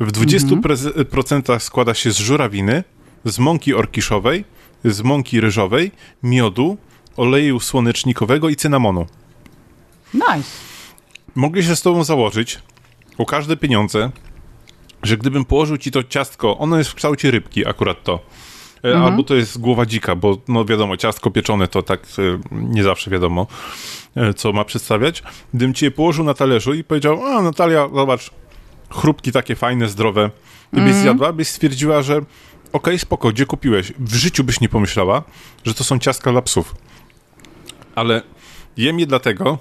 w 0.00 0.12
20% 0.12 1.36
mhm. 1.36 1.60
składa 1.60 1.94
się 1.94 2.10
z 2.10 2.18
żurawiny, 2.18 2.84
z 3.24 3.38
mąki 3.38 3.74
orkiszowej, 3.74 4.44
z 4.84 5.02
mąki 5.02 5.40
ryżowej, 5.40 5.92
miodu, 6.22 6.76
oleju 7.16 7.60
słonecznikowego 7.60 8.48
i 8.48 8.56
cynamonu. 8.56 9.06
Nice. 10.14 10.50
Mogę 11.34 11.62
się 11.62 11.76
z 11.76 11.82
tobą 11.82 12.04
założyć 12.04 12.58
o 13.18 13.26
każde 13.26 13.56
pieniądze, 13.56 14.10
że 15.02 15.16
gdybym 15.16 15.44
położył 15.44 15.78
ci 15.78 15.90
to 15.90 16.04
ciastko, 16.04 16.58
ono 16.58 16.78
jest 16.78 16.90
w 16.90 16.94
kształcie 16.94 17.30
rybki, 17.30 17.66
akurat 17.66 18.02
to. 18.02 18.20
E, 18.84 18.88
mhm. 18.88 19.04
Albo 19.04 19.22
to 19.22 19.34
jest 19.34 19.58
głowa 19.58 19.86
dzika, 19.86 20.16
bo 20.16 20.38
no 20.48 20.64
wiadomo, 20.64 20.96
ciastko 20.96 21.30
pieczone 21.30 21.68
to 21.68 21.82
tak 21.82 22.00
e, 22.00 22.38
nie 22.52 22.82
zawsze 22.82 23.10
wiadomo, 23.10 23.46
e, 24.16 24.34
co 24.34 24.52
ma 24.52 24.64
przedstawiać. 24.64 25.22
Gdybym 25.54 25.74
ci 25.74 25.84
je 25.84 25.90
położył 25.90 26.24
na 26.24 26.34
talerzu 26.34 26.74
i 26.74 26.84
powiedział, 26.84 27.26
a 27.26 27.42
Natalia, 27.42 27.88
zobacz, 27.94 28.30
chrupki 28.90 29.32
takie 29.32 29.56
fajne, 29.56 29.88
zdrowe, 29.88 30.30
ty 30.70 30.76
byś 30.76 30.84
mhm. 30.84 31.02
zjadła, 31.02 31.32
byś 31.32 31.48
stwierdziła, 31.48 32.02
że 32.02 32.16
okej, 32.16 32.26
okay, 32.72 32.98
spoko, 32.98 33.28
gdzie 33.28 33.46
kupiłeś? 33.46 33.92
W 33.98 34.14
życiu 34.14 34.44
byś 34.44 34.60
nie 34.60 34.68
pomyślała, 34.68 35.22
że 35.64 35.74
to 35.74 35.84
są 35.84 35.98
ciastka 35.98 36.32
dla 36.32 36.42
psów. 36.42 36.74
Ale 37.94 38.22
jem 38.76 39.00
je 39.00 39.06
dlatego, 39.06 39.58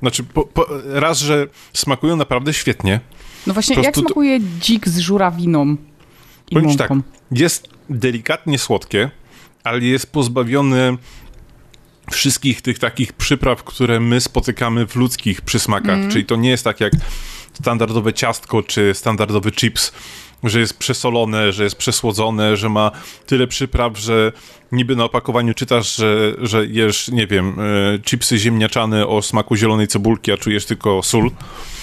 znaczy, 0.00 0.24
po, 0.24 0.44
po, 0.44 0.66
raz, 0.84 1.18
że 1.18 1.46
smakują 1.72 2.16
naprawdę 2.16 2.54
świetnie. 2.54 3.00
No 3.46 3.54
właśnie, 3.54 3.82
jak 3.82 3.96
smakuje 3.96 4.40
dzik 4.60 4.88
z 4.88 4.98
żurawiną 4.98 5.76
i 6.50 6.58
mąką? 6.58 6.76
tak, 6.76 6.90
jest 7.30 7.68
delikatnie 7.90 8.58
słodkie, 8.58 9.10
ale 9.64 9.80
jest 9.80 10.12
pozbawiony 10.12 10.96
wszystkich 12.10 12.62
tych 12.62 12.78
takich 12.78 13.12
przypraw, 13.12 13.64
które 13.64 14.00
my 14.00 14.20
spotykamy 14.20 14.86
w 14.86 14.96
ludzkich 14.96 15.40
przysmakach. 15.40 15.98
Mm. 15.98 16.10
Czyli 16.10 16.24
to 16.24 16.36
nie 16.36 16.50
jest 16.50 16.64
tak 16.64 16.80
jak 16.80 16.92
standardowe 17.52 18.12
ciastko 18.12 18.62
czy 18.62 18.94
standardowy 18.94 19.52
chips, 19.52 19.92
że 20.44 20.60
jest 20.60 20.78
przesolone, 20.78 21.52
że 21.52 21.64
jest 21.64 21.76
przesłodzone, 21.76 22.56
że 22.56 22.68
ma 22.68 22.90
tyle 23.26 23.46
przypraw, 23.46 23.98
że 23.98 24.32
niby 24.72 24.96
na 24.96 25.04
opakowaniu 25.04 25.54
czytasz, 25.54 25.96
że, 25.96 26.34
że 26.38 26.66
jesz, 26.66 27.08
nie 27.08 27.26
wiem, 27.26 27.56
e, 27.60 27.98
chipsy 27.98 28.38
ziemniaczane 28.38 29.06
o 29.06 29.22
smaku 29.22 29.56
zielonej 29.56 29.88
cebulki, 29.88 30.32
a 30.32 30.36
czujesz 30.36 30.66
tylko 30.66 31.02
sól. 31.02 31.30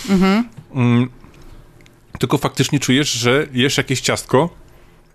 Mhm. 0.09 0.49
Mm, 0.73 1.09
tylko 2.19 2.37
faktycznie 2.37 2.79
czujesz, 2.79 3.11
że 3.11 3.47
jesz 3.53 3.77
jakieś 3.77 4.01
ciastko, 4.01 4.49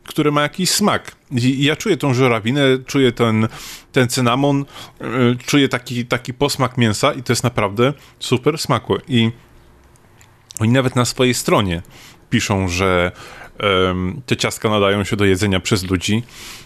które 0.04 0.30
ma 0.30 0.42
jakiś 0.42 0.70
smak. 0.70 1.16
I 1.30 1.64
ja 1.64 1.76
czuję 1.76 1.96
tą 1.96 2.14
żurawinę, 2.14 2.62
czuję 2.86 3.12
ten, 3.12 3.48
ten 3.92 4.08
cynamon, 4.08 4.64
e, 5.00 5.04
czuję 5.46 5.68
taki, 5.68 6.06
taki 6.06 6.34
posmak 6.34 6.78
mięsa 6.78 7.12
i 7.12 7.22
to 7.22 7.32
jest 7.32 7.44
naprawdę 7.44 7.92
super 8.20 8.58
smakłe. 8.58 8.98
I 9.08 9.30
oni 10.60 10.72
nawet 10.72 10.96
na 10.96 11.04
swojej 11.04 11.34
stronie 11.34 11.82
piszą, 12.30 12.68
że 12.68 13.12
um, 13.86 14.20
te 14.26 14.36
ciastka 14.36 14.70
nadają 14.70 15.04
się 15.04 15.16
do 15.16 15.24
jedzenia 15.24 15.60
przez 15.60 15.90
ludzi. 15.90 16.22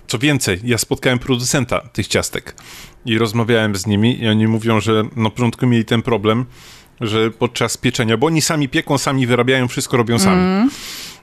Co 0.06 0.18
więcej, 0.18 0.61
ja 0.64 0.78
spotkałem 0.78 1.18
producenta 1.18 1.80
tych 1.80 2.06
ciastek 2.06 2.54
i 3.06 3.18
rozmawiałem 3.18 3.76
z 3.76 3.86
nimi 3.86 4.22
i 4.22 4.28
oni 4.28 4.46
mówią, 4.46 4.80
że 4.80 5.02
na 5.16 5.30
początku 5.30 5.66
mieli 5.66 5.84
ten 5.84 6.02
problem, 6.02 6.46
że 7.00 7.30
podczas 7.30 7.76
pieczenia, 7.76 8.16
bo 8.16 8.26
oni 8.26 8.42
sami 8.42 8.68
pieką, 8.68 8.98
sami 8.98 9.26
wyrabiają, 9.26 9.68
wszystko 9.68 9.96
robią 9.96 10.18
sami. 10.18 10.42
Mm. 10.42 10.70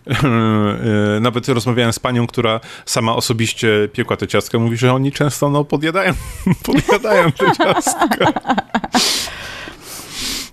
Nawet 1.22 1.50
rozmawiałem 1.50 1.94
z 1.94 2.00
panią, 2.00 2.28
która 2.28 2.60
sama 2.86 3.16
osobiście 3.16 3.90
piekła 3.94 4.18
te 4.18 4.28
ciastka. 4.28 4.60
Mówi, 4.60 4.78
że 4.78 4.94
oni 4.94 5.12
często 5.12 5.50
no, 5.50 5.64
podjadają, 5.64 6.14
podjadają 6.64 7.32
te 7.32 7.52
ciastka. 7.58 8.34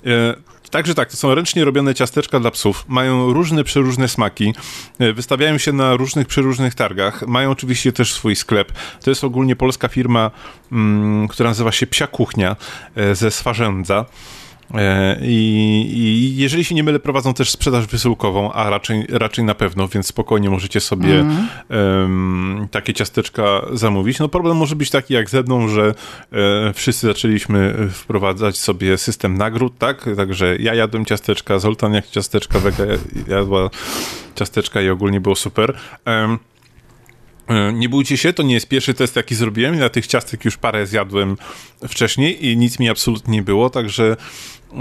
Także 0.75 0.95
tak, 0.95 1.11
to 1.11 1.16
są 1.16 1.35
ręcznie 1.35 1.64
robione 1.64 1.95
ciasteczka 1.95 2.41
dla 2.41 2.51
psów. 2.51 2.85
Mają 2.89 3.33
różne, 3.33 3.64
przeróżne 3.64 4.09
smaki. 4.09 4.55
E, 4.99 5.12
wystawiają 5.12 5.59
się 5.59 5.72
na 5.72 5.97
różnych, 5.97 6.27
przeróżnych 6.27 6.75
targach. 6.75 7.27
Mają 7.27 7.51
oczywiście 7.51 7.93
też 7.93 8.12
swój 8.12 8.37
sklep. 8.37 8.72
To 9.03 9.11
jest 9.11 9.25
ogólnie 9.25 9.57
polska 9.57 9.89
firma, 9.89 10.31
mm, 10.72 11.29
która 11.29 11.51
nazywa 11.51 11.72
się 11.72 11.87
Psia 11.87 12.07
Kuchnia 12.07 12.57
e, 12.97 13.14
ze 13.14 13.31
Swarzędza. 13.31 14.05
E, 14.75 15.19
I, 15.23 15.87
I, 15.95 16.37
jeżeli 16.37 16.65
się 16.65 16.75
nie 16.75 16.83
mylę, 16.83 16.99
prowadzą 16.99 17.35
też 17.35 17.51
sprzedaż 17.51 17.87
wysyłkową, 17.87 18.53
a 18.53 18.71
raczej, 18.71 19.07
raczej 19.09 19.45
na 19.45 19.55
pewno, 19.55 19.89
więc 19.89 20.07
spokojnie 20.07 20.51
możecie 20.51 20.81
sobie 20.81 21.21
mm. 21.21 21.49
um, 21.71 22.69
takie 22.71 22.95
ciasteczka 22.95 23.62
zamówić. 23.73 24.19
No 24.19 24.29
problem 24.29 24.57
może 24.57 24.77
być 24.77 24.91
taki 24.91 25.15
jak 25.15 25.31
ze 25.31 25.43
mną, 25.43 25.69
że 25.69 25.95
e, 26.33 26.73
wszyscy 26.73 27.07
zaczęliśmy 27.07 27.89
wprowadzać 27.93 28.59
sobie 28.59 28.99
system 28.99 29.39
nagród, 29.39 29.79
tak? 29.79 30.09
Także 30.17 30.57
ja 30.57 30.75
jadłem 30.75 31.05
ciasteczka, 31.05 31.59
Zoltan 31.59 31.95
jak 31.95 32.07
ciasteczka, 32.07 32.59
Wega 32.59 32.85
jadła 33.29 33.71
ciasteczka 34.35 34.83
i 34.83 34.89
ogólnie 34.89 35.21
było 35.21 35.35
super. 35.35 35.77
Um, 36.07 36.39
nie 37.72 37.88
bójcie 37.88 38.16
się, 38.16 38.32
to 38.32 38.42
nie 38.42 38.55
jest 38.55 38.68
pierwszy 38.68 38.95
test, 38.95 39.16
jaki 39.16 39.34
zrobiłem. 39.34 39.74
Ja 39.74 39.88
tych 39.88 40.07
ciastek 40.07 40.45
już 40.45 40.57
parę 40.57 40.86
zjadłem 40.86 41.36
wcześniej 41.88 42.47
i 42.47 42.57
nic 42.57 42.78
mi 42.78 42.88
absolutnie 42.88 43.32
nie 43.32 43.42
było, 43.42 43.70
także 43.70 44.16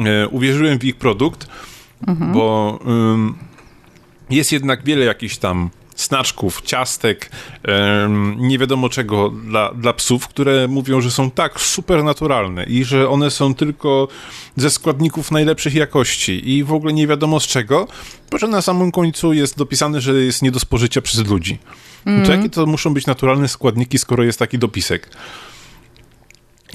e, 0.06 0.28
uwierzyłem 0.28 0.80
w 0.80 0.84
ich 0.84 0.96
produkt, 0.96 1.48
mhm. 2.08 2.34
bo 2.34 2.80
jest 4.30 4.52
jednak 4.52 4.84
wiele 4.84 5.06
jakichś 5.06 5.38
tam 5.38 5.70
snaczków, 5.96 6.62
ciastek, 6.62 7.32
nie 8.38 8.58
wiadomo 8.58 8.90
czego 8.90 9.30
dla, 9.30 9.74
dla 9.74 9.94
psów, 9.94 10.28
które 10.28 10.68
mówią, 10.68 11.02
że 11.02 11.12
są 11.12 11.32
tak 11.32 11.62
super 11.62 12.04
naturalne 12.04 12.64
i 12.64 12.84
że 12.84 13.10
one 13.10 13.32
są 13.32 13.56
tylko 13.56 14.08
ze 14.56 14.70
składników 14.70 15.32
najlepszych 15.32 15.74
jakości 15.74 16.50
i 16.50 16.64
w 16.64 16.74
ogóle 16.74 16.94
nie 16.94 17.08
wiadomo 17.08 17.40
z 17.40 17.48
czego, 17.48 17.88
bo 18.32 18.38
że 18.38 18.48
na 18.48 18.62
samym 18.62 18.92
końcu 18.92 19.34
jest 19.34 19.58
dopisane, 19.58 20.02
że 20.02 20.14
jest 20.14 20.42
nie 20.42 20.52
do 20.52 20.60
spożycia 20.60 21.02
przez 21.02 21.28
ludzi. 21.28 21.60
Mm. 22.06 22.20
No 22.20 22.26
to 22.26 22.32
jakie 22.32 22.50
to 22.50 22.66
muszą 22.66 22.94
być 22.94 23.06
naturalne 23.06 23.48
składniki, 23.48 23.98
skoro 23.98 24.24
jest 24.24 24.40
taki 24.40 24.60
dopisek? 24.60 25.10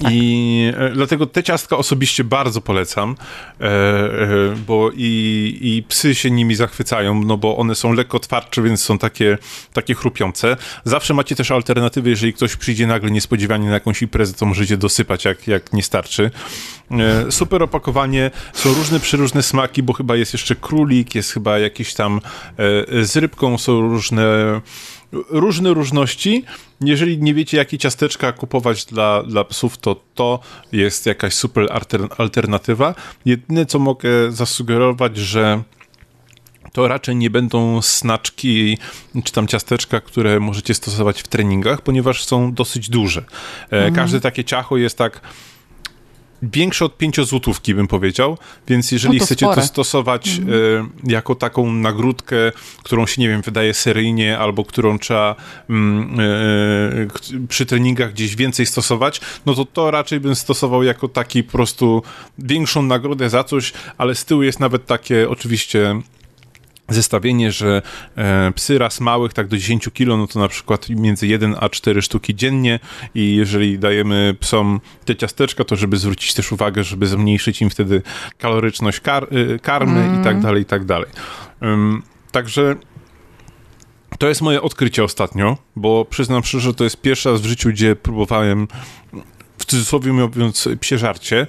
Tak. 0.03 0.11
I 0.13 0.71
e, 0.77 0.89
dlatego 0.89 1.25
te 1.25 1.43
ciastka 1.43 1.77
osobiście 1.77 2.23
bardzo 2.23 2.61
polecam, 2.61 3.15
e, 3.61 3.65
e, 3.65 4.55
bo 4.67 4.91
i, 4.95 5.57
i 5.61 5.83
psy 5.87 6.15
się 6.15 6.31
nimi 6.31 6.55
zachwycają, 6.55 7.23
no 7.23 7.37
bo 7.37 7.57
one 7.57 7.75
są 7.75 7.93
lekko 7.93 8.19
twardsze, 8.19 8.61
więc 8.61 8.83
są 8.83 8.97
takie, 8.97 9.37
takie 9.73 9.95
chrupiące. 9.95 10.57
Zawsze 10.83 11.13
macie 11.13 11.35
też 11.35 11.51
alternatywy, 11.51 12.09
jeżeli 12.09 12.33
ktoś 12.33 12.55
przyjdzie 12.55 12.87
nagle 12.87 13.11
niespodziewanie 13.11 13.67
na 13.67 13.73
jakąś 13.73 14.01
imprezę, 14.01 14.33
to 14.33 14.45
możecie 14.45 14.77
dosypać, 14.77 15.25
jak, 15.25 15.47
jak 15.47 15.73
nie 15.73 15.83
starczy. 15.83 16.31
Super 17.29 17.63
opakowanie, 17.63 18.31
są 18.53 18.73
różne 18.73 18.99
przeróżne 18.99 19.43
smaki, 19.43 19.83
bo 19.83 19.93
chyba 19.93 20.15
jest 20.15 20.33
jeszcze 20.33 20.55
królik, 20.55 21.15
jest 21.15 21.31
chyba 21.31 21.59
jakiś 21.59 21.93
tam 21.93 22.21
z 23.01 23.17
rybką, 23.17 23.57
są 23.57 23.81
różne 23.81 24.61
różne 25.11 25.73
różności. 25.73 26.43
Jeżeli 26.81 27.17
nie 27.17 27.33
wiecie, 27.33 27.57
jakie 27.57 27.77
ciasteczka 27.77 28.31
kupować 28.31 28.85
dla, 28.85 29.23
dla 29.23 29.43
psów, 29.43 29.77
to 29.77 29.95
to 30.15 30.39
jest 30.71 31.05
jakaś 31.05 31.33
super 31.33 31.67
alternatywa. 32.17 32.95
Jedyne, 33.25 33.65
co 33.65 33.79
mogę 33.79 34.31
zasugerować, 34.31 35.17
że 35.17 35.63
to 36.73 36.87
raczej 36.87 37.15
nie 37.15 37.29
będą 37.29 37.81
snaczki 37.81 38.77
czy 39.23 39.33
tam 39.33 39.47
ciasteczka, 39.47 40.01
które 40.01 40.39
możecie 40.39 40.73
stosować 40.73 41.21
w 41.21 41.27
treningach, 41.27 41.81
ponieważ 41.81 42.25
są 42.25 42.53
dosyć 42.53 42.89
duże. 42.89 43.21
E, 43.21 43.75
mhm. 43.75 43.93
Każde 43.93 44.21
takie 44.21 44.43
ciacho 44.43 44.77
jest 44.77 44.97
tak 44.97 45.21
większe 46.43 46.85
od 46.85 46.97
5 46.97 47.21
złotówki, 47.21 47.75
bym 47.75 47.87
powiedział, 47.87 48.37
więc 48.67 48.91
jeżeli 48.91 49.13
no 49.13 49.19
to 49.19 49.25
chcecie 49.25 49.45
spore. 49.45 49.61
to 49.61 49.67
stosować 49.67 50.27
mhm. 50.39 50.59
e, 51.05 51.11
jako 51.11 51.35
taką 51.35 51.73
nagródkę, 51.73 52.35
którą 52.83 53.05
się, 53.05 53.21
nie 53.21 53.29
wiem, 53.29 53.41
wydaje 53.41 53.73
seryjnie, 53.73 54.37
albo 54.37 54.65
którą 54.65 54.99
trzeba 54.99 55.35
mm, 55.69 56.19
e, 56.19 57.47
przy 57.47 57.65
treningach 57.65 58.13
gdzieś 58.13 58.35
więcej 58.35 58.65
stosować, 58.65 59.21
no 59.45 59.53
to 59.53 59.65
to 59.65 59.91
raczej 59.91 60.19
bym 60.19 60.35
stosował 60.35 60.83
jako 60.83 61.07
taki 61.07 61.43
po 61.43 61.51
prostu 61.51 62.03
większą 62.37 62.81
nagrodę 62.81 63.29
za 63.29 63.43
coś, 63.43 63.73
ale 63.97 64.15
z 64.15 64.25
tyłu 64.25 64.43
jest 64.43 64.59
nawet 64.59 64.85
takie 64.85 65.29
oczywiście 65.29 66.01
zestawienie, 66.89 67.51
że 67.51 67.81
e, 68.15 68.51
psy 68.55 68.77
raz 68.77 68.99
małych, 68.99 69.33
tak 69.33 69.47
do 69.47 69.57
10 69.57 69.89
kg, 69.93 70.17
no 70.17 70.27
to 70.27 70.39
na 70.39 70.47
przykład 70.47 70.89
między 70.89 71.27
1 71.27 71.55
a 71.59 71.69
4 71.69 72.01
sztuki 72.01 72.35
dziennie 72.35 72.79
i 73.15 73.35
jeżeli 73.35 73.79
dajemy 73.79 74.35
psom 74.39 74.81
te 75.05 75.15
ciasteczka, 75.15 75.63
to 75.63 75.75
żeby 75.75 75.97
zwrócić 75.97 76.33
też 76.33 76.51
uwagę, 76.51 76.83
żeby 76.83 77.07
zmniejszyć 77.07 77.61
im 77.61 77.69
wtedy 77.69 78.01
kaloryczność 78.37 78.99
kar 78.99 79.27
y, 79.33 79.59
karmy 79.59 79.99
mm. 79.99 80.21
i 80.21 80.23
tak 80.23 80.41
dalej, 80.41 80.61
i 80.61 80.65
tak 80.65 80.85
dalej. 80.85 81.09
Um, 81.61 82.03
także 82.31 82.75
to 84.17 84.27
jest 84.27 84.41
moje 84.41 84.61
odkrycie 84.61 85.03
ostatnio, 85.03 85.57
bo 85.75 86.05
przyznam 86.05 86.43
szczerze, 86.43 86.73
to 86.73 86.83
jest 86.83 87.01
pierwszy 87.01 87.29
raz 87.29 87.41
w 87.41 87.45
życiu, 87.45 87.69
gdzie 87.69 87.95
próbowałem 87.95 88.67
cudzysłowie 89.69 90.13
mówiąc, 90.13 90.69
psie 90.79 90.97
żarcie. 90.97 91.47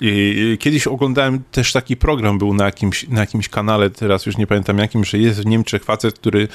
I 0.00 0.56
kiedyś 0.60 0.86
oglądałem 0.86 1.42
też 1.50 1.72
taki 1.72 1.96
program, 1.96 2.38
był 2.38 2.54
na 2.54 2.64
jakimś, 2.64 3.08
na 3.08 3.20
jakimś 3.20 3.48
kanale, 3.48 3.90
teraz 3.90 4.26
już 4.26 4.36
nie 4.36 4.46
pamiętam 4.46 4.78
jakim, 4.78 5.04
że 5.04 5.18
jest 5.18 5.42
w 5.42 5.46
Niemczech 5.46 5.84
facet, 5.84 6.18
który 6.18 6.48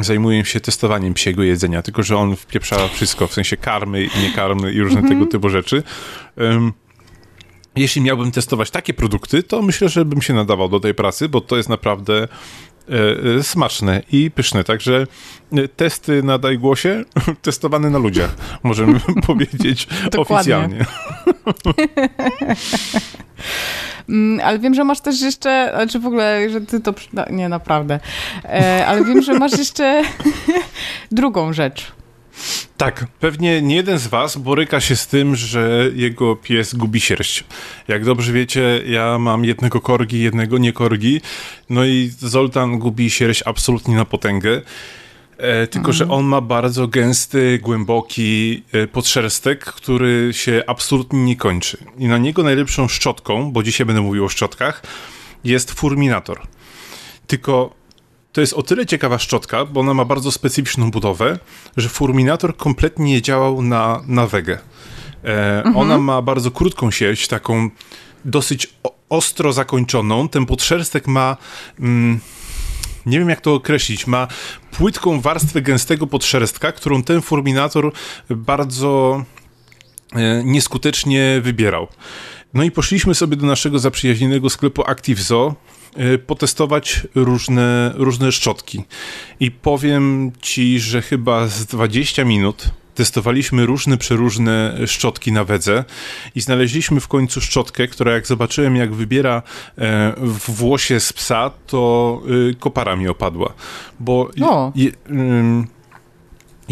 zajmuje 0.00 0.44
się 0.44 0.60
testowaniem 0.60 1.14
psiego 1.14 1.42
jedzenia, 1.42 1.82
tylko 1.82 2.02
że 2.02 2.16
on 2.16 2.36
wpieprza 2.36 2.88
wszystko, 2.88 3.26
w 3.26 3.34
sensie 3.34 3.56
karmy 3.56 4.04
i 4.04 4.22
niekarmy 4.22 4.72
i 4.72 4.80
różne 4.80 4.98
mm 4.98 5.10
-hmm. 5.10 5.14
tego 5.14 5.26
typu 5.30 5.48
rzeczy. 5.48 5.82
Um, 6.36 6.72
jeśli 7.76 8.02
miałbym 8.02 8.32
testować 8.32 8.70
takie 8.70 8.94
produkty, 8.94 9.42
to 9.42 9.62
myślę, 9.62 9.88
że 9.88 10.04
bym 10.04 10.22
się 10.22 10.34
nadawał 10.34 10.68
do 10.68 10.80
tej 10.80 10.94
pracy, 10.94 11.28
bo 11.28 11.40
to 11.40 11.56
jest 11.56 11.68
naprawdę 11.68 12.28
E, 12.88 13.38
e, 13.38 13.42
smaczne 13.42 14.02
i 14.12 14.30
pyszne. 14.30 14.64
Także 14.64 15.06
e, 15.52 15.68
testy 15.68 16.22
na 16.22 16.38
dajgłosie 16.38 17.04
testowane 17.42 17.90
na 17.90 17.98
ludziach, 17.98 18.36
możemy 18.62 19.00
powiedzieć 19.26 19.88
oficjalnie. 20.18 20.86
Mm, 24.08 24.40
ale 24.44 24.58
wiem, 24.58 24.74
że 24.74 24.84
masz 24.84 25.00
też 25.00 25.20
jeszcze, 25.20 25.72
znaczy 25.74 25.98
w 25.98 26.06
ogóle, 26.06 26.50
że 26.50 26.60
ty 26.60 26.80
to, 26.80 26.94
nie 27.30 27.48
naprawdę, 27.48 28.00
ale 28.86 29.04
wiem, 29.04 29.22
że 29.22 29.34
masz 29.34 29.58
jeszcze 29.58 30.02
drugą 31.10 31.52
rzecz. 31.52 31.92
Tak, 32.76 33.06
pewnie 33.20 33.62
nie 33.62 33.76
jeden 33.76 33.98
z 33.98 34.06
was 34.06 34.36
boryka 34.36 34.80
się 34.80 34.96
z 34.96 35.06
tym, 35.06 35.36
że 35.36 35.90
jego 35.94 36.36
pies 36.36 36.74
gubi 36.74 37.00
sierść. 37.00 37.44
Jak 37.88 38.04
dobrze 38.04 38.32
wiecie, 38.32 38.82
ja 38.86 39.18
mam 39.18 39.44
jednego 39.44 39.80
korgi, 39.80 40.22
jednego 40.22 40.58
nie 40.58 40.72
korgi, 40.72 41.20
no 41.70 41.84
i 41.84 42.10
Zoltan 42.18 42.78
gubi 42.78 43.10
sierść 43.10 43.42
absolutnie 43.46 43.96
na 43.96 44.04
potęgę. 44.04 44.62
E, 45.38 45.66
tylko, 45.66 45.90
mhm. 45.90 45.92
że 45.92 46.08
on 46.08 46.24
ma 46.24 46.40
bardzo 46.40 46.88
gęsty, 46.88 47.58
głęboki 47.62 48.62
e, 48.72 48.86
podszerstek, 48.86 49.64
który 49.64 50.30
się 50.32 50.62
absolutnie 50.66 51.24
nie 51.24 51.36
kończy. 51.36 51.78
I 51.98 52.06
na 52.06 52.18
niego 52.18 52.42
najlepszą 52.42 52.88
szczotką, 52.88 53.52
bo 53.52 53.62
dzisiaj 53.62 53.86
będę 53.86 54.02
mówił 54.02 54.24
o 54.24 54.28
szczotkach, 54.28 54.82
jest 55.44 55.70
furminator. 55.70 56.40
Tylko 57.26 57.81
to 58.32 58.40
jest 58.40 58.52
o 58.52 58.62
tyle 58.62 58.86
ciekawa 58.86 59.18
szczotka, 59.18 59.64
bo 59.64 59.80
ona 59.80 59.94
ma 59.94 60.04
bardzo 60.04 60.32
specyficzną 60.32 60.90
budowę, 60.90 61.38
że 61.76 61.88
Furminator 61.88 62.56
kompletnie 62.56 63.04
nie 63.04 63.22
działał 63.22 63.62
na, 63.62 64.02
na 64.06 64.26
wege. 64.26 64.58
E, 65.24 65.56
mhm. 65.56 65.76
Ona 65.76 65.98
ma 65.98 66.22
bardzo 66.22 66.50
krótką 66.50 66.90
sieć, 66.90 67.28
taką 67.28 67.70
dosyć 68.24 68.74
ostro 69.08 69.52
zakończoną. 69.52 70.28
Ten 70.28 70.46
podszerstek 70.46 71.06
ma... 71.06 71.36
Mm, 71.80 72.20
nie 73.06 73.18
wiem 73.18 73.28
jak 73.28 73.40
to 73.40 73.54
określić, 73.54 74.06
ma 74.06 74.28
płytką 74.70 75.20
warstwę 75.20 75.62
gęstego 75.62 76.06
podszerstka, 76.06 76.72
którą 76.72 77.02
ten 77.02 77.22
Furminator 77.22 77.92
bardzo 78.30 79.24
e, 80.12 80.44
nieskutecznie 80.44 81.40
wybierał. 81.42 81.88
No 82.54 82.62
i 82.62 82.70
poszliśmy 82.70 83.14
sobie 83.14 83.36
do 83.36 83.46
naszego 83.46 83.78
zaprzyjaźnionego 83.78 84.50
sklepu 84.50 84.82
ActiveZo, 84.86 85.54
Y, 85.54 85.81
potestować 86.26 87.06
różne, 87.14 87.92
różne 87.94 88.32
szczotki. 88.32 88.84
I 89.40 89.50
powiem 89.50 90.32
ci, 90.40 90.80
że 90.80 91.02
chyba 91.02 91.48
z 91.48 91.66
20 91.66 92.24
minut 92.24 92.70
testowaliśmy 92.94 93.66
różne, 93.66 93.96
przeróżne 93.96 94.78
szczotki 94.86 95.32
na 95.32 95.44
wedze 95.44 95.84
i 96.34 96.40
znaleźliśmy 96.40 97.00
w 97.00 97.08
końcu 97.08 97.40
szczotkę, 97.40 97.88
która 97.88 98.12
jak 98.12 98.26
zobaczyłem, 98.26 98.76
jak 98.76 98.94
wybiera 98.94 99.42
e, 99.78 100.14
w 100.16 100.50
włosie 100.50 101.00
z 101.00 101.12
psa, 101.12 101.50
to 101.66 102.22
y, 102.50 102.54
kopara 102.54 102.96
mi 102.96 103.08
opadła. 103.08 103.52
Bo 104.00 104.30
no. 104.36 104.72
je, 104.74 104.90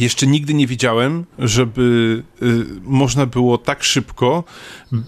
jeszcze 0.01 0.27
nigdy 0.27 0.55
nie 0.55 0.67
widziałem, 0.67 1.25
żeby 1.39 2.23
y, 2.43 2.65
można 2.83 3.27
było 3.27 3.59
tak 3.59 3.85
szybko, 3.85 4.45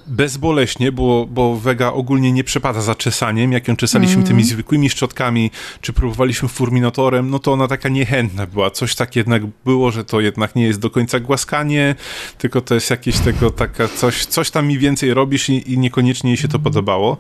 bezboleśnie, 0.07 0.93
bo, 0.93 1.27
bo 1.31 1.57
wega 1.57 1.93
ogólnie 1.93 2.33
nie 2.33 2.45
przepada 2.45 2.81
za 2.81 2.95
czesaniem, 2.95 3.53
jak 3.53 3.69
ją 3.69 3.77
czesaliśmy 3.77 4.17
mm. 4.17 4.27
tymi 4.27 4.45
zwykłymi 4.45 4.91
szczotkami, 4.91 5.51
czy 5.81 5.93
próbowaliśmy 5.93 6.49
furminatorem, 6.49 7.31
no 7.31 7.39
to 7.39 7.53
ona 7.53 7.69
taka 7.69 7.89
niechętna 7.89 8.47
była. 8.47 8.71
Coś 8.71 8.95
tak 8.95 9.17
jednak 9.17 9.43
było, 9.65 9.91
że 9.91 10.05
to 10.05 10.21
jednak 10.21 10.55
nie 10.55 10.65
jest 10.65 10.81
do 10.81 10.91
końca 10.91 11.21
głaskanie, 11.21 11.95
tylko 12.39 12.61
to 12.61 12.75
jest 12.75 12.91
jakieś 12.91 13.19
tego 13.19 13.51
taka 13.51 13.89
coś, 13.89 14.27
coś 14.27 14.51
tam 14.51 14.67
mi 14.67 14.79
więcej 14.79 15.15
robisz 15.15 15.49
i, 15.49 15.73
i 15.73 15.79
niekoniecznie 15.79 16.31
jej 16.31 16.37
się 16.37 16.49
to 16.49 16.59
podobało. 16.59 17.17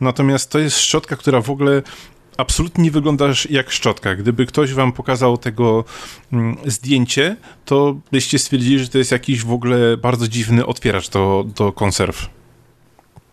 Natomiast 0.00 0.50
to 0.50 0.58
jest 0.58 0.78
szczotka, 0.78 1.16
która 1.16 1.40
w 1.40 1.50
ogóle 1.50 1.82
absolutnie 2.38 2.84
nie 2.84 2.90
wyglądasz 2.90 3.50
jak 3.50 3.70
szczotka. 3.70 4.14
Gdyby 4.14 4.46
ktoś 4.46 4.74
wam 4.74 4.92
pokazał 4.92 5.38
tego 5.38 5.84
mm, 6.32 6.56
zdjęcie, 6.66 7.36
to 7.64 7.96
byście 8.12 8.38
stwierdzili, 8.38 8.78
że 8.78 8.88
to 8.88 8.98
jest 8.98 9.12
jakiś 9.12 9.42
w 9.42 9.52
ogóle 9.52 9.96
bardzo 9.96 10.28
dziwny 10.28 10.66
otwieracz 10.66 11.10
do, 11.10 11.44
do 11.56 11.72
konserw. 11.72 12.30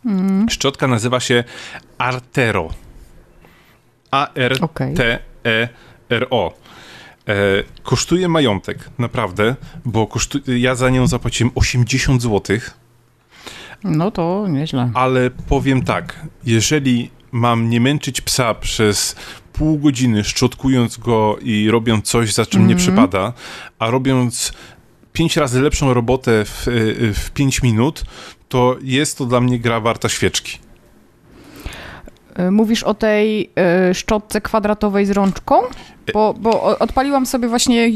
Mm. 0.06 0.49
Szczotka 0.49 0.88
nazywa 0.88 1.20
się 1.20 1.43
Artero. 1.97 2.70
A-R-T-E-R-O. 4.12 4.93
E, 7.28 7.34
kosztuje 7.84 8.28
majątek, 8.28 8.89
naprawdę, 8.97 9.56
bo 9.86 10.08
kosztu... 10.08 10.39
ja 10.47 10.76
za 10.76 10.89
nią 10.89 11.08
zapłaciłem 11.08 11.51
80 11.56 12.22
zł. 12.22 12.58
No 13.84 14.12
to 14.12 14.47
nieźle. 14.47 14.91
Ale 14.93 15.30
powiem 15.30 15.84
tak, 15.84 16.26
jeżeli 16.45 17.12
mam 17.36 17.69
nie 17.69 17.81
męczyć 17.81 18.21
psa 18.21 18.53
przez 18.53 19.15
pół 19.53 19.79
godziny, 19.79 20.23
szczotkując 20.23 20.97
go 20.97 21.38
i 21.41 21.69
robiąc 21.69 22.05
coś, 22.05 22.33
za 22.33 22.45
czym 22.45 22.61
mm 22.61 22.65
-hmm. 22.65 22.69
nie 22.69 22.75
mhm. 22.75 23.07
przypada, 23.07 23.33
a 23.79 23.89
robiąc 23.89 24.53
pięć 25.13 25.38
razy 25.38 25.61
lepszą 25.61 25.93
robotę 25.93 26.45
w, 26.45 26.67
w 27.15 27.31
pięć 27.31 27.63
minut, 27.63 28.03
to 28.49 28.77
jest 28.81 29.17
to 29.17 29.25
dla 29.25 29.41
mnie 29.41 29.59
gra 29.59 29.79
warta 29.79 30.09
świeczki. 30.09 30.64
E, 32.36 32.51
mówisz 32.51 32.83
o 32.83 32.93
tej 32.93 33.49
y, 33.89 33.93
szczotce 33.93 34.41
kwadratowej 34.41 35.05
z 35.05 35.11
rączką? 35.11 35.55
Bo, 36.13 36.33
bo 36.39 36.79
odpaliłam 36.79 37.25
sobie 37.25 37.47
właśnie. 37.47 37.89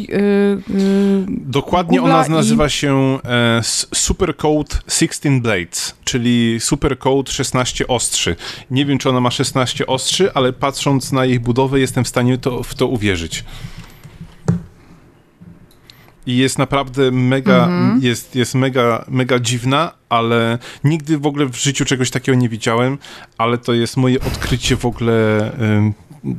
Dokładnie 1.27 2.01
Google'a 2.01 2.03
ona 2.03 2.27
nazywa 2.27 2.65
i... 2.65 2.69
się 2.69 3.19
e, 3.25 3.61
Supercode 3.93 4.75
16 4.87 5.41
Blades, 5.41 5.95
czyli 6.03 6.59
Supercode 6.59 7.31
16 7.31 7.87
ostrzy. 7.87 8.35
Nie 8.71 8.85
wiem, 8.85 8.97
czy 8.97 9.09
ona 9.09 9.21
ma 9.21 9.31
16 9.31 9.87
ostrzy, 9.87 10.33
ale 10.33 10.53
patrząc 10.53 11.11
na 11.11 11.25
jej 11.25 11.39
budowę, 11.39 11.79
jestem 11.79 12.03
w 12.03 12.07
stanie 12.07 12.37
to, 12.37 12.63
w 12.63 12.75
to 12.75 12.87
uwierzyć 12.87 13.43
i 16.29 16.37
jest 16.37 16.57
naprawdę 16.57 17.11
mega, 17.11 17.63
mhm. 17.63 17.99
jest, 18.03 18.35
jest 18.35 18.55
mega, 18.55 19.05
mega 19.07 19.39
dziwna, 19.39 19.91
ale 20.09 20.57
nigdy 20.83 21.17
w 21.17 21.25
ogóle 21.25 21.45
w 21.45 21.55
życiu 21.55 21.85
czegoś 21.85 22.11
takiego 22.11 22.37
nie 22.37 22.49
widziałem, 22.49 22.97
ale 23.37 23.57
to 23.57 23.73
jest 23.73 23.97
moje 23.97 24.19
odkrycie 24.19 24.75
w 24.75 24.85
ogóle 24.85 25.13
y, 26.25 26.29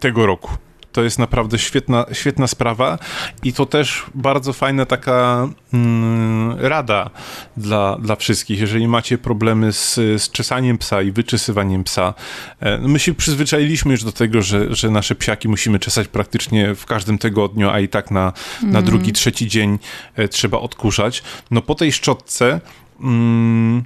tego 0.00 0.26
roku. 0.26 0.50
To 0.92 1.02
jest 1.02 1.18
naprawdę 1.18 1.58
świetna, 1.58 2.06
świetna 2.12 2.46
sprawa 2.46 2.98
i 3.42 3.52
to 3.52 3.66
też 3.66 4.06
bardzo 4.14 4.52
fajna 4.52 4.86
taka 4.86 5.48
mm, 5.74 6.60
rada 6.60 7.10
dla, 7.56 7.98
dla 7.98 8.16
wszystkich. 8.16 8.60
Jeżeli 8.60 8.88
macie 8.88 9.18
problemy 9.18 9.72
z, 9.72 9.94
z 9.94 10.30
czesaniem 10.30 10.78
psa 10.78 11.02
i 11.02 11.12
wyczesywaniem 11.12 11.84
psa, 11.84 12.14
e, 12.60 12.78
my 12.78 12.98
się 12.98 13.14
przyzwyczailiśmy 13.14 13.92
już 13.92 14.04
do 14.04 14.12
tego, 14.12 14.42
że, 14.42 14.74
że 14.74 14.90
nasze 14.90 15.14
psiaki 15.14 15.48
musimy 15.48 15.78
czesać 15.78 16.08
praktycznie 16.08 16.74
w 16.74 16.86
każdym 16.86 17.18
tygodniu, 17.18 17.70
a 17.70 17.80
i 17.80 17.88
tak 17.88 18.10
na, 18.10 18.32
na 18.62 18.68
mm. 18.68 18.84
drugi, 18.84 19.12
trzeci 19.12 19.48
dzień 19.48 19.78
e, 20.16 20.28
trzeba 20.28 20.58
odkurzać. 20.58 21.22
No 21.50 21.62
po 21.62 21.74
tej 21.74 21.92
szczotce 21.92 22.60
mm, 23.00 23.84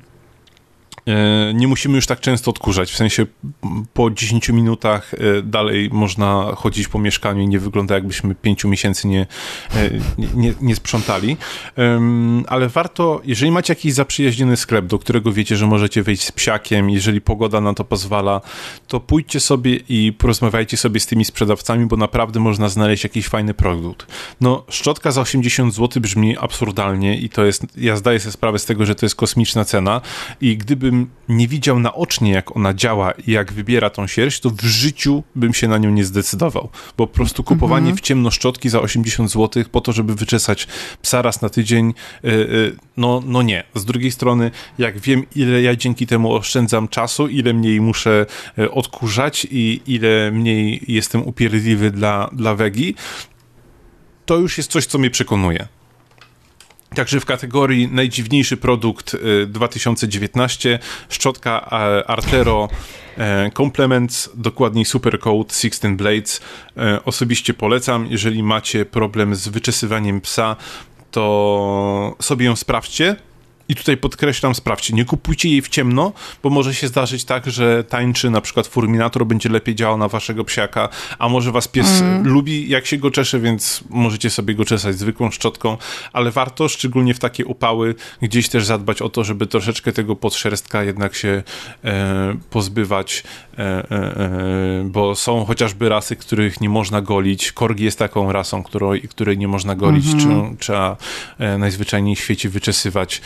nie 1.54 1.68
musimy 1.68 1.96
już 1.96 2.06
tak 2.06 2.20
często 2.20 2.50
odkurzać, 2.50 2.92
w 2.92 2.96
sensie 2.96 3.26
po 3.94 4.10
10 4.10 4.48
minutach 4.48 5.14
e, 5.14 5.42
dalej 5.42 5.90
można 5.92 6.52
chodzić 6.56 6.88
po 6.88 6.98
mieszkaniu 6.98 7.42
i 7.42 7.48
nie 7.48 7.58
wygląda 7.58 7.94
jakbyśmy 7.94 8.34
5 8.34 8.64
miesięcy 8.64 9.08
nie, 9.08 9.26
e, 9.74 9.90
nie, 10.34 10.54
nie 10.60 10.76
sprzątali, 10.76 11.36
ale 12.46 12.68
warto, 12.68 13.20
jeżeli 13.24 13.52
macie 13.52 13.72
jakiś 13.72 13.92
zaprzyjaźniony 13.92 14.56
sklep, 14.56 14.86
do 14.86 14.98
którego 14.98 15.32
wiecie, 15.32 15.56
że 15.56 15.66
możecie 15.66 16.02
wejść 16.02 16.24
z 16.24 16.32
psiakiem, 16.32 16.90
jeżeli 16.90 17.20
pogoda 17.20 17.60
na 17.60 17.74
to 17.74 17.84
pozwala, 17.84 18.40
to 18.88 19.00
pójdźcie 19.00 19.40
sobie 19.40 19.76
i 19.88 20.12
porozmawiajcie 20.12 20.76
sobie 20.76 21.00
z 21.00 21.06
tymi 21.06 21.24
sprzedawcami, 21.24 21.86
bo 21.86 21.96
naprawdę 21.96 22.40
można 22.40 22.68
znaleźć 22.68 23.04
jakiś 23.04 23.28
fajny 23.28 23.54
produkt. 23.54 24.06
No, 24.40 24.64
szczotka 24.68 25.10
za 25.10 25.20
80 25.20 25.74
zł 25.74 26.02
brzmi 26.02 26.38
absurdalnie 26.38 27.18
i 27.18 27.28
to 27.28 27.44
jest, 27.44 27.66
ja 27.76 27.96
zdaję 27.96 28.20
sobie 28.20 28.32
sprawę 28.32 28.58
z 28.58 28.64
tego, 28.64 28.86
że 28.86 28.94
to 28.94 29.06
jest 29.06 29.16
kosmiczna 29.16 29.64
cena 29.64 30.00
i 30.40 30.56
gdyby 30.56 30.93
gdybym 30.94 31.10
nie 31.28 31.48
widział 31.48 31.80
naocznie, 31.80 32.30
jak 32.30 32.56
ona 32.56 32.74
działa 32.74 33.12
i 33.12 33.32
jak 33.32 33.52
wybiera 33.52 33.90
tą 33.90 34.06
sierść, 34.06 34.40
to 34.40 34.50
w 34.50 34.60
życiu 34.60 35.22
bym 35.34 35.54
się 35.54 35.68
na 35.68 35.78
nią 35.78 35.90
nie 35.90 36.04
zdecydował. 36.04 36.68
Bo 36.96 37.06
po 37.06 37.14
prostu 37.14 37.44
kupowanie 37.44 37.86
mhm. 37.86 37.96
w 37.96 38.00
ciemno 38.00 38.30
szczotki 38.30 38.68
za 38.68 38.80
80 38.80 39.30
zł 39.30 39.64
po 39.72 39.80
to, 39.80 39.92
żeby 39.92 40.14
wyczesać 40.14 40.66
psa 41.02 41.22
raz 41.22 41.42
na 41.42 41.48
tydzień, 41.48 41.94
yy, 42.22 42.30
yy, 42.32 42.76
no, 42.96 43.22
no 43.26 43.42
nie. 43.42 43.64
Z 43.74 43.84
drugiej 43.84 44.12
strony, 44.12 44.50
jak 44.78 44.98
wiem, 44.98 45.26
ile 45.36 45.62
ja 45.62 45.76
dzięki 45.76 46.06
temu 46.06 46.32
oszczędzam 46.32 46.88
czasu, 46.88 47.28
ile 47.28 47.52
mniej 47.52 47.80
muszę 47.80 48.26
yy, 48.56 48.70
odkurzać 48.70 49.46
i 49.50 49.80
ile 49.86 50.30
mniej 50.30 50.84
jestem 50.88 51.26
upierdliwy 51.26 51.90
dla, 51.90 52.30
dla 52.32 52.54
wegi, 52.54 52.94
to 54.26 54.36
już 54.36 54.58
jest 54.58 54.70
coś, 54.70 54.86
co 54.86 54.98
mnie 54.98 55.10
przekonuje. 55.10 55.68
Także 56.94 57.20
w 57.20 57.24
kategorii 57.24 57.88
najdziwniejszy 57.88 58.56
produkt 58.56 59.16
2019 59.46 60.74
y, 60.74 60.78
szczotka 61.14 61.70
Artero 62.06 62.68
e, 63.18 63.50
Complements, 63.50 64.30
dokładniej 64.34 64.84
Supercoat 64.84 65.52
16 65.56 65.96
Blades. 65.96 66.40
E, 66.76 67.04
osobiście 67.04 67.54
polecam, 67.54 68.06
jeżeli 68.10 68.42
macie 68.42 68.84
problem 68.84 69.34
z 69.34 69.48
wyczesywaniem 69.48 70.20
psa, 70.20 70.56
to 71.10 72.16
sobie 72.20 72.46
ją 72.46 72.56
sprawdźcie 72.56 73.16
i 73.68 73.74
tutaj 73.74 73.96
podkreślam, 73.96 74.54
sprawdźcie, 74.54 74.94
nie 74.94 75.04
kupujcie 75.04 75.48
jej 75.48 75.62
w 75.62 75.68
ciemno, 75.68 76.12
bo 76.42 76.50
może 76.50 76.74
się 76.74 76.88
zdarzyć 76.88 77.24
tak, 77.24 77.50
że 77.50 77.84
tańczy 77.84 78.30
na 78.30 78.40
przykład 78.40 78.66
furminator 78.66 79.26
będzie 79.26 79.48
lepiej 79.48 79.74
działał 79.74 79.98
na 79.98 80.08
waszego 80.08 80.44
psiaka, 80.44 80.88
a 81.18 81.28
może 81.28 81.52
was 81.52 81.68
pies 81.68 82.00
mm. 82.00 82.28
lubi 82.28 82.68
jak 82.68 82.86
się 82.86 82.96
go 82.96 83.10
czesze, 83.10 83.40
więc 83.40 83.84
możecie 83.90 84.30
sobie 84.30 84.54
go 84.54 84.64
czesać 84.64 84.98
zwykłą 84.98 85.30
szczotką, 85.30 85.76
ale 86.12 86.30
warto, 86.30 86.68
szczególnie 86.68 87.14
w 87.14 87.18
takie 87.18 87.44
upały, 87.46 87.94
gdzieś 88.22 88.48
też 88.48 88.64
zadbać 88.64 89.02
o 89.02 89.08
to, 89.08 89.24
żeby 89.24 89.46
troszeczkę 89.46 89.92
tego 89.92 90.16
podszerstka 90.16 90.82
jednak 90.82 91.14
się 91.14 91.42
e, 91.84 92.36
pozbywać, 92.50 93.22
e, 93.58 93.62
e, 93.62 93.84
e 93.90 94.84
bo 94.84 95.14
są 95.14 95.44
chociażby 95.44 95.88
rasy, 95.88 96.16
których 96.16 96.60
nie 96.60 96.68
można 96.68 97.00
golić. 97.00 97.52
Korgi 97.52 97.84
jest 97.84 97.98
taką 97.98 98.32
rasą, 98.32 98.62
której, 98.62 99.02
której 99.02 99.38
nie 99.38 99.48
można 99.48 99.74
golić, 99.74 100.06
mm 100.06 100.18
-hmm. 100.18 100.56
trzeba 100.58 100.96
e, 101.38 101.58
najzwyczajniej 101.58 102.16
w 102.16 102.20
świecie 102.20 102.48
wyczesywać. 102.48 103.20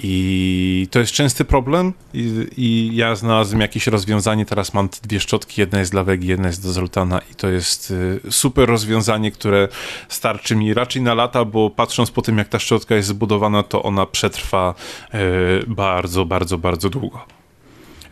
I 0.00 0.88
to 0.90 0.98
jest 0.98 1.12
częsty 1.12 1.44
problem 1.44 1.92
I, 2.14 2.46
i, 2.56 2.96
ja 2.96 3.14
znalazłem 3.14 3.60
jakieś 3.60 3.86
rozwiązanie, 3.86 4.46
teraz 4.46 4.74
mam 4.74 4.88
dwie 5.02 5.20
szczotki, 5.20 5.60
jedna 5.60 5.78
jest 5.78 5.92
dla 5.92 6.04
Wegi, 6.04 6.26
jedna 6.26 6.48
jest 6.48 6.62
do 6.62 6.72
Zoltana 6.72 7.20
i 7.32 7.34
to 7.34 7.48
jest 7.48 7.90
y, 7.90 8.20
super 8.30 8.68
rozwiązanie, 8.68 9.30
które 9.30 9.68
starczy 10.08 10.56
mi 10.56 10.74
raczej 10.74 11.02
na 11.02 11.14
lata, 11.14 11.44
bo 11.44 11.70
patrząc 11.70 12.10
po 12.10 12.22
tym 12.22 12.38
jak 12.38 12.48
ta 12.48 12.58
szczotka 12.58 12.94
jest 12.94 13.08
zbudowana, 13.08 13.62
to 13.62 13.82
ona 13.82 14.06
przetrwa 14.06 14.74
y, 15.14 15.18
bardzo, 15.66 16.24
bardzo, 16.24 16.58
bardzo 16.58 16.90
długo. 16.90 17.36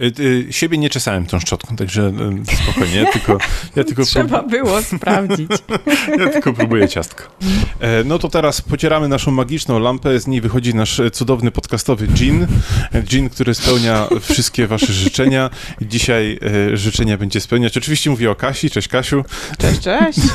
Y, 0.01 0.47
siebie 0.51 0.79
nie 0.79 0.91
czesałem 0.91 1.27
tą 1.27 1.41
szczotką, 1.41 1.77
także 1.77 2.13
y, 2.53 2.57
spokojnie, 2.63 3.07
tylko, 3.13 3.39
ja 3.77 3.85
tylko... 3.85 4.05
Trzeba 4.15 4.43
było 4.43 4.83
sprawdzić. 4.83 5.51
ja 6.19 6.29
tylko 6.29 6.53
próbuję 6.53 6.89
ciastko. 6.89 7.25
E, 7.81 8.05
no 8.05 8.19
to 8.19 8.29
teraz 8.29 8.61
pocieramy 8.61 9.09
naszą 9.09 9.31
magiczną 9.31 9.79
lampę, 9.79 10.21
z 10.21 10.27
niej 10.27 10.41
wychodzi 10.41 10.75
nasz 10.75 11.01
cudowny 11.13 11.51
podcastowy 11.51 12.07
gin, 12.07 12.47
gin, 13.05 13.31
który 13.31 13.55
spełnia 13.55 14.09
wszystkie 14.21 14.67
wasze 14.67 14.93
życzenia. 14.93 15.51
Dzisiaj 15.81 16.39
e, 16.73 16.77
życzenia 16.77 17.17
będzie 17.17 17.41
spełniać. 17.41 17.77
Oczywiście 17.77 18.11
mówię 18.11 18.31
o 18.31 18.35
Kasi, 18.35 18.71
cześć 18.71 18.89
Kasiu. 18.89 19.25
Cześć, 19.59 19.81
cześć. 19.81 20.19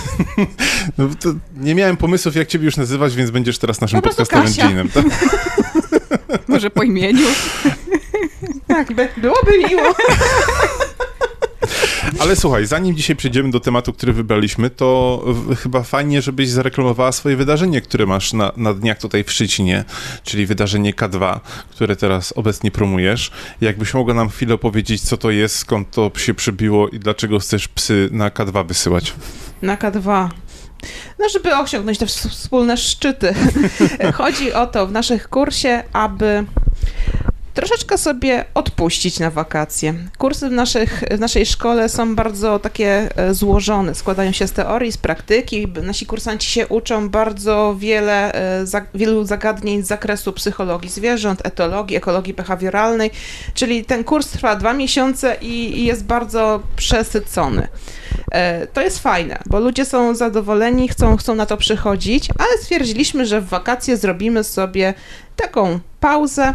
No, 0.97 1.09
nie 1.57 1.75
miałem 1.75 1.97
pomysłów, 1.97 2.35
jak 2.35 2.47
ciebie 2.47 2.65
już 2.65 2.77
nazywać, 2.77 3.15
więc 3.15 3.31
będziesz 3.31 3.57
teraz 3.57 3.81
naszym 3.81 4.01
podcastowym 4.01 4.53
ginem. 4.53 4.89
Tak? 4.89 5.05
Może 6.47 6.69
po 6.69 6.83
imieniu? 6.83 7.27
Tak, 8.67 8.87
byłoby 9.17 9.57
miło. 9.69 9.95
Ale 12.19 12.35
słuchaj, 12.35 12.65
zanim 12.65 12.95
dzisiaj 12.95 13.15
przejdziemy 13.15 13.51
do 13.51 13.59
tematu, 13.59 13.93
który 13.93 14.13
wybraliśmy, 14.13 14.69
to 14.69 15.23
chyba 15.57 15.83
fajnie, 15.83 16.21
żebyś 16.21 16.49
zareklamowała 16.49 17.11
swoje 17.11 17.35
wydarzenie, 17.35 17.81
które 17.81 18.05
masz 18.05 18.33
na, 18.33 18.51
na 18.57 18.73
dniach 18.73 18.97
tutaj 18.97 19.23
w 19.23 19.31
Szczecinie, 19.31 19.85
czyli 20.23 20.45
wydarzenie 20.45 20.93
K2, 20.93 21.39
które 21.69 21.95
teraz 21.95 22.33
obecnie 22.35 22.71
promujesz. 22.71 23.31
Jakbyś 23.61 23.93
mogła 23.93 24.13
nam 24.13 24.29
chwilę 24.29 24.53
opowiedzieć, 24.53 25.01
co 25.01 25.17
to 25.17 25.31
jest, 25.31 25.55
skąd 25.55 25.91
to 25.91 26.11
się 26.17 26.33
przybiło 26.33 26.89
i 26.89 26.99
dlaczego 26.99 27.39
chcesz 27.39 27.67
psy 27.67 28.09
na 28.11 28.29
K2 28.29 28.67
wysyłać? 28.67 29.13
Na 29.61 29.75
K2. 29.77 30.29
No, 31.19 31.29
żeby 31.29 31.55
osiągnąć 31.55 31.97
te 31.97 32.05
wspólne 32.05 32.77
szczyty. 32.77 33.33
Chodzi 34.13 34.53
o 34.53 34.67
to 34.67 34.87
w 34.87 34.91
naszych 34.91 35.29
kursie, 35.29 35.83
aby 35.93 36.45
troszeczkę 37.59 37.97
sobie 37.97 38.45
odpuścić 38.53 39.19
na 39.19 39.29
wakacje. 39.29 39.93
Kursy 40.17 40.49
w, 40.49 40.51
naszych, 40.51 41.03
w 41.11 41.19
naszej 41.19 41.45
szkole 41.45 41.89
są 41.89 42.15
bardzo 42.15 42.59
takie 42.59 43.09
e, 43.15 43.33
złożone, 43.33 43.95
składają 43.95 44.31
się 44.31 44.47
z 44.47 44.51
teorii, 44.51 44.91
z 44.91 44.97
praktyki. 44.97 45.67
Nasi 45.83 46.05
kursanci 46.05 46.51
się 46.51 46.67
uczą 46.67 47.09
bardzo 47.09 47.75
wiele, 47.79 48.33
e, 48.33 48.85
wielu 48.93 49.25
zagadnień 49.25 49.83
z 49.83 49.87
zakresu 49.87 50.33
psychologii 50.33 50.89
zwierząt, 50.89 51.45
etologii, 51.45 51.97
ekologii 51.97 52.33
behawioralnej, 52.33 53.11
czyli 53.53 53.85
ten 53.85 54.03
kurs 54.03 54.27
trwa 54.27 54.55
dwa 54.55 54.73
miesiące 54.73 55.37
i, 55.41 55.79
i 55.79 55.85
jest 55.85 56.05
bardzo 56.05 56.59
przesycony. 56.75 57.67
E, 58.31 58.67
to 58.67 58.81
jest 58.81 58.99
fajne, 58.99 59.39
bo 59.45 59.59
ludzie 59.59 59.85
są 59.85 60.15
zadowoleni, 60.15 60.87
chcą, 60.87 61.17
chcą 61.17 61.35
na 61.35 61.45
to 61.45 61.57
przychodzić, 61.57 62.29
ale 62.37 62.57
stwierdziliśmy, 62.61 63.25
że 63.25 63.41
w 63.41 63.47
wakacje 63.47 63.97
zrobimy 63.97 64.43
sobie 64.43 64.93
taką 65.35 65.79
pauzę, 65.99 66.53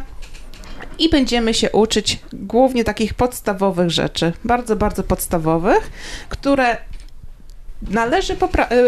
i 0.99 1.09
będziemy 1.09 1.55
się 1.55 1.71
uczyć 1.71 2.19
głównie 2.33 2.85
takich 2.85 3.15
podstawowych 3.15 3.91
rzeczy, 3.91 4.33
bardzo, 4.45 4.77
bardzo 4.77 5.03
podstawowych, 5.03 5.91
które 6.29 6.77
należy 7.83 8.33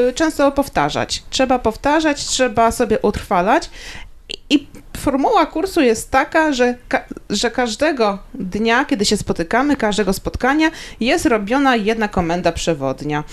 y, 0.09 0.12
często 0.12 0.53
powtarzać. 0.53 1.22
Trzeba 1.30 1.59
powtarzać, 1.59 2.24
trzeba 2.24 2.70
sobie 2.70 2.99
utrwalać 2.99 3.70
i 4.51 4.66
formuła 4.97 5.47
kursu 5.47 5.81
jest 5.81 6.11
taka, 6.11 6.53
że, 6.53 6.75
ka 6.89 7.05
że 7.31 7.51
każdego 7.51 8.19
dnia, 8.35 8.85
kiedy 8.85 9.05
się 9.05 9.17
spotykamy, 9.17 9.77
każdego 9.77 10.13
spotkania 10.13 10.71
jest 11.01 11.27
robiona 11.27 11.77
jedna 11.77 12.09
komenda 12.09 12.53
przewodnia. 12.53 13.25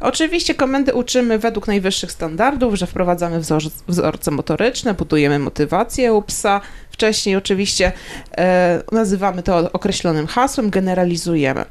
Oczywiście 0.00 0.54
komendy 0.54 0.94
uczymy 0.94 1.38
według 1.38 1.66
najwyższych 1.66 2.12
standardów, 2.12 2.74
że 2.74 2.86
wprowadzamy 2.86 3.40
wzor 3.40 3.62
wzorce 3.88 4.30
motoryczne, 4.30 4.94
budujemy 4.94 5.38
motywację 5.38 6.14
u 6.14 6.22
psa. 6.22 6.60
Wcześniej 6.90 7.36
oczywiście 7.36 7.92
e, 8.38 8.82
nazywamy 8.92 9.42
to 9.42 9.72
określonym 9.72 10.26
hasłem, 10.26 10.70
generalizujemy. 10.70 11.64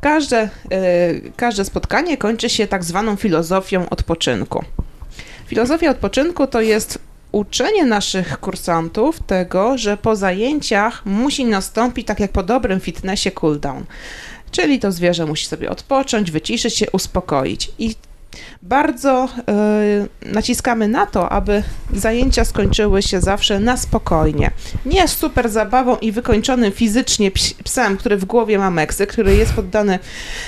Każde, 0.00 0.38
e, 0.38 0.50
każde 1.36 1.64
spotkanie 1.64 2.16
kończy 2.16 2.50
się 2.50 2.66
tak 2.66 2.84
zwaną 2.84 3.16
filozofią 3.16 3.88
odpoczynku. 3.88 4.64
Filozofia 5.46 5.90
odpoczynku 5.90 6.46
to 6.46 6.60
jest 6.60 7.07
uczenie 7.38 7.84
naszych 7.84 8.40
kursantów 8.40 9.20
tego, 9.26 9.78
że 9.78 9.96
po 9.96 10.16
zajęciach 10.16 11.06
musi 11.06 11.44
nastąpić, 11.44 12.06
tak 12.06 12.20
jak 12.20 12.32
po 12.32 12.42
dobrym 12.42 12.80
fitnessie, 12.80 13.30
cooldown. 13.30 13.84
Czyli 14.50 14.78
to 14.78 14.92
zwierzę 14.92 15.26
musi 15.26 15.46
sobie 15.46 15.70
odpocząć, 15.70 16.30
wyciszyć 16.30 16.76
się, 16.76 16.86
uspokoić. 16.92 17.70
I 17.78 17.94
Bardzo 18.62 19.28
y, 20.24 20.32
naciskamy 20.32 20.88
na 20.88 21.06
to, 21.06 21.32
aby 21.32 21.62
zajęcia 21.94 22.44
skończyły 22.44 23.02
się 23.02 23.20
zawsze 23.20 23.60
na 23.60 23.76
spokojnie. 23.76 24.50
Nie 24.86 25.08
z 25.08 25.16
super 25.16 25.48
zabawą 25.48 25.96
i 25.96 26.12
wykończonym 26.12 26.72
fizycznie 26.72 27.30
psem, 27.64 27.96
który 27.96 28.16
w 28.16 28.24
głowie 28.24 28.58
ma 28.58 28.70
meksy, 28.70 29.06
który 29.06 29.36
jest 29.36 29.52
poddany 29.52 29.98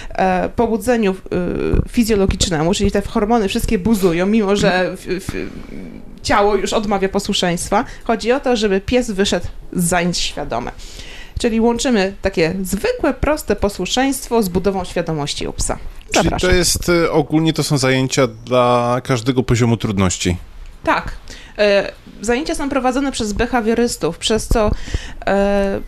e, 0.08 0.48
pobudzeniu 0.48 1.12
y, 1.12 1.16
fizjologicznemu, 1.88 2.74
czyli 2.74 2.90
te 2.90 3.02
hormony 3.02 3.48
wszystkie 3.48 3.78
buzują, 3.78 4.26
mimo 4.26 4.56
że 4.56 4.96
w, 4.96 5.06
w, 5.06 5.50
ciało 6.22 6.56
już 6.56 6.72
odmawia 6.72 7.08
posłuszeństwa. 7.08 7.84
Chodzi 8.04 8.32
o 8.32 8.40
to, 8.40 8.56
żeby 8.56 8.80
pies 8.80 9.10
wyszedł 9.10 9.46
z 9.72 9.84
zajęć 9.84 10.18
świadome. 10.18 10.72
Czyli 11.38 11.60
łączymy 11.60 12.12
takie 12.22 12.54
zwykłe, 12.62 13.14
proste 13.14 13.56
posłuszeństwo 13.56 14.42
z 14.42 14.48
budową 14.48 14.84
świadomości 14.84 15.46
u 15.46 15.52
psa. 15.52 15.78
Zapraszam. 16.14 16.38
Czyli 16.38 16.52
to 16.52 16.56
jest 16.56 16.88
y, 16.88 17.12
ogólnie 17.12 17.52
to 17.52 17.62
są 17.62 17.78
zajęcia 17.78 18.26
dla 18.26 19.00
każdego 19.04 19.42
poziomu 19.42 19.76
trudności. 19.76 20.36
Tak. 20.84 21.12
E, 21.58 21.92
zajęcia 22.20 22.54
są 22.54 22.68
prowadzone 22.68 23.12
przez 23.12 23.32
behawiorystów, 23.32 24.18
przez 24.18 24.46
co 24.46 24.70
e, 25.26 25.80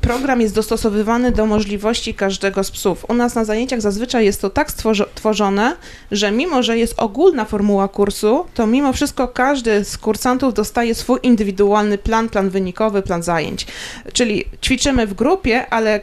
program 0.00 0.40
jest 0.40 0.54
dostosowywany 0.54 1.32
do 1.32 1.46
możliwości 1.46 2.14
każdego 2.14 2.64
z 2.64 2.70
psów. 2.70 3.04
U 3.08 3.14
nas 3.14 3.34
na 3.34 3.44
zajęciach 3.44 3.80
zazwyczaj 3.80 4.24
jest 4.24 4.40
to 4.40 4.50
tak 4.50 4.72
stworzone, 5.14 5.76
że 6.10 6.30
mimo, 6.30 6.62
że 6.62 6.78
jest 6.78 6.94
ogólna 6.96 7.44
formuła 7.44 7.88
kursu, 7.88 8.46
to 8.54 8.66
mimo 8.66 8.92
wszystko 8.92 9.28
każdy 9.28 9.84
z 9.84 9.98
kursantów 9.98 10.54
dostaje 10.54 10.94
swój 10.94 11.18
indywidualny 11.22 11.98
plan, 11.98 12.28
plan 12.28 12.50
wynikowy, 12.50 13.02
plan 13.02 13.22
zajęć. 13.22 13.66
Czyli 14.12 14.44
ćwiczymy 14.64 15.06
w 15.06 15.14
grupie, 15.14 15.66
ale 15.70 16.00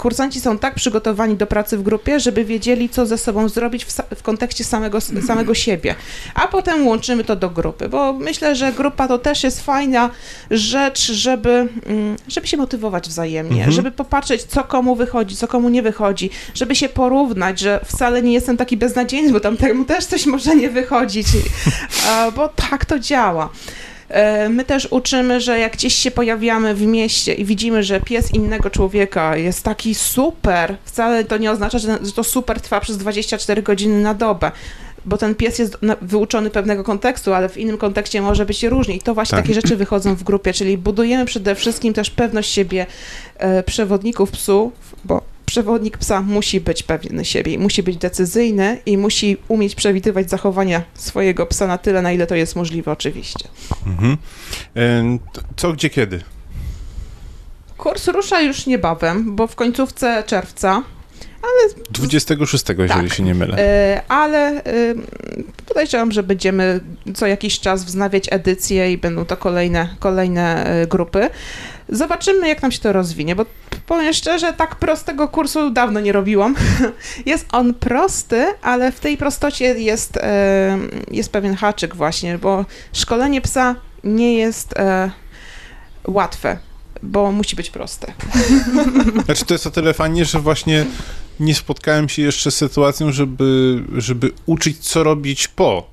kursanci 0.00 0.40
są 0.40 0.58
tak 0.58 0.74
przygotowani 0.74 1.36
do 1.36 1.46
pracy 1.46 1.78
w 1.78 1.82
grupie, 1.82 2.20
żeby 2.20 2.44
wiedzieli, 2.44 2.88
co 2.88 3.06
ze 3.06 3.18
sobą 3.18 3.48
zrobić 3.48 3.84
w, 3.84 3.92
w, 4.16 4.22
kontekście 4.22 4.64
samego, 4.64 5.00
samego 5.00 5.54
siebie. 5.54 5.94
A 6.34 6.48
potem 6.48 6.86
łączymy 6.86 7.24
to 7.24 7.36
do 7.36 7.50
grupy, 7.50 7.88
bo 7.88 8.12
myślę, 8.12 8.54
że 8.54 8.72
grupa 8.72 9.08
to 9.08 9.18
też 9.18 9.44
jest 9.44 9.64
fajna 9.64 10.10
rzecz, 10.50 11.12
żeby, 11.12 11.68
mm, 11.86 12.16
żeby 12.28 12.46
się 12.46 12.56
motywować 12.56 13.08
wzajemnie, 13.08 13.56
mhm. 13.56 13.72
żeby 13.72 13.90
popatrzeć, 13.90 14.42
co 14.42 14.64
komu 14.64 14.96
wychodzi, 14.96 15.36
co 15.36 15.48
komu 15.48 15.68
nie 15.68 15.82
wychodzi, 15.82 16.30
żeby 16.54 16.76
się 16.76 16.88
porównać, 16.88 17.60
że 17.60 17.80
wcale 17.84 18.22
nie 18.22 18.32
jestem 18.32 18.56
taki 18.56 18.76
beznadziejny, 18.76 19.32
bo 19.32 19.40
tamtemu 19.40 19.84
też 19.84 20.04
coś 20.04 20.26
może 20.26 20.56
nie 20.56 20.70
wychodzić, 20.70 21.26
bo 22.36 22.48
tak 22.48 22.84
to 22.84 22.98
działa. 22.98 23.48
E, 24.10 24.48
my 24.48 24.64
też 24.64 24.88
uczymy, 24.90 25.40
że 25.40 25.58
jak 25.58 25.72
gdzieś 25.72 25.94
się 25.94 26.10
pojawiamy 26.10 26.74
w 26.74 26.82
mieście 26.82 27.34
i 27.34 27.44
widzimy, 27.44 27.82
że 27.82 28.00
pies 28.00 28.34
innego 28.34 28.70
człowieka 28.70 29.36
jest 29.36 29.62
taki 29.62 29.94
super, 29.94 30.76
wcale 30.84 31.24
to 31.24 31.38
nie 31.38 31.50
oznacza, 31.50 31.78
że 31.78 31.98
to 32.14 32.24
super 32.24 32.60
trwa 32.60 32.80
przez 32.80 32.98
24 32.98 33.62
godziny 33.62 34.02
na 34.02 34.14
dobę 34.14 34.50
bo 35.04 35.18
ten 35.18 35.34
pies 35.34 35.58
jest 35.58 35.78
wyuczony 36.02 36.50
pewnego 36.50 36.84
kontekstu, 36.84 37.34
ale 37.34 37.48
w 37.48 37.56
innym 37.56 37.78
kontekście 37.78 38.22
może 38.22 38.46
być 38.46 38.62
różnie. 38.62 38.96
I 38.96 39.00
to 39.00 39.14
właśnie 39.14 39.36
tak. 39.36 39.44
takie 39.44 39.54
rzeczy 39.54 39.76
wychodzą 39.76 40.14
w 40.14 40.22
grupie, 40.22 40.52
czyli 40.52 40.78
budujemy 40.78 41.24
przede 41.24 41.54
wszystkim 41.54 41.94
też 41.94 42.10
pewność 42.10 42.50
siebie 42.50 42.86
e, 43.38 43.62
przewodników 43.62 44.30
psów, 44.30 44.72
bo 45.04 45.22
przewodnik 45.50 45.98
psa 45.98 46.20
musi 46.20 46.60
być 46.60 46.82
pewny 46.82 47.24
siebie, 47.24 47.58
musi 47.58 47.82
być 47.82 47.96
decyzyjny 47.96 48.78
i 48.86 48.98
musi 48.98 49.36
umieć 49.48 49.74
przewidywać 49.74 50.30
zachowania 50.30 50.82
swojego 50.94 51.46
psa 51.46 51.66
na 51.66 51.78
tyle, 51.78 52.02
na 52.02 52.12
ile 52.12 52.26
to 52.26 52.34
jest 52.34 52.56
możliwe, 52.56 52.92
oczywiście. 52.92 53.48
Mhm. 53.86 54.16
E, 54.76 55.18
co, 55.56 55.72
gdzie, 55.72 55.90
kiedy? 55.90 56.20
Kurs 57.76 58.08
rusza 58.08 58.40
już 58.40 58.66
niebawem, 58.66 59.36
bo 59.36 59.46
w 59.46 59.54
końcówce 59.54 60.24
czerwca. 60.26 60.82
Ale... 61.42 61.74
26, 61.90 62.64
jeżeli 62.78 63.08
tak, 63.08 63.16
się 63.16 63.22
nie 63.22 63.34
mylę. 63.34 63.58
E, 63.58 64.02
ale 64.08 64.62
podejrzewam, 65.66 66.12
że 66.12 66.22
będziemy 66.22 66.80
co 67.14 67.26
jakiś 67.26 67.60
czas 67.60 67.84
wznawiać 67.84 68.26
edycje 68.30 68.92
i 68.92 68.98
będą 68.98 69.24
to 69.24 69.36
kolejne, 69.36 69.88
kolejne 69.98 70.66
e, 70.66 70.86
grupy. 70.86 71.30
Zobaczymy, 71.88 72.48
jak 72.48 72.62
nam 72.62 72.72
się 72.72 72.78
to 72.78 72.92
rozwinie, 72.92 73.36
bo 73.36 73.46
powiem 73.86 74.12
szczerze, 74.12 74.52
tak 74.52 74.76
prostego 74.76 75.28
kursu 75.28 75.70
dawno 75.70 76.00
nie 76.00 76.12
robiłam. 76.12 76.54
Jest 77.26 77.46
on 77.52 77.74
prosty, 77.74 78.46
ale 78.62 78.92
w 78.92 79.00
tej 79.00 79.16
prostocie 79.16 79.64
jest, 79.64 80.16
e, 80.16 80.78
jest 81.10 81.32
pewien 81.32 81.56
haczyk 81.56 81.96
właśnie, 81.96 82.38
bo 82.38 82.64
szkolenie 82.92 83.40
psa 83.40 83.74
nie 84.04 84.34
jest 84.34 84.78
e, 84.78 85.10
łatwe, 86.06 86.58
bo 87.02 87.32
musi 87.32 87.56
być 87.56 87.70
proste. 87.70 88.12
Znaczy 89.24 89.44
to 89.44 89.54
jest 89.54 89.66
o 89.66 89.70
tyle 89.70 89.94
fajnie, 89.94 90.24
że 90.24 90.40
właśnie 90.40 90.86
nie 91.40 91.54
spotkałem 91.54 92.08
się 92.08 92.22
jeszcze 92.22 92.50
z 92.50 92.56
sytuacją, 92.56 93.12
żeby, 93.12 93.82
żeby 93.96 94.30
uczyć, 94.46 94.78
co 94.78 95.02
robić 95.02 95.48
po. 95.48 95.90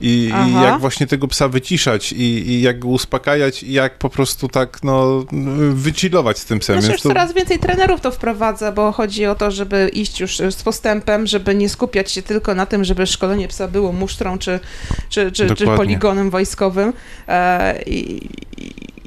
I, 0.00 0.32
i 0.48 0.52
jak 0.62 0.80
właśnie 0.80 1.06
tego 1.06 1.28
psa 1.28 1.48
wyciszać, 1.48 2.12
i, 2.12 2.50
i, 2.50 2.62
jak 2.62 2.78
go 2.78 2.88
uspokajać, 2.88 3.62
i 3.62 3.72
jak 3.72 3.98
po 3.98 4.10
prostu 4.10 4.48
tak, 4.48 4.82
no, 4.82 5.24
wychillować 5.70 6.38
z 6.38 6.44
tym 6.44 6.58
psem. 6.58 6.82
Znaczy, 6.82 7.02
to... 7.02 7.08
coraz 7.08 7.32
więcej 7.32 7.58
trenerów 7.58 8.00
to 8.00 8.10
wprowadza, 8.10 8.72
bo 8.72 8.92
chodzi 8.92 9.26
o 9.26 9.34
to, 9.34 9.50
żeby 9.50 9.90
iść 9.92 10.20
już 10.20 10.36
z 10.50 10.62
postępem, 10.62 11.26
żeby 11.26 11.54
nie 11.54 11.68
skupiać 11.68 12.12
się 12.12 12.22
tylko 12.22 12.54
na 12.54 12.66
tym, 12.66 12.84
żeby 12.84 13.06
szkolenie 13.06 13.48
psa 13.48 13.68
było 13.68 13.92
musztrą 13.92 14.38
czy, 14.38 14.60
czy, 15.08 15.32
czy, 15.32 15.54
czy 15.54 15.66
poligonem 15.66 16.30
wojskowym 16.30 16.92
e, 17.28 17.82
i, 17.82 18.28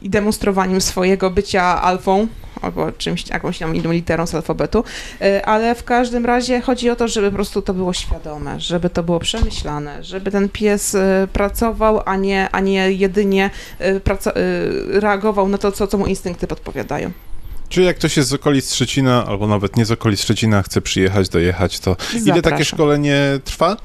i 0.03 0.09
demonstrowaniem 0.09 0.81
swojego 0.81 1.30
bycia 1.30 1.81
alfą, 1.81 2.27
albo 2.61 2.91
czymś, 2.91 3.30
jakąś 3.30 3.59
tam 3.59 3.75
inną 3.75 3.91
literą 3.91 4.27
z 4.27 4.35
alfabetu, 4.35 4.84
y, 5.21 5.45
ale 5.45 5.75
w 5.75 5.84
każdym 5.84 6.25
razie 6.25 6.61
chodzi 6.61 6.89
o 6.89 6.95
to, 6.95 7.07
żeby 7.07 7.30
po 7.30 7.35
prostu 7.35 7.61
to 7.61 7.73
było 7.73 7.93
świadome, 7.93 8.59
żeby 8.59 8.89
to 8.89 9.03
było 9.03 9.19
przemyślane, 9.19 10.03
żeby 10.03 10.31
ten 10.31 10.49
pies 10.49 10.95
y, 10.95 11.27
pracował, 11.34 12.01
a 12.05 12.15
nie, 12.15 12.49
a 12.51 12.59
nie 12.59 12.91
jedynie 12.91 13.49
y, 13.81 14.01
reagował 14.99 15.49
na 15.49 15.57
to, 15.57 15.71
co, 15.71 15.88
co 15.88 15.97
mu 15.97 16.05
instynkty 16.05 16.47
podpowiadają. 16.47 17.11
Czyli 17.69 17.85
jak 17.85 17.97
ktoś 17.97 18.17
jest 18.17 18.30
z 18.30 18.34
okolic 18.34 18.73
Szczecina, 18.73 19.25
albo 19.25 19.47
nawet 19.47 19.77
nie 19.77 19.85
z 19.85 19.91
okolic 19.91 20.21
Szczecina, 20.21 20.63
chce 20.63 20.81
przyjechać, 20.81 21.30
dojechać, 21.30 21.80
to 21.80 21.91
Zapraszam. 21.91 22.27
ile 22.27 22.41
takie 22.41 22.65
szkolenie 22.65 23.19
trwa? 23.43 23.77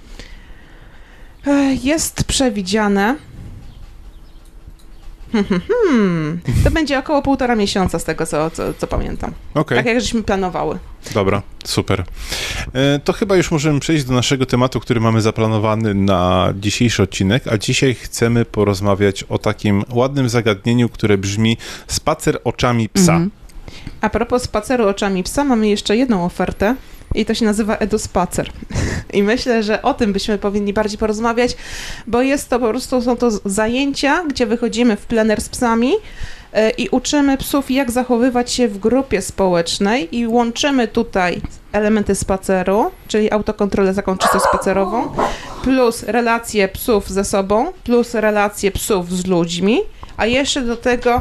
Jest 1.83 2.25
przewidziane 2.25 3.17
Hmm, 5.33 6.41
to 6.65 6.71
będzie 6.71 6.99
około 6.99 7.23
półtora 7.23 7.57
miesiąca 7.57 7.99
z 7.99 8.05
tego, 8.05 8.27
co, 8.27 8.51
co, 8.51 8.75
co 8.75 8.87
pamiętam. 8.87 9.33
Okay. 9.55 9.79
Tak 9.79 9.87
jak 9.87 10.01
żeśmy 10.01 10.23
planowały. 10.23 10.79
Dobra, 11.15 11.43
super. 11.65 12.05
E, 12.73 12.99
to 12.99 13.13
chyba 13.13 13.37
już 13.37 13.51
możemy 13.51 13.81
przejść 13.81 14.05
do 14.05 14.15
naszego 14.15 14.47
tematu, 14.47 14.81
który 14.81 15.01
mamy 15.01 15.21
zaplanowany 15.21 15.95
na 15.95 16.53
dzisiejszy 16.61 17.03
odcinek, 17.03 17.49
a 17.49 17.59
dzisiaj 17.59 17.95
chcemy 17.95 18.45
porozmawiać 18.45 19.23
o 19.23 19.39
takim 19.39 19.85
ładnym 19.91 20.29
zagadnieniu, 20.29 20.89
które 20.89 21.19
brzmi 21.19 21.57
spacer 21.87 22.41
oczami 22.45 22.89
psa. 22.89 23.17
Mm 23.17 23.29
-hmm. 23.29 23.33
A 24.01 24.11
propos 24.11 24.43
spaceru 24.43 24.89
oczami 24.89 25.23
psa, 25.23 25.45
mamy 25.45 25.69
jeszcze 25.69 25.97
jedną 25.97 26.25
ofertę 26.25 26.77
i 27.15 27.25
to 27.25 27.35
się 27.35 27.45
nazywa 27.45 27.77
EduSpacer. 27.77 28.51
I 29.13 29.23
myślę, 29.23 29.63
że 29.63 29.83
o 29.83 29.95
tym 29.95 30.13
byśmy 30.13 30.39
powinni 30.39 30.73
bardziej 30.73 30.99
porozmawiać, 30.99 31.57
bo 32.07 32.23
jest 32.23 32.49
to 32.49 32.59
po 32.59 32.69
prostu, 32.69 33.03
są 33.03 33.17
to 33.17 33.31
zajęcia, 33.45 34.25
gdzie 34.29 34.47
wychodzimy 34.47 34.97
w 34.97 35.07
plener 35.07 35.41
z 35.41 35.49
psami 35.49 35.93
e, 36.53 36.71
i 36.71 36.89
uczymy 36.89 37.37
psów, 37.37 37.71
jak 37.71 37.91
zachowywać 37.91 38.53
się 38.53 38.69
w 38.69 38.79
grupie 38.79 39.23
społecznej 39.23 40.17
i 40.17 40.27
łączymy 40.27 40.89
tutaj 40.89 41.41
elementy 41.73 42.15
spaceru, 42.15 42.91
czyli 43.09 43.33
autokontrolę 43.33 43.95
taką 43.95 44.19
czysto 44.19 44.41
spacerową, 44.41 45.15
plus 45.63 46.03
relacje 46.03 46.69
psów 46.69 47.11
ze 47.11 47.25
sobą, 47.25 47.73
plus 47.85 48.15
relacje 48.15 48.71
psów 48.71 49.13
z 49.13 49.27
ludźmi, 49.27 49.81
a 50.17 50.27
jeszcze 50.27 50.63
do 50.63 50.77
tego 50.77 51.21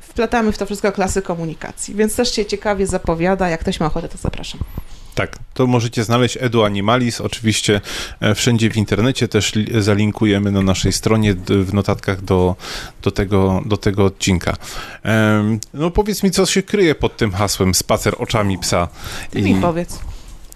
wplatamy 0.00 0.52
w 0.52 0.58
to 0.58 0.66
wszystko 0.66 0.92
klasy 0.92 1.22
komunikacji, 1.22 1.94
więc 1.94 2.16
też 2.16 2.34
się 2.34 2.46
ciekawie 2.46 2.86
zapowiada, 2.86 3.48
jak 3.48 3.60
ktoś 3.60 3.80
ma 3.80 3.86
ochotę, 3.86 4.08
to 4.08 4.18
zapraszam. 4.18 4.60
Tak, 5.14 5.38
to 5.54 5.66
możecie 5.66 6.04
znaleźć 6.04 6.38
Edu 6.40 6.64
Animalis, 6.64 7.20
oczywiście 7.20 7.80
e, 8.20 8.34
wszędzie 8.34 8.70
w 8.70 8.76
internecie, 8.76 9.28
też 9.28 9.52
zalinkujemy 9.78 10.50
na 10.50 10.62
naszej 10.62 10.92
stronie 10.92 11.34
w 11.48 11.74
notatkach 11.74 12.22
do, 12.22 12.56
do, 13.02 13.10
tego, 13.10 13.62
do 13.66 13.76
tego 13.76 14.04
odcinka. 14.04 14.56
No 15.74 15.90
powiedz 15.90 16.22
mi, 16.22 16.30
co 16.30 16.46
się 16.46 16.62
kryje 16.62 16.94
pod 16.94 17.16
tym 17.16 17.32
hasłem 17.32 17.74
spacer 17.74 18.14
oczami 18.18 18.58
psa. 18.58 18.88
Ty 19.30 19.38
I... 19.38 19.42
mi 19.42 19.60
powiedz. 19.60 19.98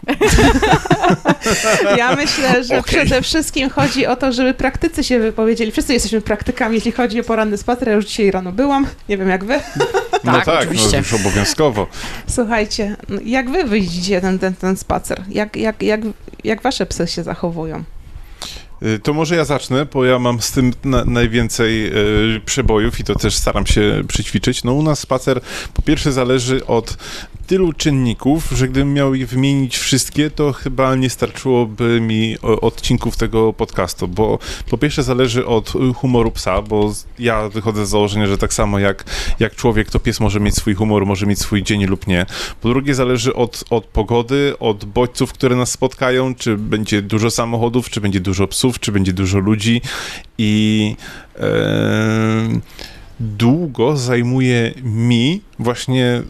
ja 1.99 2.17
myślę, 2.17 2.65
że 2.65 2.79
okay. 2.79 2.83
przede 2.83 3.23
wszystkim 3.23 3.71
chodzi 3.71 4.07
o 4.07 4.17
to, 4.17 4.33
żeby 4.33 4.55
praktycy 4.55 5.05
się 5.05 5.19
wypowiedzieli. 5.19 5.73
Wszyscy 5.73 5.93
jesteśmy 5.93 6.21
praktykami, 6.21 6.75
jeśli 6.75 6.93
chodzi 6.93 7.21
o 7.21 7.25
poranny 7.25 7.57
spacer. 7.57 7.89
Ja 7.89 7.95
już 7.95 8.07
dzisiaj 8.07 8.31
rano 8.31 8.53
byłam. 8.53 8.87
Nie 9.09 9.19
wiem, 9.19 9.29
jak 9.29 9.45
wy. 9.45 9.61
No 10.25 10.33
tak, 10.33 10.45
tak 10.45 10.47
no, 10.47 10.61
oczywiście. 10.61 10.93
No, 10.93 10.99
już 10.99 11.15
obowiązkowo. 11.15 11.87
Słuchajcie, 12.29 12.97
jak 13.25 13.51
wy 13.51 13.65
wyjdziecie 13.65 14.21
ten, 14.21 14.39
ten, 14.39 14.55
ten 14.55 14.77
spacer? 14.77 15.23
Jak, 15.29 15.57
jak, 15.57 15.83
jak, 15.83 16.01
jak 16.45 16.63
wasze 16.63 16.87
psy 16.87 17.07
się 17.07 17.23
zachowują? 17.23 17.85
Y, 18.83 18.99
to 18.99 19.13
może 19.13 19.37
ja 19.37 19.45
zacznę, 19.45 19.87
bo 19.87 20.05
ja 20.05 20.19
mam 20.19 20.43
z 20.43 20.53
tym 20.53 20.73
na, 20.85 21.05
najwięcej 21.05 21.87
y, 22.37 22.41
przebojów 22.45 23.01
i 23.01 23.05
to 23.05 23.15
też 23.15 23.37
staram 23.37 23.67
się 23.67 24.03
przyćwiczyć. 24.09 24.65
No 24.65 24.73
u 24.73 24.83
nas 24.83 24.99
spacer 24.99 25.41
po 25.75 25.83
pierwsze 25.83 26.13
zależy 26.13 26.67
od 26.67 26.97
tylu 27.49 27.73
czynników, 27.73 28.51
że 28.51 28.69
gdybym 28.69 28.95
miał 28.95 29.15
je 29.15 29.27
wymienić 29.27 29.79
wszystkie, 29.79 30.31
to 30.31 30.53
chyba 30.53 30.95
nie 30.95 31.11
starczyłoby 31.11 32.01
mi 32.01 32.39
odcinków 32.41 33.17
tego 33.17 33.53
podcastu, 33.53 34.09
bo 34.09 34.39
po 34.71 34.79
pierwsze 34.79 35.03
zależy 35.03 35.47
od 35.47 35.73
humoru 35.97 36.31
psa, 36.31 36.63
bo 36.63 36.93
ja 37.19 37.49
wychodzę 37.49 37.87
z 37.87 37.89
założenia, 37.89 38.27
że 38.27 38.39
tak 38.39 38.55
samo 38.55 38.79
jak, 38.79 39.05
jak 39.39 39.55
człowiek, 39.55 39.91
to 39.91 40.01
pies 40.01 40.21
może 40.21 40.41
mieć 40.41 40.55
swój 40.55 40.75
humor, 40.75 41.07
może 41.07 41.27
mieć 41.27 41.39
swój 41.39 41.63
dzień 41.63 41.87
lub 41.87 42.07
nie. 42.07 42.27
Po 42.61 42.69
drugie 42.69 42.95
zależy 42.95 43.35
od, 43.35 43.65
od 43.71 43.85
pogody, 43.85 44.55
od 44.61 44.85
bodźców, 44.85 45.33
które 45.33 45.57
nas 45.57 45.71
spotkają, 45.71 46.35
czy 46.35 46.57
będzie 46.57 47.03
dużo 47.03 47.31
samochodów, 47.31 47.91
czy 47.91 48.01
będzie 48.01 48.21
dużo 48.21 48.47
psów, 48.47 48.68
czy 48.81 48.93
będzie 48.93 49.13
dużo 49.13 49.39
ludzi. 49.39 49.81
I 50.39 50.97
e, 51.37 52.61
długo 53.21 53.97
zajmuje 53.97 54.75
mi 54.83 55.41
właśnie 55.59 56.23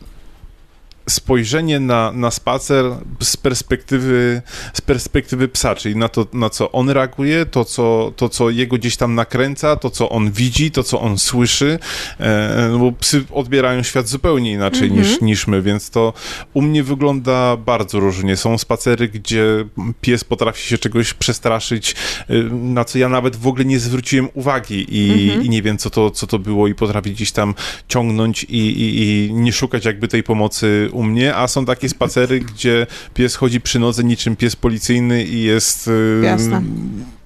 spojrzenie 1.08 1.80
na, 1.80 2.12
na 2.12 2.30
spacer 2.30 2.84
z 3.22 3.36
perspektywy, 3.36 4.42
z 4.72 4.80
perspektywy 4.80 5.48
psa, 5.48 5.74
czyli 5.74 5.96
na 5.96 6.08
to, 6.08 6.26
na 6.32 6.50
co 6.50 6.72
on 6.72 6.90
reaguje, 6.90 7.46
to 7.46 7.64
co, 7.64 8.12
to, 8.16 8.28
co 8.28 8.50
jego 8.50 8.76
gdzieś 8.76 8.96
tam 8.96 9.14
nakręca, 9.14 9.76
to, 9.76 9.90
co 9.90 10.08
on 10.08 10.30
widzi, 10.30 10.70
to, 10.70 10.82
co 10.82 11.00
on 11.00 11.18
słyszy, 11.18 11.78
e, 12.20 12.68
no 12.72 12.78
bo 12.78 12.92
psy 12.92 13.24
odbierają 13.32 13.82
świat 13.82 14.08
zupełnie 14.08 14.52
inaczej 14.52 14.88
mm 14.88 15.04
-hmm. 15.04 15.08
niż, 15.08 15.20
niż 15.20 15.46
my, 15.46 15.62
więc 15.62 15.90
to 15.90 16.12
u 16.54 16.62
mnie 16.62 16.82
wygląda 16.82 17.56
bardzo 17.56 18.00
różnie. 18.00 18.36
Są 18.36 18.58
spacery, 18.58 19.08
gdzie 19.08 19.64
pies 20.00 20.24
potrafi 20.24 20.68
się 20.68 20.78
czegoś 20.78 21.14
przestraszyć, 21.14 21.94
e, 22.28 22.34
na 22.52 22.84
co 22.84 22.98
ja 22.98 23.08
nawet 23.08 23.36
w 23.36 23.46
ogóle 23.46 23.64
nie 23.64 23.78
zwróciłem 23.78 24.28
uwagi 24.34 24.86
i, 24.88 25.30
mm 25.30 25.40
-hmm. 25.40 25.46
i 25.46 25.48
nie 25.48 25.62
wiem, 25.62 25.78
co 25.78 25.90
to, 25.90 26.10
co 26.10 26.26
to 26.26 26.38
było 26.38 26.68
i 26.68 26.74
potrafi 26.74 27.12
gdzieś 27.12 27.32
tam 27.32 27.54
ciągnąć 27.88 28.44
i, 28.44 28.56
i, 28.56 28.98
i 29.02 29.32
nie 29.32 29.52
szukać 29.52 29.84
jakby 29.84 30.08
tej 30.08 30.22
pomocy 30.22 30.88
u 30.98 31.02
mnie, 31.02 31.36
a 31.36 31.48
są 31.48 31.64
takie 31.64 31.88
spacery, 31.88 32.40
gdzie 32.40 32.86
pies 33.14 33.36
chodzi 33.36 33.60
przy 33.60 33.78
nodze 33.78 34.04
niczym 34.04 34.36
pies 34.36 34.56
policyjny 34.56 35.24
i 35.24 35.42
jest 35.42 35.90
Jasne. 36.22 36.62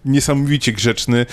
niesamowicie 0.05 0.73
grzeczny. 0.73 1.27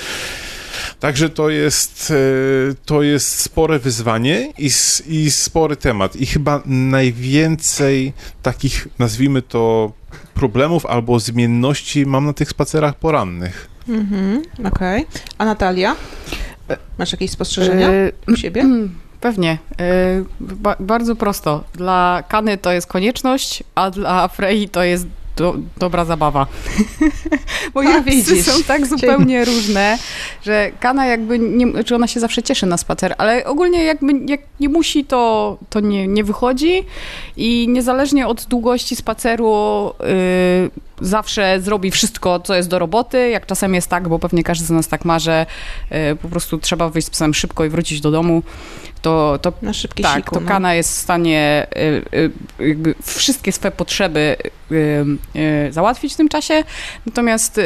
Także 1.00 1.30
to 1.30 1.50
jest, 1.50 2.12
y, 2.12 2.76
to 2.86 3.02
jest 3.02 3.40
spore 3.40 3.80
wyzwanie 3.80 4.54
i, 4.58 4.70
i 5.08 5.32
spory 5.32 5.76
temat. 5.76 6.16
I 6.16 6.26
chyba 6.26 6.64
najwięcej 6.66 8.14
takich, 8.42 8.88
nazwijmy 9.00 9.42
to, 9.42 9.92
problemów 10.34 10.86
albo 10.86 11.20
zmienności 11.20 12.06
mam 12.06 12.26
na 12.26 12.34
tych 12.34 12.50
spacerach 12.50 12.96
porannych. 12.96 13.68
Mhm, 13.88 14.42
okej. 14.66 15.02
Okay. 15.02 15.22
A 15.38 15.46
Natalia? 15.46 15.96
Masz 16.98 17.12
jakieś 17.12 17.32
spostrzeżenia 17.32 17.92
y, 17.92 18.12
u 18.28 18.36
siebie? 18.36 18.66
Pewnie. 19.22 19.58
Y, 19.82 20.26
ba 20.40 20.76
bardzo 20.80 21.16
prosto. 21.16 21.64
Dla 21.74 22.24
Kany 22.28 22.58
to 22.58 22.72
jest 22.72 22.88
konieczność, 22.88 23.64
a 23.76 23.92
dla 23.92 24.28
Frei 24.28 24.70
to 24.70 24.84
jest 24.84 25.08
do, 25.40 25.56
dobra 25.78 26.06
zabawa. 26.06 26.48
Bo 27.74 27.82
ja 27.82 28.04
psy 28.04 28.44
są 28.44 28.64
tak 28.64 28.88
zupełnie 28.88 29.46
różne, 29.46 29.98
że 30.42 30.72
Kana 30.80 31.06
jakby, 31.06 31.40
nie, 31.40 31.84
czy 31.84 31.96
ona 31.96 32.08
się 32.08 32.20
zawsze 32.20 32.44
cieszy 32.44 32.66
na 32.66 32.78
spacer, 32.78 33.16
ale 33.18 33.46
ogólnie 33.46 33.84
jakby 33.84 34.14
jak 34.28 34.42
nie 34.60 34.70
musi, 34.70 35.06
to, 35.06 35.58
to 35.70 35.80
nie, 35.80 36.08
nie 36.08 36.24
wychodzi 36.24 36.86
i 37.38 37.68
niezależnie 37.70 38.28
od 38.28 38.46
długości 38.46 38.96
spaceru 38.96 39.92
yy, 40.00 40.70
zawsze 41.02 41.62
zrobi 41.62 41.92
wszystko, 41.92 42.40
co 42.40 42.56
jest 42.56 42.70
do 42.70 42.80
roboty, 42.80 43.30
jak 43.30 43.46
czasem 43.46 43.76
jest 43.76 43.88
tak, 43.88 44.10
bo 44.10 44.20
pewnie 44.20 44.44
każdy 44.44 44.66
z 44.66 44.70
nas 44.70 44.88
tak 44.88 45.06
ma, 45.06 45.20
że 45.20 45.46
yy, 45.92 46.16
po 46.16 46.30
prostu 46.30 46.58
trzeba 46.58 46.90
wyjść 46.90 47.08
z 47.08 47.12
psem 47.12 47.34
szybko 47.34 47.66
i 47.66 47.70
wrócić 47.70 48.02
do 48.02 48.12
domu, 48.12 48.44
to, 49.02 49.40
to, 49.42 49.54
Na 49.62 49.74
szybkie 49.74 50.04
tak, 50.04 50.18
siku, 50.18 50.36
to 50.36 50.42
no. 50.42 50.48
Kana 50.48 50.74
jest 50.74 50.92
w 50.92 50.96
stanie 50.96 51.68
y, 51.78 52.30
y, 52.62 52.96
wszystkie 53.04 53.52
swoje 53.52 53.72
potrzeby 53.72 54.36
y, 54.72 55.06
załatwić 55.72 56.14
w 56.14 56.18
tym 56.18 56.30
czasie. 56.30 56.64
Natomiast 57.06 57.60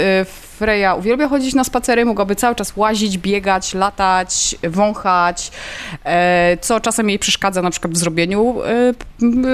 Freya 0.63 0.95
uwielbia 0.97 1.27
chodzić 1.27 1.53
na 1.55 1.63
spacery, 1.63 2.05
mogłaby 2.05 2.35
cały 2.35 2.55
czas 2.55 2.77
łazić, 2.77 3.17
biegać, 3.17 3.73
latać, 3.73 4.55
wąchać, 4.63 5.51
e, 6.05 6.57
co 6.61 6.79
czasem 6.79 7.09
jej 7.09 7.19
przeszkadza 7.19 7.61
na 7.61 7.71
przykład 7.71 7.93
w 7.93 7.97
zrobieniu 7.97 8.55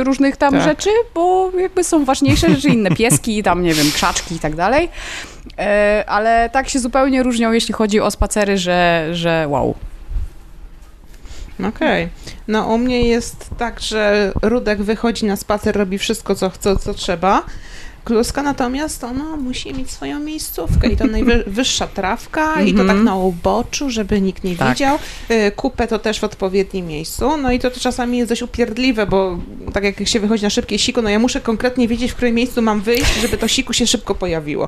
różnych 0.03 0.37
tam 0.37 0.53
tak. 0.53 0.63
rzeczy, 0.63 0.89
bo 1.15 1.51
jakby 1.59 1.83
są 1.83 2.05
ważniejsze 2.05 2.49
rzeczy, 2.49 2.69
inne 2.69 2.91
pieski, 2.91 3.43
tam 3.43 3.63
nie 3.63 3.73
wiem, 3.73 3.91
krzaczki 3.91 4.35
i 4.35 4.39
tak 4.39 4.55
dalej. 4.55 4.89
E, 5.57 6.03
ale 6.07 6.49
tak 6.49 6.69
się 6.69 6.79
zupełnie 6.79 7.23
różnią, 7.23 7.51
jeśli 7.51 7.73
chodzi 7.73 7.99
o 7.99 8.11
spacery, 8.11 8.57
że, 8.57 9.07
że 9.11 9.45
wow. 9.49 9.75
Okej. 11.59 12.03
Okay. 12.03 12.09
No 12.47 12.67
u 12.67 12.77
mnie 12.77 13.01
jest 13.01 13.49
tak, 13.57 13.79
że 13.79 14.31
Rudek 14.41 14.83
wychodzi 14.83 15.25
na 15.25 15.35
spacer, 15.35 15.75
robi 15.75 15.97
wszystko, 15.97 16.35
co 16.35 16.49
chce, 16.49 16.75
co 16.77 16.93
trzeba. 16.93 17.43
Kluska 18.03 18.43
natomiast 18.43 19.03
ona 19.03 19.37
musi 19.37 19.73
mieć 19.73 19.91
swoją 19.91 20.19
miejscówkę 20.19 20.87
i 20.87 20.97
to 20.97 21.07
najwyższa 21.17 21.87
trawka 21.87 22.61
i 22.61 22.71
to 22.71 22.77
tak 22.77 22.89
mhm. 22.89 23.03
na 23.03 23.15
uboczu, 23.15 23.89
żeby 23.89 24.21
nikt 24.21 24.43
nie 24.43 24.55
tak. 24.55 24.69
widział. 24.69 24.99
Y, 25.31 25.51
kupę 25.51 25.87
to 25.87 25.99
też 25.99 26.19
w 26.19 26.23
odpowiednim 26.23 26.87
miejscu. 26.87 27.37
No 27.37 27.51
i 27.51 27.59
to 27.59 27.71
czasami 27.71 28.17
jest 28.17 28.31
dość 28.31 28.41
upierdliwe, 28.41 29.07
bo 29.07 29.39
tak 29.73 29.83
jak 29.83 30.07
się 30.07 30.19
wychodzi 30.19 30.43
na 30.43 30.49
szybkie 30.49 30.79
siku, 30.79 31.01
no 31.01 31.09
ja 31.09 31.19
muszę 31.19 31.41
konkretnie 31.41 31.87
wiedzieć, 31.87 32.11
w 32.11 32.15
którym 32.15 32.35
miejscu 32.35 32.61
mam 32.61 32.81
wyjść, 32.81 33.21
żeby 33.21 33.37
to 33.37 33.47
siku 33.47 33.73
się 33.73 33.87
szybko 33.87 34.15
pojawiło. 34.15 34.67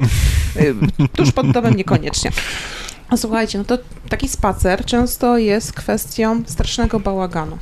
Y, 0.56 0.76
tuż 1.16 1.32
pod 1.32 1.52
domem 1.52 1.74
niekoniecznie. 1.74 2.32
A 3.12 3.18
słuchajcie, 3.18 3.58
no 3.58 3.64
to 3.64 3.78
taki 4.10 4.30
spacer 4.30 4.86
często 4.86 5.38
jest 5.38 5.74
kwestią 5.74 6.44
strasznego 6.46 7.00
bałaganu. 7.00 7.58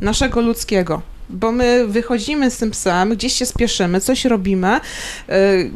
Naszego 0.00 0.40
ludzkiego. 0.40 1.02
Bo 1.30 1.52
my 1.52 1.86
wychodzimy 1.86 2.50
z 2.50 2.58
tym 2.58 2.70
psem, 2.70 3.10
gdzieś 3.10 3.32
się 3.32 3.46
spieszymy, 3.46 4.00
coś 4.00 4.24
robimy. 4.24 4.80
Yy, 5.28 5.70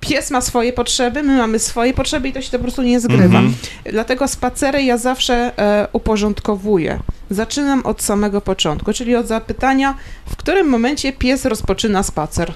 pies 0.00 0.30
ma 0.30 0.40
swoje 0.40 0.72
potrzeby, 0.72 1.22
my 1.22 1.36
mamy 1.36 1.58
swoje 1.58 1.94
potrzeby 1.94 2.28
i 2.28 2.32
to 2.32 2.42
się 2.42 2.50
to 2.50 2.58
po 2.58 2.62
prostu 2.62 2.82
nie 2.82 3.00
zgrywa. 3.00 3.38
-hmm. 3.38 3.52
Dlatego 3.90 4.28
spacery 4.28 4.82
ja 4.82 4.98
zawsze 4.98 5.58
e, 5.58 5.88
uporządkowuję. 5.92 6.98
Zaczynam 7.30 7.86
od 7.86 8.02
samego 8.02 8.40
początku, 8.40 8.92
czyli 8.92 9.16
od 9.16 9.26
zapytania, 9.26 9.94
w 10.26 10.36
którym 10.36 10.68
momencie 10.68 11.12
pies 11.12 11.44
rozpoczyna 11.44 12.02
spacer. 12.02 12.52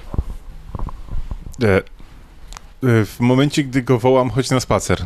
E, 1.63 1.77
e 1.77 1.81
w 3.05 3.19
momencie, 3.19 3.63
gdy 3.63 3.81
go 3.81 3.99
wołam, 3.99 4.29
chodź 4.29 4.49
na 4.49 4.59
spacer. 4.59 5.05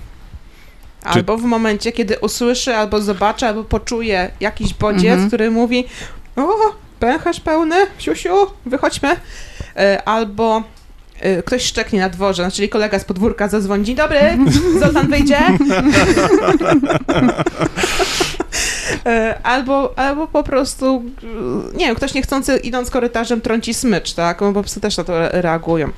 Albo 1.03 1.37
w 1.37 1.43
momencie, 1.43 1.91
kiedy 1.91 2.19
usłyszy, 2.19 2.75
albo 2.75 3.01
zobaczy, 3.01 3.45
albo 3.45 3.63
poczuje 3.63 4.31
jakiś 4.39 4.73
bodziec, 4.73 5.11
mhm. 5.11 5.27
który 5.27 5.51
mówi 5.51 5.85
o, 6.35 6.49
pęcherz 6.99 7.39
pełny, 7.39 7.75
siusiu, 7.97 8.35
wychodźmy. 8.65 9.09
E, 9.75 10.03
albo 10.05 10.63
e, 11.19 11.43
ktoś 11.43 11.63
szczeknie 11.63 11.99
na 11.99 12.09
dworze, 12.09 12.51
czyli 12.51 12.69
kolega 12.69 12.99
z 12.99 13.05
podwórka 13.05 13.47
zadzwoni, 13.47 13.85
dzień 13.85 13.95
dobry, 13.95 14.19
Zoltan 14.81 15.07
wyjdzie. 15.07 15.39
E, 19.05 19.39
albo, 19.43 19.93
albo 19.99 20.27
po 20.27 20.43
prostu, 20.43 21.03
nie 21.73 21.85
wiem, 21.85 21.95
ktoś 21.95 22.13
niechcący 22.13 22.57
idąc 22.57 22.89
korytarzem 22.89 23.41
trąci 23.41 23.73
smycz, 23.73 24.13
tak? 24.13 24.39
Bo 24.39 24.53
po 24.53 24.61
prostu 24.61 24.79
też 24.79 24.97
na 24.97 25.03
to 25.03 25.13
reagują. 25.29 25.89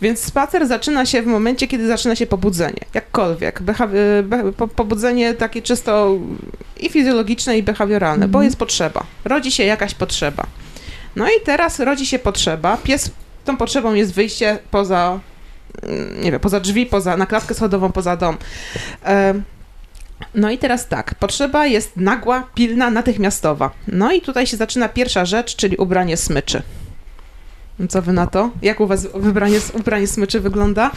Więc 0.00 0.20
spacer 0.20 0.66
zaczyna 0.66 1.06
się 1.06 1.22
w 1.22 1.26
momencie, 1.26 1.68
kiedy 1.68 1.86
zaczyna 1.86 2.16
się 2.16 2.26
pobudzenie. 2.26 2.80
Jakkolwiek. 2.94 3.62
Behawi- 3.62 4.52
po 4.56 4.68
pobudzenie 4.68 5.34
takie 5.34 5.62
czysto 5.62 6.18
i 6.80 6.88
fizjologiczne, 6.88 7.58
i 7.58 7.62
behawioralne, 7.62 8.28
bo 8.28 8.38
mhm. 8.38 8.44
jest 8.44 8.56
potrzeba. 8.56 9.04
Rodzi 9.24 9.52
się 9.52 9.64
jakaś 9.64 9.94
potrzeba. 9.94 10.46
No 11.16 11.26
i 11.28 11.44
teraz 11.44 11.80
rodzi 11.80 12.06
się 12.06 12.18
potrzeba. 12.18 12.76
Pies, 12.76 13.10
tą 13.44 13.56
potrzebą 13.56 13.94
jest 13.94 14.14
wyjście 14.14 14.58
poza, 14.70 15.20
mm, 15.82 16.22
nie 16.22 16.30
wiem, 16.32 16.40
poza 16.40 16.60
drzwi, 16.60 16.86
poza, 16.86 17.16
na 17.16 17.26
klatkę 17.26 17.54
schodową, 17.54 17.92
poza 17.92 18.16
dom. 18.16 18.36
No 20.34 20.50
i 20.50 20.58
teraz 20.58 20.88
tak, 20.88 21.14
potrzeba 21.14 21.66
jest 21.66 21.96
nagła, 21.96 22.46
pilna, 22.54 22.90
natychmiastowa. 22.90 23.70
No 23.88 24.12
i 24.12 24.20
tutaj 24.20 24.46
się 24.46 24.56
zaczyna 24.56 24.88
pierwsza 24.88 25.24
rzecz, 25.24 25.56
czyli 25.56 25.76
ubranie 25.76 26.16
smyczy. 26.16 26.62
Co 27.88 28.02
wy 28.02 28.12
na 28.12 28.26
to? 28.26 28.50
Jak 28.62 28.80
u 28.80 28.86
was 28.86 29.08
wybranie, 29.14 29.58
ubranie 29.72 30.06
smyczy 30.06 30.40
wygląda? 30.40 30.90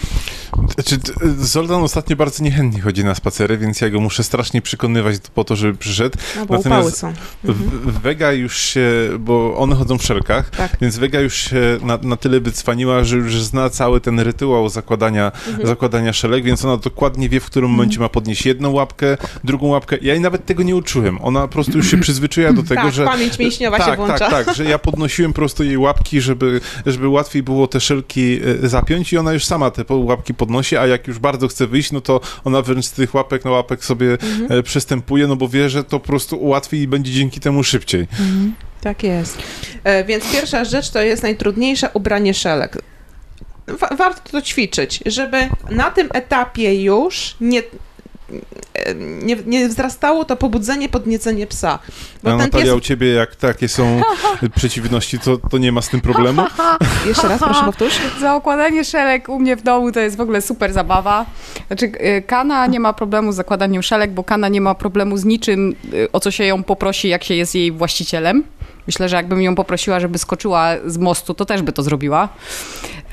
Znaczy, 0.74 0.98
Zoltan 1.40 1.84
ostatnio 1.84 2.16
bardzo 2.16 2.44
niechętnie 2.44 2.82
chodzi 2.82 3.06
na 3.06 3.16
spacery, 3.16 3.58
więc 3.58 3.82
ja 3.82 3.90
go 3.90 4.00
muszę 4.00 4.24
strasznie 4.24 4.62
przekonywać 4.62 5.16
po 5.34 5.44
to, 5.44 5.56
żeby 5.56 5.78
przyszedł. 5.78 6.18
No, 6.36 6.46
bo 6.46 6.58
Natomiast 6.58 6.98
są. 6.98 7.14
Mhm. 7.46 7.70
Vega 8.04 8.32
już 8.32 8.58
się, 8.58 8.90
bo 9.20 9.58
one 9.58 9.76
chodzą 9.76 9.98
w 9.98 10.04
szelkach, 10.04 10.50
tak. 10.50 10.78
więc 10.82 10.98
Vega 10.98 11.20
już 11.20 11.36
się 11.36 11.78
na, 11.82 12.00
na 12.04 12.16
tyle 12.16 12.40
wycwaniła, 12.40 13.04
że 13.04 13.18
już 13.18 13.44
zna 13.44 13.70
cały 13.70 14.02
ten 14.02 14.20
rytuał 14.20 14.70
zakładania, 14.70 15.32
mhm. 15.48 15.68
zakładania 15.68 16.14
szelek, 16.14 16.44
więc 16.44 16.66
ona 16.66 16.78
dokładnie 16.78 17.30
wie, 17.30 17.40
w 17.40 17.46
którym 17.46 17.70
mhm. 17.70 17.78
momencie 17.78 18.00
ma 18.00 18.10
podnieść 18.10 18.46
jedną 18.46 18.72
łapkę, 18.72 19.18
drugą 19.44 19.68
łapkę. 19.68 19.98
Ja 20.02 20.14
jej 20.14 20.22
nawet 20.22 20.46
tego 20.46 20.64
nie 20.64 20.76
uczyłem. 20.76 21.22
Ona 21.22 21.42
po 21.42 21.48
prostu 21.48 21.78
już 21.78 21.92
się 21.92 21.98
przyzwyczaiła 21.98 22.54
do 22.54 22.64
tego, 22.74 22.82
tak, 22.82 22.94
że... 22.94 23.06
pamięć 23.06 23.40
mięśniowa 23.40 23.78
tak, 23.78 23.90
się 23.90 23.96
włącza. 23.96 24.30
Tak, 24.30 24.46
tak, 24.46 24.56
że 24.56 24.66
ja 24.66 24.80
podnosiłem 24.80 25.34
po 25.34 25.36
prostu 25.36 25.64
jej 25.64 25.78
łapki, 25.78 26.22
żeby, 26.22 26.62
żeby 26.86 27.08
łatwiej 27.08 27.44
było 27.44 27.68
te 27.68 27.80
szelki 27.80 28.40
e, 28.64 28.68
zapiąć 28.70 29.14
i 29.14 29.18
ona 29.18 29.34
już 29.34 29.46
sama 29.46 29.72
te 29.72 29.84
łapki 29.96 30.34
podnosi, 30.34 30.78
a 30.78 30.88
jak 30.88 31.08
już 31.08 31.20
bardzo 31.20 31.48
chce 31.48 31.68
wyjść, 31.68 31.92
no 31.92 32.02
to 32.02 32.22
ona 32.44 32.62
wręcz 32.62 32.86
z 32.86 32.92
tych 32.92 33.16
łapek 33.16 33.46
na 33.46 33.52
łapek 33.52 33.86
sobie 33.86 34.18
e, 34.50 34.64
przystępuje, 34.64 35.28
no 35.28 35.36
bo 35.36 35.48
wie, 35.48 35.70
że 35.70 35.84
to 35.84 36.00
po 36.00 36.08
prostu 36.08 36.36
ułatwi 36.38 36.78
i 36.78 36.88
będzie 36.88 37.12
dzięki 37.12 37.40
temu 37.40 37.64
szybciej. 37.64 38.08
Tak 38.82 39.04
jest. 39.04 39.38
E, 39.84 40.04
więc 40.04 40.32
pierwsza 40.32 40.66
rzecz 40.66 40.90
to 40.90 41.02
jest 41.02 41.24
najtrudniejsze 41.24 41.90
ubranie 41.94 42.34
szelek. 42.34 42.78
Wa- 43.68 43.96
warto 43.96 44.32
to 44.32 44.42
ćwiczyć, 44.42 45.00
żeby 45.06 45.38
na 45.70 45.92
tym 45.92 46.10
etapie 46.14 46.84
już 46.84 47.36
nie, 47.42 47.64
nie, 49.24 49.36
nie 49.46 49.70
wzrastało 49.70 50.26
to 50.26 50.36
pobudzenie, 50.36 50.90
podniecenie 50.90 51.48
psa. 51.48 51.80
Bo 52.24 52.30
A 52.30 52.38
ten 52.38 52.40
pies... 52.40 52.54
Natalia, 52.54 52.76
u 52.76 52.80
ciebie 52.80 53.14
jak 53.14 53.36
takie 53.36 53.68
są 53.68 54.02
przeciwności, 54.56 55.20
to, 55.20 55.38
to 55.38 55.58
nie 55.58 55.72
ma 55.72 55.82
z 55.82 55.90
tym 55.90 56.02
problemu? 56.02 56.46
Jeszcze 57.08 57.28
raz, 57.28 57.40
proszę 57.40 57.66
powtórz. 57.66 58.00
Za 58.22 58.36
okładanie 58.36 58.86
szelek 58.86 59.30
u 59.30 59.40
mnie 59.40 59.56
w 59.56 59.62
domu 59.62 59.92
to 59.92 60.00
jest 60.00 60.18
w 60.18 60.22
ogóle 60.22 60.42
super 60.42 60.74
zabawa. 60.74 61.26
Znaczy, 61.68 61.86
y, 61.86 62.24
Kana 62.28 62.68
nie 62.68 62.80
ma 62.80 62.94
problemu 62.94 63.32
z 63.32 63.36
zakładaniem 63.36 63.84
szelek, 63.84 64.12
bo 64.12 64.24
Kana 64.24 64.48
nie 64.50 64.62
ma 64.62 64.76
problemu 64.76 65.18
z 65.18 65.26
niczym, 65.26 65.76
y, 65.94 66.12
o 66.12 66.20
co 66.20 66.32
się 66.32 66.44
ją 66.44 66.64
poprosi, 66.64 67.10
jak 67.10 67.24
się 67.24 67.36
jest 67.36 67.56
jej 67.56 67.72
właścicielem. 67.72 68.44
Myślę, 68.88 69.10
że 69.10 69.16
jakbym 69.16 69.42
ją 69.42 69.56
poprosiła, 69.56 70.00
żeby 70.00 70.18
skoczyła 70.18 70.70
z 70.86 70.98
mostu, 70.98 71.34
to 71.34 71.46
też 71.46 71.62
by 71.62 71.72
to 71.72 71.84
zrobiła. 71.84 72.30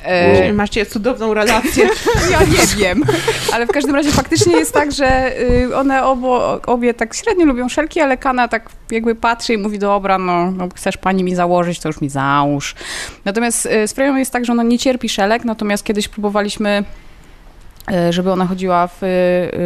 E, 0.05 0.37
Czyli 0.37 0.53
Macie 0.53 0.87
cudowną 0.87 1.35
relację. 1.35 1.89
ja 2.33 2.41
nie 2.41 2.67
wiem, 2.77 3.05
ale 3.53 3.67
w 3.67 3.71
każdym 3.71 3.95
razie 3.95 4.11
faktycznie 4.11 4.57
jest 4.57 4.73
tak, 4.75 4.93
że 4.93 5.41
y, 5.41 5.77
one 5.77 6.05
obo, 6.05 6.61
obie 6.67 6.95
tak 6.95 7.15
średnio 7.15 7.47
lubią 7.47 7.69
szelki, 7.69 8.01
ale 8.01 8.17
Kana 8.17 8.49
tak 8.49 8.71
jakby 8.91 9.15
patrzy 9.15 9.55
i 9.55 9.59
mówi, 9.59 9.79
dobra, 9.79 10.19
no, 10.19 10.51
no 10.51 10.69
chcesz 10.77 10.97
pani 10.97 11.25
mi 11.25 11.35
założyć, 11.35 11.81
to 11.81 11.89
już 11.89 12.01
mi 12.01 12.09
załóż. 12.09 12.75
Natomiast 13.25 13.67
y, 13.67 13.89
z 13.89 13.93
Freją 13.93 14.17
jest 14.17 14.33
tak, 14.33 14.45
że 14.45 14.53
ona 14.53 14.63
nie 14.63 14.79
cierpi 14.79 15.09
szelek, 15.09 15.45
natomiast 15.45 15.85
kiedyś 15.85 16.09
próbowaliśmy 16.09 16.85
y, 18.09 18.13
żeby 18.13 18.33
ona 18.33 18.47
chodziła 18.47 18.87
w 18.87 19.03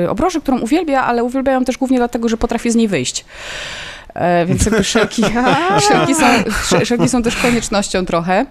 y, 0.05 0.11
obroży, 0.11 0.41
którą 0.41 0.59
uwielbia, 0.59 1.03
ale 1.05 1.25
uwielbia 1.25 1.53
ją 1.53 1.65
też 1.65 1.79
głównie 1.79 1.99
dlatego, 1.99 2.29
że 2.29 2.37
potrafi 2.37 2.71
z 2.71 2.75
niej 2.75 2.89
wyjść. 2.89 3.25
E, 4.15 4.47
więc 4.47 4.67
jakby 4.67 4.85
szelki, 4.85 5.23
szelki, 5.89 6.15
są, 6.15 6.25
sze- 6.65 6.87
szelki 6.87 7.09
są 7.09 7.23
też 7.23 7.37
koniecznością 7.37 8.07
trochę. 8.07 8.47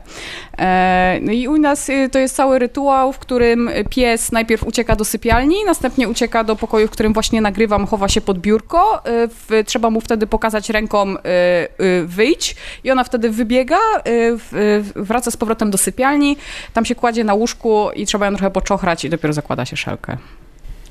E, 0.59 1.19
no 1.21 1.31
i 1.31 1.47
u 1.47 1.57
nas 1.57 1.89
y, 1.89 2.09
to 2.11 2.19
jest 2.19 2.35
cały 2.35 2.59
rytuał, 2.59 3.13
w 3.13 3.19
którym 3.19 3.69
pies 3.89 4.31
najpierw 4.31 4.63
ucieka 4.63 4.95
do 4.95 5.05
sypialni, 5.05 5.55
następnie 5.65 6.09
ucieka 6.09 6.43
do 6.43 6.55
pokoju, 6.55 6.87
w 6.87 6.91
którym 6.91 7.13
właśnie 7.13 7.41
nagrywam, 7.41 7.87
chowa 7.87 8.07
się 8.07 8.21
pod 8.21 8.39
biurko. 8.39 9.05
E, 9.05 9.27
w, 9.27 9.63
trzeba 9.65 9.89
mu 9.89 10.01
wtedy 10.01 10.27
pokazać 10.27 10.69
ręką 10.69 11.09
e, 11.09 11.17
e, 11.17 11.67
wyjdź 12.05 12.55
i 12.83 12.91
ona 12.91 13.03
wtedy 13.03 13.29
wybiega, 13.29 13.75
e, 13.77 14.01
w, 14.37 14.91
wraca 14.95 15.31
z 15.31 15.37
powrotem 15.37 15.71
do 15.71 15.77
sypialni, 15.77 16.37
tam 16.73 16.85
się 16.85 16.95
kładzie 16.95 17.23
na 17.23 17.33
łóżku 17.33 17.89
i 17.95 18.05
trzeba 18.05 18.25
ją 18.25 18.31
trochę 18.35 18.51
poczochrać 18.51 19.05
i 19.05 19.09
dopiero 19.09 19.33
zakłada 19.33 19.65
się 19.65 19.77
szelkę. 19.77 20.17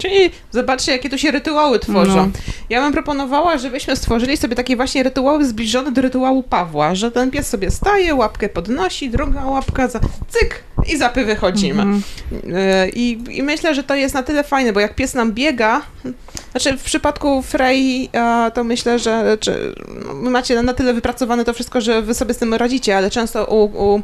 Czyli 0.02 0.30
zobaczcie, 0.50 0.92
jakie 0.92 1.10
tu 1.10 1.18
się 1.18 1.30
rytuały 1.30 1.78
tworzą. 1.78 2.16
No. 2.16 2.28
Ja 2.70 2.80
bym 2.80 2.92
proponowała, 2.92 3.58
żebyśmy 3.58 3.96
stworzyli 3.96 4.36
sobie 4.36 4.56
takie 4.56 4.76
właśnie 4.76 5.02
rytuały 5.02 5.44
zbliżone 5.44 5.92
do 5.92 6.02
rytuału 6.02 6.42
Pawła, 6.42 6.94
że 6.94 7.10
ten 7.10 7.30
pies 7.30 7.48
sobie 7.48 7.70
staje, 7.70 8.14
łapkę 8.14 8.48
podnosi, 8.48 9.10
druga 9.10 9.44
łapka, 9.44 9.88
za 9.88 10.00
cyk 10.28 10.64
i 10.92 10.96
zapy 10.96 11.24
wychodzimy. 11.24 11.82
Mhm. 11.82 12.02
E, 12.54 12.88
I, 12.88 13.18
I 13.30 13.42
myślę, 13.42 13.74
że 13.74 13.82
to 13.82 13.94
jest 13.94 14.14
na 14.14 14.22
tyle 14.22 14.44
fajne, 14.44 14.72
bo 14.72 14.80
jak 14.80 14.94
pies 14.94 15.14
nam 15.14 15.32
biega, 15.32 15.82
znaczy 16.50 16.78
w 16.78 16.82
przypadku 16.82 17.42
Frey, 17.42 18.10
to 18.54 18.64
myślę, 18.64 18.98
że 18.98 19.38
czy, 19.40 19.74
no, 20.22 20.30
macie 20.30 20.62
na 20.62 20.74
tyle 20.74 20.94
wypracowane 20.94 21.44
to 21.44 21.54
wszystko, 21.54 21.80
że 21.80 22.02
wy 22.02 22.14
sobie 22.14 22.34
z 22.34 22.38
tym 22.38 22.54
radzicie, 22.54 22.96
ale 22.96 23.10
często 23.10 23.46
u, 23.46 23.64
u 23.64 24.02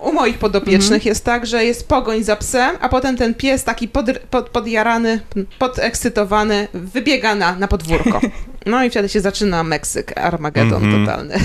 u 0.00 0.12
moich 0.12 0.38
podopiecznych 0.38 1.06
jest 1.06 1.24
tak, 1.24 1.46
że 1.46 1.64
jest 1.64 1.88
pogoń 1.88 2.22
za 2.24 2.36
psem, 2.36 2.76
a 2.80 2.88
potem 2.88 3.16
ten 3.16 3.34
pies 3.34 3.64
taki 3.64 3.88
pod, 3.88 4.06
pod, 4.30 4.48
podjarany, 4.50 5.20
podekscytowany 5.58 6.68
wybiega 6.74 7.34
na, 7.34 7.56
na 7.56 7.68
podwórko. 7.68 8.20
No 8.66 8.84
i 8.84 8.90
wtedy 8.90 9.08
się 9.08 9.20
zaczyna 9.20 9.64
Meksyk, 9.64 10.18
Armagedon 10.18 10.84
Mhm. 10.84 11.06
totalny. 11.06 11.34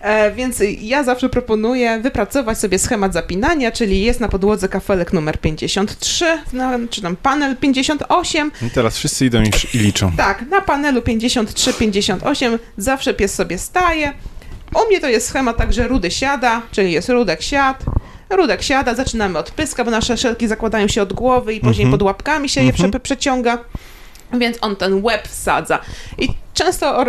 E, 0.00 0.32
Więc 0.32 0.62
ja 0.80 1.02
zawsze 1.04 1.28
proponuję 1.28 2.00
wypracować 2.00 2.58
sobie 2.58 2.78
schemat 2.78 3.12
zapinania, 3.12 3.72
czyli 3.72 4.00
jest 4.02 4.20
na 4.20 4.28
podłodze 4.28 4.68
kafelek 4.68 5.12
numer 5.12 5.40
53, 5.40 6.24
no, 6.52 6.70
czy 6.90 7.02
tam 7.02 7.16
panel 7.16 7.56
58, 7.56 8.52
I 8.66 8.70
teraz 8.70 8.96
wszyscy 8.98 9.26
idą 9.26 9.42
i, 9.42 9.50
i 9.74 9.78
liczą. 9.78 10.12
tak, 10.16 10.44
na 10.50 10.60
panelu 10.60 11.00
53-58 11.00 12.58
zawsze 12.76 13.14
pies 13.14 13.34
sobie 13.34 13.58
staje. 13.58 14.12
U 14.74 14.88
mnie 14.88 15.00
to 15.00 15.08
jest 15.08 15.28
schemat 15.28 15.56
tak, 15.56 15.72
że 15.72 15.88
rudy 15.88 16.10
siada, 16.10 16.62
czyli 16.70 16.92
jest 16.92 17.08
rudek 17.08 17.42
siad. 17.42 17.84
Rudek 18.30 18.62
siada, 18.62 18.94
zaczynamy 18.94 19.38
od 19.38 19.50
pyska, 19.50 19.84
bo 19.84 19.90
nasze 19.90 20.16
szelki 20.16 20.48
zakładają 20.48 20.88
się 20.88 21.02
od 21.02 21.12
głowy 21.12 21.54
i 21.54 21.60
później 21.60 21.84
Mhm. 21.84 21.90
pod 21.90 22.02
łapkami 22.02 22.48
się 22.48 22.62
je 22.62 22.72
prze, 22.72 22.90
przeciąga. 23.00 23.58
Więc 24.32 24.58
on 24.60 24.76
ten 24.76 25.04
łeb 25.04 25.28
wsadza. 25.28 25.78
I 26.18 26.28
często 26.54 27.06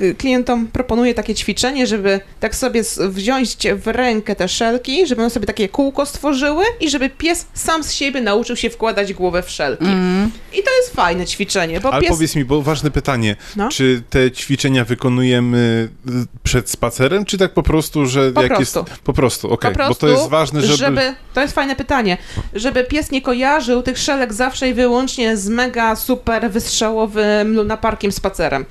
y, 0.00 0.14
klientom 0.14 0.66
proponuję 0.66 1.14
takie 1.14 1.34
ćwiczenie, 1.34 1.86
żeby 1.86 2.20
tak 2.40 2.54
sobie 2.54 2.82
wziąć 3.00 3.56
w 3.76 3.86
rękę 3.86 4.36
te 4.36 4.48
szelki, 4.48 5.06
żeby 5.06 5.20
one 5.22 5.30
sobie 5.30 5.46
takie 5.46 5.68
kółko 5.68 6.06
stworzyły 6.06 6.64
i 6.80 6.90
żeby 6.90 7.10
pies 7.10 7.46
sam 7.54 7.84
z 7.84 7.92
siebie 7.92 8.20
nauczył 8.20 8.56
się 8.56 8.70
wkładać 8.70 9.14
głowę 9.14 9.42
w 9.42 9.50
szelki. 9.50 9.84
Mm. 9.84 10.30
I 10.52 10.62
to 10.62 10.70
jest 10.76 10.94
fajne 10.94 11.26
ćwiczenie, 11.26 11.80
bo 11.80 11.92
Ale 11.92 12.02
pies... 12.02 12.10
powiedz 12.10 12.36
mi, 12.36 12.44
bo 12.44 12.62
ważne 12.62 12.90
pytanie, 12.90 13.36
No. 13.56 13.68
czy 13.68 14.02
te 14.10 14.30
ćwiczenia 14.30 14.84
wykonujemy 14.84 15.88
y, 16.08 16.26
przed 16.42 16.70
spacerem, 16.70 17.24
czy 17.24 17.38
tak 17.38 17.54
po 17.54 17.62
prostu, 17.62 18.06
że 18.06 18.32
Po 18.32 18.42
jak 18.42 18.54
prostu. 18.56 18.78
jest... 18.78 18.90
Po 19.04 19.12
prostu, 19.12 19.52
okej, 19.52 19.72
Po 19.72 19.88
bo 19.88 19.94
to 19.94 20.08
jest 20.08 20.28
ważne, 20.28 20.62
żeby... 20.62 21.14
To 21.34 21.40
jest 21.40 21.54
fajne 21.54 21.76
pytanie. 21.76 22.18
Żeby 22.54 22.84
pies 22.84 23.10
nie 23.10 23.22
kojarzył 23.22 23.82
tych 23.82 23.98
szelek 23.98 24.32
zawsze 24.32 24.68
i 24.68 24.74
wyłącznie 24.74 25.36
z 25.36 25.48
mega 25.48 25.96
super 25.96 26.50
wystrzałowym 26.50 27.54
lunaparkiem 27.54 28.12
spacerem. 28.12 28.64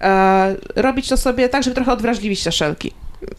E, 0.00 0.56
robić 0.76 1.08
to 1.08 1.16
sobie 1.16 1.48
tak, 1.48 1.62
żeby 1.62 1.74
trochę 1.74 1.92
odwrażliwić 1.92 2.44
te 2.44 2.52
szelki. 2.52 2.92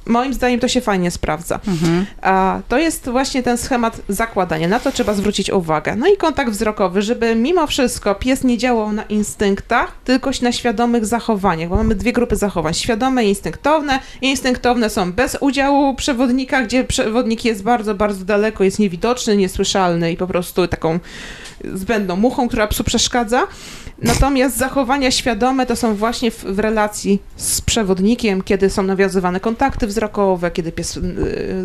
Moim 0.05 0.33
zdaniem 0.33 0.59
to 0.59 0.67
się 0.67 0.81
fajnie 0.81 1.11
sprawdza. 1.11 1.59
Mhm. 1.67 2.05
A 2.21 2.59
to 2.67 2.77
jest 2.77 3.09
właśnie 3.09 3.43
ten 3.43 3.57
schemat 3.57 4.01
zakładania. 4.09 4.67
Na 4.67 4.79
to 4.79 4.91
trzeba 4.91 5.13
zwrócić 5.13 5.49
uwagę. 5.49 5.95
No 5.95 6.07
i 6.07 6.17
kontakt 6.17 6.51
wzrokowy, 6.51 7.01
żeby 7.01 7.35
mimo 7.35 7.67
wszystko 7.67 8.15
pies 8.15 8.43
nie 8.43 8.57
działał 8.57 8.91
na 8.91 9.03
instynktach, 9.03 9.91
tylko 10.03 10.31
na 10.41 10.51
świadomych 10.51 11.05
zachowaniach, 11.05 11.69
bo 11.69 11.75
mamy 11.75 11.95
dwie 11.95 12.13
grupy 12.13 12.35
zachowań. 12.35 12.73
Świadome 12.73 13.25
i 13.25 13.29
instynktowne. 13.29 13.99
Instynktowne 14.21 14.89
są 14.89 15.11
bez 15.11 15.37
udziału 15.39 15.95
przewodnika, 15.95 16.63
gdzie 16.63 16.83
przewodnik 16.83 17.45
jest 17.45 17.63
bardzo, 17.63 17.95
bardzo 17.95 18.25
daleko, 18.25 18.63
jest 18.63 18.79
niewidoczny, 18.79 19.37
niesłyszalny 19.37 20.11
i 20.11 20.17
po 20.17 20.27
prostu 20.27 20.67
taką 20.67 20.99
zbędną 21.73 22.15
muchą, 22.15 22.47
która 22.47 22.67
psu 22.67 22.83
przeszkadza. 22.83 23.47
Natomiast 24.01 24.57
zachowania 24.57 25.11
świadome 25.11 25.65
to 25.65 25.75
są 25.75 25.95
właśnie 25.95 26.31
w, 26.31 26.43
w 26.43 26.59
relacji 26.59 27.21
z 27.35 27.61
przewodnikiem, 27.61 28.41
kiedy 28.41 28.69
są 28.69 28.83
nawiązywane 28.83 29.39
kontakty 29.39 29.87
wzrokowe, 29.87 30.51
kiedy 30.51 30.71
pies 30.71 30.97
y, 30.97 31.03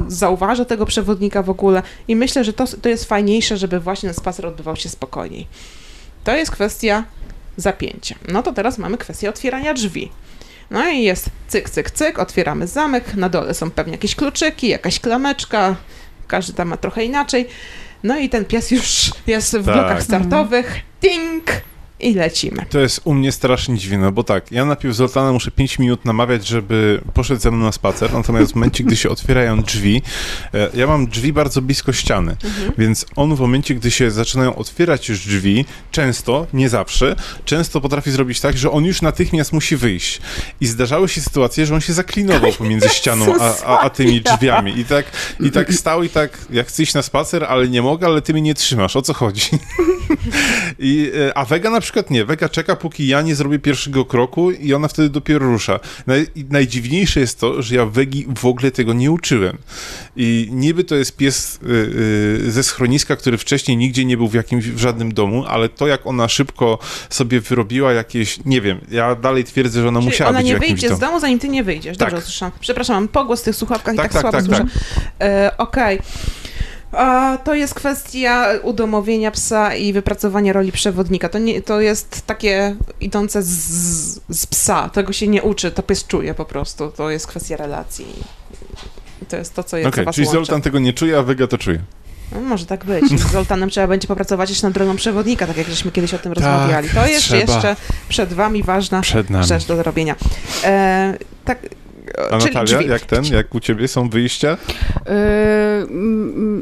zauważa 0.09 0.65
tego 0.65 0.87
przewodnika 0.87 1.43
w 1.43 1.51
ogóle. 1.51 1.83
I 2.09 2.17
myślę, 2.17 2.45
że 2.45 2.53
to, 2.53 2.65
to 2.83 2.89
jest 2.89 3.05
fajniejsze, 3.05 3.57
żeby 3.57 3.81
właśnie 3.81 4.09
ten 4.09 4.15
spacer 4.15 4.47
odbywał 4.47 4.77
się 4.77 4.89
spokojniej. 4.89 5.47
To 6.25 6.37
jest 6.37 6.51
kwestia 6.51 7.05
zapięcia. 7.57 8.15
No 8.29 8.43
to 8.43 8.53
teraz 8.53 8.79
mamy 8.79 8.99
kwestię 8.99 9.29
otwierania 9.29 9.75
drzwi. 9.75 10.11
No 10.71 10.89
i 10.89 11.03
jest 11.03 11.31
cyk, 11.49 11.71
cyk, 11.71 11.91
cyk, 11.91 12.19
otwieramy 12.19 12.67
zamek, 12.67 13.15
na 13.15 13.29
dole 13.29 13.55
są 13.55 13.71
pewnie 13.71 13.93
jakieś 13.93 14.15
kluczyki, 14.15 14.69
jakaś 14.69 15.01
klameczka, 15.01 15.77
każdy 16.27 16.53
tam 16.53 16.69
ma 16.69 16.77
trochę 16.77 17.05
inaczej. 17.05 17.49
No 18.03 18.19
i 18.19 18.29
ten 18.29 18.45
pies 18.45 18.71
już 18.71 19.11
jest 19.27 19.57
w 19.57 19.65
Tak. 19.65 19.75
blokach 19.75 20.03
startowych, 20.03 20.81
ding, 21.03 21.45
i 22.01 22.15
lecimy. 22.15 22.67
To 22.71 22.79
jest 22.81 23.01
u 23.05 23.15
mnie 23.15 23.33
strasznie 23.33 23.79
dziwne, 23.79 24.13
bo 24.13 24.25
tak, 24.25 24.53
ja 24.53 24.65
najpierw 24.65 24.95
Zoltana 24.95 25.33
muszę 25.33 25.51
5 25.51 25.79
minut 25.79 26.05
namawiać, 26.05 26.47
żeby 26.47 27.01
poszedł 27.15 27.41
ze 27.41 27.51
mną 27.51 27.65
na 27.65 27.73
spacer, 27.73 28.13
natomiast 28.13 28.53
w 28.53 28.55
momencie, 28.55 28.85
gdy 28.85 28.97
się 28.97 29.09
otwierają 29.11 29.63
drzwi, 29.63 30.03
e, 30.55 30.69
ja 30.75 30.87
mam 30.87 31.07
drzwi 31.07 31.33
bardzo 31.33 31.63
blisko 31.63 31.93
ściany, 31.93 32.37
Mhm. 32.45 32.73
więc 32.79 33.07
on 33.17 33.37
w 33.37 33.41
momencie, 33.41 33.75
gdy 33.75 33.91
się 33.91 34.11
zaczynają 34.11 34.55
otwierać 34.57 35.09
już 35.09 35.27
drzwi, 35.27 35.65
często, 35.91 36.47
nie 36.53 36.69
zawsze, 36.69 37.17
często 37.45 37.81
potrafi 37.81 38.11
zrobić 38.11 38.41
tak, 38.41 38.57
że 38.59 38.71
on 38.71 38.85
już 38.85 39.03
natychmiast 39.03 39.53
musi 39.53 39.77
wyjść. 39.77 40.21
I 40.61 40.67
zdarzały 40.67 41.09
się 41.09 41.21
sytuacje, 41.21 41.67
że 41.67 41.75
on 41.75 41.81
się 41.81 41.93
zaklinował 41.93 42.53
pomiędzy 42.53 42.89
ścianą 42.89 43.27
a, 43.41 43.65
a, 43.67 43.81
a 43.81 43.91
tymi 43.91 44.21
drzwiami. 44.21 44.79
I 44.79 44.85
tak, 44.85 45.07
I 45.41 45.51
tak 45.51 45.75
stał 45.75 46.03
i 46.03 46.09
tak, 46.09 46.39
ja 46.51 46.65
chcę 46.65 46.83
iść 46.83 46.95
na 46.95 47.03
spacer, 47.03 47.45
ale 47.45 47.69
nie 47.69 47.83
mogę, 47.83 48.07
ale 48.07 48.23
ty 48.23 48.33
mnie 48.33 48.43
nie 48.43 48.55
trzymasz, 48.55 48.97
o 48.97 49.03
co 49.03 49.15
chodzi? 49.15 49.43
I, 50.79 51.13
e, 51.29 51.39
a 51.39 51.45
Vega 51.45 51.71
na 51.71 51.81
przykład 51.81 52.11
nie. 52.11 52.25
Vega 52.25 52.49
czeka, 52.49 52.77
póki 52.77 53.07
ja 53.09 53.23
nie 53.23 53.35
zrobię 53.35 53.59
pierwszego 53.59 54.05
kroku 54.05 54.51
i 54.51 54.75
ona 54.75 54.89
wtedy 54.89 55.09
dopiero 55.09 55.47
rusza. 55.47 55.81
Naj, 56.07 56.27
najdziwniejsze 56.51 57.21
jest 57.21 57.41
to, 57.41 57.63
że 57.63 57.75
ja 57.75 57.87
Wegi 57.87 58.27
w 58.39 58.47
ogóle 58.47 58.71
tego 58.71 58.93
nie 58.93 59.11
uczyłem. 59.11 59.59
I 60.17 60.49
niby 60.53 60.85
to 60.85 60.95
jest 60.95 61.17
pies 61.17 61.59
y, 61.63 61.69
y, 62.47 62.51
ze 62.53 62.63
schroniska, 62.63 63.17
który 63.17 63.39
wcześniej 63.39 63.77
nigdzie 63.77 64.05
nie 64.05 64.17
był 64.17 64.29
w 64.29 64.35
jakimś, 64.35 64.65
w 64.69 64.79
żadnym 64.79 65.15
domu, 65.15 65.45
ale 65.49 65.69
to 65.69 65.87
jak 65.87 66.07
ona 66.07 66.29
szybko 66.29 66.79
sobie 67.11 67.41
wyrobiła 67.41 67.93
jakieś, 67.93 68.39
nie 68.45 68.61
wiem, 68.61 68.81
ja 68.91 69.15
dalej 69.15 69.45
twierdzę, 69.45 69.83
że 69.83 69.89
ona 69.89 70.01
Czyli 70.01 70.11
musiała 70.11 70.31
ona 70.31 70.39
być 70.39 70.47
nie 70.49 70.59
w 70.59 70.63
jakimś 70.63 70.81
wyjdzie 70.81 70.97
z 70.97 70.99
domu, 70.99 71.21
zanim 71.21 71.39
ty 71.39 71.49
nie 71.49 71.65
wyjdziesz. 71.65 71.97
Dobrze 71.97 72.17
Tak. 72.17 72.25
usłyszałam. 72.25 72.53
Przepraszam, 72.61 72.97
mam 72.97 73.09
pogłos 73.09 73.41
w 73.41 73.45
tych 73.45 73.57
słuchawkach 73.57 73.95
i 73.95 73.97
Tak, 73.97 74.13
tak, 74.13 74.13
tak, 74.13 74.21
słabo 74.21 74.37
tak, 74.39 74.47
słyszę. 74.47 74.65
tak. 74.95 75.03
E, 75.29 75.57
Okej. 75.59 75.99
A 76.93 77.39
to 77.45 77.55
jest 77.55 77.75
kwestia 77.75 78.49
udomowienia 78.63 79.31
psa 79.31 79.75
i 79.75 79.93
wypracowania 79.93 80.53
roli 80.53 80.73
przewodnika. 80.73 81.29
To, 81.29 81.39
nie, 81.39 81.63
to 81.63 81.81
jest 81.81 82.27
takie 82.27 82.77
idące 83.01 83.43
z, 83.43 84.21
z 84.29 84.47
psa. 84.47 84.89
Tego 84.89 85.13
się 85.13 85.29
nie 85.29 85.43
uczy, 85.43 85.71
to 85.71 85.83
pies 85.83 86.07
czuje 86.07 86.35
po 86.35 86.45
prostu. 86.45 86.91
To 86.91 87.11
jest 87.11 87.27
kwestia 87.27 87.57
relacji. 87.57 88.07
To 89.29 89.37
jest 89.37 89.55
to, 89.55 89.65
co 89.65 89.77
jest 89.77 89.89
Okej, 89.89 90.05
was 90.05 90.15
czyli 90.15 90.27
łączy. 90.27 90.37
Zoltan 90.37 90.63
tego 90.63 90.79
nie 90.79 90.93
czuje, 90.93 91.19
a 91.19 91.23
Wyga 91.23 91.47
to 91.47 91.59
czuje. 91.59 91.81
No, 92.33 92.41
może 92.41 92.67
tak 92.67 92.85
być. 92.85 93.05
Z 93.21 93.33
Zoltanem 93.33 93.71
trzeba 93.71 93.87
będzie 93.87 94.09
popracować 94.09 94.51
jeszcze 94.51 94.67
nad 94.67 94.77
rolą 94.77 94.97
przewodnika, 94.97 95.47
tak 95.47 95.57
jak 95.57 95.67
żeśmy 95.67 95.93
kiedyś 95.93 96.15
o 96.15 96.19
tym 96.19 96.33
rozmawiali. 96.33 96.89
To 96.89 97.07
jest 97.07 97.25
trzeba. 97.25 97.41
jeszcze 97.41 97.77
przed 98.09 98.33
wami 98.33 98.63
ważna 98.63 99.01
Przed 99.01 99.27
rzecz 99.41 99.67
do 99.67 99.77
zrobienia. 99.77 100.17
E, 100.65 101.19
tak, 101.45 101.59
A 102.17 102.39
czyli 102.39 102.55
Natalia, 102.55 102.79
drzwi. 102.79 102.91
jak 102.91 103.03
ten, 103.03 103.25
jak 103.25 103.55
u 103.55 103.61
ciebie 103.61 103.89
są 103.89 104.09
wyjścia? 104.09 104.57
Yy, 105.07 105.13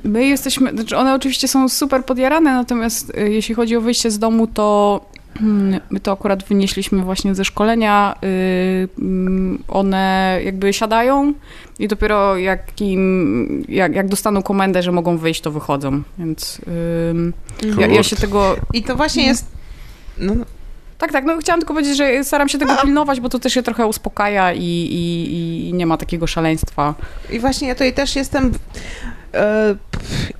My 0.04 0.26
jesteśmy, 0.26 0.70
znaczy 0.70 0.96
one 0.96 1.14
oczywiście 1.14 1.48
są 1.48 1.68
super 1.68 2.04
podjarane, 2.04 2.52
natomiast 2.54 3.10
y, 3.18 3.30
jeśli 3.32 3.54
chodzi 3.54 3.76
o 3.76 3.80
wyjście 3.80 4.10
z 4.10 4.18
domu, 4.18 4.46
to 4.46 5.00
mm, 5.40 5.80
my 5.90 6.00
to 6.00 6.12
akurat 6.12 6.44
wynieśliśmy 6.44 7.02
właśnie 7.02 7.34
ze 7.34 7.44
szkolenia. 7.44 8.14
y, 8.24 8.88
mm, 8.98 9.62
One 9.68 10.40
jakby 10.44 10.72
siadają 10.72 11.32
i 11.78 11.88
dopiero 11.88 12.36
jak, 12.36 12.80
im, 12.80 13.64
jak, 13.68 13.94
jak 13.94 14.08
dostaną 14.08 14.42
komendę, 14.42 14.82
że 14.82 14.92
mogą 14.92 15.18
wyjść, 15.18 15.40
to 15.40 15.50
wychodzą. 15.50 16.02
Więc 16.18 16.60
ja, 17.78 17.86
ja 17.86 18.02
się 18.02 18.16
tego. 18.16 18.56
I 18.72 18.82
to 18.82 18.96
właśnie 18.96 19.26
jest... 19.26 19.46
No, 20.18 20.34
no, 20.34 20.44
Tak, 21.04 21.12
tak, 21.12 21.24
no 21.24 21.38
chciałam 21.38 21.60
tylko 21.60 21.74
powiedzieć, 21.74 21.96
że 21.96 22.24
staram 22.24 22.48
się 22.48 22.58
tego 22.58 22.76
pilnować, 22.76 23.20
bo 23.20 23.28
to 23.28 23.38
też 23.38 23.52
się 23.52 23.62
trochę 23.62 23.86
uspokaja 23.86 24.52
i, 24.52 24.60
i, 24.60 25.68
i 25.68 25.74
nie 25.74 25.86
ma 25.86 25.96
takiego 25.96 26.26
szaleństwa. 26.26 26.94
I 27.30 27.40
właśnie 27.40 27.68
ja 27.68 27.74
tutaj 27.74 27.92
też 27.92 28.16
jestem 28.16 28.52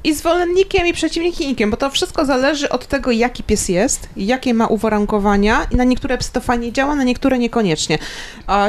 i 0.05 0.15
zwolennikiem, 0.15 0.87
i 0.87 0.93
przeciwnikiem, 0.93 1.71
bo 1.71 1.77
to 1.77 1.91
wszystko 1.91 2.25
zależy 2.25 2.69
od 2.69 2.87
tego, 2.87 3.11
jaki 3.11 3.43
pies 3.43 3.69
jest, 3.69 4.09
jakie 4.17 4.55
ma 4.55 4.67
uwarunkowania 4.67 5.67
i 5.71 5.77
na 5.77 5.85
niektóre 5.85 6.19
psy 6.19 6.33
to 6.33 6.41
fajnie 6.41 6.73
działa, 6.73 6.95
na 6.95 7.05
niektóre 7.05 7.39
niekoniecznie. 7.39 7.99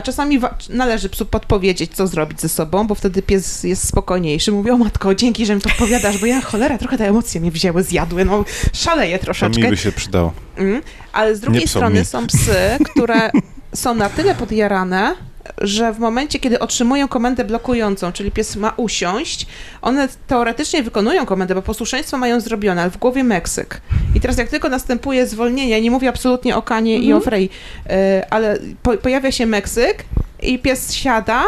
Czasami 0.03 0.39
należy 0.69 1.09
psu 1.09 1.25
podpowiedzieć, 1.25 1.95
co 1.95 2.07
zrobić 2.07 2.41
ze 2.41 2.49
sobą, 2.49 2.87
bo 2.87 2.95
wtedy 2.95 3.21
pies 3.21 3.63
jest 3.63 3.87
spokojniejszy. 3.87 4.51
Mówi, 4.51 4.71
o 4.71 4.77
matko, 4.77 5.15
dzięki, 5.15 5.45
że 5.45 5.55
mi 5.55 5.61
podpowiadasz, 5.61 6.17
bo 6.17 6.25
ja 6.25 6.41
cholera, 6.41 6.77
trochę 6.77 6.97
te 6.97 7.07
emocje 7.07 7.41
mnie 7.41 7.51
wzięły, 7.51 7.83
zjadły, 7.83 8.25
no 8.25 8.45
szaleję 8.73 9.19
To 9.19 9.25
troszeczkę. 9.25 9.61
mi 9.61 9.69
by 9.69 9.77
się 9.77 9.91
przydało. 9.91 10.33
Mm. 10.57 10.81
Ale 11.13 11.35
z 11.35 11.39
drugiej 11.39 11.67
strony 11.67 11.99
mi. 11.99 12.05
są 12.05 12.27
psy, 12.27 12.55
które 12.91 13.31
są 13.73 13.95
na 13.95 14.09
tyle 14.09 14.35
podjarane, 14.35 15.15
że 15.61 15.93
w 15.93 15.99
momencie, 15.99 16.39
kiedy 16.39 16.59
otrzymują 16.59 17.07
komendę 17.07 17.43
blokującą, 17.43 18.11
czyli 18.11 18.31
pies 18.31 18.55
ma 18.55 18.73
usiąść, 18.77 19.47
one 19.81 20.07
teoretycznie 20.27 20.83
wykonują 20.83 21.25
komendę, 21.25 21.55
bo 21.55 21.61
posłuszeństwo 21.61 22.17
mają 22.17 22.39
zrobione, 22.39 22.81
ale 22.81 22.91
w 22.91 22.97
głowie 22.97 23.23
Meksyk. 23.23 23.81
I 24.15 24.19
teraz 24.19 24.37
jak 24.37 24.49
tylko 24.49 24.69
następuje 24.69 25.27
zwolnienie, 25.27 25.69
ja 25.69 25.79
nie 25.79 25.91
mówię 25.91 26.09
absolutnie 26.09 26.55
o 26.55 26.61
Kanie 26.61 26.97
i 26.97 27.13
o 27.13 27.19
Frey, 27.19 27.49
y, 27.85 28.29
ale 28.29 28.59
po, 28.83 28.97
pojawia 28.97 29.31
się 29.31 29.45
Meksyk 29.45 30.05
i 30.41 30.59
pies 30.59 30.93
siada, 30.93 31.43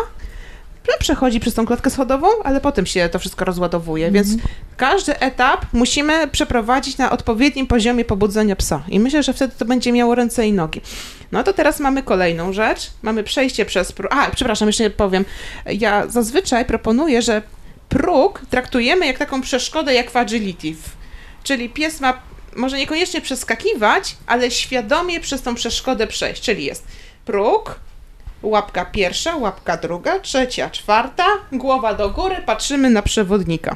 przechodzi 0.99 1.39
przez 1.39 1.53
tą 1.53 1.65
klatkę 1.65 1.89
schodową, 1.89 2.27
ale 2.43 2.61
potem 2.61 2.85
się 2.85 3.09
to 3.09 3.19
wszystko 3.19 3.45
rozładowuje, 3.45 4.11
więc 4.11 4.27
każdy 4.77 5.19
etap 5.19 5.65
musimy 5.73 6.27
przeprowadzić 6.27 6.97
na 6.97 7.11
odpowiednim 7.11 7.67
poziomie 7.67 8.05
pobudzenia 8.05 8.55
psa. 8.55 8.83
I 8.89 8.99
myślę, 8.99 9.23
że 9.23 9.33
wtedy 9.33 9.53
to 9.57 9.65
będzie 9.65 9.91
miało 9.91 10.15
ręce 10.15 10.47
i 10.47 10.53
nogi. 10.53 10.81
No 11.31 11.43
to 11.43 11.53
teraz 11.53 11.79
mamy 11.79 12.03
kolejną 12.03 12.53
rzecz. 12.53 12.91
Mamy 13.01 13.23
przejście 13.23 13.65
przez 13.65 13.91
próg. 13.91 14.13
A, 14.13 14.31
przepraszam, 14.31 14.67
jeszcze 14.67 14.89
powiem. 14.89 15.25
Ja 15.65 16.07
zazwyczaj 16.07 16.65
proponuję, 16.65 17.21
że 17.21 17.41
próg 17.89 18.41
traktujemy 18.49 19.05
jak 19.05 19.17
taką 19.17 19.41
przeszkodę 19.41 19.93
jak 19.93 20.11
w 20.11 20.15
agility. 20.15 20.75
Czyli 21.43 21.69
pies 21.69 22.01
ma 22.01 22.21
może 22.55 22.77
niekoniecznie 22.77 23.21
przeskakiwać, 23.21 24.17
ale 24.27 24.51
świadomie 24.51 25.19
przez 25.19 25.41
tą 25.41 25.55
przeszkodę 25.55 26.07
przejść. 26.07 26.41
Czyli 26.41 26.65
jest 26.65 26.87
próg, 27.25 27.79
łapka 28.43 28.85
pierwsza, 28.85 29.35
łapka 29.35 29.77
druga, 29.77 30.19
trzecia, 30.19 30.69
czwarta, 30.69 31.25
głowa 31.51 31.93
do 31.93 32.09
góry, 32.09 32.35
patrzymy 32.45 32.89
na 32.89 33.01
przewodnika. 33.01 33.75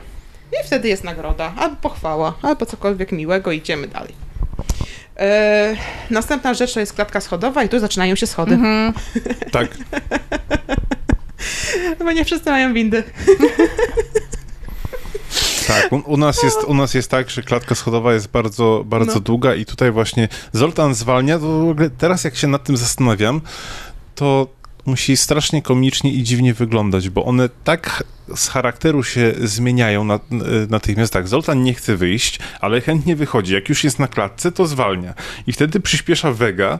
I 0.51 0.67
wtedy 0.67 0.87
jest 0.89 1.03
nagroda, 1.03 1.53
albo 1.57 1.75
pochwała, 1.75 2.33
albo 2.41 2.65
cokolwiek 2.65 3.11
miłego, 3.11 3.51
idziemy 3.51 3.87
dalej. 3.87 4.13
E, 5.17 5.75
następna 6.09 6.53
rzecz 6.53 6.73
to 6.73 6.79
jest 6.79 6.93
klatka 6.93 7.21
schodowa 7.21 7.63
i 7.63 7.69
tu 7.69 7.79
zaczynają 7.79 8.15
się 8.15 8.27
schody, 8.27 8.53
Mhm. 8.53 8.93
Tak. 9.51 9.67
bo 11.99 12.11
nie 12.11 12.25
wszyscy 12.25 12.49
mają 12.49 12.73
windy. 12.73 13.03
Tak, 15.67 15.91
u, 15.91 15.95
u, 16.05 16.17
nas 16.17 16.43
jest, 16.43 16.63
u 16.63 16.73
nas 16.73 16.93
jest 16.93 17.11
tak, 17.11 17.29
że 17.29 17.41
klatka 17.43 17.75
schodowa 17.75 18.13
jest 18.13 18.27
bardzo, 18.27 18.83
bardzo 18.85 19.13
No. 19.13 19.19
długa 19.19 19.55
i 19.55 19.65
tutaj 19.65 19.91
właśnie 19.91 20.27
Zoltan 20.53 20.93
zwalnia, 20.95 21.39
to 21.39 21.45
w 21.59 21.69
ogóle 21.69 21.89
teraz 21.89 22.23
jak 22.23 22.35
się 22.35 22.47
nad 22.47 22.63
tym 22.63 22.77
zastanawiam, 22.77 23.41
to 24.15 24.47
musi 24.85 25.17
strasznie 25.17 25.61
komicznie 25.61 26.13
i 26.13 26.23
dziwnie 26.23 26.53
wyglądać, 26.53 27.09
bo 27.09 27.25
one 27.25 27.49
tak 27.63 28.03
z 28.35 28.47
charakteru 28.47 29.03
się 29.03 29.33
zmieniają 29.43 30.03
na, 30.03 30.19
natychmiast. 30.69 31.13
Tak, 31.13 31.27
Zoltan 31.27 31.63
nie 31.63 31.73
chce 31.73 31.95
wyjść, 31.97 32.39
ale 32.59 32.81
chętnie 32.81 33.15
wychodzi. 33.15 33.53
Jak 33.53 33.69
już 33.69 33.83
jest 33.83 33.99
na 33.99 34.07
klatce, 34.07 34.51
to 34.51 34.65
zwalnia. 34.65 35.13
I 35.47 35.53
wtedy 35.53 35.79
przyspiesza 35.79 36.31
Vega, 36.31 36.79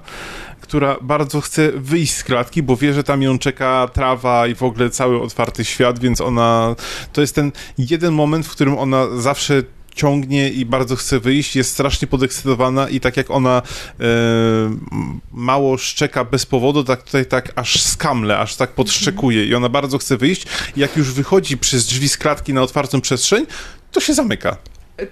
która 0.61 0.97
bardzo 1.01 1.41
chce 1.41 1.71
wyjść 1.71 2.13
z 2.13 2.23
klatki, 2.23 2.63
bo 2.63 2.75
wie, 2.75 2.93
że 2.93 3.03
tam 3.03 3.21
ją 3.21 3.39
czeka 3.39 3.89
trawa 3.93 4.47
i 4.47 4.55
w 4.55 4.63
ogóle 4.63 4.89
cały 4.89 5.21
otwarty 5.21 5.65
świat, 5.65 5.99
więc 5.99 6.21
ona... 6.21 6.75
To 7.13 7.21
jest 7.21 7.35
ten 7.35 7.51
jeden 7.77 8.13
moment, 8.13 8.47
w 8.47 8.51
którym 8.51 8.77
ona 8.77 9.07
zawsze 9.17 9.63
ciągnie 9.95 10.49
i 10.49 10.65
bardzo 10.65 10.95
chce 10.95 11.19
wyjść, 11.19 11.55
jest 11.55 11.71
strasznie 11.71 12.07
podekscytowana 12.07 12.89
i 12.89 12.99
tak 12.99 13.17
jak 13.17 13.31
ona 13.31 13.61
e, 13.99 14.03
mało 15.31 15.77
szczeka 15.77 16.23
bez 16.25 16.45
powodu, 16.45 16.83
tak 16.83 17.03
tutaj 17.03 17.25
tak 17.25 17.51
aż 17.55 17.83
skamle, 17.83 18.37
aż 18.39 18.55
tak 18.55 18.69
podszczekuje 18.71 19.45
i 19.45 19.55
ona 19.55 19.69
bardzo 19.69 19.97
chce 19.97 20.17
wyjść 20.17 20.45
jak 20.75 20.97
już 20.97 21.11
wychodzi 21.11 21.57
przez 21.57 21.85
drzwi 21.85 22.09
z 22.09 22.17
klatki 22.17 22.53
na 22.53 22.61
otwartą 22.61 23.01
przestrzeń, 23.01 23.45
to 23.91 23.99
się 23.99 24.13
zamyka. 24.13 24.57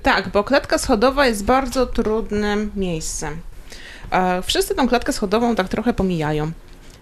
Tak, 0.02 0.30
bo 0.32 0.44
klatka 0.44 0.78
schodowa 0.78 1.28
jest 1.28 1.46
bardzo 1.46 1.86
trudnym 1.86 2.72
miejscem. 2.76 3.38
E, 4.12 4.42
Wszyscy 4.42 4.76
tą 4.76 4.88
klatkę 4.88 5.14
schodową 5.14 5.56
tak 5.56 5.70
trochę 5.70 5.94
pomijają. 5.94 6.52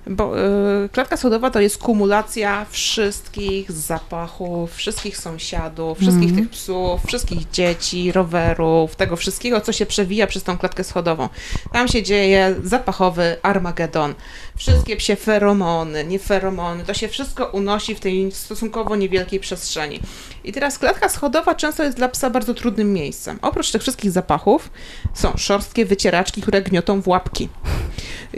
Bo 0.10 0.40
y, 0.86 0.90
klatka 0.90 1.18
schodowa 1.18 1.50
to 1.52 1.60
jest 1.60 1.78
kumulacja 1.78 2.66
wszystkich 2.70 3.72
zapachów, 3.72 4.76
wszystkich 4.76 5.18
sąsiadów, 5.18 6.00
wszystkich 6.00 6.36
tych 6.36 6.50
psów, 6.50 7.02
wszystkich 7.08 7.52
dzieci, 7.52 8.12
rowerów, 8.12 8.96
tego 8.96 9.16
wszystkiego, 9.16 9.62
co 9.62 9.72
się 9.72 9.86
przewija 9.86 10.28
przez 10.28 10.44
tą 10.44 10.58
klatkę 10.58 10.84
schodową. 10.84 11.30
Tam 11.72 11.88
się 11.88 12.04
dzieje 12.04 12.56
zapachowy 12.64 13.38
Armagedon. 13.42 14.16
Wszystkie 14.58 14.96
psie 14.96 15.16
feromony, 15.16 16.04
nie 16.06 16.20
feromony, 16.20 16.84
to 16.84 16.94
się 16.94 17.08
wszystko 17.08 17.46
unosi 17.46 17.96
w 17.96 18.00
tej 18.00 18.32
stosunkowo 18.32 18.96
niewielkiej 18.96 19.40
przestrzeni. 19.40 20.00
I 20.48 20.52
teraz 20.52 20.78
klatka 20.80 21.10
schodowa 21.10 21.56
często 21.56 21.84
jest 21.84 21.98
dla 21.98 22.10
psa 22.10 22.30
bardzo 22.30 22.54
trudnym 22.54 22.94
miejscem. 22.94 23.40
Oprócz 23.42 23.72
tych 23.72 23.82
wszystkich 23.82 24.12
zapachów 24.12 24.70
są 25.14 25.34
szorstkie 25.38 25.86
wycieraczki, 25.86 26.42
które 26.42 26.62
gniotą 26.62 27.02
w 27.02 27.08
łapki. 27.08 27.50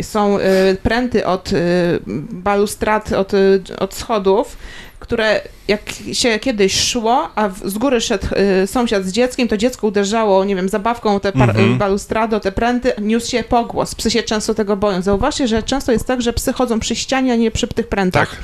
Są 0.02 0.38
y, 0.40 0.42
pręty 0.84 1.26
od 1.26 1.54
y, 1.54 2.00
balustrad, 2.32 3.12
od, 3.14 3.34
y, 3.34 3.62
od 3.80 3.94
schodów, 3.94 4.58
które 5.00 5.42
jak 5.68 5.82
się 6.14 6.40
kiedyś 6.40 6.80
szło, 6.80 7.30
a 7.36 7.50
z 7.66 7.78
góry 7.78 8.02
szedł 8.02 8.28
y, 8.64 8.68
sąsiad 8.68 9.06
z 9.06 9.12
dzieckiem, 9.12 9.48
to 9.48 9.58
dziecko 9.58 9.88
uderzało, 9.88 10.46
nie 10.46 10.56
wiem, 10.56 10.70
zabawką 10.70 11.16
o 11.16 11.20
te 11.20 11.32
par, 11.32 11.50
Mhm. 11.50 11.74
y, 11.74 11.78
balustrady, 11.78 12.36
o 12.36 12.40
te 12.40 12.52
pręty, 12.52 12.92
niósł 13.02 13.32
się 13.32 13.44
pogłos. 13.44 13.96
Psy 13.96 14.12
się 14.12 14.24
często 14.24 14.54
tego 14.54 14.78
boją. 14.78 15.02
Zauważcie, 15.02 15.48
że 15.48 15.64
często 15.64 15.92
jest 15.92 16.08
tak, 16.08 16.22
że 16.22 16.34
psy 16.34 16.54
chodzą 16.54 16.80
przy 16.80 16.96
ścianie, 16.96 17.34
a 17.34 17.36
nie 17.36 17.52
przy 17.52 17.68
tych 17.68 17.88
prętach. 17.88 18.30
Tak. 18.30 18.40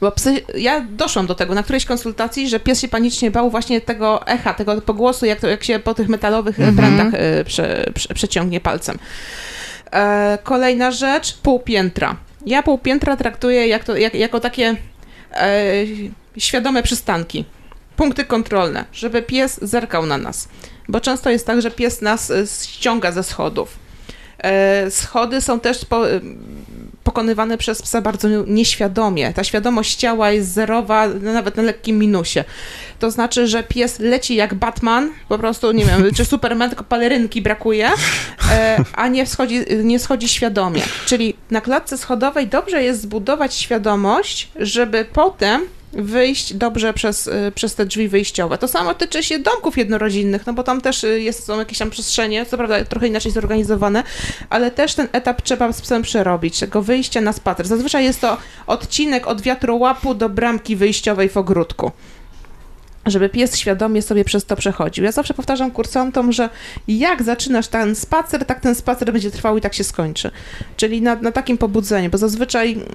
Bo 0.00 0.12
psy, 0.12 0.40
ja 0.54 0.80
doszłam 0.90 1.26
do 1.26 1.34
tego 1.34 1.54
na 1.54 1.62
którejś 1.62 1.84
konsultacji, 1.84 2.48
że 2.48 2.60
pies 2.60 2.80
się 2.80 2.88
panicznie 2.88 3.30
bał 3.30 3.50
właśnie 3.50 3.80
tego 3.80 4.26
echa, 4.26 4.54
tego 4.54 4.80
pogłosu, 4.80 5.26
jak, 5.26 5.40
to, 5.40 5.48
jak 5.48 5.64
się 5.64 5.78
po 5.78 5.94
tych 5.94 6.08
metalowych 6.08 6.60
Mhm. 6.60 6.76
prętach 6.76 7.20
y, 7.40 7.44
prze, 7.44 7.84
prze, 7.94 8.14
przeciągnie 8.14 8.60
palcem. 8.60 8.98
E, 9.92 10.38
kolejna 10.42 10.90
rzecz, 10.90 11.38
półpiętra. 11.38 12.16
Ja 12.46 12.62
półpiętra 12.62 13.16
traktuję 13.16 13.66
jak 13.66 13.84
to, 13.84 13.96
jak, 13.96 14.14
jako 14.14 14.40
takie 14.40 14.76
e, 15.32 15.72
świadome 16.38 16.82
przystanki, 16.82 17.44
punkty 17.96 18.24
kontrolne, 18.24 18.84
żeby 18.92 19.22
pies 19.22 19.58
zerkał 19.62 20.06
na 20.06 20.18
nas. 20.18 20.48
Bo 20.88 21.00
często 21.00 21.30
jest 21.30 21.46
tak, 21.46 21.62
że 21.62 21.70
pies 21.70 22.00
nas 22.00 22.30
e, 22.30 22.46
ściąga 22.46 23.12
ze 23.12 23.22
schodów. 23.22 23.78
E, 24.38 24.90
schody 24.90 25.40
są 25.40 25.60
też 25.60 25.84
po, 25.84 26.10
e, 26.10 26.20
pokonywane 27.04 27.58
przez 27.58 27.82
psa 27.82 28.00
bardzo 28.00 28.28
nieświadomie. 28.46 29.32
Ta 29.32 29.44
świadomość 29.44 29.94
ciała 29.94 30.30
jest 30.30 30.52
zerowa, 30.52 31.08
nawet 31.08 31.56
na 31.56 31.62
lekkim 31.62 31.98
minusie. 31.98 32.44
To 32.98 33.10
znaczy, 33.10 33.46
że 33.46 33.62
pies 33.62 33.98
leci 33.98 34.34
jak 34.34 34.54
Batman, 34.54 35.10
po 35.28 35.38
prostu, 35.38 35.72
nie 35.72 35.84
wiem, 35.84 36.14
czy 36.14 36.24
Superman, 36.24 36.70
tylko 36.70 36.84
palerynki 36.84 37.42
brakuje, 37.42 37.90
e, 38.50 38.78
a 38.94 39.08
nie 39.08 39.26
schodzi, 39.26 39.60
nie 39.84 39.98
schodzi 39.98 40.28
świadomie. 40.28 40.82
Czyli 41.06 41.34
na 41.50 41.60
klatce 41.60 41.98
schodowej 41.98 42.46
dobrze 42.46 42.82
jest 42.82 43.00
zbudować 43.00 43.54
świadomość, 43.54 44.48
żeby 44.56 45.06
potem 45.12 45.66
wyjść 45.92 46.54
dobrze 46.54 46.92
przez, 46.92 47.26
y, 47.26 47.52
przez 47.54 47.74
te 47.74 47.86
drzwi 47.86 48.08
wyjściowe. 48.08 48.58
To 48.58 48.68
samo 48.68 48.94
tyczy 48.94 49.22
się 49.22 49.38
domków 49.38 49.78
jednorodzinnych, 49.78 50.46
no 50.46 50.52
bo 50.52 50.62
tam 50.62 50.80
też 50.80 51.04
y, 51.04 51.20
jest, 51.20 51.44
są 51.44 51.58
jakieś 51.58 51.78
tam 51.78 51.90
przestrzenie, 51.90 52.46
co 52.46 52.56
prawda 52.56 52.84
trochę 52.84 53.06
inaczej 53.06 53.32
zorganizowane, 53.32 54.02
ale 54.50 54.70
też 54.70 54.94
ten 54.94 55.08
etap 55.12 55.42
trzeba 55.42 55.72
z 55.72 55.80
psem 55.80 56.02
przerobić, 56.02 56.58
tego 56.58 56.82
wyjścia 56.82 57.20
na 57.20 57.32
spacer. 57.32 57.66
Zazwyczaj 57.66 58.04
jest 58.04 58.20
to 58.20 58.36
odcinek 58.66 59.26
od 59.26 59.40
wiatrołapu 59.40 60.14
do 60.14 60.28
bramki 60.28 60.76
wyjściowej 60.76 61.28
w 61.28 61.36
ogródku 61.36 61.92
żeby 63.06 63.28
pies 63.28 63.56
świadomie 63.56 64.02
sobie 64.02 64.24
przez 64.24 64.44
to 64.44 64.56
przechodził. 64.56 65.04
Ja 65.04 65.12
zawsze 65.12 65.34
powtarzam 65.34 65.70
kursantom, 65.70 66.32
że 66.32 66.48
jak 66.88 67.22
zaczynasz 67.22 67.68
ten 67.68 67.94
spacer, 67.94 68.44
tak 68.44 68.60
ten 68.60 68.74
spacer 68.74 69.12
będzie 69.12 69.30
trwał 69.30 69.58
i 69.58 69.60
tak 69.60 69.74
się 69.74 69.84
skończy. 69.84 70.30
Czyli 70.76 71.02
na, 71.02 71.14
na 71.14 71.32
takim 71.32 71.58
pobudzeniu, 71.58 72.10
bo 72.10 72.18
zazwyczaj, 72.18 72.72
mm, 72.72 72.86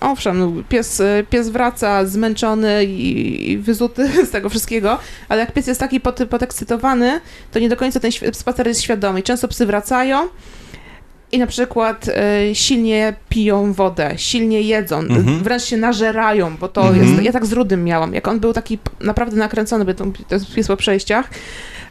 owszem, 0.00 0.38
no, 0.38 0.52
pies, 0.68 1.02
pies 1.30 1.48
wraca 1.48 2.06
zmęczony 2.06 2.84
i, 2.84 3.50
i 3.50 3.58
wyzuty 3.58 4.08
z 4.28 4.30
tego 4.30 4.48
wszystkiego, 4.48 4.98
ale 5.28 5.40
jak 5.40 5.52
pies 5.52 5.66
jest 5.66 5.80
taki 5.80 6.00
pod, 6.00 6.20
podekscytowany, 6.30 7.20
to 7.52 7.58
nie 7.58 7.68
do 7.68 7.76
końca 7.76 8.00
ten 8.00 8.10
spacer 8.32 8.66
jest 8.66 8.82
świadomy. 8.82 9.22
Często 9.22 9.48
psy 9.48 9.66
wracają, 9.66 10.28
i 11.34 11.38
na 11.38 11.46
przykład 11.46 12.08
y, 12.08 12.54
silnie 12.54 13.14
piją 13.28 13.72
wodę, 13.72 14.14
silnie 14.16 14.60
jedzą, 14.60 14.98
mhm. 14.98 15.42
wręcz 15.42 15.62
się 15.62 15.76
nażerają, 15.76 16.56
bo 16.56 16.68
to 16.68 16.88
mhm. 16.88 17.02
jest, 17.02 17.22
ja 17.22 17.32
tak 17.32 17.46
z 17.46 17.52
Rudym 17.52 17.84
miałam, 17.84 18.14
jak 18.14 18.28
on 18.28 18.40
był 18.40 18.52
taki 18.52 18.78
naprawdę 19.00 19.36
nakręcony, 19.36 19.84
bo 19.84 19.94
to, 19.94 20.04
to 20.28 20.34
jest 20.56 20.68
po 20.68 20.76
przejściach, 20.76 21.30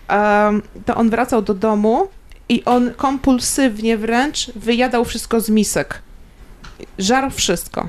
um, 0.09 0.61
to 0.85 0.95
on 0.95 1.09
wracał 1.09 1.41
do 1.41 1.53
domu 1.53 2.07
i 2.49 2.63
on 2.65 2.93
kompulsywnie 2.93 3.97
wręcz 3.97 4.51
wyjadał 4.55 5.05
wszystko 5.05 5.39
z 5.39 5.49
misek. 5.49 6.01
Żarł 6.97 7.29
wszystko. 7.29 7.87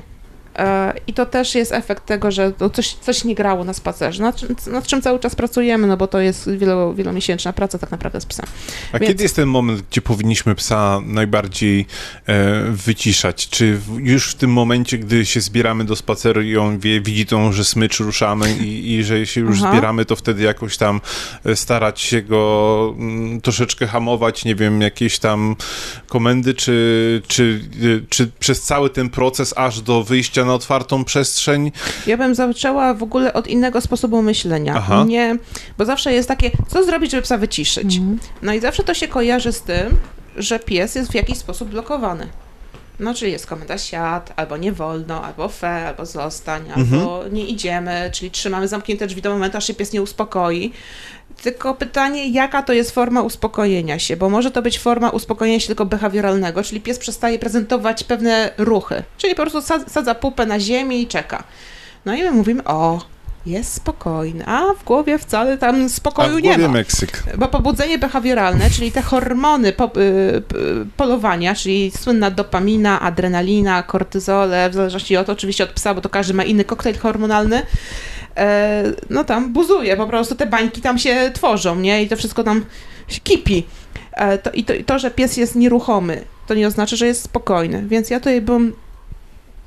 E, 0.57 0.93
I 1.07 1.13
to 1.13 1.25
też 1.25 1.55
jest 1.55 1.71
efekt 1.71 2.05
tego, 2.05 2.31
że 2.31 2.51
coś, 2.73 2.93
coś 2.93 3.23
nie 3.23 3.35
grało 3.35 3.63
na 3.63 3.73
spacerze, 3.73 4.23
nad, 4.23 4.67
nad 4.67 4.87
czym 4.87 5.01
cały 5.01 5.19
czas 5.19 5.35
pracujemy, 5.35 5.87
no 5.87 5.97
bo 5.97 6.07
to 6.07 6.19
jest 6.19 6.49
wielo, 6.57 6.93
wielomiesięczna 6.93 7.53
praca 7.53 7.77
tak 7.77 7.91
naprawdę 7.91 8.21
z 8.21 8.25
psem. 8.25 8.45
A 8.91 8.99
Więc... 8.99 9.09
kiedy 9.09 9.23
jest 9.23 9.35
ten 9.35 9.49
moment, 9.49 9.81
gdzie 9.91 10.01
powinniśmy 10.01 10.55
psa 10.55 11.01
najbardziej 11.05 11.85
e, 12.27 12.61
wyciszać? 12.71 13.49
Czy 13.49 13.79
już 13.99 14.31
w 14.31 14.35
tym 14.35 14.51
momencie, 14.51 14.97
gdy 14.97 15.25
się 15.25 15.41
zbieramy 15.41 15.85
do 15.85 15.95
spaceru 15.95 16.41
i 16.41 16.57
on 16.57 16.79
wie, 16.79 17.01
widzi 17.01 17.25
tą, 17.25 17.51
że 17.51 17.65
smycz 17.65 17.99
ruszamy 17.99 18.53
i, 18.53 18.93
i 18.93 19.03
że 19.03 19.25
się 19.25 19.41
już 19.41 19.57
Aha. 19.61 19.71
zbieramy, 19.71 20.05
to 20.05 20.15
wtedy 20.15 20.43
jakoś 20.43 20.77
tam 20.77 21.01
e, 21.45 21.55
starać 21.55 22.01
się 22.01 22.21
go 22.21 22.95
m, 22.97 23.09
mm, 23.09 23.41
troszeczkę 23.41 23.87
hamować, 23.87 24.45
nie 24.45 24.55
wiem, 24.55 24.81
jakieś 24.81 25.19
tam 25.19 25.55
komendy, 26.07 26.53
czy, 26.53 27.21
czy, 27.27 27.61
czy, 27.79 28.05
czy 28.09 28.27
przez 28.39 28.61
cały 28.61 28.89
ten 28.89 29.09
proces 29.09 29.53
aż 29.57 29.81
do 29.81 30.03
wyjścia 30.03 30.44
na 30.45 30.53
otwartą 30.53 31.03
przestrzeń? 31.03 31.71
Ja 32.07 32.17
bym 32.17 32.35
zaczęła 32.35 32.93
w 32.93 33.03
ogóle 33.03 33.33
od 33.33 33.47
innego 33.47 33.81
sposobu 33.81 34.21
myślenia. 34.21 34.73
Aha. 34.77 35.03
Nie, 35.07 35.37
bo 35.77 35.85
zawsze 35.85 36.13
jest 36.13 36.27
takie, 36.27 36.51
co 36.67 36.83
zrobić, 36.83 37.11
żeby 37.11 37.23
psa 37.23 37.37
wyciszyć? 37.37 37.97
Mhm. 37.97 38.19
No 38.41 38.53
i 38.53 38.59
zawsze 38.59 38.83
to 38.83 38.93
się 38.93 39.07
kojarzy 39.07 39.51
z 39.51 39.61
tym, 39.61 39.97
że 40.37 40.59
pies 40.59 40.95
jest 40.95 41.11
w 41.11 41.15
jakiś 41.15 41.37
sposób 41.37 41.69
blokowany. 41.69 42.27
No, 42.99 43.13
czyli 43.13 43.31
jest 43.31 43.47
komenda 43.47 43.77
siad, 43.77 44.33
albo 44.35 44.57
nie 44.57 44.71
wolno, 44.71 45.23
albo 45.23 45.49
fe, 45.49 45.87
albo 45.87 46.05
zostań, 46.05 46.61
mhm. 46.61 46.93
albo 46.93 47.23
nie 47.31 47.45
idziemy, 47.45 48.09
czyli 48.13 48.31
trzymamy 48.31 48.67
zamknięte 48.67 49.07
drzwi 49.07 49.21
do 49.21 49.29
momentu, 49.29 49.57
aż 49.57 49.67
się 49.67 49.73
pies 49.73 49.93
nie 49.93 50.01
uspokoi. 50.01 50.71
Tylko 51.43 51.75
pytanie, 51.75 52.29
jaka 52.29 52.63
to 52.63 52.73
jest 52.73 52.91
forma 52.91 53.21
uspokojenia 53.21 53.99
się, 53.99 54.17
bo 54.17 54.29
może 54.29 54.51
to 54.51 54.61
być 54.61 54.79
forma 54.79 55.09
uspokojenia 55.09 55.59
się 55.59 55.67
tylko 55.67 55.85
behawioralnego, 55.85 56.63
czyli 56.63 56.81
pies 56.81 56.99
przestaje 56.99 57.39
prezentować 57.39 58.03
pewne 58.03 58.51
ruchy, 58.57 59.03
czyli 59.17 59.35
po 59.35 59.41
prostu 59.41 59.61
sadza 59.87 60.15
pupę 60.15 60.45
na 60.45 60.59
ziemi 60.59 61.01
i 61.01 61.07
czeka. 61.07 61.43
No 62.05 62.15
i 62.15 62.23
my 62.23 62.31
mówimy, 62.31 62.63
o, 62.63 63.01
jest 63.45 63.73
spokojny, 63.73 64.45
a 64.47 64.73
w 64.73 64.83
głowie 64.83 65.17
wcale 65.17 65.57
tam 65.57 65.89
spokoju 65.89 66.39
nie 66.39 66.57
ma. 66.57 66.67
Meksyk. 66.67 67.23
Bo 67.37 67.47
pobudzenie 67.47 67.97
behawioralne, 67.97 68.69
czyli 68.69 68.91
te 68.91 69.01
hormony 69.01 69.73
po, 69.73 69.91
y, 69.97 70.41
polowania, 70.97 71.55
czyli 71.55 71.91
słynna 71.99 72.31
dopamina, 72.31 73.01
adrenalina, 73.01 73.83
kortyzole, 73.83 74.69
w 74.69 74.73
zależności 74.73 75.17
od 75.17 75.29
oczywiście 75.29 75.63
od 75.63 75.69
psa, 75.69 75.93
bo 75.93 76.01
to 76.01 76.09
każdy 76.09 76.33
ma 76.33 76.43
inny 76.43 76.63
koktajl 76.63 76.97
hormonalny, 76.97 77.61
no 79.09 79.23
tam 79.23 79.53
buzuje, 79.53 79.97
po 79.97 80.07
prostu 80.07 80.35
te 80.35 80.45
bańki 80.45 80.81
tam 80.81 80.99
się 80.99 81.31
tworzą, 81.33 81.75
nie? 81.75 82.03
I 82.03 82.09
to 82.09 82.15
wszystko 82.15 82.43
tam 82.43 82.65
kipi. 83.23 83.65
E, 84.11 84.37
to, 84.37 84.51
i, 84.51 84.63
to, 84.63 84.73
I 84.73 84.83
to, 84.83 84.99
że 84.99 85.11
pies 85.11 85.37
jest 85.37 85.55
nieruchomy, 85.55 86.21
to 86.47 86.53
nie 86.53 86.67
oznacza, 86.67 86.95
że 86.95 87.07
jest 87.07 87.23
spokojny. 87.23 87.83
Więc 87.87 88.09
ja 88.09 88.19
tutaj 88.19 88.41
bym 88.41 88.73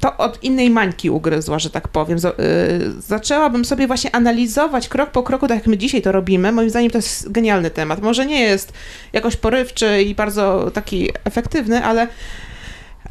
to 0.01 0.17
od 0.17 0.45
innej 0.45 0.71
mańki 0.71 1.11
ugryzła, 1.11 1.59
że 1.59 1.71
tak 1.71 1.89
powiem. 1.89 2.19
Y, 2.19 3.03
zaczęłabym 3.03 3.65
sobie 3.65 3.87
właśnie 3.87 4.15
analizować 4.15 4.89
krok 4.89 5.11
po 5.11 5.23
kroku, 5.23 5.49
tak 5.49 5.59
jak 5.59 5.67
my 5.67 5.79
dzisiaj 5.79 6.03
to 6.03 6.13
robimy. 6.13 6.53
Moim 6.53 6.71
zdaniem 6.71 6.91
to 6.91 6.99
jest 6.99 7.33
genialny 7.33 7.71
temat. 7.71 8.03
Może 8.03 8.27
nie 8.27 8.41
jest 8.41 8.73
jakoś 9.13 9.37
porywczy 9.37 10.03
i 10.03 10.15
bardzo 10.15 10.71
taki 10.75 11.11
efektywny, 11.25 11.85
ale, 11.85 12.09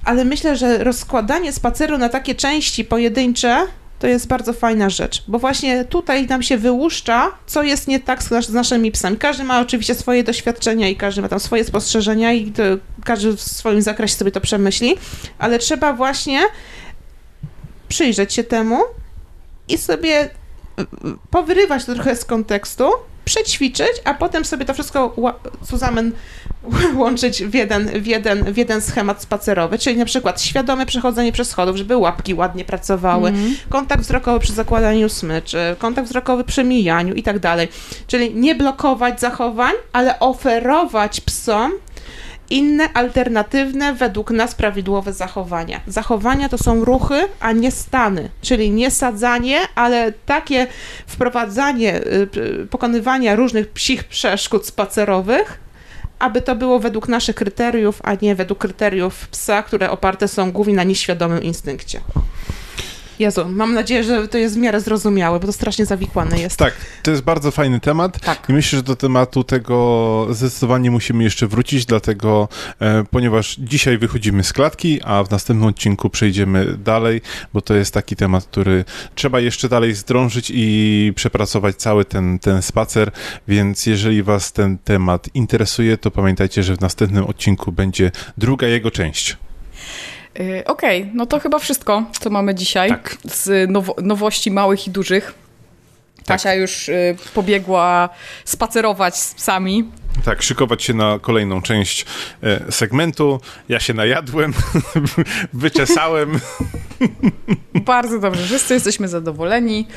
ale 0.03 0.25
myślę, 0.25 0.55
że 0.55 0.83
rozkładanie 0.83 1.53
spaceru 1.53 1.97
na 1.97 2.09
takie 2.09 2.35
części 2.35 2.85
pojedyncze 2.85 3.67
to 3.99 4.07
jest 4.07 4.27
bardzo 4.27 4.53
fajna 4.53 4.89
rzecz, 4.89 5.23
bo 5.27 5.39
właśnie 5.39 5.85
tutaj 5.85 6.27
nam 6.27 6.43
się 6.43 6.57
wyłuszcza, 6.57 7.31
co 7.45 7.63
jest 7.63 7.87
nie 7.87 7.99
tak 7.99 8.23
z, 8.23 8.49
naszymi 8.49 8.91
psami. 8.91 9.17
Każdy 9.17 9.43
ma 9.43 9.61
oczywiście 9.61 9.95
swoje 9.95 10.23
doświadczenia 10.23 10.89
i 10.89 10.95
każdy 10.95 11.21
ma 11.21 11.29
tam 11.29 11.39
swoje 11.39 11.63
spostrzeżenia 11.63 12.33
i 12.33 12.51
to, 12.51 12.63
każdy 13.03 13.37
w 13.37 13.41
swoim 13.41 13.81
zakresie 13.81 14.15
sobie 14.15 14.31
to 14.31 14.41
przemyśli, 14.41 14.97
ale 15.39 15.59
trzeba 15.59 15.93
właśnie 15.93 16.41
przyjrzeć 17.87 18.33
się 18.33 18.43
temu 18.43 18.79
i 19.67 19.77
sobie 19.77 20.29
powyrywać 21.31 21.85
to 21.85 21.93
trochę 21.93 22.15
z 22.15 22.25
kontekstu, 22.25 22.89
przećwiczyć, 23.27 23.91
a 24.03 24.13
potem 24.13 24.45
sobie 24.45 24.65
to 24.65 24.73
wszystko 24.73 25.15
zusammen 25.61 26.11
łączyć 27.01 27.43
w 27.43 27.53
jeden, 27.53 28.01
w, 28.01 28.07
jeden, 28.07 28.53
w 28.53 28.57
jeden 28.57 28.81
schemat 28.81 29.21
spacerowy, 29.21 29.79
czyli 29.79 29.97
na 29.97 30.05
przykład 30.05 30.41
świadome 30.41 30.85
przechodzenie 30.85 31.31
przez 31.31 31.49
schodów, 31.49 31.77
żeby 31.77 31.97
łapki 31.97 32.33
ładnie 32.33 32.65
pracowały, 32.65 33.29
mm. 33.29 33.55
kontakt 33.69 34.01
wzrokowy 34.01 34.39
przy 34.39 34.53
zakładaniu 34.53 35.09
smyczy, 35.09 35.75
kontakt 35.79 36.07
wzrokowy 36.07 36.43
przy 36.43 36.63
mijaniu 36.63 37.13
i 37.13 37.23
tak 37.23 37.39
dalej. 37.39 37.67
Czyli 38.07 38.35
nie 38.35 38.55
blokować 38.55 39.19
zachowań, 39.19 39.73
ale 39.93 40.19
oferować 40.19 41.21
psom 41.21 41.71
inne, 42.49 42.93
alternatywne, 42.93 43.93
według 43.93 44.31
nas 44.31 44.55
prawidłowe 44.55 45.13
zachowania. 45.13 45.81
Zachowania 45.87 46.49
to 46.49 46.57
są 46.57 46.85
ruchy, 46.85 47.27
a 47.39 47.51
nie 47.51 47.71
stany, 47.71 48.29
czyli 48.41 48.71
nie 48.71 48.91
sadzanie, 48.91 49.59
ale 49.75 50.11
takie 50.11 50.67
wprowadzanie, 51.07 52.01
y, 52.35 52.67
pokonywania 52.69 53.35
różnych 53.35 53.69
psich 53.69 54.03
przeszkód 54.03 54.67
spacerowych, 54.67 55.59
aby 56.19 56.41
to 56.41 56.55
było 56.55 56.79
według 56.79 57.07
naszych 57.07 57.35
kryteriów, 57.35 57.99
a 58.03 58.13
nie 58.21 58.35
według 58.35 58.59
kryteriów 58.59 59.27
psa, 59.27 59.63
które 59.63 59.91
oparte 59.91 60.27
są 60.27 60.51
głównie 60.51 60.75
na 60.75 60.83
nieświadomym 60.83 61.43
instynkcie. 61.43 62.01
Jezu, 63.19 63.45
mam 63.49 63.73
nadzieję, 63.73 64.03
że 64.03 64.27
to 64.27 64.37
jest 64.37 64.55
w 64.55 64.57
miarę 64.57 64.81
zrozumiałe, 64.81 65.39
bo 65.39 65.47
to 65.47 65.53
strasznie 65.53 65.85
zawikłane 65.85 66.39
jest. 66.39 66.57
Tak, 66.57 66.73
to 67.03 67.11
jest 67.11 67.23
bardzo 67.23 67.51
fajny 67.51 67.79
temat 67.79 68.19
tak. 68.19 68.49
i 68.49 68.53
myślę, 68.53 68.77
że 68.77 68.83
do 68.83 68.95
tematu 68.95 69.43
tego 69.43 70.27
zdecydowanie 70.31 70.91
musimy 70.91 71.23
jeszcze 71.23 71.47
wrócić, 71.47 71.85
dlatego, 71.85 72.49
e, 72.81 73.03
ponieważ 73.11 73.55
dzisiaj 73.59 73.97
wychodzimy 73.97 74.43
z 74.43 74.53
klatki, 74.53 74.99
a 75.03 75.23
w 75.23 75.31
następnym 75.31 75.69
odcinku 75.69 76.09
przejdziemy 76.09 76.77
dalej, 76.77 77.21
bo 77.53 77.61
to 77.61 77.73
jest 77.73 77.93
taki 77.93 78.15
temat, 78.15 78.45
który 78.45 78.85
trzeba 79.15 79.39
jeszcze 79.39 79.69
dalej 79.69 79.95
zdrążyć 79.95 80.51
i 80.55 81.13
przepracować 81.15 81.75
cały 81.75 82.05
ten, 82.05 82.39
ten 82.39 82.61
spacer, 82.61 83.11
więc 83.47 83.85
jeżeli 83.85 84.23
was 84.23 84.51
ten 84.51 84.77
temat 84.77 85.29
interesuje, 85.33 85.97
to 85.97 86.11
pamiętajcie, 86.11 86.63
że 86.63 86.75
w 86.75 86.81
następnym 86.81 87.23
odcinku 87.23 87.71
będzie 87.71 88.11
druga 88.37 88.67
jego 88.67 88.91
część. 88.91 89.37
Y, 90.39 90.63
okej, 90.65 91.01
okay, 91.01 91.11
no 91.13 91.25
to 91.25 91.39
chyba 91.39 91.59
wszystko, 91.59 92.03
co 92.19 92.29
mamy 92.29 92.55
dzisiaj 92.55 92.89
tak. 92.89 93.17
z 93.23 93.69
now 93.71 93.85
nowości 94.01 94.51
małych 94.51 94.87
i 94.87 94.91
dużych. 94.91 95.33
Kasia 96.25 96.49
tak. 96.49 96.59
już 96.59 96.89
y, 96.89 97.15
pobiegła 97.33 98.09
spacerować 98.45 99.17
z 99.17 99.33
psami. 99.33 99.89
Tak, 100.25 100.41
szykować 100.41 100.83
się 100.83 100.93
na 100.93 101.19
kolejną 101.21 101.61
część 101.61 102.05
y, 102.69 102.71
segmentu. 102.71 103.41
Ja 103.69 103.79
się 103.79 103.93
najadłem, 103.93 104.53
wyczesałem. 105.53 106.39
Bardzo 107.85 108.19
dobrze, 108.19 108.45
wszyscy 108.45 108.73
jesteśmy 108.73 109.07
zadowoleni. 109.07 109.87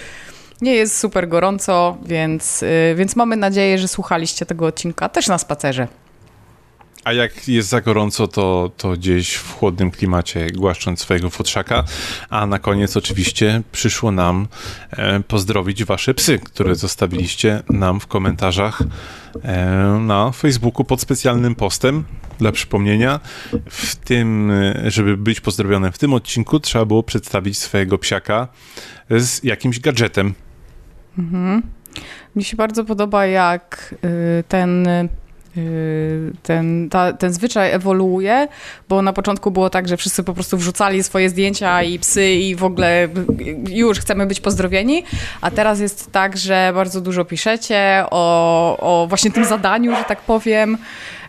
Nie 0.61 0.75
jest 0.75 0.99
super 0.99 1.29
gorąco, 1.29 1.99
więc, 2.07 2.65
więc 2.95 3.17
mamy 3.17 3.37
nadzieję, 3.37 3.79
że 3.79 3.89
słuchaliście 3.89 4.47
tego 4.47 4.67
odcinka 4.67 5.09
też 5.09 5.29
na 5.29 5.39
spacerze. 5.39 5.89
A 7.05 7.13
jak 7.13 7.49
jest 7.49 7.69
za 7.69 7.81
gorąco, 7.81 8.29
to, 8.29 8.71
to 8.77 8.93
gdzieś 8.93 9.35
w 9.35 9.55
chłodnym 9.55 9.91
klimacie 9.91 10.51
głaszcząc 10.51 11.01
swojego 11.01 11.31
futrzaka. 11.31 11.85
A 12.31 12.47
na 12.47 12.59
koniec 12.59 12.97
oczywiście 12.97 13.63
przyszło 13.73 14.13
nam 14.13 14.49
e, 14.91 15.21
pozdrowić 15.21 15.85
wasze 15.85 16.15
psy, 16.15 16.39
które 16.39 16.75
zostawiliście 16.75 17.63
nam 17.71 18.01
w 18.01 18.07
komentarzach 18.07 18.83
e, 19.43 19.67
na 20.01 20.31
Facebooku 20.33 20.85
pod 20.85 21.01
specjalnym 21.01 21.55
postem. 21.55 22.05
Dla 22.39 22.53
przypomnienia, 22.53 23.21
w 23.71 23.97
tym, 23.97 24.51
e, 24.51 24.91
żeby 24.91 25.17
być 25.17 25.41
pozdrowionym 25.41 25.93
w 25.93 25.99
tym 25.99 26.15
odcinku, 26.15 26.61
trzeba 26.61 26.85
było 26.85 27.03
przedstawić 27.03 27.59
swojego 27.59 27.99
psiaka 27.99 28.49
z 29.11 29.45
jakimś 29.45 29.81
gadżetem. 29.81 30.35
Mhm. 31.19 31.63
Mi 32.37 32.45
się 32.45 32.57
bardzo 32.57 32.85
podoba, 32.85 33.27
jak 33.27 33.95
y, 34.05 34.45
ten 34.49 34.89
ten, 36.43 36.89
ta, 36.91 37.13
ten 37.13 37.33
zwyczaj 37.33 37.73
ewoluuje, 37.73 38.49
bo 38.89 39.03
na 39.03 39.13
początku 39.13 39.51
było 39.51 39.71
tak, 39.71 39.89
że 39.89 39.97
wszyscy 39.97 40.25
po 40.25 40.35
prostu 40.35 40.57
wrzucali 40.57 41.03
swoje 41.03 41.31
zdjęcia 41.31 41.83
i 41.83 41.99
psy 41.99 42.31
i 42.31 42.57
w 42.57 42.65
ogóle 42.65 43.09
już 43.69 43.99
chcemy 43.99 44.27
być 44.27 44.41
pozdrowieni, 44.41 45.05
a 45.41 45.51
teraz 45.51 45.81
jest 45.81 46.13
tak, 46.13 46.37
że 46.37 46.73
bardzo 46.75 47.01
dużo 47.01 47.25
piszecie 47.25 48.05
o, 48.11 48.77
o 49.03 49.07
właśnie 49.07 49.31
tym 49.31 49.45
zadaniu, 49.45 49.97
że 49.97 50.05
tak 50.05 50.21
powiem, 50.21 50.79
Y, 50.79 51.20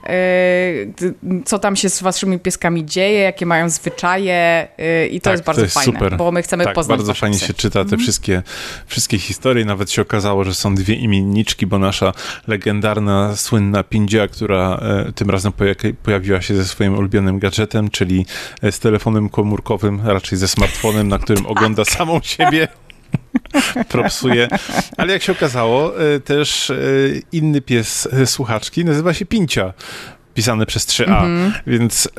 co 1.46 1.60
tam 1.60 1.76
się 1.76 1.90
z 1.90 2.02
waszymi 2.02 2.40
pieskami 2.40 2.86
dzieje, 2.86 3.20
jakie 3.20 3.46
mają 3.46 3.70
zwyczaje 3.70 4.68
y, 4.80 5.08
i 5.08 5.22
to 5.22 5.24
tak, 5.24 5.34
jest 5.34 5.44
bardzo 5.44 5.62
to 5.62 5.66
jest 5.66 5.74
fajne, 5.74 5.94
super. 5.94 6.18
bo 6.18 6.32
my 6.32 6.42
chcemy 6.42 6.64
tak, 6.64 6.76
poznać 6.76 6.98
bardzo 6.98 7.14
fajnie 7.14 7.38
psy. 7.38 7.48
się 7.48 7.54
czyta 7.54 7.80
te 7.80 7.82
mhm. 7.82 8.02
wszystkie, 8.02 8.44
wszystkie 8.88 9.20
historie, 9.20 9.66
nawet 9.66 9.92
się 9.92 10.02
okazało, 10.02 10.44
że 10.44 10.54
są 10.54 10.76
dwie 10.76 10.96
imienniczki, 10.96 11.68
bo 11.68 11.80
nasza 11.80 12.14
legendarna, 12.48 13.36
słynna 13.36 13.84
Pindzia, 13.84 14.28
która 14.28 14.80
e, 14.82 15.12
tym 15.14 15.30
razem 15.30 15.52
pojawiła 16.04 16.42
się 16.42 16.56
ze 16.56 16.66
swoim 16.66 16.98
ulubionym 16.98 17.40
gadżetem, 17.40 17.90
czyli 17.90 18.26
e, 18.62 18.72
z 18.72 18.80
telefonem 18.80 19.30
komórkowym, 19.30 20.02
raczej 20.06 20.38
ze 20.38 20.48
smartfonem, 20.48 21.08
na 21.08 21.20
którym 21.20 21.46
ogląda 21.46 21.86
samą 21.86 22.20
siebie 22.24 22.68
propsuje. 23.90 24.48
Ale 24.98 25.14
jak 25.14 25.22
się 25.22 25.32
okazało, 25.32 26.02
e, 26.02 26.20
też 26.20 26.70
e, 26.70 26.76
inny 27.32 27.62
pies 27.62 28.08
e, 28.12 28.26
słuchaczki 28.26 28.86
nazywa 28.86 29.14
się 29.14 29.26
Pincia 29.26 29.74
pisany 30.34 30.66
przez 30.66 30.88
3A. 30.88 31.04
Mhm. 31.04 31.54
Więc 31.68 32.10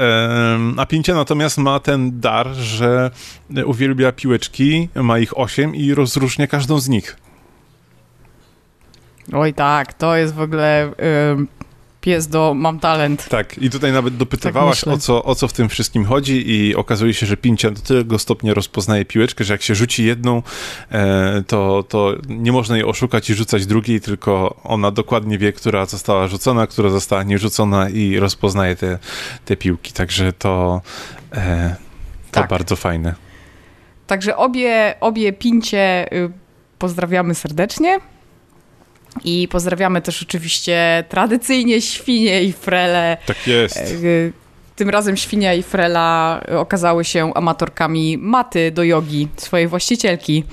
a 0.77 0.87
Pincia 0.87 1.15
natomiast 1.15 1.59
ma 1.59 1.81
ten 1.81 2.21
dar, 2.21 2.49
że 2.49 3.11
uwielbia 3.67 4.13
piłeczki, 4.13 4.89
ma 4.95 5.19
ich 5.19 5.39
8 5.39 5.75
i 5.75 5.95
rozróżnia 5.95 6.47
każdą 6.47 6.81
z 6.81 6.89
nich. 6.89 7.17
Oj 9.33 9.55
tak, 9.55 9.95
to 9.95 10.17
jest 10.17 10.35
w 10.35 10.41
ogóle 10.41 10.93
pies 12.03 12.29
do 12.29 12.55
mam 12.55 12.79
talent. 12.81 13.29
Tak, 13.29 13.59
i 13.59 13.71
tutaj 13.71 13.93
nawet 13.93 14.17
dopytywałaś 14.17 14.81
tak 14.81 14.95
o, 14.95 14.99
co, 14.99 15.25
o 15.25 15.35
co 15.35 15.49
w 15.49 15.53
tym 15.53 15.69
wszystkim 15.69 16.05
chodzi 16.05 16.51
i 16.51 16.75
okazuje 16.75 17.15
się, 17.15 17.27
że 17.27 17.37
Pincia 17.37 17.71
do 17.71 17.81
tego 17.81 18.19
stopnia 18.19 18.55
rozpoznaje 18.55 19.05
piłeczkę, 19.05 19.45
że 19.45 19.55
jak 19.55 19.63
się 19.63 19.75
rzuci 19.75 20.05
jedną, 20.05 20.43
e, 20.91 21.43
to, 21.47 21.85
to 21.89 22.15
nie 22.29 22.53
można 22.53 22.77
jej 22.77 22.85
oszukać 22.85 23.31
i 23.31 23.35
rzucać 23.35 23.67
drugiej, 23.67 24.01
tylko 24.01 24.57
ona 24.65 24.91
dokładnie 24.91 25.39
wie, 25.39 25.53
która 25.53 25.87
została 25.87 26.29
rzucona, 26.29 26.67
która 26.67 26.91
została 26.91 27.23
nierzucona 27.23 27.89
i 27.89 28.19
rozpoznaje 28.19 28.77
te, 28.77 28.99
te 29.45 29.57
piłki, 29.57 29.93
także 29.93 30.33
to, 30.33 30.81
e, 31.33 31.77
to 32.31 32.41
tak. 32.41 32.51
bardzo 32.51 32.77
fajne. 32.77 33.15
Także 34.07 34.37
obie, 34.37 34.95
obie 35.01 35.33
Pincie 35.33 36.13
y, 36.13 36.31
pozdrawiamy 36.79 37.35
serdecznie. 37.35 38.12
I 39.25 39.49
pozdrawiamy 39.49 40.03
też 40.03 40.23
oczywiście 40.23 41.05
tradycyjnie 41.09 41.81
świnie 41.81 42.43
i 42.43 42.53
frele. 42.53 43.17
Tak 43.27 43.47
jest. 43.47 43.77
E, 43.77 44.43
tym 44.77 44.91
razem 44.91 45.17
świnia 45.17 45.55
i 45.55 45.63
frela 45.63 46.41
okazały 46.59 47.05
się 47.05 47.35
amatorkami 47.35 48.19
maty 48.19 48.71
do 48.71 48.83
jogi 48.83 49.29
swojej 49.37 49.69
właścicielki. 49.69 50.45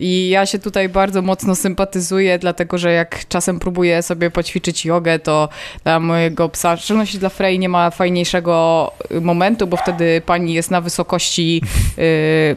I 0.00 0.28
ja 0.28 0.46
się 0.46 0.58
tutaj 0.58 0.88
bardzo 0.88 1.22
mocno 1.22 1.54
sympatyzuję, 1.54 2.38
dlatego 2.38 2.78
że 2.78 2.92
jak 2.92 3.28
czasem 3.28 3.58
próbuję 3.58 4.02
sobie 4.02 4.30
poćwiczyć 4.30 4.84
jogę, 4.84 5.18
to 5.18 5.48
dla 5.84 6.00
mojego 6.00 6.48
psa, 6.48 6.76
w 6.76 6.80
szczególności 6.80 7.18
dla 7.18 7.28
Frey, 7.28 7.58
nie 7.58 7.68
ma 7.68 7.90
fajniejszego 7.90 8.90
momentu, 9.20 9.66
bo 9.66 9.76
wtedy 9.76 10.22
pani 10.26 10.54
jest 10.54 10.70
na 10.70 10.80
wysokości 10.80 11.62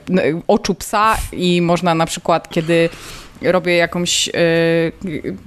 yy, 0.10 0.42
oczu 0.48 0.76
psa 0.76 1.18
i 1.32 1.62
można 1.62 1.96
na 1.96 2.06
przykład, 2.06 2.50
kiedy 2.50 2.90
robię 3.42 3.76
jakąś, 3.76 4.28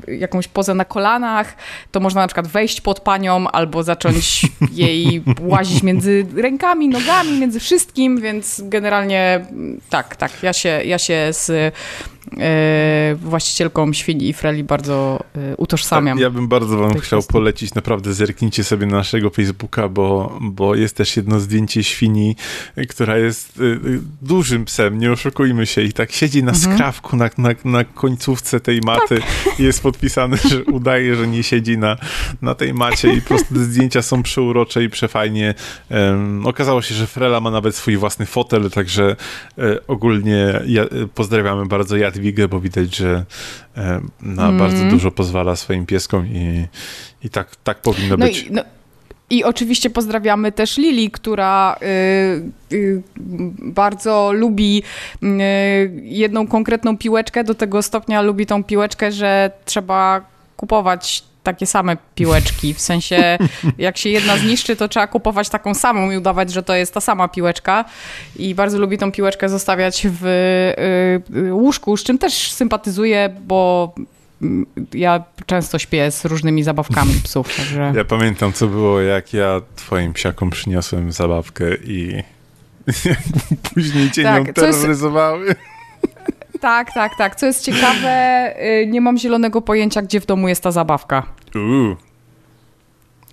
yy, 0.06 0.16
jakąś 0.18 0.48
pozę 0.48 0.74
na 0.74 0.84
kolanach, 0.84 1.56
to 1.90 2.00
można 2.00 2.20
na 2.20 2.26
przykład 2.26 2.48
wejść 2.48 2.80
pod 2.80 3.00
panią 3.00 3.48
albo 3.48 3.82
zacząć 3.82 4.46
jej 4.72 5.22
łazić 5.40 5.82
między 5.82 6.26
rękami, 6.36 6.88
nogami, 6.88 7.38
między 7.40 7.60
wszystkim, 7.60 8.20
więc 8.20 8.62
generalnie 8.64 9.46
tak, 9.90 10.16
tak, 10.16 10.42
ja 10.42 10.52
się, 10.52 10.80
ja 10.84 10.98
się 10.98 11.28
z 11.30 11.50
E, 11.50 11.72
właścicielką 13.16 13.92
świni 13.92 14.28
i 14.28 14.32
freli 14.32 14.64
bardzo 14.64 15.24
e, 15.34 15.56
utożsamiam. 15.56 16.18
Ja 16.18 16.30
bym 16.30 16.48
bardzo 16.48 16.78
wam 16.78 16.90
chciał 16.90 17.18
kwestii. 17.18 17.32
polecić, 17.32 17.74
naprawdę 17.74 18.14
zerknijcie 18.14 18.64
sobie 18.64 18.86
na 18.86 18.96
naszego 18.96 19.30
Facebooka, 19.30 19.88
bo, 19.88 20.38
bo 20.40 20.74
jest 20.74 20.96
też 20.96 21.16
jedno 21.16 21.40
zdjęcie 21.40 21.84
świni, 21.84 22.36
która 22.88 23.18
jest 23.18 23.58
e, 23.58 23.60
dużym 24.22 24.64
psem, 24.64 24.98
nie 24.98 25.12
oszukujmy 25.12 25.66
się, 25.66 25.82
i 25.82 25.92
tak 25.92 26.12
siedzi 26.12 26.44
na 26.44 26.52
mhm. 26.52 26.74
skrawku, 26.74 27.16
na, 27.16 27.30
na, 27.38 27.48
na 27.64 27.84
końcówce 27.84 28.60
tej 28.60 28.80
maty 28.80 29.20
tak. 29.20 29.58
jest 29.58 29.82
podpisane, 29.82 30.36
że 30.36 30.64
udaje, 30.64 31.16
że 31.16 31.26
nie 31.26 31.42
siedzi 31.42 31.78
na, 31.78 31.96
na 32.42 32.54
tej 32.54 32.74
macie 32.74 33.12
i 33.12 33.22
po 33.22 33.28
prostu 33.28 33.54
te 33.54 33.60
zdjęcia 33.60 34.02
są 34.02 34.22
przeurocze 34.22 34.84
i 34.84 34.88
przefajnie. 34.88 35.54
Um, 35.90 36.46
okazało 36.46 36.82
się, 36.82 36.94
że 36.94 37.06
Frela 37.06 37.40
ma 37.40 37.50
nawet 37.50 37.76
swój 37.76 37.96
własny 37.96 38.26
fotel, 38.26 38.70
także 38.70 39.16
ogólnie 39.88 40.60
ja, 40.66 40.84
pozdrawiamy 41.14 41.66
bardzo 41.66 41.96
Jadwigę 41.96 42.19
Jadwigę, 42.20 42.48
bo 42.48 42.60
widać, 42.60 42.96
że 42.96 43.24
e, 43.76 44.00
na 44.22 44.44
mm. 44.46 44.58
bardzo 44.58 44.84
dużo 44.84 45.10
pozwala 45.10 45.56
swoim 45.56 45.86
pieskom 45.86 46.26
i, 46.26 46.66
i 47.24 47.30
tak, 47.30 47.56
tak 47.56 47.82
powinno 47.82 48.16
no 48.16 48.26
być. 48.26 48.42
I, 48.42 48.52
no. 48.52 48.62
I 49.30 49.44
oczywiście 49.44 49.90
pozdrawiamy 49.90 50.52
też 50.52 50.78
Lili, 50.78 51.10
która 51.10 51.76
y, 51.82 52.76
y, 52.76 53.02
bardzo 53.58 54.32
lubi 54.32 54.82
y, 55.22 55.26
jedną 56.02 56.46
konkretną 56.46 56.98
piłeczkę, 56.98 57.44
do 57.44 57.54
tego 57.54 57.82
stopnia 57.82 58.22
lubi 58.22 58.46
tą 58.46 58.64
piłeczkę, 58.64 59.12
że 59.12 59.50
trzeba 59.64 60.20
kupować 60.56 61.29
takie 61.42 61.66
same 61.66 61.96
piłeczki. 62.14 62.74
W 62.74 62.80
sensie, 62.80 63.38
jak 63.78 63.98
się 63.98 64.08
jedna 64.08 64.36
zniszczy, 64.36 64.76
to 64.76 64.88
trzeba 64.88 65.06
kupować 65.06 65.48
taką 65.48 65.74
samą 65.74 66.10
i 66.10 66.16
udawać, 66.16 66.52
że 66.52 66.62
to 66.62 66.74
jest 66.74 66.94
ta 66.94 67.00
sama 67.00 67.28
piłeczka. 67.28 67.84
I 68.36 68.54
bardzo 68.54 68.78
lubi 68.78 68.98
tą 68.98 69.12
piłeczkę 69.12 69.48
zostawiać 69.48 70.06
w 70.10 70.26
y, 70.26 71.36
y, 71.36 71.54
łóżku, 71.54 71.96
z 71.96 72.04
czym 72.04 72.18
też 72.18 72.52
sympatyzuję, 72.52 73.36
bo 73.46 73.92
mm, 74.42 74.66
ja 74.94 75.24
często 75.46 75.78
śpię 75.78 76.10
z 76.10 76.24
różnymi 76.24 76.62
zabawkami 76.62 77.14
psów, 77.24 77.56
także... 77.56 77.92
Ja 77.96 78.04
pamiętam, 78.04 78.52
co 78.52 78.66
było, 78.66 79.00
jak 79.00 79.32
ja 79.34 79.60
twoim 79.76 80.12
psiakom 80.12 80.50
przyniosłem 80.50 81.12
zabawkę 81.12 81.74
i 81.84 82.22
później 83.74 84.10
cię 84.10 84.22
tak, 84.22 84.46
nią 84.46 84.52
terroryzowały. 84.52 85.46
Jest... 85.46 85.69
Tak, 86.60 86.92
tak, 86.94 87.12
tak. 87.18 87.36
Co 87.36 87.46
jest 87.46 87.64
ciekawe, 87.64 88.54
y, 88.82 88.86
nie 88.86 89.00
mam 89.00 89.18
zielonego 89.18 89.62
pojęcia, 89.62 90.02
gdzie 90.02 90.20
w 90.20 90.26
domu 90.26 90.48
jest 90.48 90.62
ta 90.62 90.70
zabawka. 90.70 91.22
Uuu. 91.54 91.96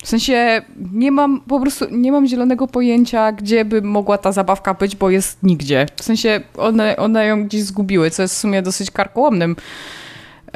W 0.03 0.07
sensie 0.07 0.61
nie 0.93 1.11
mam 1.11 1.41
po 1.41 1.59
prostu 1.59 1.85
nie 1.91 2.11
mam 2.11 2.27
zielonego 2.27 2.67
pojęcia, 2.67 3.31
gdzie 3.31 3.65
by 3.65 3.81
mogła 3.81 4.17
ta 4.17 4.31
zabawka 4.31 4.73
być, 4.73 4.95
bo 4.95 5.09
jest 5.09 5.43
nigdzie. 5.43 5.85
W 5.95 6.03
sensie 6.03 6.41
one, 6.57 6.97
one 6.97 7.25
ją 7.25 7.43
gdzieś 7.43 7.63
zgubiły, 7.63 8.11
co 8.11 8.21
jest 8.21 8.35
w 8.35 8.37
sumie 8.37 8.61
dosyć 8.61 8.91
karkołomnym 8.91 9.55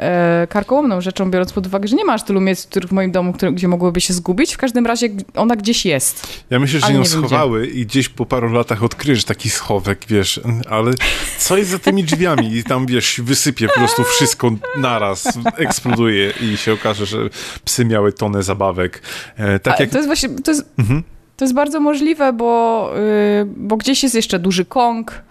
e, 0.02 0.46
karkołomną 0.50 1.00
rzeczą, 1.00 1.30
biorąc 1.30 1.52
pod 1.52 1.66
uwagę, 1.66 1.88
że 1.88 1.96
nie 1.96 2.04
masz 2.04 2.22
tylu 2.22 2.40
miejsc 2.40 2.66
których 2.66 2.90
w 2.90 2.92
moim 2.92 3.12
domu, 3.12 3.32
które, 3.32 3.52
gdzie 3.52 3.68
mogłyby 3.68 4.00
się 4.00 4.14
zgubić. 4.14 4.54
W 4.54 4.58
każdym 4.58 4.86
razie 4.86 5.08
ona 5.34 5.56
gdzieś 5.56 5.86
jest. 5.86 6.44
Ja 6.50 6.58
myślę, 6.58 6.80
że 6.80 6.92
ją 6.92 7.04
schowały 7.04 7.66
i 7.66 7.86
gdzieś 7.86 8.08
po 8.08 8.26
paru 8.26 8.52
latach 8.52 8.82
odkryjesz 8.82 9.24
taki 9.24 9.50
schowek, 9.50 10.04
wiesz, 10.08 10.40
ale 10.70 10.92
co 11.38 11.56
jest 11.56 11.70
za 11.70 11.78
tymi 11.78 12.04
drzwiami? 12.04 12.56
I 12.56 12.64
tam, 12.64 12.86
wiesz, 12.86 13.20
wysypie 13.24 13.68
po 13.68 13.74
prostu 13.74 14.04
wszystko 14.04 14.50
naraz, 14.76 15.38
eksploduje 15.56 16.32
i 16.40 16.56
się 16.56 16.72
okaże, 16.72 17.06
że 17.06 17.18
psy 17.64 17.84
miały 17.84 18.12
tonę 18.12 18.42
zabawek. 18.42 19.02
E, 19.36 19.58
tak 19.58 19.80
jak... 19.80 19.90
To 19.90 19.96
jest 19.96 20.08
właśnie, 20.08 20.28
to 20.28 20.50
jest, 20.50 20.64
mhm. 20.78 21.02
to 21.36 21.44
jest 21.44 21.54
bardzo 21.54 21.80
możliwe, 21.80 22.32
bo, 22.32 22.90
yy, 22.94 23.46
bo 23.56 23.76
gdzieś 23.76 24.02
jest 24.02 24.14
jeszcze 24.14 24.38
duży 24.38 24.64
kong, 24.64 25.22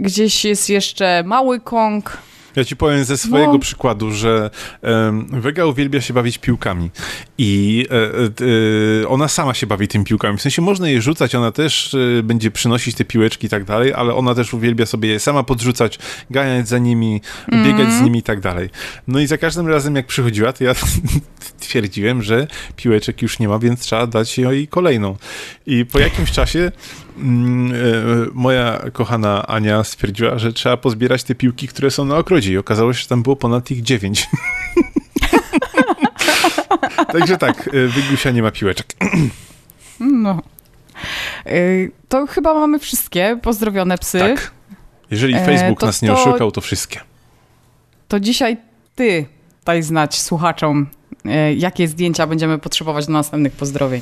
gdzieś 0.00 0.44
jest 0.44 0.70
jeszcze 0.70 1.22
mały 1.26 1.60
kong, 1.60 2.18
Ja 2.56 2.64
ci 2.64 2.76
powiem 2.76 3.04
ze 3.04 3.18
swojego 3.18 3.52
no. 3.52 3.58
przykładu, 3.58 4.10
że 4.10 4.50
um, 4.82 5.40
Vega 5.40 5.66
uwielbia 5.66 6.00
się 6.00 6.14
bawić 6.14 6.38
piłkami 6.38 6.90
i 7.38 7.86
e, 7.90 9.04
e, 9.04 9.08
ona 9.08 9.28
sama 9.28 9.54
się 9.54 9.66
bawi 9.66 9.88
tymi 9.88 10.04
piłkami. 10.04 10.38
W 10.38 10.42
sensie 10.42 10.62
można 10.62 10.88
je 10.88 11.02
rzucać, 11.02 11.34
ona 11.34 11.52
też 11.52 11.94
e, 11.94 12.22
będzie 12.22 12.50
przynosić 12.50 12.94
te 12.94 13.04
piłeczki 13.04 13.46
i 13.46 13.50
tak 13.50 13.64
dalej, 13.64 13.94
ale 13.94 14.14
ona 14.14 14.34
też 14.34 14.54
uwielbia 14.54 14.86
sobie 14.86 15.08
je 15.08 15.20
sama 15.20 15.42
podrzucać, 15.42 15.98
ganiać 16.30 16.68
za 16.68 16.78
nimi, 16.78 17.20
mm. 17.52 17.66
biegać 17.66 17.92
z 17.92 18.00
nimi 18.00 18.18
i 18.18 18.22
tak 18.22 18.40
dalej. 18.40 18.70
No 19.08 19.20
i 19.20 19.26
za 19.26 19.38
każdym 19.38 19.68
razem 19.68 19.96
jak 19.96 20.06
przychodziła, 20.06 20.52
to 20.52 20.64
ja 20.64 20.74
twierdziłem, 21.60 22.22
że 22.22 22.46
piłeczek 22.76 23.22
już 23.22 23.38
nie 23.38 23.48
ma, 23.48 23.58
więc 23.58 23.80
trzeba 23.80 24.06
dać 24.06 24.38
jej 24.38 24.68
kolejną. 24.68 25.16
I 25.66 25.86
po 25.86 25.98
jakimś 25.98 26.30
czasie 26.32 26.58
e, 26.58 26.72
moja 28.32 28.82
kochana 28.92 29.46
Ania 29.46 29.84
stwierdziła, 29.84 30.38
że 30.38 30.52
trzeba 30.52 30.76
pozbierać 30.76 31.24
te 31.24 31.34
piłki, 31.34 31.68
które 31.68 31.90
są 31.90 32.04
na 32.04 32.16
okrodzie 32.16 32.52
i 32.52 32.58
okazało 32.58 32.92
się, 32.92 33.02
że 33.02 33.08
tam 33.08 33.22
było 33.22 33.36
ponad 33.36 33.70
ich 33.70 33.82
dziewięć. 33.82 34.28
Także 37.12 37.38
tak, 37.38 37.68
e, 37.68 37.86
Wygusia 37.86 38.30
nie 38.30 38.42
ma 38.42 38.50
piłeczek. 38.50 38.96
no. 40.00 40.42
E, 41.46 41.52
to 42.08 42.26
chyba 42.26 42.54
mamy 42.54 42.78
wszystkie 42.78 43.38
pozdrowione 43.42 43.98
psy. 43.98 44.18
Tak. 44.18 44.50
Jeżeli 45.10 45.34
Facebook 45.34 45.80
to, 45.80 45.86
nas 45.86 46.02
nie 46.02 46.08
to, 46.08 46.14
oszukał, 46.14 46.52
to 46.52 46.60
wszystkie. 46.60 47.00
To 48.08 48.20
dzisiaj 48.20 48.56
ty 48.94 49.26
daj 49.64 49.82
znać 49.82 50.20
słuchaczom, 50.20 50.86
jakie 51.56 51.88
zdjęcia 51.88 52.26
będziemy 52.26 52.58
potrzebować 52.58 53.06
do 53.06 53.12
następnych 53.12 53.52
pozdrowień. 53.52 54.00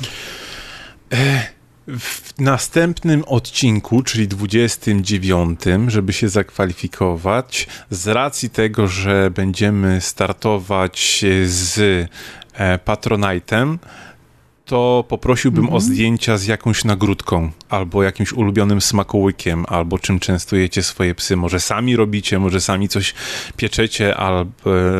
W 1.98 2.32
następnym 2.38 3.24
odcinku, 3.26 4.02
czyli 4.02 4.28
29, 4.28 5.60
żeby 5.88 6.12
się 6.12 6.28
zakwalifikować, 6.28 7.66
z 7.90 8.08
racji 8.08 8.50
tego, 8.50 8.86
że 8.86 9.30
będziemy 9.30 10.00
startować 10.00 11.24
z 11.44 11.78
e, 12.54 12.78
Patronite'em, 12.78 13.78
to 14.68 15.04
poprosiłbym 15.08 15.64
mhm. 15.64 15.76
o 15.76 15.80
zdjęcia 15.80 16.38
z 16.38 16.46
jakąś 16.46 16.84
nagródką, 16.84 17.50
albo 17.68 18.02
jakimś 18.02 18.32
ulubionym 18.32 18.80
smakołykiem, 18.80 19.64
albo 19.68 19.98
czym 19.98 20.20
częstujecie 20.20 20.82
swoje 20.82 21.14
psy. 21.14 21.36
Może 21.36 21.60
sami 21.60 21.96
robicie, 21.96 22.38
może 22.38 22.60
sami 22.60 22.88
coś 22.88 23.14
pieczecie, 23.56 24.16
albo 24.16 24.50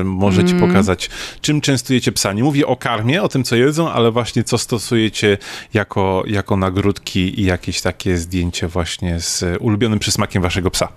e, 0.00 0.04
możecie 0.04 0.52
mhm. 0.52 0.70
pokazać, 0.70 1.10
czym 1.40 1.60
częstujecie 1.60 2.12
psa. 2.12 2.32
Nie 2.32 2.42
mówię 2.42 2.66
o 2.66 2.76
karmie, 2.76 3.22
o 3.22 3.28
tym, 3.28 3.44
co 3.44 3.56
jedzą, 3.56 3.90
ale 3.90 4.10
właśnie 4.10 4.44
co 4.44 4.58
stosujecie 4.58 5.38
jako, 5.74 6.22
jako 6.26 6.56
nagródki 6.56 7.40
i 7.40 7.44
jakieś 7.44 7.80
takie 7.80 8.16
zdjęcie 8.16 8.68
właśnie 8.68 9.20
z 9.20 9.44
ulubionym 9.60 9.98
przysmakiem 9.98 10.42
waszego 10.42 10.70
psa. 10.70 10.88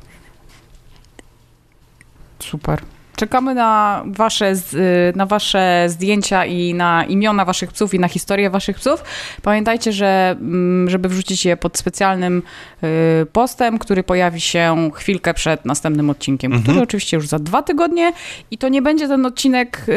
Super. 2.40 2.82
Czekamy 3.22 3.56
na 3.56 4.04
wasze, 4.06 4.54
y, 4.74 5.14
na 5.16 5.26
wasze 5.26 5.86
zdjęcia 5.88 6.46
i 6.46 6.74
na 6.74 7.06
imiona 7.06 7.46
waszych 7.46 7.72
psów 7.72 7.94
i 7.94 8.00
na 8.00 8.08
historię 8.08 8.50
waszych 8.50 8.78
psów. 8.78 9.04
Pamiętajcie, 9.42 9.92
że 9.92 10.36
mm, 10.42 10.90
żeby 10.90 11.10
wrzucić 11.10 11.46
je 11.46 11.58
pod 11.58 11.78
specjalnym 11.78 12.44
y, 12.84 13.26
postem, 13.26 13.80
który 13.80 14.04
pojawi 14.04 14.42
się 14.42 14.92
chwilkę 14.94 15.34
przed 15.34 15.66
następnym 15.66 16.10
odcinkiem, 16.10 16.52
mhm. 16.52 16.64
który 16.64 16.84
oczywiście 16.84 17.18
już 17.18 17.28
za 17.28 17.40
dwa 17.40 17.62
tygodnie 17.64 18.14
i 18.52 18.58
to 18.58 18.70
nie 18.70 18.82
będzie 18.82 19.08
ten 19.08 19.26
odcinek 19.26 19.86
y, 19.88 19.94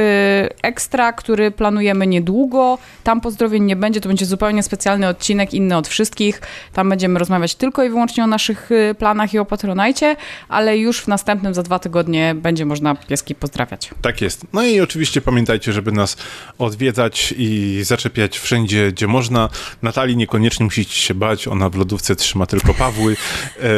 ekstra, 0.63 1.13
który 1.13 1.51
planujemy 1.51 2.07
niedługo. 2.07 2.79
Tam 3.05 3.21
pozdrowień 3.21 3.65
nie 3.65 3.77
będzie, 3.77 4.01
to 4.01 4.09
będzie 4.09 4.27
zupełnie 4.27 4.63
specjalny 4.63 5.09
odcinek, 5.09 5.55
inny 5.55 5.77
od 5.77 5.89
wszystkich. 5.89 6.41
Tam 6.73 6.89
będziemy 6.89 7.19
rozmawiać 7.19 7.55
tylko 7.55 7.85
i 7.85 7.89
wyłącznie 7.89 8.25
o 8.25 8.27
naszych 8.27 8.71
planach 8.99 9.35
i 9.35 9.39
o 9.39 9.45
Patronajcie, 9.45 10.17
ale 10.49 10.79
już 10.79 11.01
w 11.01 11.09
następnym 11.09 11.55
za 11.55 11.63
dwa 11.63 11.79
tygodnie 11.79 12.35
będzie 12.35 12.67
można 12.67 12.95
pieski 13.15 13.35
pozdrawiać. 13.35 13.91
Tak 14.03 14.21
jest. 14.21 14.47
No 14.53 14.67
i 14.67 14.81
oczywiście 14.81 15.21
pamiętajcie, 15.21 15.73
żeby 15.73 15.93
nas 15.93 16.17
odwiedzać 16.59 17.35
i 17.39 17.81
zaczepiać 17.85 18.39
wszędzie, 18.39 18.93
gdzie 18.93 19.07
można. 19.07 19.49
Natalii 19.83 20.17
niekoniecznie 20.17 20.65
musicie 20.65 20.95
się 20.95 21.15
bać, 21.15 21.49
ona 21.49 21.69
w 21.69 21.75
lodówce 21.75 22.17
trzyma 22.17 22.47
tylko 22.47 22.75
Pawły. 22.75 23.17
E, 23.63 23.69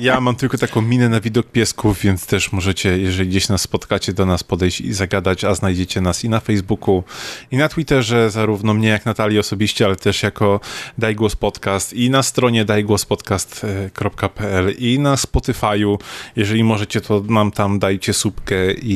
ja 0.00 0.20
mam 0.20 0.36
tylko 0.36 0.58
taką 0.58 0.82
minę 0.82 1.08
na 1.08 1.20
widok 1.20 1.46
piesków, 1.46 2.00
więc 2.00 2.26
też 2.26 2.52
możecie, 2.52 2.98
jeżeli 2.98 3.28
gdzieś 3.28 3.48
nas 3.48 3.60
spotkacie, 3.60 4.12
do 4.12 4.26
nas 4.26 4.44
podejść 4.44 4.80
i 4.80 4.92
zagadać, 4.92 5.44
a 5.44 5.54
znajdziecie 5.54 6.00
nas 6.00 6.24
i 6.24 6.28
na 6.28 6.40
Facebooku, 6.40 7.04
i 7.50 7.56
na 7.56 7.68
Twitterze, 7.68 8.30
zarówno 8.30 8.74
mnie 8.74 8.88
jak 8.88 9.06
Natalii 9.06 9.38
osobiście, 9.38 9.84
ale 9.84 9.96
też 9.96 10.22
jako 10.22 10.60
Daj 10.98 11.14
Głos 11.14 11.36
Podcast 11.36 11.92
i 11.92 12.10
na 12.10 12.22
stronie 12.22 12.64
dajgłospodcast.pl 12.64 14.74
i 14.78 14.98
na 14.98 15.14
Spotify'u. 15.14 15.98
Jeżeli 16.36 16.64
możecie, 16.64 17.00
to 17.00 17.22
mam 17.28 17.50
tam, 17.50 17.78
dajcie 17.78 18.14
subkę 18.14 18.53
i, 18.82 18.94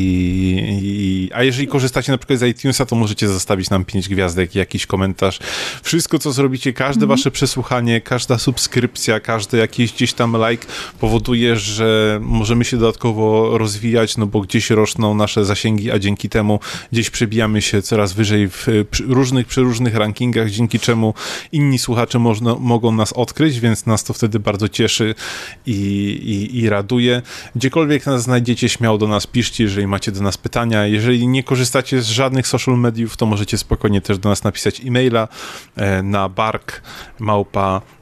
i, 0.83 1.31
a 1.35 1.43
jeżeli 1.43 1.69
korzystacie 1.69 2.13
na 2.13 2.19
przykład 2.19 2.39
z 2.39 2.43
iTunesa, 2.43 2.87
to 2.87 2.97
możecie 2.97 3.29
zostawić 3.29 3.71
nam 3.71 3.85
pięć 3.85 4.09
gwiazdek, 4.09 4.55
jakiś 4.55 4.87
komentarz. 4.87 5.39
Wszystko, 5.83 6.19
co 6.19 6.33
zrobicie, 6.33 6.73
każde 6.73 7.05
mm. 7.05 7.09
wasze 7.09 7.31
przesłuchanie, 7.31 8.01
każda 8.01 8.39
subskrypcja, 8.39 9.21
każdy 9.21 9.57
jakiś 9.57 9.93
gdzieś 9.93 10.13
tam 10.13 10.37
like 10.49 10.67
powoduje, 11.01 11.57
że 11.57 12.19
możemy 12.23 12.65
się 12.65 12.77
dodatkowo 12.77 13.59
rozwijać, 13.59 14.17
no 14.17 14.27
bo 14.27 14.41
gdzieś 14.41 14.71
rosną 14.71 15.15
nasze 15.15 15.45
zasięgi, 15.45 15.91
a 15.91 15.99
dzięki 15.99 16.29
temu 16.29 16.61
gdzieś 16.93 17.11
przebijamy 17.11 17.63
się 17.63 17.83
coraz 17.83 18.13
wyżej 18.13 18.49
w 18.49 18.67
różnych, 19.09 19.47
przeróżnych 19.47 19.95
rankingach, 19.95 20.51
dzięki 20.51 20.81
czemu 20.81 21.15
inni 21.53 21.79
słuchacze 21.79 22.19
można, 22.19 22.55
mogą 22.55 22.93
nas 22.93 23.13
odkryć, 23.13 23.61
więc 23.61 23.87
nas 23.87 24.05
to 24.05 24.13
wtedy 24.13 24.41
bardzo 24.41 24.69
cieszy 24.69 25.15
i, 25.67 25.73
i, 25.73 26.59
i 26.59 26.69
raduje. 26.69 27.23
Gdziekolwiek 27.57 28.07
nas 28.07 28.23
znajdziecie, 28.23 28.69
śmiało 28.69 28.99
do 28.99 29.09
nas 29.09 29.27
piszcie 29.27 29.48
piszcie, 29.49 29.65
jeżeli 29.65 29.87
macie 29.87 30.13
do 30.13 30.23
nas 30.23 30.37
pytania. 30.37 30.87
Jeżeli 30.87 31.29
nie 31.29 31.43
korzystacie 31.43 32.03
z 32.03 32.09
żadnych 32.09 32.47
social 32.47 32.79
mediów, 32.79 33.17
to 33.17 33.27
możecie 33.27 33.59
spokojnie 33.59 34.01
też 34.01 34.19
do 34.19 34.29
nas 34.29 34.45
napisać 34.45 34.81
e-maila 34.81 35.29
e, 35.77 36.03
na 36.03 36.29
bark 36.29 36.83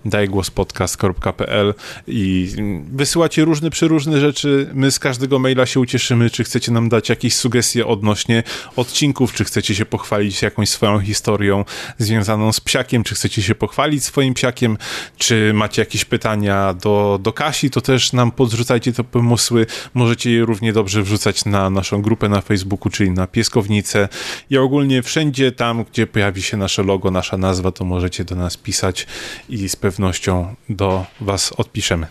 dajgłospodcast.pl 0.05 1.74
i 2.06 2.51
wysyłacie 2.93 3.44
różne 3.44 3.70
przeróżne 3.70 4.20
rzeczy. 4.20 4.70
My 4.74 4.90
z 4.90 4.98
każdego 4.98 5.39
maila 5.39 5.66
się 5.66 5.81
ucieszymy, 5.81 6.31
czy 6.31 6.44
chcecie 6.44 6.73
nam 6.73 6.89
dać 6.89 7.09
jakieś 7.09 7.35
sugestie 7.35 7.86
odnośnie 7.86 8.43
odcinków, 8.77 9.32
czy 9.32 9.44
chcecie 9.44 9.74
się 9.74 9.86
pochwalić 9.86 10.43
jakąś 10.43 10.68
swoją 10.68 11.01
historią 11.01 11.64
związaną 11.98 12.52
z 12.52 12.60
psiakiem, 12.60 13.05
czy 13.05 13.14
chcecie 13.14 13.43
się 13.43 13.55
pochwalić 13.55 14.05
swoim 14.05 14.35
psiakiem, 14.35 14.78
czy 15.18 15.52
macie 15.55 15.82
jakieś 15.82 16.05
pytania 16.05 16.74
do, 16.74 17.18
do 17.23 17.32
Kasi, 17.32 17.70
to 17.70 17.81
też 17.81 18.12
nam 18.12 18.31
podrzucajcie 18.31 18.93
te 18.93 19.05
pomysły. 19.05 19.66
Możecie 19.94 20.31
je 20.31 20.44
równie 20.44 20.73
dobrze 20.73 21.02
wrzucać 21.02 21.25
na 21.46 21.70
naszą 21.70 22.02
grupę 22.02 22.28
na 22.28 22.40
Facebooku, 22.40 22.90
czyli 22.90 23.10
na 23.10 23.26
Pieskownicę 23.26 24.08
i 24.50 24.58
ogólnie 24.58 25.02
wszędzie 25.02 25.52
tam, 25.52 25.84
gdzie 25.84 26.06
pojawi 26.06 26.42
się 26.42 26.56
nasze 26.56 26.82
logo, 26.82 27.10
nasza 27.10 27.36
nazwa, 27.36 27.72
to 27.72 27.84
możecie 27.84 28.24
do 28.24 28.34
nas 28.34 28.56
pisać 28.56 29.06
i 29.48 29.68
z 29.68 29.76
pewnością 29.76 30.54
do 30.68 31.06
was 31.20 31.52
odpiszemy. 31.52 32.06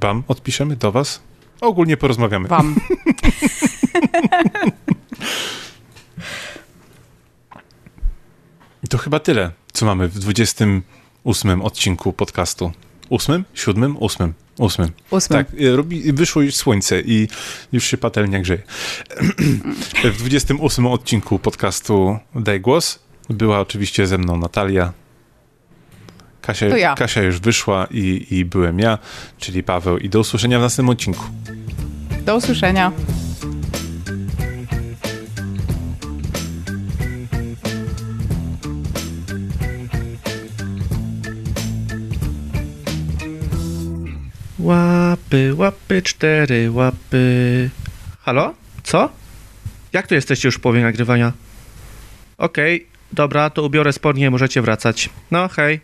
Wam 0.00 0.22
odpiszemy? 0.28 0.76
Do 0.76 0.92
was? 0.92 1.20
Ogólnie 1.60 1.96
porozmawiamy. 1.96 2.48
Wam. 2.48 2.76
I 8.84 8.88
to 8.90 8.98
chyba 8.98 9.20
tyle, 9.20 9.50
co 9.72 9.86
mamy 9.86 10.08
w 10.08 10.18
28 10.18 11.62
odcinku 11.62 12.12
podcastu. 12.12 12.72
Ósmym? 13.08 13.44
Siódmym? 13.54 13.96
Ósmym. 13.96 14.45
Ósmym. 14.58 14.88
Ósmym. 15.10 15.44
Tak, 15.44 15.60
y, 15.60 15.76
robi, 15.76 16.12
wyszło 16.12 16.42
już 16.42 16.54
słońce 16.54 17.00
i 17.00 17.28
już 17.72 17.84
się 17.84 17.96
patelnia 17.96 18.40
grzeje. 18.40 18.62
w 20.14 20.18
28 20.18 20.86
odcinku 20.86 21.38
podcastu 21.38 22.18
Daj 22.34 22.60
Głos 22.60 22.98
była 23.30 23.60
oczywiście 23.60 24.06
ze 24.06 24.18
mną 24.18 24.36
Natalia. 24.36 24.92
Kasia, 26.40 26.66
ja. 26.66 26.94
Kasia 26.94 27.22
już 27.22 27.40
wyszła 27.40 27.86
i, 27.90 28.26
i 28.30 28.44
byłem 28.44 28.78
ja, 28.78 28.98
czyli 29.38 29.62
Paweł. 29.62 29.98
I 29.98 30.08
do 30.08 30.20
usłyszenia 30.20 30.58
w 30.58 30.62
następnym 30.62 30.90
odcinku. 30.90 31.24
Do 32.24 32.36
usłyszenia. 32.36 32.92
Łapy, 44.66 45.54
łapy, 45.54 46.02
cztery 46.02 46.70
łapy. 46.70 47.70
Halo? 48.20 48.54
Co? 48.82 49.08
Jak 49.92 50.06
tu 50.06 50.14
jesteście 50.14 50.48
już 50.48 50.56
w 50.56 50.60
połowie 50.60 50.82
nagrywania? 50.82 51.32
Okej, 52.38 52.76
okay, 52.76 52.88
dobra, 53.12 53.50
to 53.50 53.62
ubiorę 53.62 53.92
spodnie, 53.92 54.30
możecie 54.30 54.62
wracać. 54.62 55.10
No, 55.30 55.48
hej. 55.48 55.80